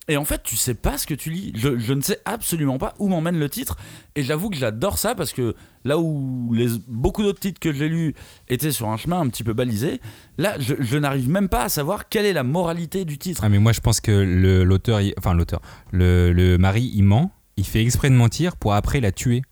Et 0.06 0.18
en 0.18 0.24
fait, 0.26 0.42
tu 0.42 0.56
sais 0.56 0.74
pas 0.74 0.98
ce 0.98 1.06
que 1.06 1.14
tu 1.14 1.30
lis. 1.30 1.52
Je, 1.54 1.92
ne 1.94 2.00
sais 2.02 2.20
absolument 2.26 2.76
pas 2.76 2.92
où 2.98 3.08
m'emmène 3.08 3.38
le 3.38 3.48
titre. 3.48 3.76
Et 4.16 4.22
j'avoue 4.22 4.50
que 4.50 4.56
j'adore 4.56 4.98
ça 4.98 5.14
parce 5.14 5.32
que 5.32 5.54
là 5.84 5.98
où 5.98 6.52
les, 6.52 6.68
beaucoup 6.88 7.22
d'autres 7.22 7.40
titres 7.40 7.58
que 7.58 7.72
j'ai 7.72 7.88
lus 7.88 8.14
étaient 8.48 8.72
sur 8.72 8.88
un 8.88 8.98
chemin 8.98 9.20
un 9.20 9.28
petit 9.28 9.44
peu 9.44 9.54
balisé, 9.54 10.02
là, 10.36 10.56
je, 10.58 10.98
n'arrive 10.98 11.30
même 11.30 11.48
pas 11.48 11.62
à 11.62 11.68
savoir 11.70 12.10
quelle 12.10 12.26
est 12.26 12.34
la 12.34 12.42
moralité 12.42 13.06
du 13.06 13.16
titre. 13.16 13.40
Ah, 13.42 13.48
mais 13.48 13.58
moi, 13.58 13.72
je 13.72 13.80
pense 13.80 14.00
que 14.00 14.12
l'auteur, 14.12 15.00
enfin 15.18 15.32
l'auteur, 15.32 15.62
le, 15.90 16.32
le 16.32 16.58
mari, 16.58 16.92
il 16.94 17.04
ment. 17.04 17.32
Il 17.56 17.64
fait 17.64 17.80
exprès 17.80 18.10
de 18.10 18.14
mentir 18.14 18.56
pour 18.56 18.74
après 18.74 19.00
la 19.00 19.12
tuer. 19.12 19.42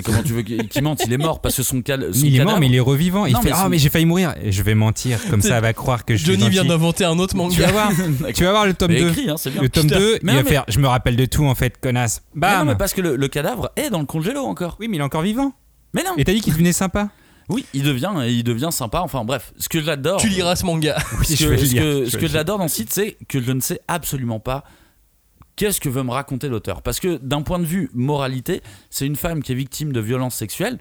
Et 0.00 0.02
comment 0.02 0.22
tu 0.22 0.32
veux 0.32 0.42
qu'il 0.42 0.66
qu'il 0.68 0.82
mente 0.82 1.02
Il 1.06 1.12
est 1.12 1.18
mort 1.18 1.40
parce 1.40 1.56
que 1.56 1.62
son, 1.62 1.80
cal, 1.82 2.12
son 2.12 2.20
il 2.24 2.34
est 2.34 2.38
mort, 2.38 2.46
cadavre- 2.46 2.60
mais 2.60 2.66
il 2.66 2.74
est 2.74 2.80
revivant. 2.80 3.26
Il 3.26 3.32
Non, 3.34 3.40
fait 3.40 3.50
mais 3.50 3.54
Ah, 3.56 3.68
mais 3.68 3.78
j'ai 3.78 3.88
failli 3.90 4.06
mourir. 4.06 4.34
Et 4.42 4.50
je 4.52 4.62
vais 4.62 4.74
mentir. 4.74 5.18
Comme 5.30 5.42
ça, 5.42 5.56
elle 5.56 5.62
va 5.62 5.72
croire 5.72 6.04
que 6.04 6.16
je 6.16 6.24
suis 6.24 6.32
Johnny 6.34 6.50
vient 6.50 6.64
d'inventer 6.64 7.04
un 7.04 7.18
autre 7.18 7.32
Tu 7.34 7.60
vas 7.60 7.66
manga. 7.66 7.70
voir. 7.72 7.90
tu 8.34 8.44
vas 8.44 8.50
voir 8.50 8.66
le 8.66 8.74
tome 8.74 8.90
Mais 8.92 9.00
2. 9.00 9.08
écrit, 9.10 9.30
hein, 9.30 9.36
c'est 9.38 9.50
bien. 9.50 9.62
Le 9.62 9.68
tome 9.68 9.84
Putain. 9.84 9.98
2, 9.98 10.18
Mais 10.22 10.32
il 10.32 10.34
non, 10.34 10.34
va 10.34 10.42
mais- 10.42 10.48
faire 10.48 10.64
Je 10.68 10.78
me 10.80 10.88
rappelle 10.88 11.16
de 11.16 11.24
tout 11.26 11.44
en 11.44 11.54
fait, 11.54 11.78
connasse. 11.80 12.22
Mais 12.34 12.40
Bam 12.42 12.58
non, 12.60 12.72
mais 12.72 12.76
parce 12.78 12.92
que 12.94 13.00
le, 13.00 13.16
le 13.16 13.28
cadavre 13.28 13.70
est 13.76 13.90
dans 13.90 14.00
le 14.00 14.06
congélo 14.06 14.40
encore. 14.44 14.76
Oui, 14.80 14.88
mais 14.88 14.96
il 14.96 15.00
est 15.00 15.04
encore 15.04 15.22
vivant. 15.22 15.52
Mais 15.94 16.02
non. 16.02 16.10
Et 16.16 16.24
t'as 16.24 16.32
dit 16.32 16.40
qu'il 16.40 16.52
devenait 16.52 16.72
sympa 16.72 17.08
Oui, 17.48 17.64
il 17.74 17.82
devient, 17.82 18.10
il 18.28 18.44
devient 18.44 18.68
sympa. 18.70 19.00
Enfin 19.00 19.24
bref, 19.24 19.52
ce 19.58 19.68
que 19.68 19.82
j'adore. 19.82 20.20
Tu 20.20 20.28
liras 20.28 20.56
ce 20.56 20.64
manga. 20.64 20.96
Le 21.18 21.24
ce 21.24 22.16
que- 22.16 22.20
le 22.22 22.28
j'adore 22.28 22.58
dans 22.58 22.68
ce 22.68 22.76
site, 22.76 22.92
c'est 22.92 23.16
que 23.28 23.42
je 23.42 23.52
ne 23.52 23.60
sais 23.60 23.80
absolument 23.88 24.38
pas 24.40 24.64
qu'est-ce 25.60 25.78
que 25.78 25.90
veut 25.90 26.02
me 26.02 26.10
raconter 26.10 26.48
l'auteur? 26.48 26.80
Parce 26.80 27.00
que 27.00 27.18
d'un 27.18 27.42
point 27.42 27.58
de 27.58 27.66
vue 27.66 27.90
moralité, 27.92 28.62
c'est 28.88 29.04
une 29.06 29.16
femme 29.16 29.42
qui 29.42 29.52
est 29.52 29.54
victime 29.54 29.92
de 29.92 30.00
violences 30.00 30.34
sexuelles. 30.34 30.78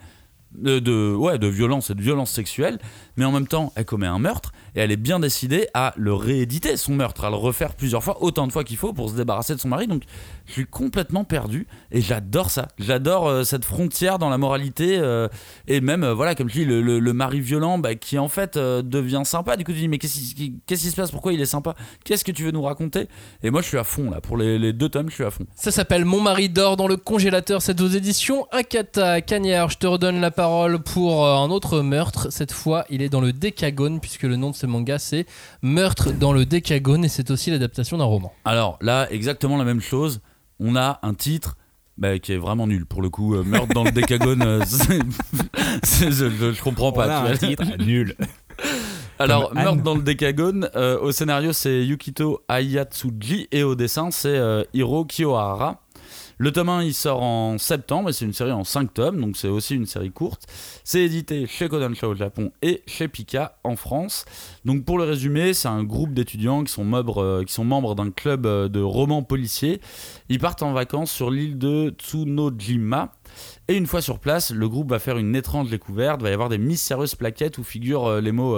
euh, 0.65 0.79
De, 0.79 1.37
de 1.37 1.47
violence 1.47 1.89
et 1.89 1.95
de 1.95 2.01
violence 2.01 2.31
sexuelle, 2.31 2.79
mais 3.17 3.25
en 3.25 3.33
même 3.33 3.45
temps, 3.47 3.73
elle 3.75 3.83
commet 3.83 4.07
un 4.07 4.19
meurtre 4.19 4.53
et 4.75 4.81
elle 4.81 4.91
est 4.91 4.97
bien 4.97 5.19
décidée 5.19 5.67
à 5.73 5.93
le 5.97 6.13
rééditer, 6.13 6.77
son 6.77 6.93
meurtre, 6.93 7.25
à 7.25 7.29
le 7.29 7.35
refaire 7.35 7.73
plusieurs 7.73 8.03
fois, 8.03 8.21
autant 8.21 8.47
de 8.47 8.51
fois 8.51 8.63
qu'il 8.63 8.77
faut 8.77 8.93
pour 8.93 9.09
se 9.09 9.15
débarrasser 9.15 9.55
de 9.55 9.59
son 9.59 9.69
mari. 9.69 9.87
Donc, 9.87 10.03
je 10.45 10.53
suis 10.53 10.65
complètement 10.65 11.23
perdu 11.23 11.67
et 11.91 12.01
j'adore 12.01 12.49
ça. 12.49 12.67
J'adore 12.77 13.27
euh, 13.27 13.43
cette 13.43 13.65
frontière 13.65 14.19
dans 14.19 14.29
la 14.29 14.37
moralité 14.37 14.97
euh, 14.97 15.27
et 15.67 15.81
même, 15.81 16.03
euh, 16.03 16.13
voilà, 16.13 16.35
comme 16.35 16.49
je 16.49 16.53
dis, 16.53 16.65
le, 16.65 17.13
mari 17.13 17.41
violent 17.41 17.79
bah, 17.79 17.95
qui 17.95 18.17
en 18.17 18.27
fait 18.27 18.57
devient 18.57 19.21
sympa. 19.25 19.57
Du 19.57 19.63
coup, 19.63 19.71
tu 19.71 19.79
dis, 19.79 19.87
mais 19.87 19.97
qu'est-ce 19.97 20.15
qui, 20.15 20.77
se 20.77 20.95
passe? 20.95 21.11
Pourquoi 21.11 21.33
il 21.33 21.41
est 21.41 21.45
sympa? 21.45 21.75
Qu'est-ce 22.05 22.23
que 22.23 22.31
tu 22.31 22.43
veux 22.43 22.51
nous 22.51 22.61
raconter? 22.61 23.07
Et 23.43 23.49
moi, 23.49 23.61
je 23.61 23.67
suis 23.67 23.77
à 23.77 23.83
fond 23.83 24.09
là. 24.09 24.21
Pour 24.21 24.37
les, 24.37 24.73
deux 24.73 24.89
tomes, 24.89 25.09
je 25.09 25.15
suis 25.15 25.23
à 25.23 25.31
fond. 25.31 25.45
Ça 25.55 25.71
s'appelle 25.71 26.05
Mon 26.05 26.21
mari 26.21 26.49
dort 26.49 26.77
dans 26.77 26.87
le 26.87 26.97
congélateur, 26.97 27.61
c'est 27.61 27.81
aux 27.81 27.87
éditions 27.87 28.47
Akata 28.51 29.21
Cagnard. 29.21 29.69
Je 29.69 29.77
te 29.77 29.87
redonne 29.87 30.21
la 30.21 30.31
parole 30.31 30.79
pour 30.79 31.27
un 31.27 31.49
autre 31.49 31.81
meurtre. 31.81 32.31
Cette 32.31 32.51
fois, 32.51 32.85
il 32.89 33.01
est 33.01 33.09
dans 33.09 33.21
le 33.21 33.33
Décagone, 33.33 33.99
puisque 33.99 34.23
le 34.23 34.35
nom 34.35 34.51
de 34.51 34.55
ce 34.59 34.67
manga 34.67 34.99
c'est 34.99 35.25
Meurtre 35.61 36.11
dans 36.11 36.33
le 36.33 36.45
Décagone, 36.45 37.05
et 37.05 37.09
c'est 37.09 37.31
aussi 37.31 37.49
l'adaptation 37.51 37.97
d'un 37.97 38.03
roman. 38.05 38.33
Alors 38.45 38.77
là, 38.81 39.07
exactement 39.11 39.57
la 39.57 39.63
même 39.63 39.81
chose. 39.81 40.21
On 40.59 40.75
a 40.75 40.99
un 41.03 41.13
titre. 41.13 41.55
bah, 41.97 42.17
qui 42.17 42.31
est 42.31 42.37
vraiment 42.37 42.65
nul 42.67 42.85
pour 42.85 43.01
le 43.01 43.09
coup. 43.09 43.35
Euh, 43.35 43.43
meurtre 43.43 43.73
dans 43.73 43.83
le 43.83 43.91
décagone, 43.91 44.41
euh, 44.41 44.61
c'est- 44.65 44.99
c'est- 45.83 46.11
je, 46.11 46.29
je- 46.29 46.51
je 46.53 46.61
comprends 46.63 46.91
pas. 46.93 47.05
Voilà 47.07 47.37
tu 47.37 47.45
un 47.45 47.47
vois. 47.55 47.65
titre 47.65 47.83
nul. 47.85 48.15
Alors, 49.19 49.49
Comme 49.49 49.57
Anne. 49.57 49.63
Meurtre 49.65 49.83
dans 49.83 49.95
le 49.95 50.01
Décagone, 50.01 50.69
euh, 50.77 50.97
au 50.99 51.11
scénario 51.11 51.51
c'est 51.51 51.85
Yukito 51.85 52.41
Ayatsuji 52.47 53.47
et 53.51 53.63
au 53.63 53.75
dessin 53.75 54.11
c'est 54.11 54.29
euh, 54.29 54.63
Hiro 54.73 55.03
Kiyohara. 55.03 55.81
Le 56.41 56.53
tome 56.53 56.69
1 56.69 56.83
il 56.83 56.93
sort 56.93 57.21
en 57.21 57.57
septembre 57.57 58.09
et 58.09 58.13
c'est 58.13 58.23
une 58.23 58.31
série 58.31 58.53
en 58.53 58.63
5 58.63 58.93
tomes, 58.93 59.19
donc 59.19 59.35
c'est 59.35 59.49
aussi 59.49 59.75
une 59.75 59.85
série 59.85 60.09
courte. 60.09 60.45
C'est 60.85 61.01
édité 61.01 61.45
chez 61.47 61.67
Kodansha 61.67 62.07
au 62.07 62.15
Japon 62.15 62.53
et 62.61 62.81
chez 62.87 63.09
Pika 63.09 63.57
en 63.65 63.75
France. 63.75 64.23
Donc 64.63 64.85
pour 64.85 64.97
le 64.97 65.03
résumer, 65.03 65.53
c'est 65.53 65.67
un 65.67 65.83
groupe 65.83 66.13
d'étudiants 66.13 66.63
qui 66.63 66.71
sont 66.71 66.85
membres, 66.85 67.21
euh, 67.21 67.43
qui 67.43 67.51
sont 67.51 67.65
membres 67.65 67.93
d'un 67.93 68.09
club 68.09 68.45
euh, 68.45 68.69
de 68.69 68.79
romans 68.79 69.21
policiers. 69.21 69.81
Ils 70.29 70.39
partent 70.39 70.63
en 70.63 70.71
vacances 70.71 71.11
sur 71.11 71.29
l'île 71.29 71.57
de 71.57 71.93
Tsunojima. 71.99 73.11
Et 73.67 73.75
une 73.75 73.85
fois 73.85 74.01
sur 74.01 74.19
place, 74.19 74.51
le 74.51 74.69
groupe 74.69 74.91
va 74.91 74.99
faire 74.99 75.17
une 75.17 75.35
étrange 75.35 75.69
découverte. 75.69 76.21
Il 76.21 76.23
va 76.23 76.29
y 76.29 76.33
avoir 76.33 76.47
des 76.47 76.57
mystérieuses 76.57 77.15
plaquettes 77.15 77.57
où 77.57 77.65
figurent 77.65 78.07
euh, 78.07 78.21
les 78.21 78.31
mots 78.31 78.57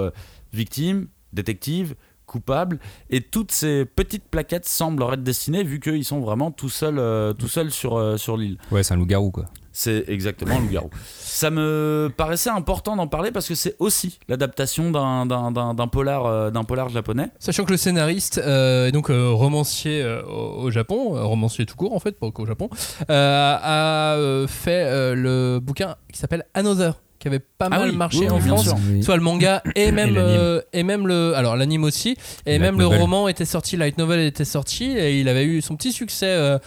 victime, 0.53 1.07
détective, 1.33 1.95
coupable. 2.31 2.79
Et 3.09 3.19
toutes 3.21 3.51
ces 3.51 3.83
petites 3.85 4.23
plaquettes 4.23 4.65
semblent 4.67 4.99
leur 4.99 5.13
être 5.13 5.23
destinées 5.23 5.63
vu 5.63 5.79
qu'ils 5.81 6.05
sont 6.05 6.21
vraiment 6.21 6.49
tout 6.51 6.69
seuls, 6.69 6.97
euh, 6.97 7.33
tout 7.33 7.49
seuls 7.49 7.71
sur, 7.71 7.97
euh, 7.97 8.15
sur 8.17 8.37
l'île. 8.37 8.57
Ouais, 8.71 8.83
c'est 8.83 8.93
un 8.93 8.97
loup-garou 8.97 9.31
quoi. 9.31 9.45
C'est 9.73 10.03
exactement 10.09 10.55
un 10.55 10.59
loup-garou. 10.59 10.89
Ça 11.17 11.49
me 11.49 12.09
paraissait 12.15 12.49
important 12.49 12.95
d'en 12.95 13.07
parler 13.07 13.31
parce 13.31 13.47
que 13.47 13.55
c'est 13.55 13.75
aussi 13.79 14.19
l'adaptation 14.27 14.91
d'un, 14.91 15.25
d'un, 15.25 15.51
d'un, 15.51 15.73
d'un 15.73 15.87
polar, 15.87 16.25
euh, 16.25 16.51
d'un 16.51 16.63
polar 16.63 16.89
japonais. 16.89 17.29
Sachant 17.39 17.63
que 17.65 17.71
le 17.71 17.77
scénariste 17.77 18.37
euh, 18.37 18.87
est 18.87 18.91
donc 18.91 19.09
euh, 19.09 19.29
romancier 19.29 20.01
euh, 20.01 20.23
au, 20.23 20.63
au 20.63 20.71
Japon, 20.71 21.15
euh, 21.15 21.23
romancier 21.23 21.65
tout 21.65 21.75
court 21.75 21.93
en 21.93 21.99
fait, 21.99 22.19
pas 22.19 22.29
qu'au 22.31 22.45
Japon, 22.45 22.69
euh, 23.09 23.57
a 23.61 24.15
euh, 24.15 24.47
fait 24.47 24.83
euh, 24.85 25.15
le 25.15 25.59
bouquin 25.59 25.95
qui 26.11 26.19
s'appelle 26.19 26.43
Another, 26.53 27.01
qui 27.21 27.27
avait 27.27 27.39
pas 27.39 27.67
Ah 27.67 27.79
mal 27.79 27.89
oui, 27.91 27.95
marché 27.95 28.19
oui, 28.19 28.29
en 28.29 28.35
oui, 28.35 28.41
France. 28.47 28.69
Soit 29.01 29.15
le 29.15 29.21
manga 29.21 29.61
et 29.75 29.91
même, 29.91 30.15
l'anime. 30.15 30.17
euh, 30.39 30.61
et 30.73 30.83
même 30.83 31.07
le. 31.07 31.33
Alors 31.35 31.55
l'anime 31.55 31.83
aussi. 31.83 32.17
Et 32.45 32.53
Light 32.53 32.61
même 32.61 32.77
novel. 32.77 32.97
le 32.97 33.01
roman 33.01 33.27
était 33.27 33.45
sorti, 33.45 33.77
light 33.77 33.97
novel 33.97 34.19
était 34.21 34.43
sorti. 34.45 34.85
Et 34.97 35.19
il 35.21 35.29
avait 35.29 35.45
eu 35.45 35.61
son 35.61 35.75
petit 35.75 35.91
succès 35.93 36.25
euh, 36.27 36.57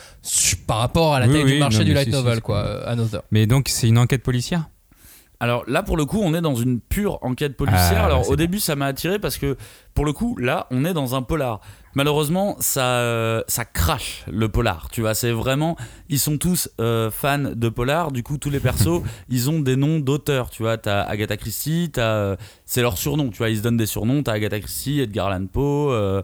par 0.66 0.78
rapport 0.78 1.14
à 1.14 1.20
la 1.20 1.28
taille 1.28 1.44
du 1.44 1.58
marché 1.58 1.78
non, 1.80 1.84
du 1.84 1.92
light 1.92 2.04
si, 2.06 2.10
si, 2.12 2.16
novel, 2.16 2.34
c'est 2.36 2.40
quoi. 2.40 2.58
euh, 2.58 2.82
Another. 2.92 3.22
Mais 3.30 3.46
donc, 3.46 3.68
c'est 3.68 3.88
une 3.88 3.98
enquête 3.98 4.22
policière? 4.22 4.68
Alors 5.44 5.62
là, 5.66 5.82
pour 5.82 5.98
le 5.98 6.06
coup, 6.06 6.20
on 6.22 6.32
est 6.34 6.40
dans 6.40 6.54
une 6.54 6.80
pure 6.80 7.18
enquête 7.22 7.54
policière. 7.56 7.98
Ah, 8.00 8.06
Alors 8.06 8.22
c'est 8.24 8.28
au 8.28 8.32
bon. 8.32 8.36
début, 8.36 8.60
ça 8.60 8.76
m'a 8.76 8.86
attiré 8.86 9.18
parce 9.18 9.36
que, 9.36 9.56
pour 9.92 10.06
le 10.06 10.14
coup, 10.14 10.36
là, 10.38 10.66
on 10.70 10.86
est 10.86 10.94
dans 10.94 11.14
un 11.14 11.20
polar. 11.20 11.60
Malheureusement, 11.94 12.56
ça, 12.60 12.84
euh, 13.00 13.42
ça 13.46 13.64
crache 13.64 14.24
le 14.30 14.48
polar. 14.48 14.88
Tu 14.90 15.00
vois, 15.02 15.14
c'est 15.14 15.30
vraiment, 15.32 15.76
ils 16.08 16.18
sont 16.18 16.38
tous 16.38 16.70
euh, 16.80 17.10
fans 17.10 17.38
de 17.54 17.68
polar. 17.68 18.10
Du 18.10 18.22
coup, 18.22 18.38
tous 18.38 18.48
les 18.50 18.58
persos, 18.58 19.02
ils 19.28 19.50
ont 19.50 19.60
des 19.60 19.76
noms 19.76 20.00
d'auteurs. 20.00 20.48
Tu 20.50 20.62
vois, 20.62 20.78
t'as 20.78 21.02
Agatha 21.02 21.36
Christie, 21.36 21.90
t'as, 21.92 22.14
euh, 22.14 22.36
c'est 22.64 22.80
leur 22.82 22.96
surnom. 22.96 23.28
Tu 23.28 23.38
vois, 23.38 23.50
ils 23.50 23.58
se 23.58 23.62
donnent 23.62 23.76
des 23.76 23.86
surnoms. 23.86 24.22
T'as 24.22 24.32
Agatha 24.32 24.58
Christie, 24.60 25.00
Edgar 25.00 25.26
Allan 25.28 25.46
Poe. 25.46 25.92
euh, 25.92 26.22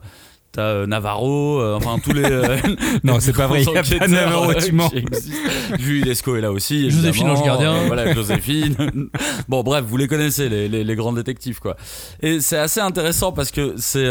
T'as 0.52 0.62
euh, 0.62 0.86
Navarro, 0.86 1.60
euh, 1.60 1.76
enfin 1.76 1.98
tous 2.02 2.12
les. 2.12 2.24
euh, 2.24 2.56
Non, 3.04 3.20
c'est 3.20 3.32
pas 3.32 3.46
vrai, 3.46 3.62
il 3.62 3.68
y 3.72 3.76
a 3.78 3.82
pas 3.98 4.08
Navarro, 4.08 4.52
tu 4.54 4.72
mens. 4.72 4.90
Julie 5.78 6.02
Lescaut 6.02 6.34
est 6.36 6.40
là 6.40 6.50
aussi. 6.50 6.90
Joséphine. 6.90 7.28
Ange 7.30 7.44
Gardien. 7.44 7.86
Voilà, 7.86 8.12
Joséphine. 8.12 8.74
bon, 9.48 9.62
bref, 9.62 9.84
vous 9.86 9.96
les 9.96 10.08
connaissez, 10.08 10.48
les, 10.48 10.68
les, 10.68 10.82
les 10.82 10.94
grands 10.96 11.12
détectives, 11.12 11.60
quoi. 11.60 11.76
Et 12.20 12.40
c'est 12.40 12.58
assez 12.58 12.80
intéressant 12.80 13.30
parce 13.32 13.52
que 13.52 13.74
c'est. 13.76 14.08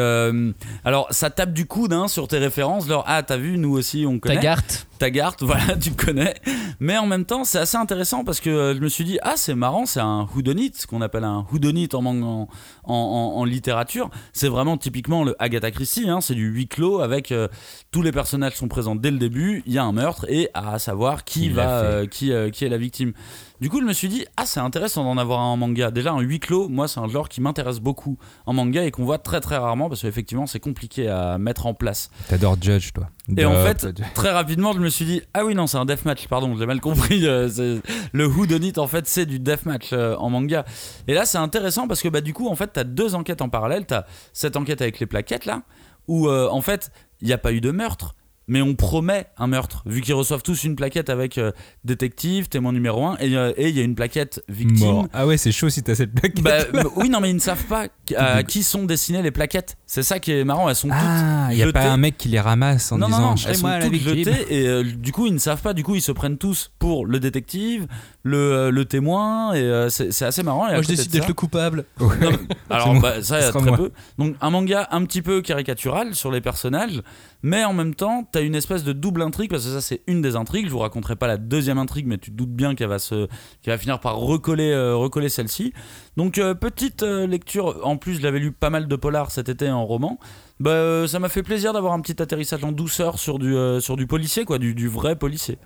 alors, 0.85 1.07
ça 1.11 1.29
tape 1.29 1.51
du 1.53 1.65
coude 1.65 1.91
hein, 1.93 2.07
sur 2.07 2.27
tes 2.27 2.37
références. 2.37 2.87
Genre, 2.87 3.03
ah, 3.07 3.21
t'as 3.23 3.37
vu, 3.37 3.57
nous 3.57 3.71
aussi, 3.77 4.05
on 4.07 4.17
connaît. 4.19 4.35
Taggart. 4.35 4.61
Taggart, 4.97 5.35
voilà, 5.41 5.75
tu 5.75 5.91
connais. 5.91 6.35
Mais 6.79 6.97
en 6.97 7.05
même 7.05 7.25
temps, 7.25 7.43
c'est 7.43 7.59
assez 7.59 7.77
intéressant 7.77 8.23
parce 8.23 8.39
que 8.39 8.73
je 8.75 8.81
me 8.81 8.87
suis 8.89 9.03
dit, 9.03 9.17
ah, 9.23 9.33
c'est 9.35 9.55
marrant, 9.55 9.85
c'est 9.85 9.99
un 10.01 10.27
whodunit, 10.35 10.71
ce 10.75 10.87
qu'on 10.87 11.01
appelle 11.01 11.23
un 11.23 11.45
whodunit 11.51 11.89
en, 11.93 12.05
en, 12.05 12.47
en- 12.83 13.33
en 13.35 13.43
littérature. 13.45 14.09
C'est 14.33 14.49
vraiment 14.49 14.77
typiquement 14.77 15.23
le 15.23 15.35
Agatha 15.39 15.71
Christie, 15.71 16.09
hein, 16.09 16.19
c'est 16.29 16.35
du 16.35 16.47
huis 16.47 16.67
clos 16.67 17.01
avec 17.01 17.31
euh, 17.31 17.47
tous 17.89 18.03
les 18.03 18.11
personnages 18.11 18.55
sont 18.55 18.67
présents 18.67 18.95
dès 18.95 19.09
le 19.09 19.17
début, 19.17 19.63
il 19.65 19.73
y 19.73 19.79
a 19.79 19.83
un 19.83 19.91
meurtre 19.91 20.27
et 20.29 20.49
à 20.53 20.77
savoir 20.77 21.23
qui, 21.23 21.49
va, 21.49 21.81
euh, 21.81 22.05
qui, 22.05 22.31
euh, 22.31 22.51
qui 22.51 22.65
est 22.65 22.69
la 22.69 22.77
victime. 22.77 23.13
Du 23.61 23.69
coup, 23.69 23.81
je 23.81 23.85
me 23.85 23.91
suis 23.91 24.07
dit, 24.07 24.25
ah, 24.37 24.45
c'est 24.45 24.61
intéressant 24.61 25.03
d'en 25.03 25.17
avoir 25.17 25.41
un 25.41 25.47
en 25.47 25.57
manga. 25.57 25.91
Déjà, 25.91 26.13
un 26.13 26.21
huis 26.21 26.39
clos, 26.39 26.69
moi, 26.69 26.87
c'est 26.87 26.99
un 26.99 27.09
genre 27.09 27.27
qui 27.27 27.41
m'intéresse 27.41 27.79
beaucoup 27.79 28.17
en 28.45 28.53
manga 28.53 28.85
et 28.85 28.91
qu'on 28.91 29.03
voit 29.03 29.17
très 29.17 29.41
très 29.41 29.57
rarement 29.57 29.89
parce 29.89 30.03
qu'effectivement, 30.03 30.47
c'est 30.47 30.61
compliqué 30.61 31.09
à 31.09 31.37
mettre 31.37 31.65
en 31.65 31.73
place. 31.73 32.09
T'adores 32.29 32.57
Judge, 32.61 32.93
toi. 32.93 33.09
Et 33.35 33.43
en 33.43 33.55
fait, 33.65 33.87
très 34.13 34.31
rapidement, 34.31 34.71
je 34.71 34.79
me 34.79 34.87
suis 34.87 35.03
dit 35.03 35.21
ah 35.33 35.43
oui 35.43 35.55
non, 35.55 35.67
c'est 35.67 35.77
un 35.77 35.85
deathmatch. 35.85 36.27
Pardon, 36.27 36.55
j'ai 36.57 36.65
mal 36.65 36.79
compris. 36.79 37.19
le 37.19 37.81
Who 38.25 38.45
Done 38.45 38.63
It 38.63 38.77
en 38.77 38.87
fait, 38.87 39.07
c'est 39.07 39.25
du 39.25 39.39
deathmatch 39.39 39.91
en 39.93 40.29
manga. 40.29 40.63
Et 41.07 41.13
là, 41.13 41.25
c'est 41.25 41.37
intéressant 41.37 41.87
parce 41.87 42.01
que 42.01 42.07
bah 42.07 42.21
du 42.21 42.33
coup, 42.33 42.47
en 42.47 42.55
fait, 42.55 42.69
t'as 42.71 42.85
deux 42.85 43.13
enquêtes 43.13 43.41
en 43.41 43.49
parallèle. 43.49 43.85
T'as 43.85 44.05
cette 44.31 44.55
enquête 44.55 44.81
avec 44.81 44.99
les 44.99 45.05
plaquettes 45.05 45.45
là, 45.45 45.63
où 46.09 46.27
euh, 46.27 46.49
en 46.49 46.61
fait, 46.61 46.91
il 47.21 47.27
n'y 47.27 47.33
a 47.33 47.37
pas 47.37 47.53
eu 47.53 47.61
de 47.61 47.71
meurtre. 47.71 48.15
Mais 48.49 48.63
on 48.63 48.73
promet 48.73 49.27
un 49.37 49.45
meurtre, 49.45 49.83
vu 49.85 50.01
qu'ils 50.01 50.15
reçoivent 50.15 50.41
tous 50.41 50.63
une 50.63 50.75
plaquette 50.75 51.11
avec 51.11 51.37
euh, 51.37 51.51
détective, 51.83 52.49
témoin 52.49 52.73
numéro 52.73 53.05
1, 53.05 53.17
et 53.19 53.35
euh, 53.35 53.53
et 53.57 53.69
il 53.69 53.77
y 53.77 53.79
a 53.79 53.83
une 53.83 53.93
plaquette 53.93 54.43
victime. 54.49 54.87
Mort. 54.87 55.07
Ah 55.13 55.27
ouais, 55.27 55.37
c'est 55.37 55.51
chaud 55.51 55.69
si 55.69 55.83
t'as 55.83 55.93
cette 55.93 56.15
plaque. 56.15 56.41
Bah, 56.41 56.63
bah, 56.73 56.81
oui, 56.95 57.09
non, 57.09 57.19
mais 57.19 57.29
ils 57.29 57.35
ne 57.35 57.39
savent 57.39 57.65
pas 57.65 57.89
à 58.17 58.41
qui 58.41 58.63
sont 58.63 58.85
destinées 58.85 59.21
les 59.21 59.29
plaquettes. 59.29 59.77
C'est 59.85 60.01
ça 60.01 60.19
qui 60.19 60.31
est 60.31 60.43
marrant, 60.43 60.67
elles 60.67 60.75
sont 60.75 60.89
ah, 60.91 61.49
toutes 61.49 61.59
y 61.59 61.61
a 61.61 61.71
pas 61.71 61.91
un 61.91 61.97
mec 61.97 62.17
qui 62.17 62.27
les 62.29 62.39
ramasse 62.39 62.91
en 62.91 62.97
non, 62.97 63.05
disant 63.05 63.19
non, 63.19 63.27
non, 63.29 63.35
elles 63.47 63.55
sont 63.55 63.67
moi 63.67 63.79
toutes 63.79 63.93
jetées 63.93 64.45
et 64.49 64.67
euh, 64.67 64.83
du 64.83 65.11
coup 65.11 65.27
ils 65.27 65.33
ne 65.33 65.37
savent 65.37 65.61
pas, 65.61 65.75
du 65.75 65.83
coup 65.83 65.93
ils 65.93 66.01
se 66.01 66.11
prennent 66.11 66.39
tous 66.39 66.71
pour 66.79 67.05
le 67.05 67.19
détective, 67.19 67.85
le, 68.23 68.37
euh, 68.37 68.71
le 68.71 68.83
témoin 68.85 69.53
et 69.53 69.61
euh, 69.61 69.89
c'est 69.89 70.25
assez 70.25 70.43
marrant. 70.43 70.67
Et 70.67 70.73
Moi 70.73 70.81
je 70.81 70.87
décide 70.89 71.09
d'être 71.11 71.27
le 71.29 71.33
coupable. 71.33 71.85
non, 71.99 72.09
mais- 72.19 72.27
alors, 72.69 72.93
moi. 72.93 73.01
bah, 73.01 73.23
ça, 73.23 73.37
il 73.37 73.41
y 73.41 73.43
Ce 73.43 73.47
a 73.47 73.51
sera 73.51 73.59
très 73.61 73.69
moi. 73.69 73.77
peu. 73.77 73.91
Donc, 74.17 74.35
un 74.41 74.49
manga 74.49 74.87
un 74.91 75.05
petit 75.05 75.21
peu 75.21 75.41
caricatural 75.41 76.13
sur 76.15 76.29
les 76.29 76.41
personnages, 76.41 77.01
mais 77.43 77.63
en 77.63 77.71
même 77.73 77.95
temps, 77.95 78.27
t'as 78.29 78.41
une 78.41 78.55
espèce 78.55 78.83
de 78.83 78.91
double 78.91 79.21
intrigue, 79.21 79.49
parce 79.49 79.63
que 79.63 79.69
ça, 79.71 79.79
c'est 79.81 80.01
une 80.07 80.21
des 80.21 80.35
intrigues. 80.35 80.65
Je 80.67 80.71
vous 80.71 80.79
raconterai 80.79 81.15
pas 81.15 81.27
la 81.27 81.37
deuxième 81.37 81.77
intrigue, 81.77 82.07
mais 82.07 82.17
tu 82.17 82.31
te 82.31 82.35
doutes 82.35 82.51
bien 82.53 82.75
qu'elle 82.75 82.89
va, 82.89 82.99
se, 82.99 83.27
qu'elle 83.61 83.73
va 83.73 83.77
finir 83.77 83.99
par 84.01 84.17
recoller, 84.17 84.71
euh, 84.71 84.95
recoller 84.97 85.29
celle-ci. 85.29 85.73
Donc, 86.17 86.37
euh, 86.39 86.53
petite 86.53 87.03
euh, 87.03 87.25
lecture. 87.25 87.79
En 87.83 87.95
plus, 87.95 88.15
je 88.15 88.21
l'avais 88.21 88.39
lu 88.39 88.51
pas 88.51 88.69
mal 88.69 88.87
de 88.89 88.95
polar 88.97 89.31
cet 89.31 89.47
été 89.47 89.69
en 89.71 89.85
roman. 89.85 90.19
Bah, 90.59 90.71
euh, 90.71 91.07
ça 91.07 91.19
m'a 91.19 91.29
fait 91.29 91.43
plaisir 91.43 91.71
d'avoir 91.71 91.93
un 91.93 92.01
petit 92.01 92.21
atterrissage 92.21 92.65
en 92.65 92.73
douceur 92.73 93.17
sur 93.17 93.39
du, 93.39 93.55
euh, 93.55 93.79
sur 93.79 93.95
du 93.95 94.07
policier, 94.07 94.43
quoi, 94.43 94.57
du, 94.59 94.75
du 94.75 94.89
vrai 94.89 95.15
policier. 95.15 95.57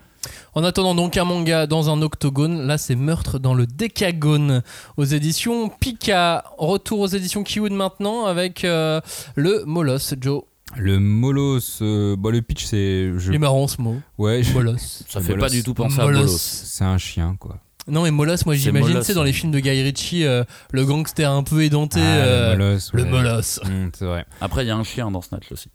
En 0.55 0.63
attendant 0.63 0.95
donc 0.95 1.17
un 1.17 1.23
manga 1.25 1.67
dans 1.67 1.89
un 1.89 2.01
octogone, 2.01 2.65
là 2.65 2.77
c'est 2.77 2.95
Meurtre 2.95 3.39
dans 3.39 3.53
le 3.53 3.65
décagone 3.67 4.61
aux 4.97 5.03
éditions 5.05 5.69
Pika. 5.69 6.43
Retour 6.57 6.99
aux 7.01 7.07
éditions 7.07 7.43
Kiwood 7.43 7.71
maintenant 7.73 8.25
avec 8.25 8.63
euh, 8.63 9.01
le 9.35 9.63
Molos, 9.65 9.97
Joe. 10.19 10.43
Le 10.75 10.99
Molos, 10.99 11.59
euh, 11.81 12.15
bon, 12.17 12.29
le 12.31 12.41
pitch 12.41 12.65
c'est. 12.65 13.11
je- 13.17 13.31
Il 13.31 13.35
est 13.35 13.39
marrant 13.39 13.67
ce 13.67 13.81
mot. 13.81 13.97
Ouais, 14.17 14.41
je- 14.43 14.53
Molos. 14.53 14.77
Ça 14.77 15.19
Le 15.19 15.25
fait 15.25 15.31
Molos. 15.33 15.43
pas 15.45 15.49
du 15.49 15.63
tout 15.63 15.73
penser 15.73 15.99
à 15.99 16.05
Molos. 16.05 16.19
Bolos. 16.21 16.37
c'est 16.37 16.83
un 16.83 16.97
chien 16.97 17.35
quoi. 17.39 17.57
Non 17.87 18.03
mais 18.03 18.11
Molos, 18.11 18.37
moi 18.45 18.55
j'imagine, 18.55 19.03
c'est 19.03 19.13
dans 19.13 19.23
les 19.23 19.33
films 19.33 19.51
de 19.51 19.59
Guy 19.59 19.81
Ritchie, 19.83 20.23
euh, 20.25 20.43
le 20.71 20.85
gangster 20.85 21.29
un 21.29 21.43
peu 21.43 21.63
édenté. 21.63 21.99
Ah, 22.01 22.05
euh, 22.05 22.55
le 22.55 22.57
Molos. 22.57 22.79
le 22.93 23.03
ouais. 23.03 23.09
Molos. 23.09 23.59
Hum, 23.65 23.91
c'est 23.93 24.05
vrai. 24.05 24.25
Après, 24.39 24.63
il 24.63 24.67
y 24.69 24.71
a 24.71 24.75
un 24.77 24.83
chien 24.85 25.11
dans 25.11 25.21
Snatch 25.21 25.51
aussi. 25.51 25.67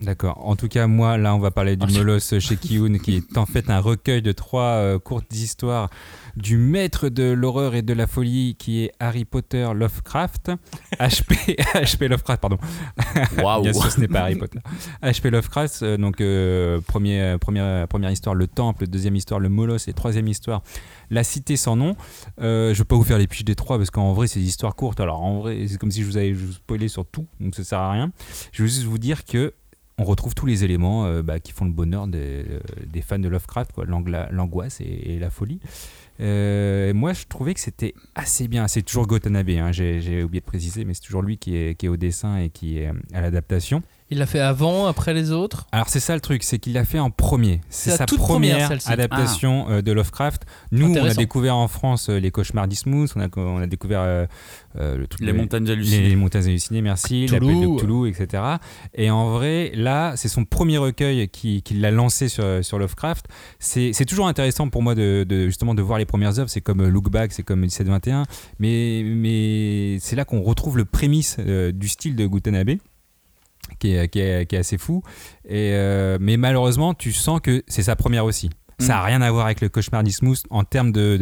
D'accord. 0.00 0.40
En 0.44 0.56
tout 0.56 0.68
cas, 0.68 0.86
moi, 0.86 1.16
là, 1.16 1.34
on 1.34 1.38
va 1.38 1.50
parler 1.50 1.76
du 1.76 1.86
Ah, 1.88 1.92
Molos 1.92 2.18
chez 2.20 2.56
Kiun, 2.56 2.98
qui 2.98 3.16
est 3.16 3.38
en 3.38 3.46
fait 3.46 3.70
un 3.70 3.78
recueil 3.78 4.20
de 4.20 4.32
trois 4.32 4.74
euh, 4.74 4.98
courtes 4.98 5.32
histoires 5.32 5.90
du 6.36 6.56
maître 6.56 7.08
de 7.08 7.24
l'horreur 7.24 7.74
et 7.74 7.82
de 7.82 7.92
la 7.92 8.06
folie, 8.06 8.56
qui 8.58 8.84
est 8.84 8.92
Harry 8.98 9.24
Potter 9.24 9.68
Lovecraft. 9.74 10.52
HP, 10.98 11.56
HP 11.74 12.08
Lovecraft, 12.08 12.40
pardon. 12.40 12.58
Waouh! 13.38 13.62
Bien 13.62 13.72
sûr, 13.72 13.90
ce 13.90 14.00
n'est 14.00 14.08
pas 14.08 14.22
Harry 14.22 14.36
Potter. 14.36 14.58
HP 15.02 15.30
Lovecraft, 15.30 15.82
euh, 15.82 15.96
donc 15.96 16.20
euh, 16.20 16.80
premier, 16.80 17.36
première, 17.40 17.86
première 17.88 18.10
histoire, 18.10 18.34
le 18.34 18.46
Temple, 18.46 18.86
deuxième 18.86 19.16
histoire, 19.16 19.40
le 19.40 19.48
Molos, 19.48 19.76
et 19.86 19.92
troisième 19.92 20.28
histoire, 20.28 20.62
la 21.10 21.24
Cité 21.24 21.56
sans 21.56 21.76
nom. 21.76 21.96
Euh, 22.40 22.68
je 22.68 22.72
ne 22.72 22.78
vais 22.78 22.84
pas 22.84 22.96
vous 22.96 23.04
faire 23.04 23.18
les 23.18 23.26
piches 23.26 23.44
des 23.44 23.54
trois, 23.54 23.76
parce 23.78 23.90
qu'en 23.90 24.12
vrai, 24.12 24.26
c'est 24.26 24.40
des 24.40 24.46
histoires 24.46 24.74
courtes. 24.74 25.00
Alors, 25.00 25.22
en 25.22 25.40
vrai, 25.40 25.66
c'est 25.68 25.78
comme 25.78 25.90
si 25.90 26.00
je 26.00 26.06
vous 26.06 26.16
avais 26.16 26.34
spoilé 26.34 26.88
sur 26.88 27.04
tout, 27.06 27.26
donc 27.40 27.54
ça 27.54 27.64
sert 27.64 27.78
à 27.78 27.92
rien. 27.92 28.10
Je 28.52 28.62
veux 28.62 28.68
juste 28.68 28.84
vous 28.84 28.98
dire 28.98 29.24
que 29.24 29.52
on 29.98 30.04
retrouve 30.04 30.34
tous 30.34 30.46
les 30.46 30.64
éléments 30.64 31.06
euh, 31.06 31.22
bah, 31.22 31.40
qui 31.40 31.52
font 31.52 31.64
le 31.64 31.70
bonheur 31.70 32.06
des, 32.06 32.44
euh, 32.48 33.00
fans 33.02 33.18
de 33.18 33.28
Lovecraft, 33.28 33.72
l'angoisse 34.30 34.80
et, 34.80 35.18
la 35.18 35.30
folie. 35.30 35.60
Euh, 36.20 36.94
moi, 36.94 37.12
je 37.12 37.24
trouvais 37.26 37.54
que 37.54 37.60
c'était 37.60 37.94
assez 38.14 38.48
bien. 38.48 38.68
C'est 38.68 38.82
toujours 38.82 39.06
Gotanabe, 39.06 39.50
hein, 39.50 39.72
j'ai 39.72 40.22
oublié 40.22 40.40
de 40.40 40.46
préciser, 40.46 40.84
mais 40.84 40.94
c'est 40.94 41.02
toujours 41.02 41.22
lui 41.22 41.36
qui 41.36 41.56
est, 41.56 41.74
qui 41.74 41.86
est 41.86 41.88
au 41.88 41.96
dessin 41.96 42.38
et 42.38 42.50
qui 42.50 42.78
est 42.78 42.90
à 43.12 43.20
l'adaptation. 43.20 43.82
Il 44.12 44.18
l'a 44.18 44.26
fait 44.26 44.40
avant, 44.40 44.86
après 44.86 45.14
les 45.14 45.32
autres. 45.32 45.66
Alors 45.72 45.88
c'est 45.88 45.98
ça 46.00 46.14
le 46.14 46.20
truc, 46.20 46.42
c'est 46.42 46.58
qu'il 46.58 46.74
l'a 46.74 46.84
fait 46.84 46.98
en 46.98 47.10
premier. 47.10 47.60
C'est 47.70 47.90
sa 47.92 48.04
toute 48.04 48.18
première, 48.18 48.70
adaptation 48.86 49.66
euh, 49.70 49.82
de 49.82 49.90
Lovecraft. 49.90 50.42
Nous, 50.70 50.92
on 50.94 51.04
a 51.04 51.14
découvert 51.14 51.56
en 51.56 51.66
France 51.66 52.08
euh, 52.10 52.18
les 52.20 52.30
cauchemars 52.30 52.68
d'Ismouth, 52.68 53.12
on 53.16 53.20
a, 53.20 53.28
on 53.36 53.58
a 53.62 53.66
découvert 53.66 54.00
euh, 54.02 54.26
euh, 54.76 54.96
le 54.98 55.06
truc 55.06 55.26
Les 55.26 55.32
montagnes 55.32 55.68
hallucinées. 55.70 56.08
les 56.10 56.16
montagnes 56.16 56.44
hallucinées, 56.44 56.82
merci, 56.82 57.26
Cthulhu. 57.26 57.40
l'appel 57.40 57.60
de 57.60 57.76
Cthulhu, 57.78 58.08
etc. 58.08 58.42
Et 58.94 59.10
en 59.10 59.30
vrai, 59.30 59.72
là, 59.74 60.12
c'est 60.16 60.28
son 60.28 60.44
premier 60.44 60.78
recueil 60.78 61.28
qui, 61.28 61.62
qui 61.62 61.74
l'a 61.74 61.90
lancé 61.90 62.28
sur, 62.28 62.44
sur 62.64 62.78
Lovecraft. 62.78 63.26
C'est 63.58 63.92
c'est 63.94 64.04
toujours 64.04 64.28
intéressant 64.28 64.68
pour 64.68 64.82
moi 64.82 64.94
de, 64.94 65.24
de- 65.28 65.46
justement 65.46 65.74
de 65.74 65.82
voir 65.82 65.98
les 65.98 66.04
premières 66.06 66.38
œuvres. 66.38 66.50
C'est 66.50 66.60
comme 66.60 66.86
Look 66.86 67.10
Back, 67.10 67.32
c'est 67.32 67.42
comme 67.42 67.60
1721, 67.60 68.24
mais, 68.58 69.02
mais 69.04 69.98
c'est 70.00 70.16
là 70.16 70.24
qu'on 70.24 70.42
retrouve 70.42 70.76
le 70.76 70.84
prémisse 70.84 71.36
euh, 71.38 71.72
du 71.72 71.88
style 71.88 72.14
de 72.16 72.26
Gutanabe. 72.26 72.72
Qui 73.82 73.96
est, 73.96 74.08
qui, 74.08 74.20
est, 74.20 74.46
qui 74.46 74.54
est 74.54 74.60
assez 74.60 74.78
fou. 74.78 75.02
Et, 75.44 75.72
euh, 75.72 76.18
mais 76.20 76.36
malheureusement, 76.36 76.94
tu 76.94 77.10
sens 77.10 77.40
que 77.40 77.64
c'est 77.66 77.82
sa 77.82 77.96
première 77.96 78.24
aussi. 78.24 78.48
Ça 78.78 78.92
n'a 78.94 79.02
rien 79.02 79.20
à 79.22 79.30
voir 79.32 79.46
avec 79.46 79.60
le 79.60 79.68
cauchemar 79.68 80.04
d'Ismouth 80.04 80.44
en 80.50 80.62
termes 80.62 80.92
de, 80.92 81.20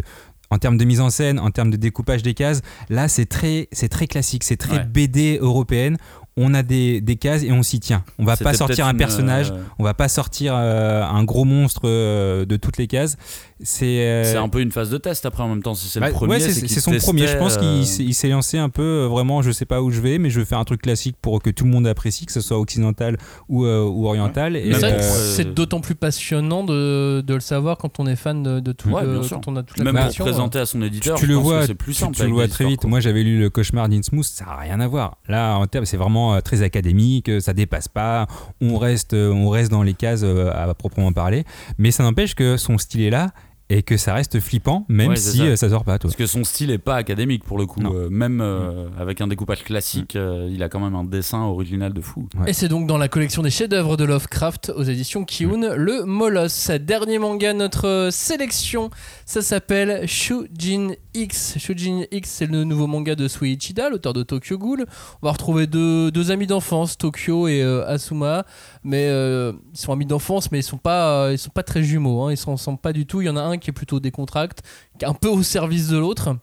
en 0.50 0.58
termes 0.58 0.76
de 0.76 0.84
mise 0.84 1.00
en 1.00 1.08
scène, 1.08 1.38
en 1.38 1.50
termes 1.50 1.70
de 1.70 1.78
découpage 1.78 2.22
des 2.22 2.34
cases. 2.34 2.60
Là, 2.90 3.08
c'est 3.08 3.24
très, 3.24 3.68
c'est 3.72 3.88
très 3.88 4.06
classique, 4.06 4.44
c'est 4.44 4.58
très 4.58 4.76
Ouais. 4.76 4.84
BD 4.84 5.38
européenne. 5.40 5.96
On 6.42 6.54
a 6.54 6.62
des, 6.62 7.00
des 7.02 7.16
cases 7.16 7.42
et 7.42 7.52
on 7.52 7.62
s'y 7.62 7.80
tient. 7.80 8.02
On 8.18 8.24
va 8.24 8.36
pas 8.36 8.54
sortir 8.54 8.86
un 8.86 8.92
une, 8.92 8.96
personnage, 8.96 9.50
euh, 9.50 9.62
on 9.78 9.84
va 9.84 9.92
pas 9.92 10.08
sortir 10.08 10.54
euh, 10.56 11.02
un 11.04 11.22
gros 11.24 11.44
monstre 11.44 11.82
euh, 11.84 12.46
de 12.46 12.56
toutes 12.56 12.78
les 12.78 12.86
cases. 12.86 13.16
C'est 13.62 14.06
euh, 14.08 14.40
un 14.42 14.48
peu 14.48 14.60
une 14.62 14.72
phase 14.72 14.88
de 14.88 14.96
test 14.96 15.26
après 15.26 15.42
en 15.42 15.48
même 15.48 15.62
temps. 15.62 15.74
Si 15.74 15.86
c'est 15.88 16.00
bah, 16.00 16.06
le 16.08 16.14
premier, 16.14 16.32
ouais, 16.34 16.40
c'est 16.40 16.80
son 16.80 16.92
testait, 16.92 17.06
premier. 17.06 17.26
Je 17.26 17.36
pense 17.36 17.58
euh, 17.60 17.82
qu'il 17.84 18.14
s'est- 18.14 18.28
lancé 18.28 18.56
un 18.56 18.70
peu 18.70 19.04
vraiment. 19.04 19.42
Je 19.42 19.50
sais 19.50 19.66
pas 19.66 19.82
où 19.82 19.90
je 19.90 20.00
vais, 20.00 20.18
mais 20.18 20.30
je 20.30 20.40
vais 20.40 20.46
faire 20.46 20.58
un 20.58 20.64
truc 20.64 20.80
classique 20.80 21.16
pour 21.20 21.42
que 21.42 21.50
tout 21.50 21.64
le 21.64 21.70
monde 21.70 21.86
apprécie, 21.86 22.24
que 22.24 22.32
ce 22.32 22.40
soit 22.40 22.58
occidental 22.58 23.18
ou, 23.50 23.66
euh, 23.66 23.84
ou 23.84 24.06
oriental. 24.06 24.56
Et, 24.56 24.68
Mais 24.68 24.74
c'est 24.74 24.80
vrai 24.80 24.96
que 24.96 25.02
c'est 25.02 25.52
d'autant 25.52 25.80
plus 25.80 25.94
passionnant 25.94 26.64
de, 26.64 27.20
de 27.20 27.34
le 27.34 27.40
savoir 27.40 27.76
quand 27.76 28.00
on 28.00 28.06
est 28.06 28.16
fan 28.16 28.42
de, 28.42 28.60
de 28.60 28.72
tout. 28.72 28.88
Ouais, 28.88 29.02
sûr. 29.22 29.36
quand 29.36 29.48
on 29.48 29.56
a 29.56 29.62
toute 29.62 29.76
la 29.76 29.92
Même 29.92 30.06
pour 30.06 30.24
présenter 30.24 30.58
à 30.58 30.64
son 30.64 30.80
éditeur, 30.80 31.18
tu 31.18 31.26
le 31.26 31.34
vois, 31.34 31.66
c'est 31.66 31.74
plus 31.74 31.92
tu, 31.92 32.00
simple. 32.00 32.16
tu 32.16 32.24
le 32.24 32.30
vois 32.32 32.48
très 32.48 32.64
vite. 32.64 32.84
Moi, 32.84 33.00
j'avais 33.00 33.22
lu 33.22 33.38
le 33.38 33.50
cauchemar 33.50 33.88
d'Innsmouth, 33.90 34.24
ça 34.24 34.46
n'a 34.46 34.56
rien 34.56 34.80
à 34.80 34.88
voir. 34.88 35.18
Là, 35.28 35.56
en 35.56 35.66
termes, 35.66 35.84
c'est 35.84 35.98
vraiment 35.98 36.29
euh, 36.34 36.40
très 36.40 36.62
académique, 36.62 37.28
euh, 37.28 37.40
ça 37.40 37.52
dépasse 37.52 37.88
pas. 37.88 38.26
On 38.60 38.78
reste, 38.78 39.14
euh, 39.14 39.32
on 39.32 39.48
reste 39.48 39.70
dans 39.70 39.82
les 39.82 39.94
cases 39.94 40.24
à 40.24 40.74
proprement 40.74 41.12
parler, 41.12 41.44
mais 41.78 41.90
ça 41.90 42.02
n'empêche 42.02 42.34
que 42.34 42.56
son 42.56 42.78
style 42.78 43.02
est 43.02 43.10
là 43.10 43.30
et 43.70 43.82
que 43.82 43.96
ça 43.96 44.12
reste 44.12 44.38
flippant, 44.40 44.84
même 44.88 45.10
Ouais, 45.10 45.16
si 45.16 45.38
ça. 45.38 45.44
euh, 45.44 45.56
ça 45.56 45.70
sort 45.70 45.84
pas. 45.84 45.98
Toi. 45.98 46.08
Parce 46.10 46.16
que 46.16 46.26
son 46.26 46.44
style 46.44 46.70
est 46.70 46.78
pas 46.78 46.96
académique 46.96 47.44
pour 47.44 47.56
le 47.56 47.64
coup. 47.66 47.80
Euh, 47.82 48.10
même 48.10 48.40
euh, 48.42 48.88
avec 48.98 49.20
un 49.22 49.28
découpage 49.28 49.64
classique, 49.64 50.16
euh, 50.16 50.50
il 50.52 50.62
a 50.62 50.68
quand 50.68 50.80
même 50.80 50.94
un 50.94 51.04
dessin 51.04 51.42
original 51.44 51.92
de 51.94 52.00
fou. 52.00 52.28
Ouais. 52.38 52.50
Et 52.50 52.52
c'est 52.52 52.68
donc 52.68 52.86
dans 52.86 52.98
la 52.98 53.08
collection 53.08 53.42
des 53.42 53.50
chefs-d'œuvre 53.50 53.96
de 53.96 54.04
Lovecraft 54.04 54.72
aux 54.76 54.82
éditions 54.82 55.24
Kiun, 55.24 55.74
le 55.76 56.04
Molos. 56.04 56.70
Dernier 56.80 57.18
manga 57.18 57.52
de 57.52 57.58
notre 57.58 58.08
sélection, 58.12 58.90
ça 59.24 59.40
s'appelle 59.40 60.06
Shujin 60.08 60.94
X. 61.14 61.56
Shujin 61.58 62.02
X, 62.10 62.28
c'est 62.28 62.46
le 62.46 62.64
nouveau 62.64 62.86
manga 62.86 63.14
de 63.14 63.28
Suichida, 63.28 63.88
l'auteur 63.88 64.12
de 64.12 64.22
Tokyo 64.22 64.58
Ghoul. 64.58 64.86
On 65.22 65.26
va 65.26 65.32
retrouver 65.32 65.66
deux, 65.66 66.10
deux 66.10 66.30
amis 66.32 66.46
d'enfance, 66.46 66.98
Tokyo 66.98 67.46
et 67.48 67.62
euh, 67.62 67.86
Asuma, 67.86 68.44
mais 68.82 69.08
euh, 69.08 69.52
ils 69.72 69.78
sont 69.78 69.92
amis 69.92 70.06
d'enfance, 70.06 70.50
mais 70.50 70.60
ils 70.60 70.64
sont 70.64 70.78
pas, 70.78 71.26
euh, 71.26 71.32
ils 71.32 71.38
sont 71.38 71.50
pas 71.50 71.62
très 71.62 71.82
jumeaux. 71.82 72.22
Hein, 72.22 72.32
ils 72.32 72.36
s'en 72.36 72.52
ressemblent 72.52 72.78
pas 72.78 72.92
du 72.92 73.06
tout. 73.06 73.20
Il 73.20 73.26
y 73.26 73.28
en 73.28 73.36
a 73.36 73.42
un 73.42 73.58
qui 73.58 73.70
est 73.70 73.74
plutôt 73.74 74.00
décontracté, 74.00 74.62
qui 74.98 75.04
est 75.04 75.08
un 75.08 75.14
peu 75.14 75.28
au 75.28 75.42
service 75.42 75.88
de 75.88 75.98
l'autre. 75.98 76.36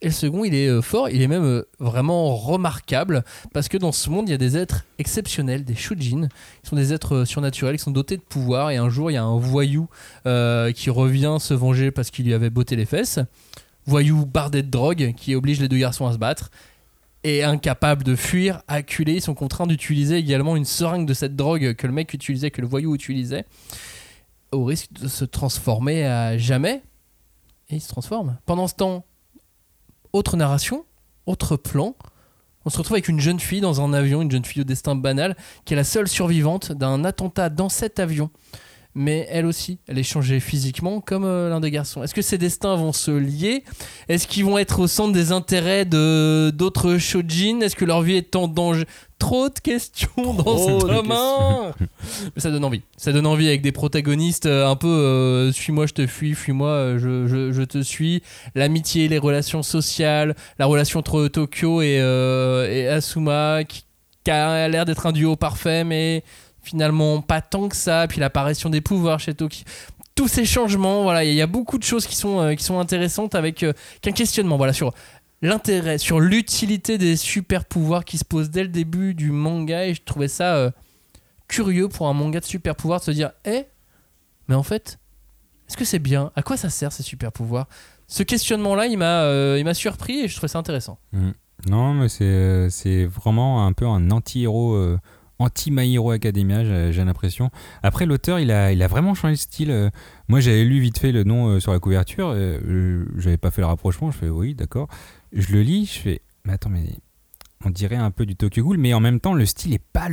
Et 0.00 0.06
le 0.06 0.12
second, 0.12 0.44
il 0.44 0.54
est 0.54 0.68
euh, 0.68 0.80
fort, 0.80 1.08
il 1.08 1.22
est 1.22 1.28
même 1.28 1.64
vraiment 1.80 2.36
remarquable, 2.36 3.24
parce 3.52 3.68
que 3.68 3.76
dans 3.76 3.90
ce 3.90 4.10
monde, 4.10 4.28
il 4.28 4.32
y 4.32 4.34
a 4.34 4.38
des 4.38 4.56
êtres 4.56 4.84
exceptionnels, 4.98 5.64
des 5.64 5.74
shujin. 5.74 6.28
Ils 6.64 6.68
sont 6.68 6.76
des 6.76 6.92
êtres 6.92 7.24
surnaturels, 7.24 7.76
qui 7.76 7.82
sont 7.82 7.90
dotés 7.90 8.16
de 8.16 8.22
pouvoir, 8.22 8.70
et 8.70 8.76
un 8.76 8.90
jour, 8.90 9.10
il 9.10 9.14
y 9.14 9.16
a 9.16 9.24
un 9.24 9.38
voyou 9.38 9.88
qui 10.24 10.90
revient 10.90 11.38
se 11.40 11.54
venger 11.54 11.90
parce 11.90 12.10
qu'il 12.10 12.26
lui 12.26 12.34
avait 12.34 12.50
botté 12.50 12.76
les 12.76 12.84
fesses. 12.84 13.18
Voyou 13.86 14.24
bardé 14.24 14.62
de 14.62 14.70
drogue, 14.70 15.14
qui 15.16 15.34
oblige 15.34 15.60
les 15.60 15.68
deux 15.68 15.78
garçons 15.78 16.06
à 16.06 16.12
se 16.12 16.18
battre. 16.18 16.50
Et 17.24 17.42
incapable 17.42 18.04
de 18.04 18.14
fuir, 18.14 18.62
acculés, 18.68 19.14
ils 19.14 19.20
sont 19.20 19.34
contraints 19.34 19.66
d'utiliser 19.66 20.16
également 20.16 20.54
une 20.56 20.64
seringue 20.64 21.06
de 21.06 21.14
cette 21.14 21.34
drogue 21.34 21.74
que 21.74 21.86
le 21.86 21.92
mec 21.92 22.14
utilisait, 22.14 22.50
que 22.50 22.60
le 22.60 22.68
voyou 22.68 22.94
utilisait, 22.94 23.44
au 24.52 24.64
risque 24.64 24.92
de 24.92 25.08
se 25.08 25.24
transformer 25.24 26.04
à 26.04 26.38
jamais. 26.38 26.82
Et 27.70 27.76
il 27.76 27.80
se 27.80 27.88
transforme. 27.88 28.38
Pendant 28.46 28.68
ce 28.68 28.74
temps, 28.74 29.04
autre 30.12 30.36
narration, 30.36 30.84
autre 31.26 31.56
plan. 31.56 31.94
On 32.64 32.70
se 32.70 32.78
retrouve 32.78 32.94
avec 32.94 33.08
une 33.08 33.20
jeune 33.20 33.40
fille 33.40 33.60
dans 33.60 33.80
un 33.80 33.92
avion, 33.92 34.22
une 34.22 34.30
jeune 34.30 34.44
fille 34.44 34.62
au 34.62 34.64
destin 34.64 34.94
banal, 34.94 35.36
qui 35.64 35.74
est 35.74 35.76
la 35.76 35.84
seule 35.84 36.08
survivante 36.08 36.72
d'un 36.72 37.04
attentat 37.04 37.50
dans 37.50 37.68
cet 37.68 37.98
avion. 37.98 38.30
Mais 39.00 39.28
elle 39.30 39.46
aussi, 39.46 39.78
elle 39.86 39.96
est 39.96 40.02
changée 40.02 40.40
physiquement 40.40 41.00
comme 41.00 41.24
euh, 41.24 41.48
l'un 41.48 41.60
des 41.60 41.70
garçons. 41.70 42.02
Est-ce 42.02 42.14
que 42.14 42.20
ces 42.22 42.36
destins 42.36 42.74
vont 42.74 42.92
se 42.92 43.12
lier? 43.12 43.62
Est-ce 44.08 44.26
qu'ils 44.26 44.44
vont 44.44 44.58
être 44.58 44.80
au 44.80 44.88
centre 44.88 45.12
des 45.12 45.30
intérêts 45.30 45.84
de 45.84 46.50
d'autres 46.52 46.98
shojin 46.98 47.60
Est-ce 47.60 47.76
que 47.76 47.84
leur 47.84 48.02
vie 48.02 48.16
est 48.16 48.34
en 48.34 48.48
danger? 48.48 48.84
Trop 49.20 49.48
de 49.50 49.58
questions 49.60 50.08
dans 50.16 50.32
Trop 50.42 50.80
ce 50.80 50.84
de 50.86 50.92
tome 50.92 51.12
un. 51.12 51.72
Mais 52.34 52.40
ça 52.42 52.50
donne 52.50 52.64
envie. 52.64 52.82
Ça 52.96 53.12
donne 53.12 53.26
envie 53.26 53.46
avec 53.46 53.62
des 53.62 53.70
protagonistes 53.72 54.46
euh, 54.46 54.66
un 54.68 54.74
peu 54.74 54.88
euh, 54.88 55.52
suis-moi, 55.52 55.86
je 55.86 55.92
te 55.94 56.06
fuis, 56.08 56.34
fuis-moi, 56.34 56.98
je, 56.98 57.28
je- 57.28 57.52
je 57.52 57.62
te 57.62 57.80
suis. 57.82 58.22
L'amitié, 58.56 59.06
les 59.06 59.18
relations 59.18 59.62
sociales, 59.62 60.34
la 60.58 60.66
relation 60.66 60.98
entre 60.98 61.28
Tokyo 61.28 61.82
et, 61.82 61.98
euh, 62.00 62.68
et 62.68 62.88
Asuma 62.88 63.62
qui, 63.62 63.84
qui 64.24 64.30
a 64.32 64.66
l'air 64.68 64.84
d'être 64.84 65.06
un 65.06 65.12
duo 65.12 65.36
parfait, 65.36 65.84
mais 65.84 66.24
finalement 66.68 67.20
pas 67.20 67.40
tant 67.40 67.68
que 67.68 67.76
ça. 67.76 68.06
Puis 68.08 68.20
l'apparition 68.20 68.70
des 68.70 68.80
pouvoirs 68.80 69.20
chez 69.20 69.34
Tokyo. 69.34 69.64
Tous 70.14 70.28
ces 70.28 70.44
changements, 70.44 71.02
voilà, 71.02 71.24
il 71.24 71.34
y 71.34 71.42
a 71.42 71.46
beaucoup 71.46 71.78
de 71.78 71.84
choses 71.84 72.06
qui 72.06 72.16
sont, 72.16 72.40
euh, 72.40 72.54
qui 72.54 72.64
sont 72.64 72.80
intéressantes 72.80 73.34
avec 73.34 73.62
euh, 73.62 73.72
qu'un 74.02 74.12
questionnement, 74.12 74.56
voilà, 74.56 74.72
sur 74.72 74.92
l'intérêt, 75.42 75.98
sur 75.98 76.18
l'utilité 76.18 76.98
des 76.98 77.16
super 77.16 77.64
pouvoirs 77.64 78.04
qui 78.04 78.18
se 78.18 78.24
posent 78.24 78.50
dès 78.50 78.62
le 78.62 78.68
début 78.68 79.14
du 79.14 79.30
manga. 79.30 79.86
Et 79.86 79.94
je 79.94 80.02
trouvais 80.02 80.28
ça 80.28 80.56
euh, 80.56 80.70
curieux 81.46 81.88
pour 81.88 82.08
un 82.08 82.14
manga 82.14 82.40
de 82.40 82.44
super 82.44 82.74
pouvoirs 82.74 82.98
de 83.00 83.04
se 83.04 83.10
dire, 83.12 83.30
eh, 83.44 83.66
mais 84.48 84.56
en 84.56 84.64
fait, 84.64 84.98
est-ce 85.68 85.76
que 85.76 85.84
c'est 85.84 86.00
bien? 86.00 86.32
À 86.34 86.42
quoi 86.42 86.56
ça 86.56 86.68
sert 86.68 86.90
ces 86.92 87.04
super 87.04 87.30
pouvoirs 87.30 87.68
ce 88.08 88.22
questionnement-là, 88.22 88.86
il 88.86 88.96
m'a 88.96 89.22
euh, 89.24 89.56
il 89.58 89.64
m'a 89.64 89.74
surpris 89.74 90.20
et 90.20 90.28
je 90.28 90.34
trouvais 90.34 90.48
ça 90.48 90.58
intéressant. 90.58 90.98
Non, 91.66 91.92
mais 91.92 92.08
c'est 92.08 92.70
c'est 92.70 93.04
vraiment 93.04 93.66
un 93.66 93.72
peu 93.74 93.86
un 93.86 94.10
anti-héros, 94.10 94.96
anti-My 95.38 95.92
Hero 95.94 96.10
Academia, 96.10 96.90
j'ai 96.90 97.04
l'impression. 97.04 97.50
Après, 97.82 98.06
l'auteur, 98.06 98.38
il 98.40 98.50
a, 98.50 98.72
il 98.72 98.82
a 98.82 98.86
vraiment 98.88 99.14
changé 99.14 99.34
de 99.34 99.38
style. 99.38 99.70
euh. 99.70 99.90
Moi, 100.28 100.40
j'avais 100.40 100.64
lu 100.64 100.80
vite 100.80 100.98
fait 100.98 101.12
le 101.12 101.24
nom 101.24 101.48
euh, 101.48 101.60
sur 101.60 101.72
la 101.72 101.78
couverture, 101.78 102.32
euh, 102.34 103.04
j'avais 103.16 103.36
pas 103.36 103.50
fait 103.50 103.60
le 103.60 103.66
rapprochement, 103.66 104.10
je 104.10 104.18
fais 104.18 104.28
oui, 104.28 104.54
d'accord. 104.54 104.88
Je 105.32 105.52
le 105.52 105.62
lis, 105.62 105.86
je 105.86 106.00
fais, 106.00 106.22
mais 106.44 106.54
attends, 106.54 106.70
mais 106.70 106.84
on 107.64 107.70
dirait 107.70 107.96
un 107.96 108.10
peu 108.10 108.26
du 108.26 108.36
Tokyo 108.36 108.62
Ghoul, 108.62 108.78
mais 108.78 108.94
en 108.94 109.00
même 109.00 109.20
temps, 109.20 109.34
le 109.34 109.46
style 109.46 109.74
est 109.74 109.84
pas 109.92 110.08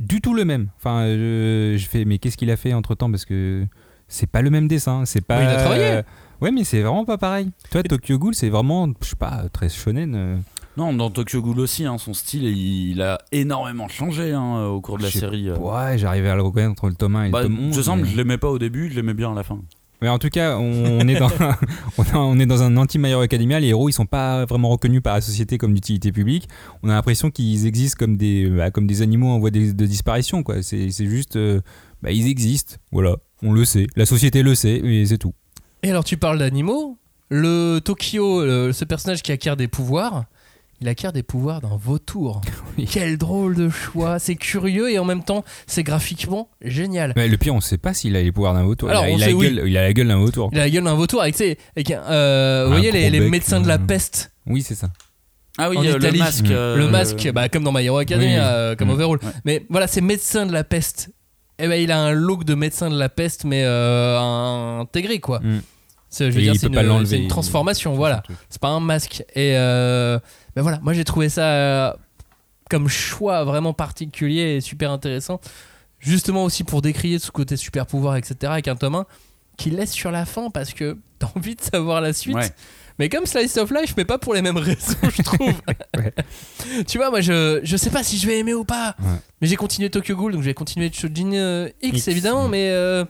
du 0.00 0.20
tout 0.20 0.34
le 0.34 0.44
même. 0.44 0.68
Enfin, 0.78 1.06
je, 1.06 1.74
je 1.78 1.86
fais, 1.86 2.04
mais 2.04 2.18
qu'est-ce 2.18 2.36
qu'il 2.36 2.50
a 2.50 2.56
fait 2.56 2.72
entre 2.74 2.94
temps 2.94 3.10
Parce 3.10 3.24
que 3.24 3.66
c'est 4.08 4.26
pas 4.30 4.42
le 4.42 4.50
même 4.50 4.68
dessin, 4.68 5.04
c'est 5.04 5.20
pas. 5.24 5.42
il 5.42 5.48
a 5.48 5.56
travaillé. 5.56 6.00
Ouais, 6.42 6.50
mais 6.50 6.64
c'est 6.64 6.80
vraiment 6.82 7.04
pas 7.06 7.16
pareil. 7.18 7.50
Toi, 7.70 7.82
Tokyo 7.82 8.18
Ghoul, 8.18 8.34
c'est 8.34 8.50
vraiment, 8.50 8.88
je 9.00 9.06
sais 9.08 9.16
pas, 9.16 9.44
très 9.52 9.68
shonen. 9.70 10.42
Non, 10.76 10.92
dans 10.92 11.10
Tokyo 11.10 11.40
Ghoul 11.40 11.60
aussi, 11.60 11.84
hein, 11.86 11.96
son 11.98 12.12
style, 12.12 12.44
il, 12.44 12.90
il 12.90 13.02
a 13.02 13.18
énormément 13.32 13.88
changé 13.88 14.32
hein, 14.32 14.64
au 14.66 14.80
cours 14.80 14.98
de 14.98 15.04
la 15.04 15.10
série. 15.10 15.48
euh. 15.48 15.56
Ouais, 15.56 15.96
j'arrivais 15.96 16.28
à 16.28 16.36
le 16.36 16.42
reconnaître 16.42 16.70
entre 16.72 16.88
le 16.88 16.94
tome 16.94 17.16
1 17.16 17.24
et 17.24 17.30
Bah, 17.30 17.40
le 17.42 17.46
tome 17.48 17.58
11. 17.68 17.76
je 17.76 17.80
sens 17.82 17.96
mais... 17.96 18.02
que 18.02 18.08
je 18.08 18.16
l'aimais 18.16 18.36
pas 18.38 18.48
au 18.50 18.58
début, 18.58 18.90
je 18.90 18.96
l'aimais 18.96 19.14
bien 19.14 19.32
à 19.32 19.34
la 19.34 19.42
fin. 19.42 19.58
mais 20.02 20.10
en 20.10 20.18
tout 20.18 20.28
cas, 20.28 20.58
on, 20.58 21.00
on 21.00 21.08
est 21.08 21.18
dans, 21.18 21.30
on, 21.98 22.02
a- 22.02 22.16
on 22.18 22.38
est 22.38 22.44
dans 22.44 22.62
un 22.62 22.76
anti-My 22.76 23.08
Hero 23.10 23.22
Academia. 23.22 23.58
Les 23.58 23.68
héros, 23.68 23.88
ils 23.88 23.92
sont 23.94 24.04
pas 24.04 24.44
vraiment 24.44 24.68
reconnus 24.68 25.00
par 25.02 25.14
la 25.14 25.22
société 25.22 25.56
comme 25.56 25.72
d'utilité 25.72 26.12
publique. 26.12 26.46
On 26.82 26.90
a 26.90 26.92
l'impression 26.92 27.30
qu'ils 27.30 27.66
existent 27.66 27.96
comme 27.98 28.18
des, 28.18 28.46
bah, 28.50 28.70
comme 28.70 28.86
des 28.86 29.00
animaux 29.00 29.30
en 29.30 29.38
voie 29.38 29.50
de, 29.50 29.72
de 29.72 29.86
disparition. 29.86 30.42
quoi. 30.42 30.62
C'est 30.62 30.90
c'est 30.90 31.06
juste. 31.06 31.36
euh, 31.36 31.60
bah, 32.02 32.10
ils 32.10 32.26
existent. 32.28 32.76
Voilà. 32.92 33.16
On 33.42 33.52
le 33.52 33.64
sait. 33.64 33.86
La 33.96 34.04
société 34.04 34.42
le 34.42 34.54
sait, 34.54 34.76
et 34.76 35.06
c'est 35.06 35.18
tout. 35.18 35.32
Et 35.82 35.90
alors 35.90 36.04
tu 36.04 36.18
parles 36.18 36.38
d'animaux, 36.38 36.98
le 37.30 37.78
Tokyo, 37.80 38.44
le- 38.44 38.72
ce 38.72 38.84
personnage 38.84 39.22
qui 39.22 39.32
acquiert 39.32 39.56
des 39.56 39.68
pouvoirs, 39.68 40.24
il 40.80 40.88
acquiert 40.88 41.12
des 41.12 41.22
pouvoirs 41.22 41.60
d'un 41.60 41.76
vautour. 41.76 42.40
Oui. 42.78 42.86
Quel 42.90 43.16
drôle 43.16 43.54
de 43.54 43.70
choix, 43.70 44.18
c'est 44.18 44.34
curieux 44.36 44.90
et 44.90 44.98
en 44.98 45.04
même 45.06 45.24
temps 45.24 45.44
c'est 45.66 45.82
graphiquement 45.82 46.50
génial. 46.60 47.14
Mais 47.16 47.26
le 47.26 47.38
pire, 47.38 47.54
on 47.54 47.62
sait 47.62 47.78
pas 47.78 47.94
s'il 47.94 48.14
a 48.16 48.22
les 48.22 48.32
pouvoirs 48.32 48.52
d'un 48.52 48.64
vautour. 48.64 48.90
Alors, 48.90 49.06
il, 49.06 49.08
a, 49.08 49.14
on 49.14 49.16
il 49.16 49.22
a 49.22 49.26
sait 49.26 49.30
la 49.32 49.36
oui. 49.38 49.46
gueule, 49.54 49.68
il 49.68 49.76
a 49.78 49.82
la 49.82 49.92
gueule 49.94 50.08
d'un 50.08 50.18
vautour. 50.18 50.50
Il 50.52 50.58
a 50.58 50.64
la 50.64 50.70
gueule 50.70 50.84
d'un 50.84 50.94
vautour 50.94 51.22
avec, 51.22 51.40
euh, 51.40 52.64
vous 52.66 52.72
voyez 52.72 52.92
les, 52.92 53.20
médecins 53.20 53.60
de 53.62 53.68
la 53.68 53.76
euh, 53.76 53.78
peste, 53.78 54.32
Oui, 54.46 54.60
c'est 54.60 54.74
ça. 54.74 54.88
Ah 55.58 55.70
oui, 55.70 55.78
En 55.78 55.84
euh, 55.84 55.92
le 55.92 55.98
Italie, 55.98 56.18
masque. 56.18 56.50
euh, 56.50 56.76
le 56.76 56.88
masque, 56.88 57.30
bah, 57.32 57.48
comme 57.48 57.64
dans 57.64 57.72
My 57.72 57.82
Hero 57.86 57.98
oui. 58.00 58.04
euh, 58.10 58.76
comme 58.76 58.88
Mm. 58.88 58.92
Overall. 58.92 59.18
Ouais. 59.22 59.30
Mais 59.46 59.66
voilà, 59.70 59.86
c'est 59.86 60.02
médecin 60.02 60.44
de 60.44 60.52
la 60.52 60.64
peste. 60.64 61.10
Et 61.58 61.66
ben 61.68 61.80
il 61.80 61.90
a 61.90 61.98
un 61.98 62.12
look 62.12 62.44
de 62.44 62.54
médecin 62.54 62.90
de 62.90 62.98
la 62.98 63.08
peste, 63.08 63.44
mais 63.44 63.62
euh, 63.64 64.78
intégré 64.80 65.20
quoi. 65.20 65.40
Mm. 65.40 65.60
C'est, 66.16 66.30
je 66.30 66.36
veux 66.36 66.40
Et 66.40 66.44
dire, 66.44 66.54
il 66.54 66.58
c'est 66.58 66.68
peut 66.70 66.74
pas 66.76 66.82
une, 66.82 67.06
il- 67.06 67.28
transformation, 67.28 67.92
voilà. 67.94 68.22
C'est 68.48 68.60
pas 68.60 68.68
un 68.68 68.80
masque. 68.80 69.22
Et 69.34 69.56
euh, 69.56 70.18
ben 70.54 70.62
voilà, 70.62 70.78
moi 70.82 70.94
j'ai 70.94 71.04
trouvé 71.04 71.28
ça 71.28 71.44
euh, 71.44 71.92
comme 72.70 72.88
choix 72.88 73.44
vraiment 73.44 73.74
particulier 73.74 74.56
et 74.56 74.60
super 74.62 74.90
intéressant. 74.90 75.40
Justement 76.00 76.44
aussi 76.44 76.64
pour 76.64 76.80
décrier 76.80 77.18
ce 77.18 77.30
côté 77.30 77.56
super 77.56 77.84
pouvoir, 77.86 78.16
etc. 78.16 78.36
avec 78.44 78.68
un 78.68 78.76
tome 78.76 78.94
1 78.94 79.06
qui 79.58 79.70
laisse 79.70 79.92
sur 79.92 80.10
la 80.10 80.24
fin 80.24 80.48
parce 80.50 80.72
que 80.72 80.96
t'as 81.18 81.28
envie 81.36 81.54
de 81.54 81.60
savoir 81.60 82.00
la 82.00 82.12
suite. 82.14 82.36
Ouais. 82.36 82.50
Mais 82.98 83.10
comme 83.10 83.26
Slice 83.26 83.58
of 83.58 83.70
Life, 83.70 83.92
mais 83.98 84.06
pas 84.06 84.16
pour 84.16 84.32
les 84.32 84.40
mêmes 84.40 84.56
raisons, 84.56 84.96
je 85.14 85.20
trouve. 85.22 85.52
Ouais. 85.98 86.12
Tu 86.86 86.96
vois, 86.98 87.10
moi 87.10 87.20
je, 87.20 87.60
je 87.62 87.76
sais 87.76 87.90
pas 87.90 88.02
si 88.02 88.16
je 88.18 88.26
vais 88.26 88.38
aimer 88.38 88.54
ou 88.54 88.64
pas. 88.64 88.96
Ouais. 89.00 89.08
Mais 89.40 89.48
j'ai 89.48 89.56
continué 89.56 89.90
Tokyo 89.90 90.16
Ghoul, 90.16 90.32
donc 90.32 90.40
je 90.42 90.46
vais 90.46 90.54
continuer 90.54 90.90
Shojin 90.92 91.32
euh, 91.34 91.68
X, 91.82 91.98
X, 91.98 92.08
évidemment, 92.08 92.48
mm. 92.48 92.50
mais 92.50 92.70
euh, 92.70 93.04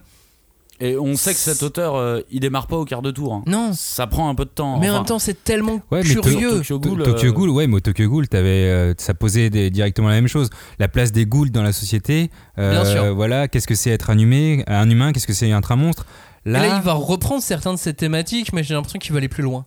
Et 0.78 0.98
on 0.98 1.16
sait 1.16 1.32
que 1.32 1.38
cet 1.40 1.62
auteur, 1.62 1.94
euh, 1.96 2.20
il 2.30 2.40
démarre 2.40 2.66
pas 2.66 2.76
au 2.76 2.84
quart 2.84 3.00
de 3.02 3.10
tour. 3.10 3.32
hein. 3.32 3.42
non. 3.46 3.70
Ça 3.72 4.06
prend 4.06 4.28
un 4.28 4.34
peu 4.34 4.44
de 4.44 4.50
temps. 4.50 4.78
Mais 4.78 4.88
en 4.88 4.92
enfin. 4.92 4.98
même 5.00 5.06
temps, 5.06 5.18
c'est 5.18 5.42
tellement 5.42 5.80
Ouais, 5.90 6.02
mais 6.04 6.14
curieux. 6.14 6.50
Tokyo 6.58 6.78
To- 6.78 6.88
Ghoul, 6.90 7.02
Tokyo 7.02 7.28
euh, 7.28 7.32
Ghoul, 7.32 7.50
ouais, 7.50 7.66
mais 7.66 7.76
au 7.76 7.80
Tokyo 7.80 8.08
Ghoul, 8.08 8.28
t'avais, 8.28 8.48
euh, 8.68 8.94
ça 8.98 9.14
posait 9.14 9.48
des- 9.48 9.70
directement 9.70 10.08
la 10.08 10.14
même 10.16 10.28
chose. 10.28 10.50
La 10.78 10.88
place 10.88 11.12
des 11.12 11.24
ghouls 11.24 11.50
dans 11.50 11.62
la 11.62 11.72
société. 11.72 12.30
euh, 12.58 12.72
Bien 12.72 12.84
sûr. 12.84 13.14
Voilà, 13.14 13.48
qu'est-ce 13.48 13.66
que 13.66 13.74
c'est 13.74 13.90
être 13.90 14.10
un 14.10 14.18
humain, 14.18 14.62
un 14.66 14.88
humain 14.90 15.12
qu'est-ce 15.12 15.26
que 15.26 15.32
c'est 15.32 15.48
être 15.48 15.72
un 15.72 15.76
monstre? 15.76 16.04
Et 16.44 16.50
Là, 16.50 16.60
là, 16.64 16.76
il 16.76 16.82
va 16.84 16.92
reprendre 16.92 17.42
certains 17.42 17.72
de 17.74 17.78
ces 17.78 17.92
thématiques, 17.92 18.52
mais 18.52 18.62
j'ai 18.62 18.74
l'impression 18.74 19.00
qu'il 19.00 19.10
va 19.12 19.18
aller 19.18 19.28
plus 19.28 19.42
loin. 19.42 19.64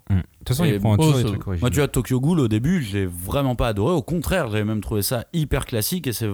De 0.50 0.56
toute 0.56 0.66
façon, 0.66 0.66
il 0.74 0.80
prend 0.80 0.98
toujours 0.98 1.16
des 1.18 1.24
trucs 1.24 1.48
originaux. 1.48 1.62
Moi, 1.62 1.70
tu 1.70 1.78
vois, 1.78 1.88
Tokyo 1.88 2.20
Ghoul, 2.20 2.40
au 2.40 2.48
début, 2.48 2.82
je 2.84 2.98
l'ai 2.98 3.06
vraiment 3.06 3.56
pas 3.56 3.68
adoré. 3.68 3.94
Au 3.94 4.02
contraire, 4.02 4.50
j'avais 4.50 4.64
même 4.66 4.82
trouvé 4.82 5.02
ça 5.02 5.26
hyper 5.34 5.66
classique. 5.66 6.08
Et 6.08 6.14
c'est 6.14 6.28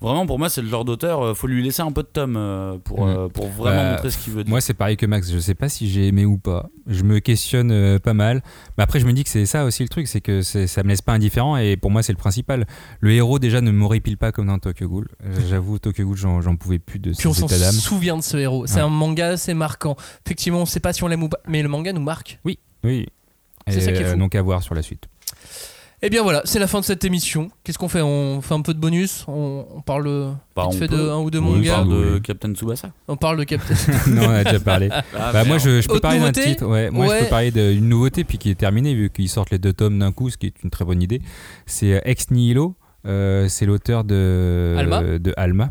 vraiment, 0.00 0.26
pour 0.26 0.38
moi, 0.38 0.48
c'est 0.48 0.60
le 0.62 0.68
genre 0.68 0.84
d'auteur, 0.84 1.22
euh, 1.22 1.34
faut 1.34 1.46
lui 1.46 1.62
laisser 1.62 1.82
un 1.82 1.92
peu 1.92 2.02
de 2.02 2.08
tome 2.08 2.36
euh, 2.36 2.76
pour, 2.78 3.06
Mm. 3.06 3.08
euh, 3.08 3.28
pour 3.28 3.48
vraiment 3.48 3.90
montrer 3.92 4.10
ce 4.10 4.18
qu'il 4.18 4.32
veut 4.32 4.44
dire. 4.44 4.50
Moi, 4.50 4.60
c'est 4.60 4.74
pareil 4.74 4.96
que 4.96 5.06
Max. 5.06 5.30
Je 5.32 5.38
sais 5.38 5.54
pas 5.54 5.68
si 5.68 5.88
j'ai 5.88 6.06
aimé 6.08 6.24
ou 6.26 6.36
pas. 6.38 6.68
Je 6.86 7.02
me 7.04 7.20
questionne 7.20 7.70
euh, 7.70 7.98
pas 7.98 8.14
mal. 8.14 8.42
Mais 8.76 8.84
après, 8.84 9.00
je 9.00 9.06
me 9.06 9.12
dis 9.12 9.24
que 9.24 9.30
c'est 9.30 9.46
ça 9.46 9.64
aussi 9.64 9.82
le 9.82 9.88
truc, 9.88 10.06
c'est 10.08 10.20
que 10.20 10.42
ça 10.42 10.82
me 10.82 10.88
laisse 10.88 11.02
pas 11.02 11.12
indifférent. 11.12 11.56
Et 11.56 11.76
pour 11.76 11.90
moi, 11.90 12.02
c'est 12.02 12.12
le 12.12 12.18
principal. 12.18 12.66
Le 13.00 13.12
héros 13.12 13.38
déjà 13.38 13.60
ne 13.60 13.70
m'horripile 13.70 14.18
pas 14.18 14.30
comme 14.32 14.46
dans 14.48 14.58
Tokyo 14.58 14.88
Ghoul. 14.88 15.08
J'avoue, 15.48 15.78
Tokyo 15.78 16.04
Ghoul, 16.04 16.16
j'en 16.16 16.56
pouvais 16.56 16.78
plus 16.78 16.98
de 16.98 17.12
Puis 17.12 17.26
on 17.28 17.32
s'en 17.34 17.48
souvient 17.48 18.16
de 18.18 18.22
ce 18.22 18.36
héros. 18.36 18.66
C'est 18.66 18.76
Ouais. 18.76 18.80
un 18.82 18.88
manga, 18.88 19.36
c'est 19.36 19.54
marquant. 19.54 19.96
Effectivement, 20.26 20.60
on 20.60 20.66
sait 20.66 20.80
pas 20.80 20.92
si 20.92 21.02
on 21.04 21.06
l'aime 21.08 21.22
ou 21.22 21.28
pas, 21.28 21.38
mais 21.48 21.62
le 21.62 21.68
manga 21.68 21.92
nous 21.92 22.02
marque. 22.02 22.38
Oui. 22.44 22.58
C'est 23.68 23.80
ça 23.80 23.92
qui 23.92 24.02
est 24.02 24.04
euh, 24.04 24.12
fou. 24.12 24.18
donc 24.18 24.34
à 24.34 24.42
voir 24.42 24.62
sur 24.62 24.74
la 24.74 24.82
suite. 24.82 25.04
Et 26.02 26.10
bien 26.10 26.22
voilà, 26.22 26.42
c'est 26.44 26.58
la 26.58 26.66
fin 26.66 26.80
de 26.80 26.84
cette 26.84 27.02
émission. 27.04 27.50
Qu'est-ce 27.62 27.78
qu'on 27.78 27.88
fait? 27.88 28.02
On 28.02 28.42
fait 28.42 28.52
un 28.52 28.60
peu 28.60 28.74
de 28.74 28.78
bonus? 28.78 29.24
On, 29.26 29.64
on 29.74 29.80
parle 29.80 30.04
Bah, 30.54 30.64
vite 30.64 30.66
on 30.66 30.72
fait 30.72 30.88
peut. 30.88 30.98
de 30.98 31.08
un 31.08 31.18
ou 31.20 31.30
deux 31.30 31.38
Oui, 31.38 31.46
On 31.48 31.52
mangas 31.56 31.72
parle 31.76 31.88
de. 31.88 32.18
Captain 32.18 32.52
Tsubasa. 32.52 32.90
On 33.08 33.16
parle 33.16 33.38
de 33.38 33.44
Captain. 33.44 33.74
non, 34.10 34.22
on 34.26 34.30
a 34.30 34.44
déjà 34.44 34.60
parlé. 34.60 34.90
Ah, 35.18 35.32
Bah, 35.32 35.44
moi, 35.44 35.56
je, 35.56 35.80
je 35.80 35.88
peux 35.88 35.94
Autre 35.94 36.02
parler 36.02 36.20
d'un 36.20 36.32
titre. 36.32 36.66
Ouais, 36.66 36.90
moi, 36.90 37.06
Ouais. 37.06 37.18
je 37.20 37.24
peux 37.24 37.30
parler 37.30 37.50
d'une 37.52 37.88
nouveauté 37.88 38.22
puis 38.24 38.36
qui 38.36 38.50
est 38.50 38.54
terminée 38.54 38.94
vu 38.94 39.08
qu'ils 39.08 39.30
sortent 39.30 39.50
les 39.50 39.58
deux 39.58 39.72
tomes 39.72 39.98
d'un 39.98 40.12
coup, 40.12 40.28
ce 40.28 40.36
qui 40.36 40.46
est 40.48 40.54
une 40.62 40.68
très 40.68 40.84
bonne 40.84 41.00
idée. 41.00 41.22
C'est 41.64 41.94
euh, 41.94 42.00
Ex 42.04 42.30
Nihilo. 42.30 42.74
Euh, 43.06 43.48
c'est 43.48 43.64
l'auteur 43.64 44.04
de 44.04 44.76
Alma 44.78 45.02
de 45.02 45.32
Alma. 45.38 45.70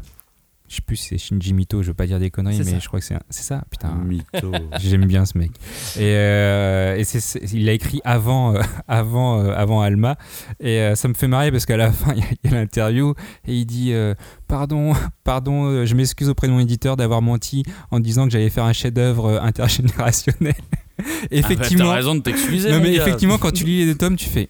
Je 0.74 0.78
sais 0.78 0.82
plus 0.82 0.96
si 0.96 1.10
c'est 1.10 1.18
Shinji 1.20 1.54
Mito. 1.54 1.84
Je 1.84 1.90
veux 1.90 1.94
pas 1.94 2.08
dire 2.08 2.18
des 2.20 2.32
conneries, 2.32 2.58
mais 2.58 2.64
ça. 2.64 2.80
je 2.80 2.88
crois 2.88 3.00
que 3.00 3.06
c'est 3.06 3.14
un- 3.14 3.22
c'est 3.30 3.44
ça. 3.44 3.64
Putain. 3.70 3.94
Mytho. 3.94 4.52
J'aime 4.80 5.06
bien 5.06 5.24
ce 5.28 5.38
mec. 5.38 5.52
Et, 5.98 6.00
euh, 6.02 6.96
et 6.98 7.04
c'est- 7.04 7.20
c'est- 7.20 7.44
il 7.54 7.66
l'a 7.66 7.74
écrit 7.74 8.02
avant, 8.04 8.56
euh, 8.56 8.62
avant, 8.88 9.40
euh, 9.40 9.54
avant 9.56 9.82
Alma. 9.82 10.18
Et 10.60 10.80
euh, 10.80 10.96
ça 10.96 11.08
me 11.10 11.14
fait 11.14 11.28
marrer 11.28 11.52
parce 11.52 11.68
qu'à 11.68 11.78
la 11.78 11.92
fin, 11.92 12.14
il 12.16 12.22
y 12.22 12.24
a- 12.24 12.28
il 12.44 12.50
y 12.52 12.54
a 12.56 12.58
l'interview 12.60 13.14
et 13.48 13.54
il 13.56 13.66
dit 13.68 13.94
euh, 13.94 14.16
Pardon, 14.48 14.94
pardon, 15.24 15.66
euh, 15.66 15.86
je 15.86 15.94
m'excuse 15.94 16.28
auprès 16.28 16.48
de 16.48 16.54
mon 16.54 16.60
éditeur 16.60 16.98
d'avoir 16.98 17.22
menti 17.22 17.64
en 17.92 18.00
disant 18.00 18.26
que 18.26 18.32
j'allais 18.32 18.50
faire 18.50 18.66
un 18.66 18.74
chef-d'œuvre 18.74 19.26
euh, 19.28 19.42
intergénérationnel. 19.42 20.56
effectivement, 21.32 21.84
Ah, 21.86 21.88
bah, 21.88 21.92
T'as 21.92 21.96
raison 21.98 22.16
de 22.16 22.22
t'excuser. 22.22 22.72
non, 22.72 22.80
mais 22.80 22.96
gars. 22.96 23.02
effectivement, 23.04 23.38
quand 23.38 23.52
tu 23.52 23.64
lis 23.66 23.80
les 23.86 23.94
deux 23.94 23.98
tomes, 23.98 24.16
tu 24.16 24.28
fais 24.28 24.50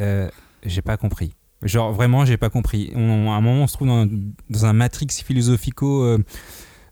euh, 0.00 0.28
J'ai 0.66 0.82
pas 0.82 0.96
compris. 0.96 1.32
Genre, 1.62 1.92
vraiment, 1.92 2.24
j'ai 2.24 2.36
pas 2.38 2.48
compris. 2.50 2.90
On- 2.94 3.30
à 3.30 3.34
un 3.34 3.40
moment, 3.40 3.64
on 3.64 3.66
se 3.66 3.74
trouve 3.74 3.88
dans, 3.88 4.06
dans 4.48 4.64
un 4.66 4.72
matrix 4.72 5.08
philosophico. 5.24 6.04
euh, 6.04 6.18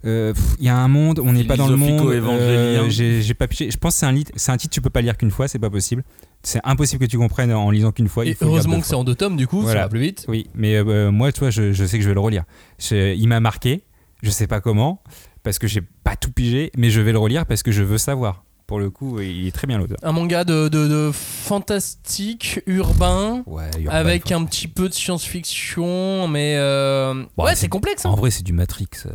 euh, 0.05 0.33
Il 0.59 0.65
y 0.67 0.69
a 0.69 0.77
un 0.77 0.89
monde, 0.89 1.19
on 1.25 1.33
n'est 1.33 1.45
pas 1.45 1.57
dans 1.57 1.69
le 1.69 1.77
monde. 1.77 1.89
Philosophico-évangélien. 2.01 2.83
euh, 2.85 3.21
j'ai 3.21 3.35
pas 3.35 3.49
piché. 3.49 3.71
Je 3.71 3.79
pense 3.79 3.95
que 3.95 4.01
c'est 4.01 4.07
un, 4.07 4.13
lit- 4.13 4.27
c'est 4.37 4.53
un 4.53 4.57
titre 4.57 4.71
que 4.71 4.75
tu 4.75 4.81
peux 4.83 4.91
pas 4.91 5.01
lire 5.01 5.17
qu'une 5.17 5.31
fois, 5.31 5.49
c'est 5.49 5.59
pas 5.59 5.71
possible. 5.71 6.05
C'est 6.43 6.61
impossible 6.65 7.05
que 7.05 7.11
tu 7.11 7.19
comprennes 7.19 7.53
en 7.53 7.71
lisant 7.71 7.91
qu'une 7.93 8.09
fois. 8.09 8.25
il 8.25 8.31
Et 8.31 8.35
faut 8.35 8.45
heureusement 8.47 8.79
que 8.81 8.87
c'est 8.87 8.95
en 8.95 9.05
deux 9.05 9.15
tomes, 9.17 9.37
du 9.37 9.47
coup, 9.47 9.63
Voilà. 9.63 9.81
ça 9.81 9.85
va 9.87 9.89
plus 9.89 10.01
vite. 10.01 10.25
Oui, 10.29 10.47
mais 10.55 10.77
euh, 10.77 11.11
moi, 11.11 11.33
tu 11.33 11.41
vois, 11.41 11.51
je, 11.51 11.73
je 11.73 11.85
sais 11.85 11.97
que 11.99 12.05
je 12.05 12.09
vais 12.09 12.15
le 12.15 12.21
relire. 12.21 12.45
Je- 12.79 13.15
il 13.15 13.27
m'a 13.27 13.41
marqué, 13.41 13.83
je 14.23 14.31
sais 14.31 14.47
pas 14.47 14.61
comment, 14.61 15.03
parce 15.43 15.59
que 15.59 15.67
j'ai 15.67 15.81
pas 16.05 16.15
tout 16.15 16.31
pigé, 16.31 16.71
mais 16.77 16.91
je 16.91 17.01
vais 17.01 17.13
le 17.13 17.19
relire 17.19 17.47
parce 17.47 17.63
que 17.63 17.73
je 17.73 17.83
veux 17.83 17.99
savoir. 17.99 18.45
Pour 18.69 18.79
le 18.79 18.91
coup, 18.91 19.19
il 19.21 19.47
est 19.49 19.51
très 19.51 19.67
bien 19.67 19.79
l'auteur. 19.79 19.97
Un 20.03 20.13
manga 20.13 20.45
de, 20.45 20.69
de, 20.69 20.87
de 20.87 21.11
fantastique, 21.13 22.61
urbain, 22.67 23.43
Ouais, 23.47 23.71
avec 23.89 24.31
un 24.31 24.45
petit 24.45 24.69
peu 24.69 24.89
de 24.89 24.95
science-fiction, 24.95 26.29
mais 26.29 26.55
euh, 26.59 27.25
Bon, 27.37 27.45
ouais, 27.45 27.55
c'est- 27.57 27.69
complexe. 27.69 28.05
En 28.05 28.13
Hein. 28.13 28.17
vrai, 28.17 28.31
c'est 28.31 28.43
du 28.45 28.53
Matrix. 28.53 28.89
euh. 29.07 29.11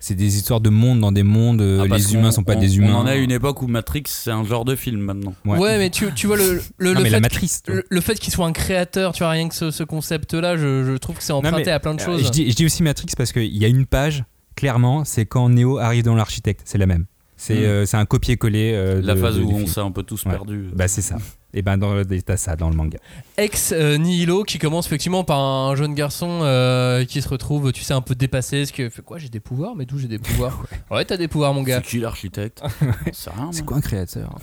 C'est 0.00 0.16
des 0.16 0.36
histoires 0.36 0.60
de 0.60 0.68
monde 0.68 0.98
dans 0.98 1.12
des 1.12 1.22
mondes. 1.22 1.60
euh, 1.62 1.86
Ah, 1.88 1.96
les 1.96 2.12
humains 2.14 2.32
sont 2.32 2.42
pas 2.42 2.56
on- 2.56 2.60
des 2.60 2.76
humains. 2.76 2.92
On 2.96 3.02
en 3.02 3.06
a 3.06 3.14
une 3.14 3.30
époque 3.30 3.62
où 3.62 3.68
Matrix, 3.68 4.02
c'est 4.08 4.32
un 4.32 4.42
genre 4.44 4.64
de 4.64 4.74
film 4.74 5.00
maintenant. 5.00 5.32
Ouais. 5.44 5.78
mais 5.78 5.90
tu, 5.90 6.12
tu 6.12 6.26
vois 6.26 6.36
le, 6.36 6.60
le, 6.78 6.92
Non, 6.94 7.00
le 7.02 7.06
fait 7.08 7.20
matrice. 7.20 7.62
le, 7.68 7.84
le 7.88 8.00
fait 8.00 8.18
qu'il 8.18 8.32
soit 8.32 8.46
un 8.46 8.52
créateur, 8.52 9.12
tu 9.12 9.20
vois, 9.20 9.30
rien 9.30 9.48
que 9.48 9.54
ce, 9.54 9.70
ce 9.70 9.84
concept-là, 9.84 10.56
je, 10.56 10.82
je 10.84 10.96
trouve 10.96 11.16
que 11.18 11.22
c'est 11.22 11.32
emprunté 11.32 11.66
mais, 11.66 11.70
à 11.70 11.78
plein 11.78 11.94
de 11.94 12.00
choses. 12.00 12.24
Je 12.24 12.30
dis, 12.30 12.50
je 12.50 12.56
dis 12.56 12.66
aussi 12.66 12.82
Matrix 12.82 13.06
parce 13.16 13.30
qu'il 13.30 13.56
y 13.56 13.64
a 13.64 13.68
une 13.68 13.86
page, 13.86 14.24
clairement, 14.56 15.04
c'est 15.04 15.24
quand 15.24 15.48
Neo 15.48 15.78
arrive 15.78 16.02
dans 16.02 16.16
l'architecte. 16.16 16.62
C'est 16.64 16.78
la 16.78 16.86
même. 16.86 17.06
C'est 17.44 17.54
Mm. 17.54 17.64
euh, 17.64 17.86
c'est 17.86 17.96
un 17.96 18.04
copier-coller. 18.06 18.72
euh, 18.72 19.00
La 19.02 19.14
de- 19.14 19.20
phase 19.20 19.36
de- 19.36 19.42
où 19.42 19.48
du 19.48 19.54
on 19.54 19.56
film. 19.58 19.66
s'est 19.68 19.80
un 19.80 19.90
peu 19.90 20.04
tous 20.04 20.24
Ouais. 20.26 20.30
perdus. 20.30 20.68
Bah, 20.72 20.86
c'est 20.86 21.02
ça. 21.02 21.16
Et 21.52 21.60
ben, 21.62 21.76
dans- 21.76 22.00
t'as 22.24 22.36
ça 22.36 22.54
dans 22.54 22.70
le 22.70 22.76
manga. 22.76 22.98
Ex 23.36 23.72
euh, 23.76 23.98
Nihilo 23.98 24.44
qui 24.44 24.58
commence 24.60 24.86
effectivement 24.86 25.24
par 25.24 25.40
un 25.40 25.74
jeune 25.74 25.92
garçon 25.94 26.40
euh, 26.42 27.04
qui 27.04 27.20
se 27.20 27.28
retrouve, 27.28 27.72
tu 27.72 27.82
sais, 27.82 27.94
un 27.94 28.00
peu 28.00 28.14
dépassé. 28.14 28.64
Ce 28.64 28.72
que 28.72 28.88
fait 28.90 29.02
quoi 29.02 29.18
J'ai 29.18 29.28
des 29.28 29.40
pouvoirs, 29.40 29.74
mais 29.74 29.84
d'où 29.86 29.98
j'ai 29.98 30.06
des 30.08 30.20
pouvoirs? 30.20 30.62
Ouais, 30.92 31.04
t'as 31.04 31.16
des 31.16 31.26
pouvoirs, 31.26 31.52
mon 31.52 31.62
gars. 31.64 31.80
C'est 31.82 31.90
qui 31.90 31.98
l'architecte? 31.98 32.62
C'est 33.12 33.30
rien. 33.30 33.50
C'est 33.50 33.62
moi. 33.62 33.66
quoi 33.66 33.76
un 33.78 33.80
créateur? 33.80 34.38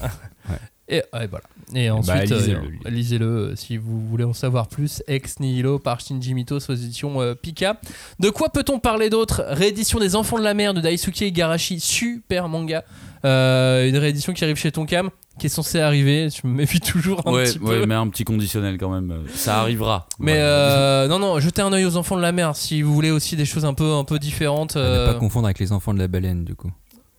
Et 0.90 1.04
voilà. 1.12 1.44
Et 1.76 1.90
ensuite, 1.92 2.08
Bah, 2.16 2.24
lisez-le, 2.26 2.58
euh, 2.58 2.90
lisez-le 2.90 3.26
euh, 3.26 3.56
si 3.56 3.78
vous 3.78 4.00
voulez 4.08 4.24
en 4.24 4.34
savoir 4.34 4.68
plus. 4.68 5.04
Ex 5.08 5.40
Nihilo 5.40 5.78
par 5.78 6.00
Shinji 6.00 6.34
Mito 6.34 6.58
aux 6.58 6.74
éditions 6.74 7.22
euh, 7.22 7.36
Pika. 7.36 7.80
De 8.20 8.30
quoi 8.32 8.50
peut-on 8.50 8.80
parler 8.80 9.12
d'autre? 9.12 9.44
Réédition 9.50 10.00
des 10.00 10.16
Enfants 10.16 10.40
de 10.40 10.44
la 10.44 10.56
Mer 10.56 10.74
de 10.74 10.82
Daisuke 10.82 11.22
Igarashi, 11.22 11.80
super 11.80 12.50
manga. 12.50 12.84
Euh, 13.24 13.88
une 13.88 13.98
réédition 13.98 14.34
qui 14.34 14.44
arrive 14.44 14.56
chez 14.56 14.72
Tonkam. 14.72 15.10
qui 15.38 15.46
est 15.46 15.50
censé 15.50 15.80
arriver. 15.80 16.30
Je 16.30 16.48
me 16.48 16.54
méfie 16.54 16.80
toujours 16.80 17.22
un 17.28 17.34
ouais, 17.34 17.44
petit 17.44 17.60
ouais, 17.60 17.82
peu. 17.82 17.86
mais 17.86 17.94
un 17.96 18.08
petit 18.08 18.24
conditionnel 18.24 18.78
quand 18.80 18.90
même. 18.90 19.14
Ça 19.36 19.60
arrivera. 19.62 20.08
Mais 20.18 20.32
Voilà. 20.34 20.44
euh, 20.46 21.08
non, 21.08 21.20
non, 21.20 21.40
jetez 21.40 21.62
un 21.62 21.72
œil 21.72 21.86
aux 21.86 21.98
enfants 21.98 22.18
de 22.18 22.22
la 22.22 22.32
mer 22.32 22.56
si 22.56 22.82
vous 22.82 22.94
voulez 22.96 23.12
aussi 23.12 23.36
des 23.36 23.46
choses 23.46 23.64
un 23.66 23.74
peu, 23.76 23.94
un 23.94 24.04
peu 24.06 24.18
différentes. 24.20 24.76
Ne 24.76 25.06
pas 25.06 25.14
confondre 25.14 25.46
avec 25.46 25.60
les 25.60 25.72
enfants 25.72 25.94
de 25.94 26.00
la 26.00 26.08
baleine, 26.08 26.44
du 26.46 26.56
coup. 26.56 26.72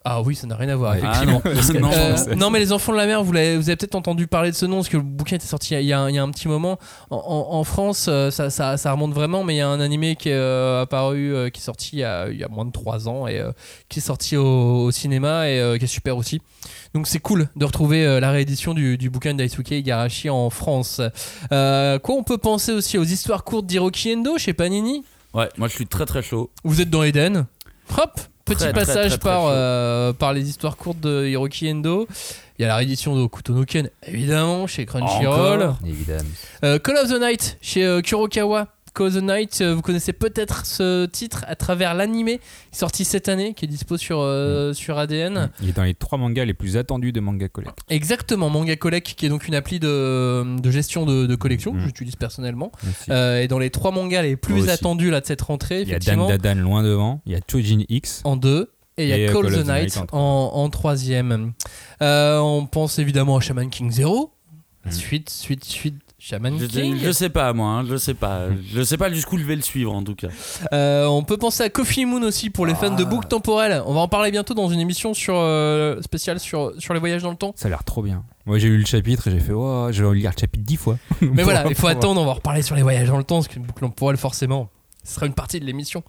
Ah 0.03 0.23
oui, 0.23 0.35
ça 0.35 0.47
n'a 0.47 0.57
rien 0.57 0.71
à 0.71 0.77
voir. 0.77 0.95
Ouais. 0.95 1.01
Ah 1.05 1.27
non, 1.27 1.43
non, 1.79 1.91
Euh, 1.93 2.35
non. 2.35 2.49
mais 2.49 2.59
les 2.59 2.73
enfants 2.73 2.93
de 2.93 2.97
la 2.97 3.05
mer, 3.07 3.23
vous, 3.23 3.37
avez 3.37 3.59
peut-être 3.77 3.95
entendu 3.95 4.27
parler 4.27 4.51
de 4.51 4.57
ce 4.57 4.65
nom 4.65 4.77
parce 4.77 4.89
que 4.89 4.97
le 4.97 5.03
bouquin 5.03 5.37
était 5.37 5.47
sorti 5.47 5.75
il 5.75 5.83
y 5.85 5.93
a, 5.93 6.09
il 6.09 6.15
y 6.15 6.19
a 6.19 6.23
un 6.23 6.31
petit 6.31 6.49
moment. 6.49 6.79
En, 7.11 7.17
en- 7.17 7.55
en 7.59 7.65
France, 7.65 8.07
euh, 8.09 8.31
ça, 8.31 8.49
ça- 8.49 8.79
ça 8.79 8.93
remonte 8.93 9.13
vraiment, 9.13 9.45
mais 9.45 9.57
il 9.57 9.59
y 9.59 9.61
a 9.61 9.69
un 9.69 9.79
animé 9.79 10.17
qui 10.17 10.31
est 10.31 10.35
euh, 10.35 10.83
apparu, 10.83 11.35
euh, 11.35 11.51
qui 11.51 11.61
est 11.61 11.65
sorti 11.65 11.91
il 11.95 11.99
y, 11.99 12.05
a, 12.05 12.29
il 12.31 12.39
y 12.39 12.45
a 12.45 12.49
moins 12.49 12.65
de 12.65 12.73
3 12.73 13.09
ans 13.11 13.27
et 13.27 13.39
euh, 13.39 13.53
qui 13.91 13.99
est 13.99 14.03
sorti 14.03 14.39
au, 14.39 14.85
au 14.85 14.91
cinéma 14.91 15.51
et 15.51 15.61
euh, 15.61 15.77
qui 15.77 15.85
est 15.85 15.89
super 15.89 16.17
aussi. 16.17 16.41
Donc 16.95 17.07
c'est 17.07 17.21
cool 17.21 17.49
de 17.57 17.65
retrouver 17.67 18.07
euh, 18.07 18.21
la 18.21 18.31
réédition 18.31 18.73
du, 18.73 18.97
du 18.97 19.11
bouquin 19.11 19.35
d'Aisuke 19.35 19.71
Igarashi 19.71 20.31
en 20.31 20.49
France. 20.49 21.03
Euh, 21.53 21.99
quoi, 21.99 22.15
on 22.15 22.23
peut 22.23 22.39
penser 22.39 22.73
aussi 22.73 22.97
aux 22.97 23.05
histoires 23.05 23.45
courtes 23.45 23.67
d'Hiroki 23.67 24.15
Endo 24.17 24.39
chez 24.39 24.55
Panini? 24.55 25.05
Ouais, 25.35 25.51
moi 25.59 25.69
je 25.69 25.75
suis 25.75 25.87
très 25.87 26.07
très 26.07 26.23
chaud. 26.23 26.51
Vous 26.65 26.81
êtes 26.81 26.89
dans 26.91 27.03
Eden? 27.03 27.45
Hop, 27.99 28.19
petit 28.55 28.65
Très, 28.65 28.73
passage 28.73 29.09
très, 29.11 29.19
très 29.19 29.29
par, 29.31 29.43
chaud. 29.43 29.49
euh, 29.51 30.13
par 30.13 30.33
les 30.33 30.49
histoires 30.49 30.77
courtes 30.77 31.01
de 31.01 31.27
Hiroki 31.27 31.71
Endo. 31.71 32.07
Il 32.59 32.63
y 32.63 32.65
a 32.65 32.69
la 32.69 32.77
réédition 32.77 33.17
de 33.17 33.21
Okuto 33.23 33.55
no 33.55 33.65
Ken, 33.65 33.89
évidemment, 34.07 34.67
chez 34.67 34.85
Crunchyroll. 34.85 35.63
Encore 35.63 35.79
Évidemment. 35.87 36.29
Euh, 36.65 36.79
Call 36.79 36.97
of 36.99 37.09
the 37.11 37.19
Night, 37.21 37.57
chez 37.63 37.85
euh, 37.87 38.03
Kurokawa. 38.03 38.67
Call 38.95 39.07
of 39.09 39.15
the 39.15 39.23
Night, 39.23 39.59
euh, 39.61 39.75
vous 39.75 39.83
connaissez 39.83 40.13
peut-être 40.13 40.67
ce 40.67 41.07
titre 41.07 41.45
à 41.49 41.55
travers 41.57 41.95
l'animé 41.95 42.41
sorti 42.73 43.05
cette 43.05 43.29
année, 43.29 43.55
qui 43.55 43.65
est 43.65 43.69
dispo 43.69 43.97
sur, 43.97 44.21
euh, 44.21 44.73
sur 44.73 44.99
ADN. 44.99 45.51
Il 45.63 45.69
est 45.69 45.73
dans 45.73 45.85
les 45.85 45.95
trois 45.95 46.19
mangas 46.19 46.45
les 46.45 46.55
plus 46.55 46.77
attendus 46.77 47.13
de 47.13 47.21
Manga 47.21 47.49
Collect. 47.49 47.79
Exactement, 47.89 48.51
Manga 48.51 48.75
Collect, 48.77 49.15
qui 49.15 49.27
est 49.27 49.29
donc 49.29 49.47
une 49.49 49.55
appli 49.55 49.79
de, 49.81 50.59
de 50.61 50.71
gestion 50.71 51.07
de, 51.07 51.27
de 51.27 51.35
collection 51.35 51.73
que 51.73 51.79
Mm. 51.79 51.85
j'utilise 51.87 52.17
personnellement. 52.17 52.73
Euh, 53.11 53.41
et 53.43 53.49
dans 53.49 53.59
les 53.59 53.71
trois 53.71 53.91
mangas 53.93 54.23
les 54.23 54.37
plus 54.37 54.55
Moi 54.55 54.63
aussi. 54.65 54.71
attendus 54.73 55.11
là, 55.11 55.21
de 55.21 55.27
cette 55.27 55.43
rentrée, 55.43 55.83
il 55.83 55.89
y 55.89 55.95
a 55.95 55.99
Dan 55.99 56.27
Dadan 56.27 56.55
loin 56.61 56.83
devant, 56.83 57.23
il 57.27 57.33
y 57.33 57.37
a 57.37 57.41
Chojin 57.51 57.85
X. 57.89 58.21
en 58.25 58.37
deux. 58.37 58.71
Et 58.99 59.05
il 59.05 59.09
y 59.09 59.13
a 59.13 59.19
Et, 59.19 59.27
Call, 59.33 59.47
of 59.47 59.55
the 59.55 59.67
Night, 59.67 59.97
en 60.13 60.19
en, 60.19 60.63
en 60.65 60.69
troisième. 60.69 61.53
Euh, 62.03 62.39
on 62.39 62.67
pense 62.67 62.99
évidemment 62.99 63.37
à 63.37 63.41
Shaman 63.41 63.71
King 63.71 63.91
0. 63.91 64.31
Mm. 64.85 64.91
Suite, 64.91 65.31
suite, 65.31 65.65
suite, 65.65 65.95
Shaman 66.23 66.59
Je, 66.59 66.67
King. 66.67 66.99
je 67.03 67.11
sais 67.13 67.31
pas 67.31 67.53
moi, 67.55 67.69
hein, 67.71 67.85
je 67.89 67.97
sais 67.97 68.13
pas. 68.15 68.49
Je 68.75 68.83
sais 68.83 68.99
pas 68.99 69.11
jusqu'où 69.11 69.39
je 69.39 69.45
vais 69.45 69.57
le 69.57 69.63
suivre 69.63 69.95
en 69.95 70.03
tout 70.05 70.15
cas. 70.15 70.29
Euh, 70.75 71.07
on 71.07 71.23
peut 71.25 71.39
penser 71.39 71.63
à 71.63 71.71
Coffee 71.71 72.05
Moon 72.05 72.23
aussi 72.23 72.51
pour 72.51 72.67
les 72.67 72.75
fans 72.75 72.95
de 72.95 73.03
Ah. 73.03 73.09
boucles 73.09 73.27
temporelles. 73.29 73.83
On 73.87 73.95
va 73.95 74.01
en 74.01 74.09
parler 74.09 74.31
bientôt 74.31 74.53
dans 74.53 74.69
une 74.69 74.81
émission 74.81 75.15
sur, 75.15 75.35
euh, 75.37 76.01
spéciale 76.03 76.39
sur, 76.39 76.73
sur 76.79 76.93
les 76.93 77.01
voyages 77.01 77.23
dans 77.23 77.31
le 77.31 77.37
temps. 77.37 77.53
Ça 77.57 77.69
a 77.69 77.71
l'air 77.71 77.85
trop 77.85 78.03
bien. 78.03 78.23
Moi 78.45 78.59
j'ai 78.59 78.69
lu 78.69 78.77
le 78.79 78.85
chapitre 78.87 79.29
et 79.29 79.31
j'ai 79.31 79.41
fait, 79.41 79.53
oh, 79.53 79.89
je 79.91 80.05
vais 80.05 80.15
lire 80.15 80.31
le 80.35 80.39
chapitre 80.41 80.65
dix 80.65 80.77
fois. 80.77 80.99
Mais 81.23 81.43
voilà, 81.43 81.65
il 81.69 81.75
faut 81.75 81.87
attendre, 81.87 82.21
on 82.21 82.25
va 82.27 82.33
en 82.33 82.35
reparler 82.35 82.61
sur 82.63 82.77
les 82.77 82.83
voyages 82.83 83.09
dans 83.09 83.19
le 83.19 83.25
temps, 83.25 83.37
parce 83.37 83.49
qu'une 83.49 83.63
boucle 83.63 83.81
temporelle, 83.81 84.19
forcément, 84.19 84.69
ce 85.05 85.15
sera 85.15 85.25
une 85.27 85.33
partie 85.35 85.59
de 85.59 85.65
l'émission. 85.65 86.03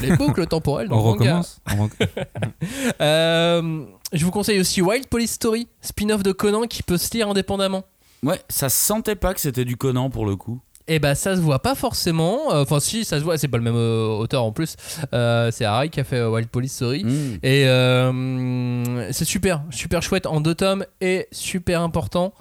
Les 0.00 0.16
boucles 0.16 0.46
temporelles 0.48 0.88
dans 0.88 0.96
On 1.00 1.04
le 1.04 1.10
recommence 1.10 1.60
On 1.76 1.82
rec- 1.84 1.92
Euh, 3.00 3.84
je 4.12 4.24
vous 4.24 4.30
conseille 4.30 4.60
aussi 4.60 4.80
Wild 4.82 5.06
Police 5.08 5.32
Story, 5.32 5.68
spin-off 5.80 6.22
de 6.22 6.32
Conan 6.32 6.62
qui 6.62 6.82
peut 6.82 6.96
se 6.96 7.12
lire 7.14 7.28
indépendamment. 7.28 7.84
Ouais, 8.22 8.40
ça 8.48 8.68
se 8.68 8.84
sentait 8.84 9.16
pas 9.16 9.32
que 9.34 9.40
c'était 9.40 9.64
du 9.64 9.76
Conan 9.76 10.10
pour 10.10 10.26
le 10.26 10.36
coup. 10.36 10.60
Et 10.88 10.98
bah 10.98 11.14
ça 11.14 11.36
se 11.36 11.40
voit 11.40 11.60
pas 11.60 11.74
forcément. 11.76 12.52
Euh, 12.52 12.62
Enfin 12.62 12.80
si, 12.80 13.04
ça 13.04 13.18
se 13.18 13.24
voit. 13.24 13.38
C'est 13.38 13.46
pas 13.48 13.58
le 13.58 13.62
même 13.62 13.76
euh, 13.76 14.08
auteur 14.08 14.42
en 14.44 14.50
plus. 14.52 14.74
Euh, 15.14 15.50
c'est 15.52 15.64
Arai 15.64 15.88
qui 15.88 16.00
a 16.00 16.04
fait 16.04 16.22
Wild 16.24 16.48
Police 16.48 16.74
Story. 16.74 17.04
Mm. 17.04 17.38
Et 17.44 17.66
euh, 17.68 19.12
c'est 19.12 19.24
super, 19.24 19.62
super 19.70 20.02
chouette 20.02 20.26
en 20.26 20.40
deux 20.40 20.54
tomes 20.54 20.84
et 21.00 21.28
super 21.32 21.80
important. 21.82 22.34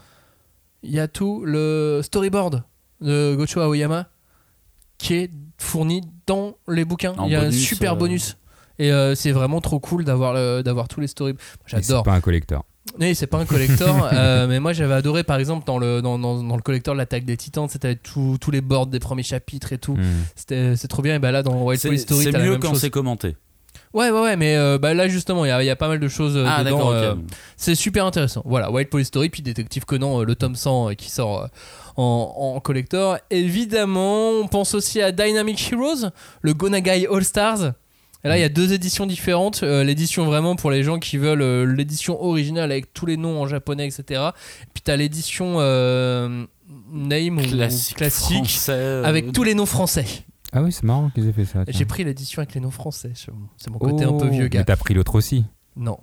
Il 0.82 0.92
y 0.92 1.00
a 1.00 1.08
tout 1.08 1.44
le 1.46 2.02
storyboard 2.04 2.64
de 3.02 3.36
Gocho 3.36 3.60
Aoyama 3.62 4.08
qui 4.98 5.14
est 5.16 5.32
fourni 5.58 6.02
dans 6.26 6.56
les 6.68 6.86
bouquins. 6.86 7.14
En 7.18 7.26
Il 7.28 7.32
y 7.32 7.36
a 7.36 7.42
un 7.42 7.52
super 7.52 7.94
euh. 7.94 7.96
bonus. 7.96 8.38
Et 8.80 8.92
euh, 8.92 9.14
c'est 9.14 9.32
vraiment 9.32 9.60
trop 9.62 9.80
cool 9.80 10.06
d'avoir 10.06 10.34
le- 10.34 10.62
d'avoir 10.64 10.88
tous 10.88 11.02
les 11.02 11.08
storyboards. 11.08 11.44
Et 11.44 11.70
C'est 11.70 11.82
J'adore. 11.84 12.04
pas 12.04 12.14
un 12.14 12.22
collector. 12.22 12.66
Oui, 13.00 13.16
c'est 13.16 13.28
pas 13.28 13.38
un 13.40 13.46
collector, 13.46 14.10
euh, 14.14 14.48
mais 14.48 14.60
moi 14.60 14.74
j'avais 14.74 14.94
adoré 14.94 15.24
par 15.24 15.38
exemple 15.38 15.66
dans 15.66 15.78
le, 15.78 16.02
dans, 16.02 16.18
dans, 16.18 16.42
dans 16.44 16.56
le 16.56 16.62
collector 16.62 16.94
de 16.94 16.98
l'attaque 16.98 17.26
des 17.26 17.38
titans, 17.38 17.68
c'était 17.70 17.96
tous 17.96 18.38
tous 18.40 18.52
les 18.52 18.62
boards 18.62 18.88
des 18.88 19.00
premiers 19.00 19.24
chapitres 19.24 19.72
et 19.74 19.78
tout. 19.78 19.96
Hmm. 19.96 20.24
C'était 20.36 20.76
c'est 20.76 20.88
trop 20.88 21.02
bien. 21.02 21.16
Et 21.16 21.20
bah 21.20 21.32
là 21.32 21.44
dans 21.44 21.62
Wild 21.64 21.82
Police 21.82 22.02
Story, 22.02 22.24
c'est 22.26 22.32
la 22.32 22.40
mieux 22.40 22.52
même 22.52 22.60
quand 22.60 22.76
c'est 22.76 22.90
commenté. 22.90 23.36
Ouais, 23.94 24.12
ouais, 24.12 24.22
ouais, 24.22 24.36
mais 24.36 24.56
euh, 24.56 24.78
bah 24.78 24.94
là 24.94 25.08
justement, 25.08 25.46
il 25.46 25.48
y 25.48 25.52
a, 25.52 25.64
il 25.64 25.66
y 25.66 25.70
a 25.70 25.76
pas 25.76 25.88
mal 25.88 26.00
de 26.00 26.08
choses 26.08 26.38
euh, 26.38 26.46
Ah 26.48 26.64
dedans. 26.64 26.92
euh, 26.92 27.16
c'est 27.58 27.74
super 27.74 28.06
intéressant. 28.06 28.44
Voilà, 28.46 28.70
Wild 28.72 28.90
Police 28.90 29.08
Story, 29.08 29.30
puis 29.30 29.42
Détective 29.42 29.86
Conan, 29.86 30.22
euh, 30.22 30.26
le 30.26 30.36
tome 30.36 30.56
100 30.56 30.90
euh, 30.90 30.94
qui 30.94 31.10
sort 31.10 31.44
euh, 31.44 31.48
en, 31.96 32.54
en 32.56 32.60
collector. 32.60 33.18
Évidemment, 33.32 34.30
on 34.30 34.48
pense 34.48 34.76
aussi 34.76 35.02
à 35.02 35.12
Dynamic 35.12 35.72
Heroes, 35.72 36.10
le 36.42 36.54
Gonagai 36.54 37.08
All 37.12 37.24
Stars. 37.24 37.74
Et 38.24 38.28
là, 38.28 38.38
il 38.38 38.42
y 38.42 38.44
a 38.44 38.50
deux 38.50 38.74
éditions 38.74 39.06
différentes. 39.06 39.62
Euh, 39.64 39.84
l'édition 39.84 40.26
vraiment 40.26 40.56
pour 40.58 40.72
les 40.72 40.84
gens 40.84 41.00
qui 41.00 41.18
veulent 41.18 41.42
euh, 41.42 41.66
l'édition 41.66 42.22
originale 42.22 42.72
avec 42.72 42.94
tous 42.94 43.06
les 43.06 43.16
noms 43.16 43.42
en 43.42 43.48
japonais, 43.48 43.88
etc. 43.88 44.22
Puis 44.74 44.84
t'as 44.84 44.98
l'édition 44.98 45.56
euh, 45.60 46.46
name 46.92 47.38
ou 47.38 47.42
Classique, 47.42 47.98
français, 48.00 49.02
avec 49.06 49.32
tous 49.32 49.44
les 49.44 49.54
noms 49.56 49.66
français. 49.66 50.06
Ah 50.52 50.62
oui, 50.64 50.72
c'est 50.72 50.84
marrant 50.84 51.10
qu'ils 51.12 51.28
aient 51.30 51.34
fait 51.34 51.46
ça. 51.46 51.64
tiens. 51.64 51.74
J'ai 51.78 51.86
pris 51.86 52.04
l'édition 52.04 52.40
avec 52.42 52.54
les 52.56 52.60
noms 52.62 52.72
français. 52.72 53.12
C'est 53.16 53.32
mon- 53.32 53.74
mon 53.74 53.80
côté 53.80 54.04
un 54.04 54.14
peu 54.14 54.26
Oh, 54.28 54.32
vieux 54.32 54.48
gars. 54.48 54.60
Mais 54.60 54.66
t'as 54.66 54.76
pris 54.76 54.94
l'autre 54.94 55.16
aussi. 55.16 55.46
Non. 55.78 55.98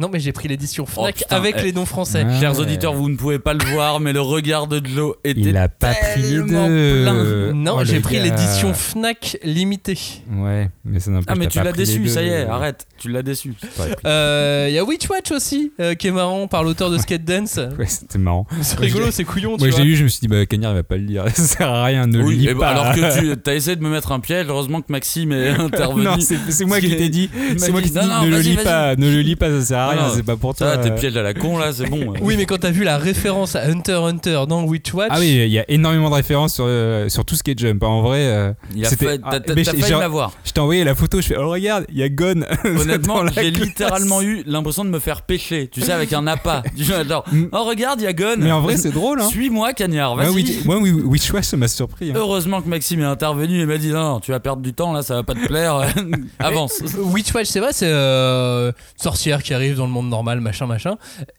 Non, 0.00 0.08
mais 0.12 0.20
j'ai 0.20 0.30
pris 0.30 0.46
l'édition 0.46 0.86
Fnac 0.86 1.16
putain, 1.16 1.34
avec 1.36 1.56
eh. 1.58 1.62
les 1.64 1.72
noms 1.72 1.84
français. 1.84 2.24
Ah 2.24 2.38
Chers 2.38 2.52
ouais. 2.54 2.60
auditeurs, 2.60 2.94
vous 2.94 3.08
ne 3.08 3.16
pouvez 3.16 3.40
pas 3.40 3.52
le 3.52 3.64
voir, 3.72 3.98
mais 3.98 4.12
le 4.12 4.20
regard 4.20 4.68
de 4.68 4.80
Joe 4.86 5.16
était. 5.24 5.40
Il 5.40 5.56
a 5.56 5.68
pas 5.68 5.92
pris 5.92 6.22
deux. 6.22 6.46
plein. 6.46 7.52
Non, 7.52 7.78
Oh, 7.80 7.84
j'ai 7.84 7.98
pris 8.00 8.20
l'édition 8.20 8.72
Fnac 8.74 9.38
limitée. 9.42 9.98
Ouais, 10.32 10.70
mais 10.84 11.00
ça 11.00 11.10
Ah, 11.26 11.34
mais 11.34 11.48
tu 11.48 11.60
l'as 11.62 11.72
déçu, 11.72 12.06
ça 12.08 12.22
y 12.22 12.28
est, 12.28 12.44
arrête, 12.46 12.86
tu 12.98 13.08
l'as 13.10 13.22
déçu. 13.22 13.54
Pris- 13.76 13.88
Euh, 14.06 14.66
Il 14.68 14.74
y 14.74 14.78
a 14.78 14.84
Witch 14.84 15.08
Watch 15.10 15.32
aussi, 15.32 15.72
euh, 15.80 15.94
qui 15.94 16.06
est 16.06 16.12
marrant 16.12 16.46
par 16.46 16.62
l'auteur 16.62 16.90
de 16.90 16.98
Skate 16.98 17.24
Dance. 17.24 17.58
Ouais, 17.78 17.86
c'était 17.86 18.18
marrant. 18.18 18.46
C'est 18.62 18.78
rigolo, 18.78 19.10
c'est 19.10 19.24
couillon, 19.24 19.56
Moi, 19.58 19.70
j'ai 19.70 19.82
lu, 19.82 19.96
je 19.96 20.04
me 20.04 20.08
suis 20.08 20.20
dit, 20.20 20.28
bah, 20.28 20.46
Cagnard, 20.46 20.72
il 20.72 20.76
va 20.76 20.82
pas 20.84 20.96
le 20.96 21.02
lire. 21.04 21.24
Ça 21.34 21.42
sert 21.42 21.68
à 21.68 21.84
rien, 21.84 22.06
ne 22.06 22.18
le 22.18 22.24
Oui, 22.24 22.36
lis 22.36 22.46
bah, 22.54 22.54
pas. 22.60 22.68
alors 22.68 22.94
que 22.94 23.20
tu 23.34 23.36
as 23.50 23.54
essayé 23.54 23.74
de 23.76 23.82
me 23.82 23.90
mettre 23.90 24.12
un 24.12 24.20
piège, 24.20 24.46
heureusement 24.48 24.80
que 24.80 24.90
Maxime 24.92 25.32
est 25.32 25.48
intervenu. 25.50 26.04
non, 26.04 26.16
c'est 26.20 26.64
moi 26.64 26.78
qui 26.80 26.90
t'ai 26.96 27.08
dit. 27.08 27.30
Il 27.50 27.58
C'est 27.58 27.72
moi 27.72 27.82
qui 27.82 27.90
t'ai 27.90 28.00
dit, 28.00 28.06
ne 28.06 28.30
le 28.30 28.38
lis 28.40 28.56
pas, 28.56 28.94
ne 28.96 29.10
le 29.10 29.20
lis 29.22 29.34
pas, 29.36 29.50
ça 29.50 29.64
sert 29.64 29.78
à 29.78 29.87
Rien, 29.90 30.02
non. 30.08 30.12
c'est 30.14 30.22
pas 30.22 30.36
pour 30.36 30.54
toi. 30.54 30.76
tes 30.78 30.90
pièges 30.90 31.16
à 31.16 31.22
la 31.22 31.34
con 31.34 31.58
là, 31.58 31.72
c'est 31.72 31.88
bon. 31.88 32.14
Oui, 32.20 32.34
mais 32.36 32.46
quand 32.46 32.58
t'as 32.58 32.70
vu 32.70 32.84
la 32.84 32.98
référence 32.98 33.56
à 33.56 33.64
Hunter 33.64 33.98
x 34.00 34.08
Hunter 34.08 34.44
dans 34.48 34.62
Witch 34.64 34.92
Watch, 34.94 35.08
Ah 35.10 35.18
oui, 35.20 35.28
il 35.46 35.52
y 35.52 35.58
a 35.58 35.64
énormément 35.70 36.10
de 36.10 36.14
références 36.14 36.54
sur, 36.54 36.64
euh, 36.66 37.08
sur 37.08 37.24
tout 37.24 37.34
ce 37.34 37.42
qui 37.42 37.52
est 37.52 37.58
jump. 37.58 37.82
En 37.82 38.02
vrai, 38.02 38.18
euh, 38.20 38.52
Il 38.74 38.84
a 38.84 38.88
C'était- 38.88 39.06
fait, 39.06 39.20
ah, 39.24 39.40
t'as 39.40 39.54
j'ai- 39.54 39.64
failli 39.64 39.82
j'ai- 39.86 39.94
l'avoir. 39.94 40.32
je 40.44 40.52
t'ai 40.52 40.60
envoyé 40.60 40.84
la 40.84 40.94
photo, 40.94 41.20
je 41.20 41.26
fais, 41.28 41.36
oh 41.36 41.48
regarde, 41.50 41.84
il 41.90 41.98
y 41.98 42.02
a 42.02 42.08
Gon. 42.08 42.42
Honnêtement, 42.64 43.26
j'ai 43.28 43.50
littéralement 43.50 44.22
eu 44.22 44.42
l'impression 44.46 44.84
de 44.84 44.90
me 44.90 44.98
faire 44.98 45.22
pêcher, 45.22 45.68
tu 45.68 45.80
sais, 45.80 45.92
avec 45.92 46.12
un 46.12 46.26
appât. 46.26 46.62
Genre, 46.78 47.04
genre, 47.08 47.24
oh 47.52 47.64
regarde, 47.64 48.00
il 48.00 48.04
y 48.04 48.06
a 48.06 48.12
Gun. 48.12 48.36
Mais 48.38 48.52
en 48.52 48.60
vrai, 48.60 48.76
c'est 48.76 48.90
drôle. 48.90 49.20
Hein. 49.20 49.28
Suis-moi, 49.30 49.72
Cagnard, 49.72 50.14
Moi, 50.16 50.24
vas-y. 50.24 50.34
oui, 50.34 50.58
moi, 50.64 50.78
oui, 50.80 50.90
Witch 50.90 51.32
Watch, 51.32 51.44
ça 51.44 51.56
m'a 51.56 51.68
surpris. 51.68 52.10
hein. 52.10 52.14
Heureusement 52.16 52.60
que 52.62 52.68
Maxime 52.68 53.00
est 53.00 53.04
intervenu 53.04 53.60
et 53.60 53.66
m'a 53.66 53.78
dit 53.78 53.90
non, 53.90 54.20
tu 54.20 54.30
vas 54.32 54.40
perdre 54.40 54.62
du 54.62 54.72
temps 54.72 54.92
là, 54.92 55.02
ça 55.02 55.14
va 55.14 55.22
pas 55.22 55.34
te 55.34 55.46
plaire. 55.46 55.80
Avance. 56.38 56.82
Witch 56.98 57.32
Watch, 57.34 57.46
c'est 57.46 57.60
vrai, 57.60 57.70
c'est 57.72 57.86
euh, 57.88 58.72
sorcière 59.00 59.42
qui 59.42 59.54
arrive 59.54 59.76
dans 59.78 59.86
le 59.86 59.92
monde 59.92 60.08
normal, 60.08 60.40
machin, 60.40 60.66
machin. 60.66 60.96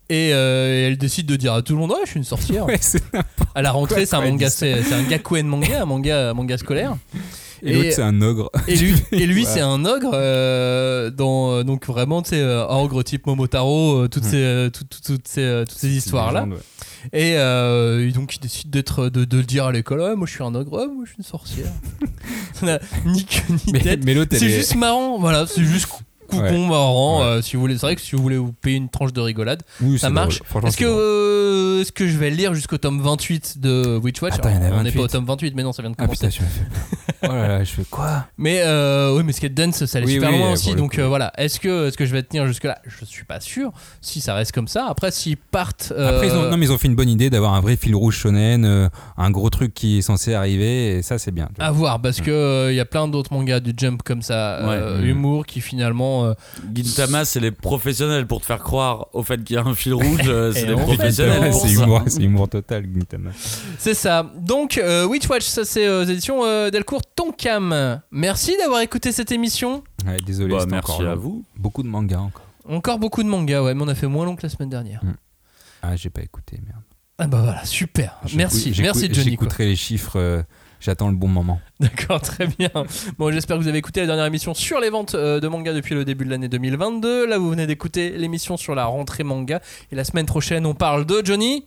Et 0.10 0.32
euh, 0.34 0.88
elle 0.88 0.98
décide 0.98 1.28
de 1.28 1.36
dire 1.36 1.54
à 1.54 1.62
tout 1.62 1.74
le 1.74 1.80
monde, 1.80 1.92
ouais, 1.92 1.98
je 2.06 2.10
suis 2.12 2.18
une 2.20 2.24
sorcière. 2.26 2.66
Ouais, 2.66 2.80
À 3.56 3.62
la 3.62 3.72
rentrée, 3.72 4.06
c'est 4.06 4.16
un 4.16 4.22
manga, 4.22 4.50
c'est 4.50 4.74
un 4.94 5.04
gakuen 5.04 5.46
manga, 5.48 5.82
un 5.82 5.86
manga, 5.86 6.30
un 6.32 6.34
manga 6.34 6.58
scolaire. 6.58 6.96
Et 7.62 7.74
l'autre, 7.74 7.92
c'est 7.92 8.02
un 8.02 8.22
ogre. 8.22 8.50
Et 8.70 8.76
lui, 8.78 8.94
et 9.12 9.26
lui 9.28 9.44
Ouais. 9.46 9.50
c'est 9.50 9.60
un 9.60 9.84
ogre, 9.84 10.12
euh, 10.14 11.10
dans, 11.10 11.52
euh, 11.52 11.64
donc 11.64 11.86
vraiment, 11.88 12.22
tu 12.22 12.30
sais, 12.30 12.42
ogre 12.70 13.04
type 13.04 13.28
Momotaro, 13.28 14.04
euh, 14.04 14.08
toutes, 14.08 14.24
ces, 14.24 14.38
euh, 14.38 14.70
tout- 14.70 14.86
tout- 14.86 15.02
toutes 15.06 15.28
ces, 15.28 15.64
toutes 15.68 15.78
ces 15.78 15.90
histoires-là. 15.90 16.46
Ouais. 16.46 16.56
Et, 17.12 17.32
et 17.34 18.12
donc, 18.14 18.36
il 18.36 18.40
décide 18.40 18.70
d'être, 18.70 19.10
de, 19.10 19.26
de 19.26 19.38
le 19.38 19.44
dire 19.44 19.66
à 19.66 19.72
l'école, 19.74 20.16
moi 20.16 20.26
je 20.26 20.32
suis 20.34 20.44
un 20.44 20.56
ogre, 20.56 20.86
moi 20.88 21.04
je 21.06 21.10
suis 21.10 21.18
une 21.20 21.24
sorcière. 21.26 21.72
Ça 22.54 22.66
n'a 22.66 22.80
ni 23.06 23.26
queue 23.26 23.42
ni 23.68 23.74
Mais, 23.74 23.80
tête. 23.80 24.04
C'est 24.32 24.46
est- 24.46 24.50
juste 24.50 24.76
marrant, 24.76 25.20
voilà, 25.20 25.46
c'est 25.46 25.64
juste 25.64 25.88
coucon 26.30 26.68
marrant. 26.68 27.24
Euh, 27.24 27.42
si 27.42 27.56
vous 27.56 27.62
voulez, 27.62 27.76
c'est 27.78 27.86
vrai 27.86 27.96
que 27.96 28.02
si 28.02 28.16
vous 28.16 28.22
voulez 28.22 28.38
vous 28.38 28.54
payer 28.54 28.78
une 28.78 28.90
tranche 28.90 29.14
de 29.14 29.22
rigolade, 29.22 29.64
Oui, 29.82 29.98
ça 30.00 30.10
marche. 30.10 30.42
Est-ce 30.66 30.78
que 30.78 30.86
euh, 30.86 31.82
est-ce 31.82 31.92
que 31.92 32.08
je 32.08 32.18
vais 32.18 32.30
lire 32.30 32.54
jusqu'au 32.54 32.78
tome 32.78 33.02
28 33.02 33.60
de 33.60 33.98
Witch 34.02 34.22
Watch 34.22 34.34
Attends, 34.36 34.50
il 34.50 34.56
y 34.56 34.58
en 34.58 34.62
a 34.62 34.66
Alors, 34.68 34.80
On 34.80 34.84
n'est 34.84 34.92
pas 34.92 35.00
28. 35.02 35.04
au 35.04 35.08
tome 35.08 35.26
28, 35.26 35.56
mais 35.56 35.64
non, 35.64 35.72
ça 35.74 35.82
vient 35.82 35.92
de 35.92 35.96
Ah 35.98 36.04
commencer. 36.06 36.28
putain, 36.28 36.44
m'as 36.44 36.50
fait. 36.50 36.66
Oh 37.24 37.28
là 37.34 37.48
là, 37.48 37.64
je 37.64 37.72
fais 37.72 37.84
quoi 37.90 38.26
Mais 38.38 38.62
euh, 38.64 39.16
oui, 39.18 39.24
mais 39.26 39.34
Skate 39.34 39.54
Dance, 39.54 39.86
ça 39.86 39.98
allait 39.98 40.08
Oui, 40.08 40.14
super 40.14 40.30
oui, 40.30 40.38
loin 40.38 40.46
pour 40.48 40.54
aussi. 40.54 40.70
le 40.72 40.76
Donc 40.78 40.96
coup. 40.96 41.02
euh, 41.02 41.08
voilà, 41.08 41.34
est-ce 41.38 41.60
que, 41.60 41.88
est-ce 41.88 41.98
que 41.98 42.06
je 42.06 42.14
vais 42.14 42.24
tenir 42.24 42.46
jusque-là? 42.48 42.80
Je 42.86 43.04
suis 43.06 43.26
pas 43.26 43.40
sûr. 43.40 43.72
Si 44.02 44.22
ça 44.22 44.34
reste 44.36 44.52
comme 44.54 44.68
ça, 44.70 44.86
après, 44.90 45.12
s'ils 45.12 45.36
partent. 45.38 45.92
euh, 45.96 46.10
Après, 46.16 46.28
ils 46.28 46.34
ont, 46.34 46.50
non, 46.50 46.58
mais 46.58 46.66
ils 46.66 46.72
ont 46.72 46.78
fait 46.78 46.88
une 46.88 46.96
bonne 46.96 47.10
idée 47.10 47.30
d'avoir 47.30 47.54
un 47.54 47.62
vrai 47.62 47.76
fil 47.76 47.94
rouge 47.96 48.18
shonen, 48.18 48.64
euh, 48.66 48.88
un 49.18 49.32
gros 49.32 49.50
truc 49.50 49.74
qui 49.74 49.98
est 49.98 50.02
censé 50.02 50.34
arriver, 50.34 50.98
et 50.98 51.02
ça, 51.02 51.18
c'est 51.18 51.32
bien. 51.32 51.48
tu 51.48 51.56
vois. 51.58 51.66
À 51.66 51.72
voir, 51.72 52.02
parce 52.02 52.22
que 52.22 52.70
il 52.72 52.76
y 52.76 52.80
a 52.80 52.86
plein 52.86 53.08
d'autres 53.08 53.34
mangas 53.34 53.60
du 53.60 53.74
Jump 53.76 54.02
comme 54.04 54.22
ça, 54.22 54.56
euh, 54.60 55.00
Ouais. 55.02 55.08
humour, 55.08 55.46
qui 55.46 55.60
finalement. 55.62 56.19
Euh, 56.26 56.34
Gintama, 56.74 57.26
c'est 57.26 57.40
les 57.40 57.52
professionnels 57.52 58.28
pour 58.28 58.42
te 58.42 58.46
faire 58.46 58.60
croire 58.60 59.08
au 59.14 59.24
fait 59.24 59.44
qu'il 59.44 59.56
y 59.56 59.60
a 59.60 59.64
un 59.64 59.74
fil 59.74 59.94
rouge. 59.94 60.22
euh, 60.28 60.52
c'est 60.54 60.66
fait, 60.68 60.74
professionnels. 60.74 61.54
c'est 61.54 61.72
humour, 61.72 62.02
c'est 62.08 62.22
humour 62.24 62.50
total, 62.50 62.86
Gintama. 62.94 63.32
c'est 63.78 63.94
ça. 63.94 64.30
Donc, 64.38 64.78
euh, 64.78 65.06
Witch 65.06 65.28
Watch, 65.30 65.44
ça 65.46 65.66
c'est 65.66 65.86
euh, 65.88 66.04
aux 66.04 66.08
éditions 66.08 66.44
euh, 66.44 66.70
Delcourt 66.70 67.02
Tonkam. 67.16 68.02
Merci 68.12 68.56
d'avoir 68.58 68.82
écouté 68.82 69.12
cette 69.12 69.32
émission. 69.32 69.84
Ouais, 70.06 70.18
désolé, 70.26 70.56
Bah, 70.56 70.66
merci 70.70 70.92
encore 70.92 71.06
à 71.08 71.16
long. 71.16 71.22
vous. 71.22 71.46
Beaucoup 71.56 71.84
de 71.84 71.88
mangas 71.90 72.20
encore. 72.20 72.46
Encore 72.68 73.00
beaucoup 73.00 73.24
de 73.24 73.28
mangas, 73.30 73.64
ouais, 73.64 73.74
mais 73.74 73.84
on 73.84 73.88
a 73.88 73.96
fait 73.96 74.08
moins 74.08 74.26
long 74.26 74.36
que 74.36 74.44
la 74.44 74.50
semaine 74.50 74.70
dernière. 74.70 75.02
Ah, 75.82 75.96
j'ai 75.96 76.10
pas 76.10 76.22
écouté, 76.22 76.60
merde. 76.66 76.82
Ah 77.22 77.28
bah 77.28 77.42
voilà, 77.44 77.66
super. 77.66 78.18
Merci, 78.36 78.74
J'écoute- 78.74 78.80
merci 78.82 79.02
Johnny. 79.14 79.14
quoi. 79.14 79.24
J'écouterai 79.48 79.66
les 79.66 79.76
chiffres, 79.76 80.18
euh, 80.18 80.42
j'attends 80.80 81.10
le 81.10 81.16
bon 81.16 81.28
moment. 81.28 81.60
D'accord, 81.80 82.22
très 82.22 82.48
bien. 82.48 82.70
Bon, 83.18 83.32
j'espère 83.32 83.58
que 83.58 83.62
vous 83.62 83.68
avez 83.68 83.78
écouté 83.78 84.02
la 84.02 84.08
dernière 84.08 84.26
émission 84.26 84.54
sur 84.54 84.80
les 84.80 84.90
ventes 84.90 85.16
euh, 85.16 85.40
de 85.40 85.48
manga 85.48 85.74
depuis 85.74 85.96
le 85.96 86.06
début 86.06 86.26
de 86.26 86.30
l'année 86.30 86.50
2022. 86.50 87.26
Là, 87.28 87.38
vous 87.38 87.50
venez 87.50 87.68
d'écouter 87.68 88.12
l'émission 88.12 88.58
sur 88.58 88.76
la 88.76 88.86
rentrée 88.86 89.24
manga. 89.24 89.62
Et 89.92 89.96
la 89.96 90.04
semaine 90.04 90.26
prochaine, 90.26 90.66
on 90.66 90.74
parle 90.74 91.06
de 91.06 91.22
Johnny. 91.24 91.66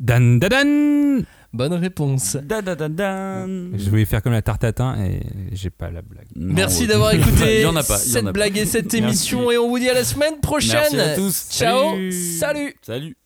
Dan, 0.00 0.38
dan, 0.38 0.48
dan 0.50 1.24
Bonne 1.52 1.74
réponse. 1.74 2.36
Da, 2.42 2.62
da, 2.62 2.74
da, 2.74 2.88
da. 2.88 3.46
Je 3.46 3.88
voulais 3.88 4.04
faire 4.06 4.22
comme 4.22 4.32
la 4.32 4.42
tarte 4.42 4.64
à 4.64 4.72
thym 4.72 4.96
et 5.04 5.20
j'ai 5.52 5.70
pas 5.70 5.88
la 5.88 6.02
blague. 6.02 6.26
Non, 6.34 6.52
Merci 6.52 6.82
ouais. 6.82 6.86
d'avoir 6.88 7.14
écouté 7.14 7.60
y 7.62 7.66
en 7.66 7.76
a 7.76 7.84
pas. 7.84 8.00
il 8.04 8.08
y 8.08 8.10
en 8.10 8.14
cette 8.14 8.24
pas. 8.24 8.32
blague 8.32 8.58
et 8.58 8.66
cette 8.66 8.92
Merci. 8.92 8.96
émission. 8.98 9.50
Et 9.52 9.58
on 9.58 9.68
vous 9.68 9.78
dit 9.78 9.88
à 9.88 9.94
la 9.94 10.02
semaine 10.02 10.40
prochaine. 10.40 10.80
Merci 10.92 11.00
à 11.00 11.14
tous. 11.14 11.46
Ciao. 11.50 11.90
Salut. 11.90 12.12
Salut. 12.12 12.74
Salut. 12.82 13.16